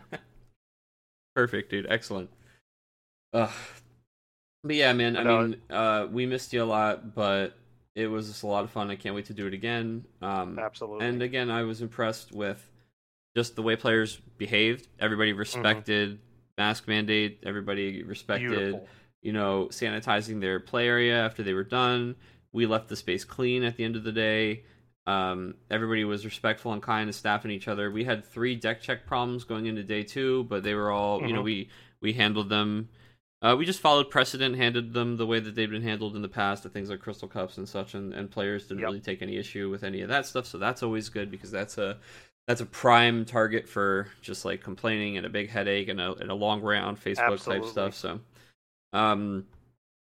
Perfect, 1.34 1.70
dude. 1.70 1.86
Excellent. 1.88 2.30
Ugh. 3.32 3.50
But 4.64 4.76
yeah, 4.76 4.92
man. 4.92 5.16
I 5.16 5.20
uh, 5.20 5.42
mean, 5.42 5.56
uh, 5.70 6.06
we 6.10 6.26
missed 6.26 6.52
you 6.52 6.62
a 6.62 6.66
lot, 6.66 7.14
but 7.14 7.56
it 7.98 8.06
was 8.06 8.28
just 8.28 8.42
a 8.44 8.46
lot 8.46 8.62
of 8.64 8.70
fun. 8.70 8.90
I 8.90 8.96
can't 8.96 9.14
wait 9.14 9.26
to 9.26 9.34
do 9.34 9.46
it 9.46 9.54
again. 9.54 10.04
Um, 10.22 10.58
Absolutely. 10.58 11.06
and 11.06 11.20
again, 11.22 11.50
I 11.50 11.62
was 11.64 11.82
impressed 11.82 12.32
with 12.32 12.70
just 13.36 13.56
the 13.56 13.62
way 13.62 13.74
players 13.76 14.20
behaved. 14.36 14.86
Everybody 15.00 15.30
Mm-hmm. 15.32 15.38
respected 15.40 16.18
mask 16.56 16.86
mandate. 16.88 17.40
Everybody 17.44 18.02
respected, 18.04 18.48
Beautiful. 18.50 18.88
you 19.22 19.32
know, 19.32 19.66
sanitizing 19.70 20.40
their 20.40 20.60
play 20.60 20.86
area 20.86 21.18
after 21.24 21.42
they 21.42 21.52
were 21.54 21.64
done. 21.64 22.14
We 22.52 22.66
left 22.66 22.88
the 22.88 22.96
space 22.96 23.24
clean 23.24 23.62
at 23.64 23.76
the 23.76 23.84
end 23.84 23.96
of 23.96 24.04
the 24.04 24.12
day. 24.12 24.62
Um, 25.06 25.54
everybody 25.70 26.04
was 26.04 26.24
respectful 26.24 26.72
and 26.72 26.82
kind 26.82 27.08
to 27.08 27.12
staffing 27.12 27.50
each 27.50 27.66
other. 27.66 27.90
We 27.90 28.04
had 28.04 28.24
three 28.24 28.54
deck 28.54 28.80
check 28.80 29.06
problems 29.06 29.42
going 29.44 29.66
into 29.66 29.82
day 29.82 30.02
two, 30.04 30.44
but 30.44 30.62
they 30.62 30.74
were 30.74 30.90
all, 30.90 31.26
you 31.26 31.32
know, 31.32 31.40
Mhm. 31.40 31.44
we 31.44 31.68
we 32.00 32.12
handled 32.12 32.48
them. 32.48 32.88
Uh, 33.40 33.54
we 33.56 33.64
just 33.64 33.80
followed 33.80 34.10
precedent, 34.10 34.56
handed 34.56 34.92
them 34.92 35.16
the 35.16 35.26
way 35.26 35.38
that 35.38 35.54
they've 35.54 35.70
been 35.70 35.82
handled 35.82 36.16
in 36.16 36.22
the 36.22 36.28
past, 36.28 36.66
at 36.66 36.72
things 36.72 36.90
like 36.90 36.98
crystal 36.98 37.28
cups 37.28 37.56
and 37.58 37.68
such, 37.68 37.94
and, 37.94 38.12
and 38.12 38.30
players 38.30 38.66
didn't 38.66 38.80
Yep. 38.80 38.86
really 38.88 39.00
take 39.00 39.22
any 39.22 39.36
issue 39.36 39.70
with 39.70 39.84
any 39.84 40.00
of 40.00 40.08
that 40.08 40.26
stuff. 40.26 40.44
So 40.46 40.58
that's 40.58 40.82
always 40.82 41.08
good 41.08 41.30
because 41.30 41.50
that's 41.50 41.78
a 41.78 41.98
that's 42.48 42.60
a 42.62 42.66
prime 42.66 43.24
target 43.24 43.68
for 43.68 44.08
just 44.22 44.44
like 44.44 44.62
complaining 44.62 45.18
and 45.18 45.26
a 45.26 45.28
big 45.28 45.50
headache 45.50 45.88
and 45.88 46.00
a, 46.00 46.14
and 46.14 46.30
a 46.30 46.34
long 46.34 46.62
round 46.62 46.98
Facebook 46.98 47.32
Absolutely. 47.34 47.60
type 47.60 47.70
stuff. 47.70 47.94
So, 47.94 48.20
um, 48.92 49.46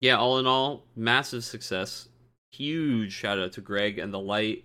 yeah, 0.00 0.16
all 0.16 0.38
in 0.38 0.46
all, 0.46 0.84
massive 0.94 1.42
success. 1.42 2.08
Huge 2.52 3.12
shout 3.12 3.38
out 3.38 3.52
to 3.54 3.60
Greg 3.62 3.98
and 3.98 4.12
the 4.12 4.18
Light 4.20 4.64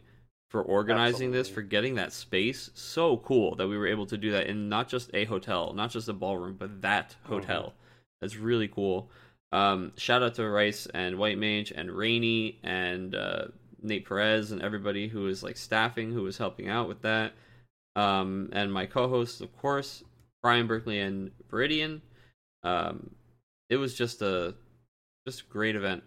for 0.51 0.61
organizing 0.61 1.31
this, 1.31 1.49
for 1.49 1.61
getting 1.63 1.95
that 1.95 2.13
space. 2.13 2.69
So 2.75 3.17
cool 3.17 3.55
that 3.55 3.67
we 3.67 3.77
were 3.77 3.87
able 3.87 4.05
to 4.07 4.17
do 4.17 4.31
that 4.31 4.47
in 4.47 4.69
not 4.69 4.89
just 4.89 5.09
a 5.13 5.25
hotel, 5.25 5.73
not 5.73 5.89
just 5.89 6.09
a 6.09 6.13
ballroom, 6.13 6.57
but 6.59 6.81
that 6.81 7.15
Mm-hmm. 7.25 7.73
That's 8.23 8.37
really 8.37 8.69
cool. 8.69 9.11
Um, 9.51 9.91
shout 9.97 10.23
out 10.23 10.35
to 10.35 10.47
Rice 10.47 10.87
and 10.93 11.17
White 11.17 11.37
Mage 11.37 11.71
and 11.75 11.91
Rainey 11.91 12.57
and 12.63 13.13
uh, 13.13 13.47
Nate 13.81 14.07
Perez 14.07 14.51
and 14.53 14.61
everybody 14.61 15.09
who 15.09 15.23
was 15.23 15.43
like 15.43 15.57
staffing, 15.57 16.13
who 16.13 16.23
was 16.23 16.37
helping 16.37 16.69
out 16.69 16.87
with 16.87 17.01
that. 17.01 17.33
Um, 17.97 18.49
and 18.53 18.71
my 18.71 18.85
co-hosts, 18.85 19.41
of 19.41 19.55
course, 19.57 20.03
Brian 20.41 20.67
Berkeley 20.67 21.01
and 21.01 21.31
Viridian. 21.51 21.99
Um, 22.63 23.11
it 23.69 23.75
was 23.75 23.93
just 23.93 24.21
a 24.21 24.55
just 25.27 25.41
a 25.41 25.45
great 25.51 25.75
event. 25.75 26.01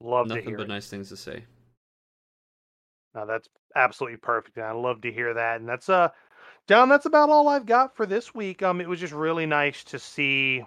Love 0.00 0.26
to 0.32 0.34
Nothing 0.34 0.48
hear 0.48 0.56
but 0.56 0.64
it. 0.64 0.70
nice 0.70 0.88
things 0.90 1.08
to 1.10 1.16
say. 1.16 1.44
No, 3.14 3.26
that's 3.26 3.48
absolutely 3.76 4.18
perfect. 4.18 4.56
And 4.56 4.66
I 4.66 4.72
love 4.72 5.02
to 5.02 5.12
hear 5.12 5.34
that. 5.34 5.60
And 5.60 5.68
that's 5.68 5.88
uh 5.88 6.08
John, 6.68 6.88
that's 6.88 7.06
about 7.06 7.30
all 7.30 7.48
I've 7.48 7.66
got 7.66 7.96
for 7.96 8.06
this 8.06 8.34
week. 8.34 8.62
Um 8.62 8.80
it 8.80 8.88
was 8.88 9.00
just 9.00 9.12
really 9.14 9.46
nice 9.46 9.84
to 9.84 9.98
see 9.98 10.64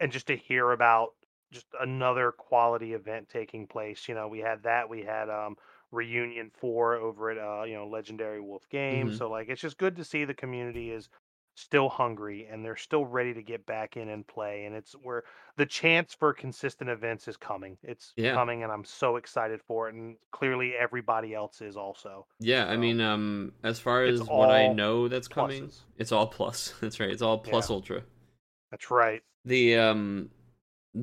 and 0.00 0.12
just 0.12 0.26
to 0.28 0.36
hear 0.36 0.72
about 0.72 1.10
just 1.52 1.66
another 1.80 2.32
quality 2.32 2.94
event 2.94 3.28
taking 3.28 3.66
place. 3.66 4.08
You 4.08 4.14
know, 4.14 4.28
we 4.28 4.40
had 4.40 4.62
that, 4.64 4.88
we 4.88 5.02
had 5.02 5.30
um 5.30 5.56
reunion 5.92 6.50
four 6.54 6.94
over 6.96 7.30
at 7.30 7.38
uh, 7.38 7.64
you 7.64 7.74
know, 7.74 7.86
Legendary 7.88 8.40
Wolf 8.40 8.68
Games. 8.70 9.14
Mhm. 9.14 9.18
So 9.18 9.30
like 9.30 9.48
it's 9.48 9.60
just 9.62 9.78
good 9.78 9.96
to 9.96 10.04
see 10.04 10.24
the 10.24 10.34
community 10.34 10.90
is 10.90 11.08
still 11.60 11.88
hungry 11.88 12.48
and 12.50 12.64
they're 12.64 12.76
still 12.76 13.04
ready 13.04 13.34
to 13.34 13.42
get 13.42 13.64
back 13.66 13.96
in 13.96 14.08
and 14.08 14.26
play. 14.26 14.64
And 14.64 14.74
it's 14.74 14.92
where 14.92 15.24
the 15.56 15.66
chance 15.66 16.14
for 16.14 16.32
consistent 16.32 16.88
events 16.90 17.28
is 17.28 17.36
coming. 17.36 17.76
It's 17.82 18.12
Yeah. 18.16 18.34
coming 18.34 18.62
and 18.62 18.72
I'm 18.72 18.84
so 18.84 19.16
excited 19.16 19.60
for 19.66 19.88
it. 19.88 19.94
And 19.94 20.16
clearly 20.32 20.74
everybody 20.74 21.34
else 21.34 21.60
is 21.60 21.76
also. 21.76 22.26
Yeah, 22.38 22.66
I 22.66 22.76
mean, 22.76 23.00
um, 23.00 23.52
as 23.62 23.78
far 23.78 24.04
as 24.04 24.22
what 24.22 24.50
I 24.50 24.68
know 24.72 25.08
that's 25.08 25.28
coming, 25.28 25.70
it's 25.98 26.12
all 26.12 26.26
plus. 26.26 26.74
That's 26.80 26.98
right. 26.98 27.10
It's 27.10 27.22
all 27.22 27.38
plus 27.38 27.68
Yeah. 27.70 27.74
ultra. 27.76 28.02
That's 28.70 28.90
right. 28.90 29.22
The 29.44 29.76
um, 29.76 30.30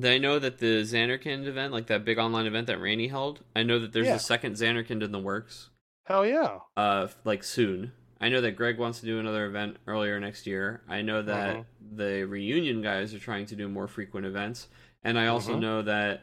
I 0.04 0.18
know 0.18 0.38
that 0.38 0.58
the 0.58 0.82
Zanarkand 0.82 1.46
event, 1.46 1.72
like 1.72 1.86
that 1.86 2.04
big 2.04 2.18
online 2.18 2.46
event 2.46 2.66
that 2.66 2.80
Rainey 2.80 3.08
held, 3.08 3.40
I 3.56 3.62
know 3.62 3.78
that 3.78 3.92
there's 3.92 4.06
Yeah. 4.08 4.16
a 4.16 4.20
second 4.20 4.54
Zanarkand 4.54 5.02
in 5.02 5.12
the 5.12 5.18
works. 5.18 5.70
Hell 6.04 6.24
yeah. 6.26 6.58
Uh, 6.76 7.08
like 7.24 7.42
soon. 7.44 7.92
I 8.20 8.28
know 8.28 8.40
that 8.40 8.52
Greg 8.52 8.78
wants 8.78 9.00
to 9.00 9.06
do 9.06 9.18
another 9.20 9.46
event 9.46 9.76
earlier 9.86 10.18
next 10.18 10.46
year. 10.46 10.82
I 10.88 11.02
know 11.02 11.22
that 11.22 11.56
Mhm. 11.56 11.64
the 11.96 12.24
reunion 12.24 12.82
guys 12.82 13.14
are 13.14 13.18
trying 13.18 13.46
to 13.46 13.56
do 13.56 13.68
more 13.68 13.86
frequent 13.86 14.26
events, 14.26 14.68
and 15.04 15.18
I 15.18 15.28
also 15.28 15.56
Mhm. 15.56 15.60
know 15.60 15.82
that 15.82 16.22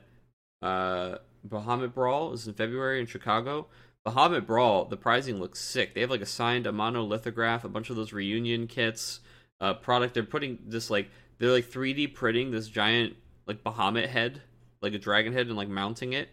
uh, 0.61 1.17
Bahamut 1.47 1.93
Brawl 1.93 2.33
is 2.33 2.47
in 2.47 2.53
February 2.55 2.99
in 2.99 3.05
Chicago. 3.05 3.67
Bahamut 4.05 4.45
Brawl, 4.47 4.85
the 4.85 4.97
pricing 4.97 5.39
looks 5.39 5.59
sick. 5.59 5.93
They 5.93 6.01
have 6.01 6.09
like 6.09 6.21
a 6.21 6.25
signed 6.25 6.65
a 6.65 6.71
monolithograph, 6.71 7.63
a 7.63 7.69
bunch 7.69 7.89
of 7.89 7.95
those 7.95 8.13
reunion 8.13 8.65
kits, 8.67 9.19
uh, 9.61 9.73
product. 9.75 10.13
They're 10.15 10.23
putting 10.23 10.59
this 10.65 10.89
like 10.89 11.09
they're 11.37 11.51
like 11.51 11.65
3D 11.65 12.07
printing 12.07 12.51
this 12.51 12.67
giant 12.67 13.15
like 13.45 13.63
Bahamut 13.63 14.07
head, 14.07 14.41
like 14.81 14.93
a 14.93 14.97
dragon 14.99 15.33
head, 15.33 15.47
and 15.47 15.55
like 15.57 15.69
mounting 15.69 16.13
it. 16.13 16.29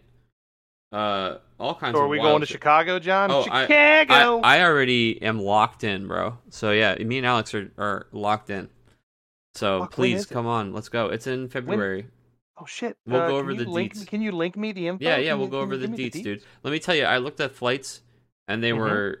Uh, 0.93 1.39
all 1.59 1.73
kinds 1.75 1.95
So 1.97 2.03
are 2.03 2.07
we 2.07 2.17
going 2.19 2.39
to 2.41 2.45
shit. 2.45 2.53
Chicago, 2.53 2.99
John? 2.99 3.31
Oh, 3.31 3.43
Chicago. 3.43 4.39
I, 4.43 4.57
I 4.57 4.63
already 4.63 5.19
am 5.21 5.39
locked 5.39 5.83
in, 5.83 6.07
bro. 6.07 6.37
So 6.49 6.71
yeah, 6.71 6.95
me 6.95 7.17
and 7.17 7.25
Alex 7.27 7.53
are, 7.55 7.71
are 7.79 8.05
locked 8.11 8.49
in. 8.51 8.69
So 9.55 9.81
Fuck, 9.81 9.91
please 9.93 10.23
it? 10.23 10.29
come 10.33 10.45
on, 10.45 10.71
let's 10.73 10.89
go. 10.89 11.07
It's 11.07 11.25
in 11.27 11.49
February. 11.49 12.05
oh 12.57 12.65
shit. 12.65 12.95
We'll 13.07 13.21
Uh, 13.21 13.27
go 13.27 13.37
over 13.37 13.53
the 13.55 13.65
link, 13.65 13.95
deets. 13.95 14.05
Can 14.07 14.21
you 14.21 14.31
link 14.31 14.55
me 14.55 14.71
the 14.71 14.87
info? 14.87 15.03
yeah, 15.03 15.17
yeah, 15.17 15.33
we'll 15.33 15.45
you- 15.45 15.51
go 15.51 15.59
over 15.61 15.77
the 15.77 15.87
give 15.87 15.97
me 15.97 16.09
deets, 16.11 16.23
dude. 16.23 16.43
Let 16.63 16.71
me 16.71 16.79
tell 16.79 16.95
you, 16.95 17.05
I 17.05 17.17
looked 17.17 17.39
at 17.39 17.51
flights 17.53 18.01
and 18.47 18.63
they 18.63 18.71
Mhm. 18.71 18.77
were 18.77 19.19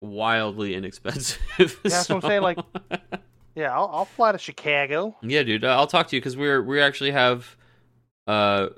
wildly 0.00 0.74
inexpensive. 0.74 1.38
Yeah, 1.58 1.66
that's 1.84 2.08
what 2.08 2.16
I'm 2.24 2.28
saying. 2.30 2.42
Like, 2.42 2.58
yeah, 3.54 3.74
I'll, 3.74 3.88
I'll 3.92 4.04
fly 4.04 4.32
to 4.32 4.38
Chicago. 4.38 5.16
yeah, 5.22 5.42
dude, 5.42 5.64
I'll 5.64 5.86
talk 5.86 6.08
to 6.08 6.16
you 6.16 6.20
because 6.20 6.36
we're 6.36 6.62
we 6.62 6.80
actually 6.80 7.12
have 7.12 7.56
uh 8.26 8.68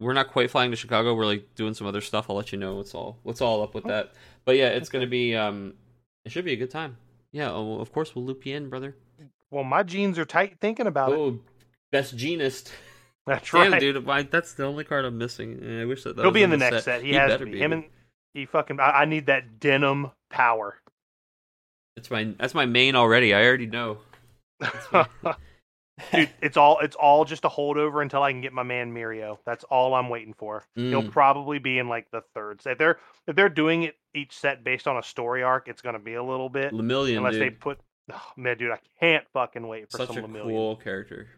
we're 0.00 0.12
not 0.12 0.28
quite 0.28 0.50
flying 0.50 0.70
to 0.70 0.76
Chicago. 0.76 1.14
We're 1.14 1.26
like 1.26 1.54
doing 1.54 1.74
some 1.74 1.86
other 1.86 2.00
stuff. 2.00 2.26
I'll 2.28 2.36
let 2.36 2.52
you 2.52 2.58
know 2.58 2.76
what's 2.76 2.94
all 2.94 3.18
what's 3.22 3.40
all 3.40 3.62
up 3.62 3.74
with 3.74 3.84
Oh. 3.86 3.88
that. 3.88 4.12
But 4.44 4.56
yeah, 4.56 4.68
it's 4.68 4.88
Okay. 4.88 4.98
gonna 4.98 5.10
be 5.10 5.34
um 5.36 5.74
it 6.24 6.32
should 6.32 6.44
be 6.44 6.52
a 6.52 6.56
good 6.56 6.70
time. 6.70 6.96
Yeah, 7.32 7.50
oh, 7.52 7.64
well, 7.64 7.80
of 7.80 7.92
course 7.92 8.14
we'll 8.14 8.24
loop 8.24 8.46
you 8.46 8.54
in, 8.56 8.68
brother. 8.68 8.96
Well, 9.50 9.64
my 9.64 9.82
jeans 9.82 10.18
are 10.18 10.24
tight 10.24 10.58
thinking 10.60 10.86
about 10.86 11.12
it. 11.12 11.18
Oh, 11.18 11.40
Best 11.92 12.16
Jeanist. 12.16 12.70
That's 13.26 13.50
Damn, 13.50 13.72
right. 13.72 13.80
dude, 13.80 14.04
that's 14.30 14.52
the 14.52 14.66
only 14.66 14.84
card 14.84 15.06
I'm 15.06 15.16
missing. 15.16 15.80
I 15.80 15.86
wish 15.86 16.02
that, 16.04 16.14
that 16.16 16.22
He'll 16.22 16.30
be 16.30 16.42
in 16.42 16.50
the 16.50 16.58
next 16.58 16.84
set. 16.84 16.84
set. 16.84 17.02
He, 17.02 17.14
has 17.14 17.30
to 17.30 17.38
better 17.38 17.46
be. 17.50 17.58
Him 17.58 17.72
and 17.72 17.84
he 18.34 18.44
fucking. 18.44 18.78
I, 18.80 18.90
I 18.90 19.04
need 19.06 19.26
that 19.26 19.58
denim 19.60 20.10
power. 20.28 20.78
That's 21.96 22.10
my 22.10 22.24
that's 22.38 22.52
my 22.52 22.66
main 22.66 22.96
already. 22.96 23.32
I 23.32 23.46
already 23.46 23.66
know. 23.66 23.98
Dude, 26.12 26.30
it's 26.42 26.56
all 26.56 26.78
it's 26.80 26.96
all 26.96 27.24
just 27.24 27.44
a 27.44 27.48
holdover 27.48 28.02
until 28.02 28.22
I 28.22 28.32
can 28.32 28.40
get 28.40 28.52
my 28.52 28.62
man 28.64 28.92
Mirio. 28.92 29.38
That's 29.46 29.64
all 29.64 29.94
I'm 29.94 30.08
waiting 30.08 30.34
for. 30.34 30.64
He'll 30.74 31.02
Mm, 31.02 31.10
probably 31.12 31.58
be 31.58 31.78
in 31.78 31.88
like 31.88 32.10
the 32.10 32.22
third 32.34 32.60
set. 32.62 32.72
If 32.72 32.78
they're 32.78 32.98
if 33.26 33.36
they're 33.36 33.48
doing 33.48 33.84
it 33.84 33.96
each 34.14 34.36
set 34.36 34.64
based 34.64 34.88
on 34.88 34.96
a 34.96 35.02
story 35.02 35.42
arc, 35.42 35.68
it's 35.68 35.82
gonna 35.82 35.98
be 36.00 36.14
a 36.14 36.22
little 36.24 36.48
bit. 36.48 36.72
Lemillion, 36.72 37.18
unless 37.18 37.34
they 37.38 37.50
put 37.50 37.78
oh, 38.12 38.22
man, 38.36 38.58
dude, 38.58 38.72
I 38.72 38.78
can't 39.00 39.24
fucking 39.32 39.66
wait 39.66 39.90
for 39.90 39.98
Such 39.98 40.08
some 40.08 40.18
a 40.18 40.22
Lemillion. 40.28 40.42
cool 40.42 40.76
character. 40.76 41.28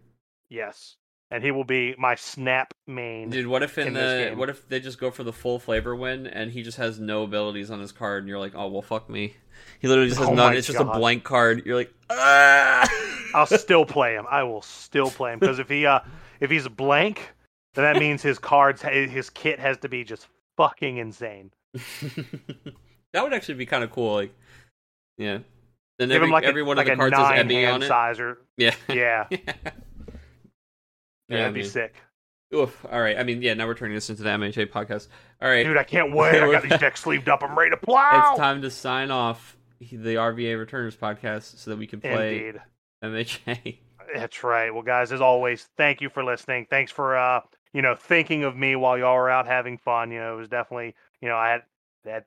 Yes, 0.48 0.96
and 1.30 1.44
he 1.44 1.50
will 1.50 1.64
be 1.64 1.94
my 1.98 2.14
snap 2.14 2.72
main. 2.86 3.28
Dude, 3.30 3.46
what 3.46 3.62
if 3.62 3.76
in, 3.78 3.88
in 3.88 3.94
the 3.94 4.32
what 4.36 4.48
if 4.48 4.66
they 4.68 4.80
just 4.80 4.98
go 4.98 5.10
for 5.10 5.22
the 5.24 5.32
full 5.32 5.58
flavor 5.58 5.94
win 5.94 6.26
and 6.26 6.50
he 6.52 6.62
just 6.62 6.78
has 6.78 6.98
no 6.98 7.24
abilities 7.24 7.70
on 7.70 7.80
his 7.80 7.92
card 7.92 8.22
and 8.22 8.28
you're 8.28 8.38
like, 8.38 8.54
oh 8.54 8.68
well, 8.68 8.82
fuck 8.82 9.10
me. 9.10 9.34
He 9.80 9.88
literally 9.88 10.08
just 10.08 10.20
has 10.20 10.28
Oh 10.30 10.34
none. 10.34 10.56
It's 10.56 10.66
just 10.66 10.80
a 10.80 10.84
blank 10.84 11.24
card. 11.24 11.64
You're 11.66 11.76
like, 11.76 11.92
ah. 12.08 12.88
I'll 13.36 13.46
still 13.46 13.84
play 13.84 14.14
him. 14.14 14.24
I 14.30 14.42
will 14.42 14.62
still 14.62 15.10
play 15.10 15.32
him 15.32 15.38
because 15.38 15.58
if 15.58 15.68
he 15.68 15.84
uh 15.84 16.00
if 16.40 16.50
he's 16.50 16.66
blank, 16.68 17.34
then 17.74 17.84
that 17.84 18.00
means 18.00 18.22
his 18.22 18.38
cards 18.38 18.82
his 18.82 19.30
kit 19.30 19.58
has 19.60 19.76
to 19.78 19.88
be 19.88 20.04
just 20.04 20.26
fucking 20.56 20.96
insane. 20.96 21.50
that 23.12 23.22
would 23.22 23.34
actually 23.34 23.54
be 23.54 23.66
kind 23.66 23.84
of 23.84 23.90
cool. 23.90 24.14
Like, 24.14 24.34
yeah. 25.18 25.38
Then 25.98 26.08
Give 26.08 26.16
every, 26.16 26.26
um, 26.28 26.32
like 26.32 26.44
every 26.44 26.62
a, 26.62 26.64
one 26.64 26.78
like 26.78 26.88
of 26.88 26.98
the 26.98 27.10
cards 27.10 27.38
Emmy 27.38 27.62
hand 27.62 27.74
on 27.74 27.82
it. 27.82 27.88
size 27.88 28.18
or 28.18 28.38
Yeah. 28.56 28.74
yeah, 28.88 29.26
yeah, 29.30 29.38
yeah, 29.40 29.52
that'd 31.28 31.54
be 31.54 31.60
man. 31.60 31.70
sick. 31.70 31.94
Oof. 32.54 32.86
All 32.90 33.00
right. 33.00 33.18
I 33.18 33.22
mean, 33.22 33.42
yeah. 33.42 33.54
Now 33.54 33.66
we're 33.66 33.74
turning 33.74 33.96
this 33.96 34.08
into 34.08 34.22
the 34.22 34.30
MHA 34.30 34.70
podcast. 34.70 35.08
All 35.42 35.48
right. 35.48 35.64
Dude, 35.64 35.76
I 35.76 35.84
can't 35.84 36.14
wait. 36.14 36.42
I 36.42 36.50
got 36.50 36.62
these 36.62 36.78
decks 36.78 37.00
sleeved 37.00 37.28
up. 37.28 37.42
I'm 37.42 37.58
ready 37.58 37.70
to 37.70 37.76
plow. 37.76 38.30
It's 38.30 38.38
time 38.38 38.62
to 38.62 38.70
sign 38.70 39.10
off 39.10 39.56
the 39.80 40.14
RVA 40.14 40.58
Returners 40.58 40.96
podcast 40.96 41.58
so 41.58 41.70
that 41.70 41.76
we 41.76 41.86
can 41.86 42.00
play 42.00 42.46
Indeed. 42.46 42.62
MHA. 43.12 43.78
That's 44.14 44.44
right. 44.44 44.72
Well, 44.72 44.82
guys, 44.82 45.12
as 45.12 45.20
always, 45.20 45.68
thank 45.76 46.00
you 46.00 46.08
for 46.08 46.22
listening. 46.24 46.66
Thanks 46.70 46.92
for 46.92 47.16
uh, 47.16 47.40
you 47.72 47.82
know, 47.82 47.94
thinking 47.94 48.44
of 48.44 48.56
me 48.56 48.76
while 48.76 48.96
y'all 48.96 49.16
were 49.16 49.28
out 49.30 49.46
having 49.46 49.78
fun. 49.78 50.10
You 50.10 50.20
know, 50.20 50.34
it 50.34 50.36
was 50.38 50.48
definitely, 50.48 50.94
you 51.20 51.28
know, 51.28 51.36
I 51.36 51.50
had 51.50 51.62
that 52.04 52.26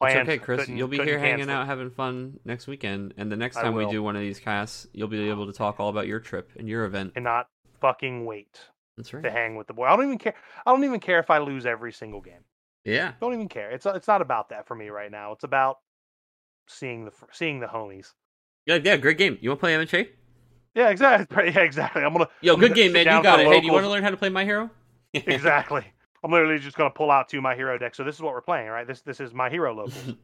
Plans. 0.00 0.28
okay, 0.28 0.38
Chris. 0.38 0.60
Couldn't- 0.60 0.76
You'll 0.76 0.88
be 0.88 0.98
here 1.02 1.18
hanging 1.18 1.48
out, 1.50 1.66
having 1.66 1.90
fun 1.90 2.38
next 2.44 2.66
weekend, 2.66 3.14
and 3.16 3.32
the 3.32 3.36
next 3.36 3.56
time 3.56 3.74
we 3.74 3.86
do 3.90 4.02
one 4.02 4.14
of 4.14 4.20
these 4.22 4.38
casts, 4.38 4.86
you'll 4.92 5.08
be 5.08 5.30
able 5.30 5.46
to 5.46 5.52
talk 5.52 5.80
all 5.80 5.88
about 5.88 6.06
your 6.06 6.20
trip 6.20 6.50
and 6.58 6.68
your 6.68 6.84
event. 6.84 7.12
And 7.16 7.24
not 7.24 7.48
fucking 7.80 8.24
wait 8.26 8.60
That's 8.96 9.12
right. 9.14 9.22
to 9.22 9.30
hang 9.30 9.56
with 9.56 9.66
the 9.66 9.72
boy. 9.72 9.86
I 9.86 9.96
don't 9.96 10.04
even 10.04 10.18
care. 10.18 10.34
I 10.66 10.72
don't 10.72 10.84
even 10.84 11.00
care 11.00 11.18
if 11.18 11.30
I 11.30 11.38
lose 11.38 11.64
every 11.66 11.92
single 11.92 12.20
game. 12.20 12.44
Yeah. 12.84 13.12
Don't 13.20 13.32
even 13.34 13.48
care. 13.48 13.70
It's 13.70 13.84
it's 13.86 14.06
not 14.06 14.20
about 14.22 14.50
that 14.50 14.66
for 14.68 14.74
me 14.74 14.90
right 14.90 15.10
now. 15.10 15.32
It's 15.32 15.44
about 15.44 15.78
seeing 16.68 17.06
the 17.06 17.12
seeing 17.32 17.60
the 17.60 17.66
homies. 17.66 18.12
Yeah, 18.66 18.78
yeah, 18.82 18.96
great 18.96 19.16
game. 19.18 19.38
You 19.40 19.50
want 19.50 19.60
to 19.60 19.62
play 19.62 19.74
MHA? 19.74 20.08
Yeah, 20.74 20.90
exactly. 20.90 21.44
Yeah, 21.54 21.60
exactly. 21.60 22.02
I'm 22.02 22.12
gonna 22.12 22.28
Yo, 22.42 22.54
I'm 22.54 22.60
good 22.60 22.68
gonna 22.70 22.74
game, 22.82 22.92
man. 22.92 23.06
You 23.06 23.22
got 23.22 23.40
it. 23.40 23.46
Hey, 23.46 23.60
do 23.60 23.66
you 23.66 23.72
want 23.72 23.84
to 23.84 23.90
learn 23.90 24.02
how 24.02 24.10
to 24.10 24.16
play 24.16 24.28
My 24.28 24.44
Hero? 24.44 24.68
exactly. 25.14 25.84
I'm 26.24 26.30
literally 26.32 26.58
just 26.58 26.76
gonna 26.76 26.90
pull 26.90 27.10
out 27.10 27.28
two 27.28 27.40
my 27.40 27.54
hero 27.54 27.78
decks. 27.78 27.96
So 27.96 28.04
this 28.04 28.16
is 28.16 28.20
what 28.20 28.32
we're 28.32 28.40
playing, 28.42 28.68
right? 28.68 28.86
This 28.86 29.00
this 29.02 29.20
is 29.20 29.32
my 29.32 29.48
hero 29.48 29.72
locals. 29.74 30.14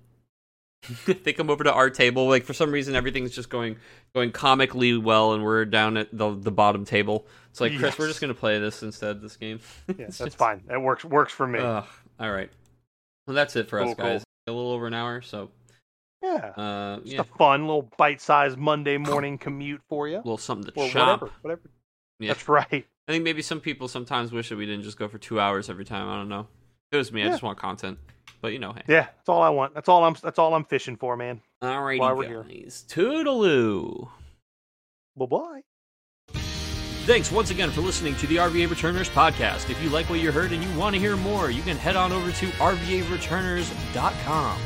they 1.23 1.33
come 1.33 1.49
over 1.49 1.63
to 1.63 1.73
our 1.73 1.91
table. 1.91 2.27
Like 2.27 2.43
for 2.45 2.53
some 2.55 2.73
reason, 2.73 2.97
everything's 2.97 3.31
just 3.31 3.49
going 3.49 3.77
going 4.15 4.33
comically 4.33 4.97
well, 4.97 5.33
and 5.35 5.45
we're 5.45 5.65
down 5.65 5.97
at 5.97 6.09
the 6.13 6.35
the 6.35 6.51
bottom 6.51 6.85
table. 6.85 7.27
It's 7.51 7.61
like 7.61 7.77
Chris, 7.79 7.97
we're 7.99 8.09
just 8.09 8.21
gonna 8.21 8.35
play 8.35 8.59
this 8.59 8.83
instead. 8.83 9.21
This 9.23 9.37
game. 9.37 9.61
Yeah, 9.87 10.07
It's 10.07 10.19
that's 10.19 10.31
just- 10.31 10.39
fine. 10.39 10.63
It 10.69 10.81
works 10.81 11.05
works 11.05 11.33
for 11.33 11.47
me. 11.47 11.61
All 11.61 11.85
right. 12.19 12.51
Well, 13.27 13.35
that's 13.37 13.55
it 13.55 13.69
for 13.69 13.79
us, 13.79 13.87
Cool, 13.87 13.95
cool. 13.95 14.05
guys. 14.07 14.25
A 14.49 14.53
little 14.53 14.73
over 14.73 14.89
an 14.89 14.95
hour, 14.95 15.23
so 15.23 15.51
yeah. 16.23 16.53
uh, 16.57 16.97
Just 17.01 17.13
yeah, 17.13 17.21
a 17.21 17.25
fun 17.25 17.63
little 17.67 17.91
bite-sized 17.97 18.59
Monday 18.59 18.99
morning 18.99 19.39
commute 19.39 19.81
for 19.89 20.09
you. 20.09 20.17
a 20.17 20.19
little 20.19 20.39
something 20.39 20.73
to 20.73 20.81
Or 20.81 20.89
chop. 20.89 21.21
whatever. 21.23 21.33
Whatever. 21.43 21.71
Yeah. 22.21 22.29
That's 22.29 22.49
right. 22.49 22.87
I 23.09 23.13
think 23.13 23.25
maybe 23.25 23.43
some 23.43 23.61
people 23.61 23.89
sometimes 23.89 24.31
wish 24.33 24.49
that 24.51 24.57
we 24.57 24.67
didn't 24.67 24.85
just 24.85 24.99
go 24.99 25.09
for 25.09 25.19
two 25.19 25.41
hours 25.41 25.69
every 25.69 25.85
time. 25.85 26.09
I 26.09 26.17
don't 26.17 26.29
know. 26.29 26.47
It 26.93 26.97
was 26.97 27.11
me, 27.13 27.25
I 27.25 27.29
just 27.29 27.43
want 27.43 27.59
content. 27.59 27.99
But 28.41 28.53
you 28.53 28.59
know, 28.59 28.73
hey. 28.73 28.83
Yeah, 28.87 29.07
that's 29.17 29.29
all 29.29 29.43
I 29.43 29.49
want. 29.49 29.75
That's 29.75 29.89
all 29.89 30.05
I'm 30.05 30.15
that's 30.23 30.39
all 30.39 30.55
I'm 30.55 30.65
fishing 30.65 30.97
for, 30.97 31.17
man. 31.17 31.41
Alrighty, 31.63 31.99
Why 32.01 32.13
we're 32.13 32.27
here. 32.27 32.43
Toodaloo. 32.45 34.09
Bye-bye. 35.17 35.63
Thanks 37.05 37.33
once 37.33 37.51
again 37.51 37.71
for 37.71 37.81
listening 37.81 38.15
to 38.17 38.27
the 38.29 38.37
RVA 38.37 38.71
Returners 38.71 39.09
podcast. 39.11 39.69
If 39.71 39.83
you 39.83 39.89
like 39.91 40.09
what 40.09 40.21
you 40.21 40.31
heard 40.31 40.53
and 40.53 40.63
you 40.63 40.79
want 40.79 40.95
to 40.95 41.01
hear 41.01 41.17
more, 41.17 41.51
you 41.51 41.63
can 41.63 41.77
head 41.77 41.97
on 41.97 42.13
over 42.13 42.31
to 42.31 42.47
RVAReturners.com. 42.47 44.59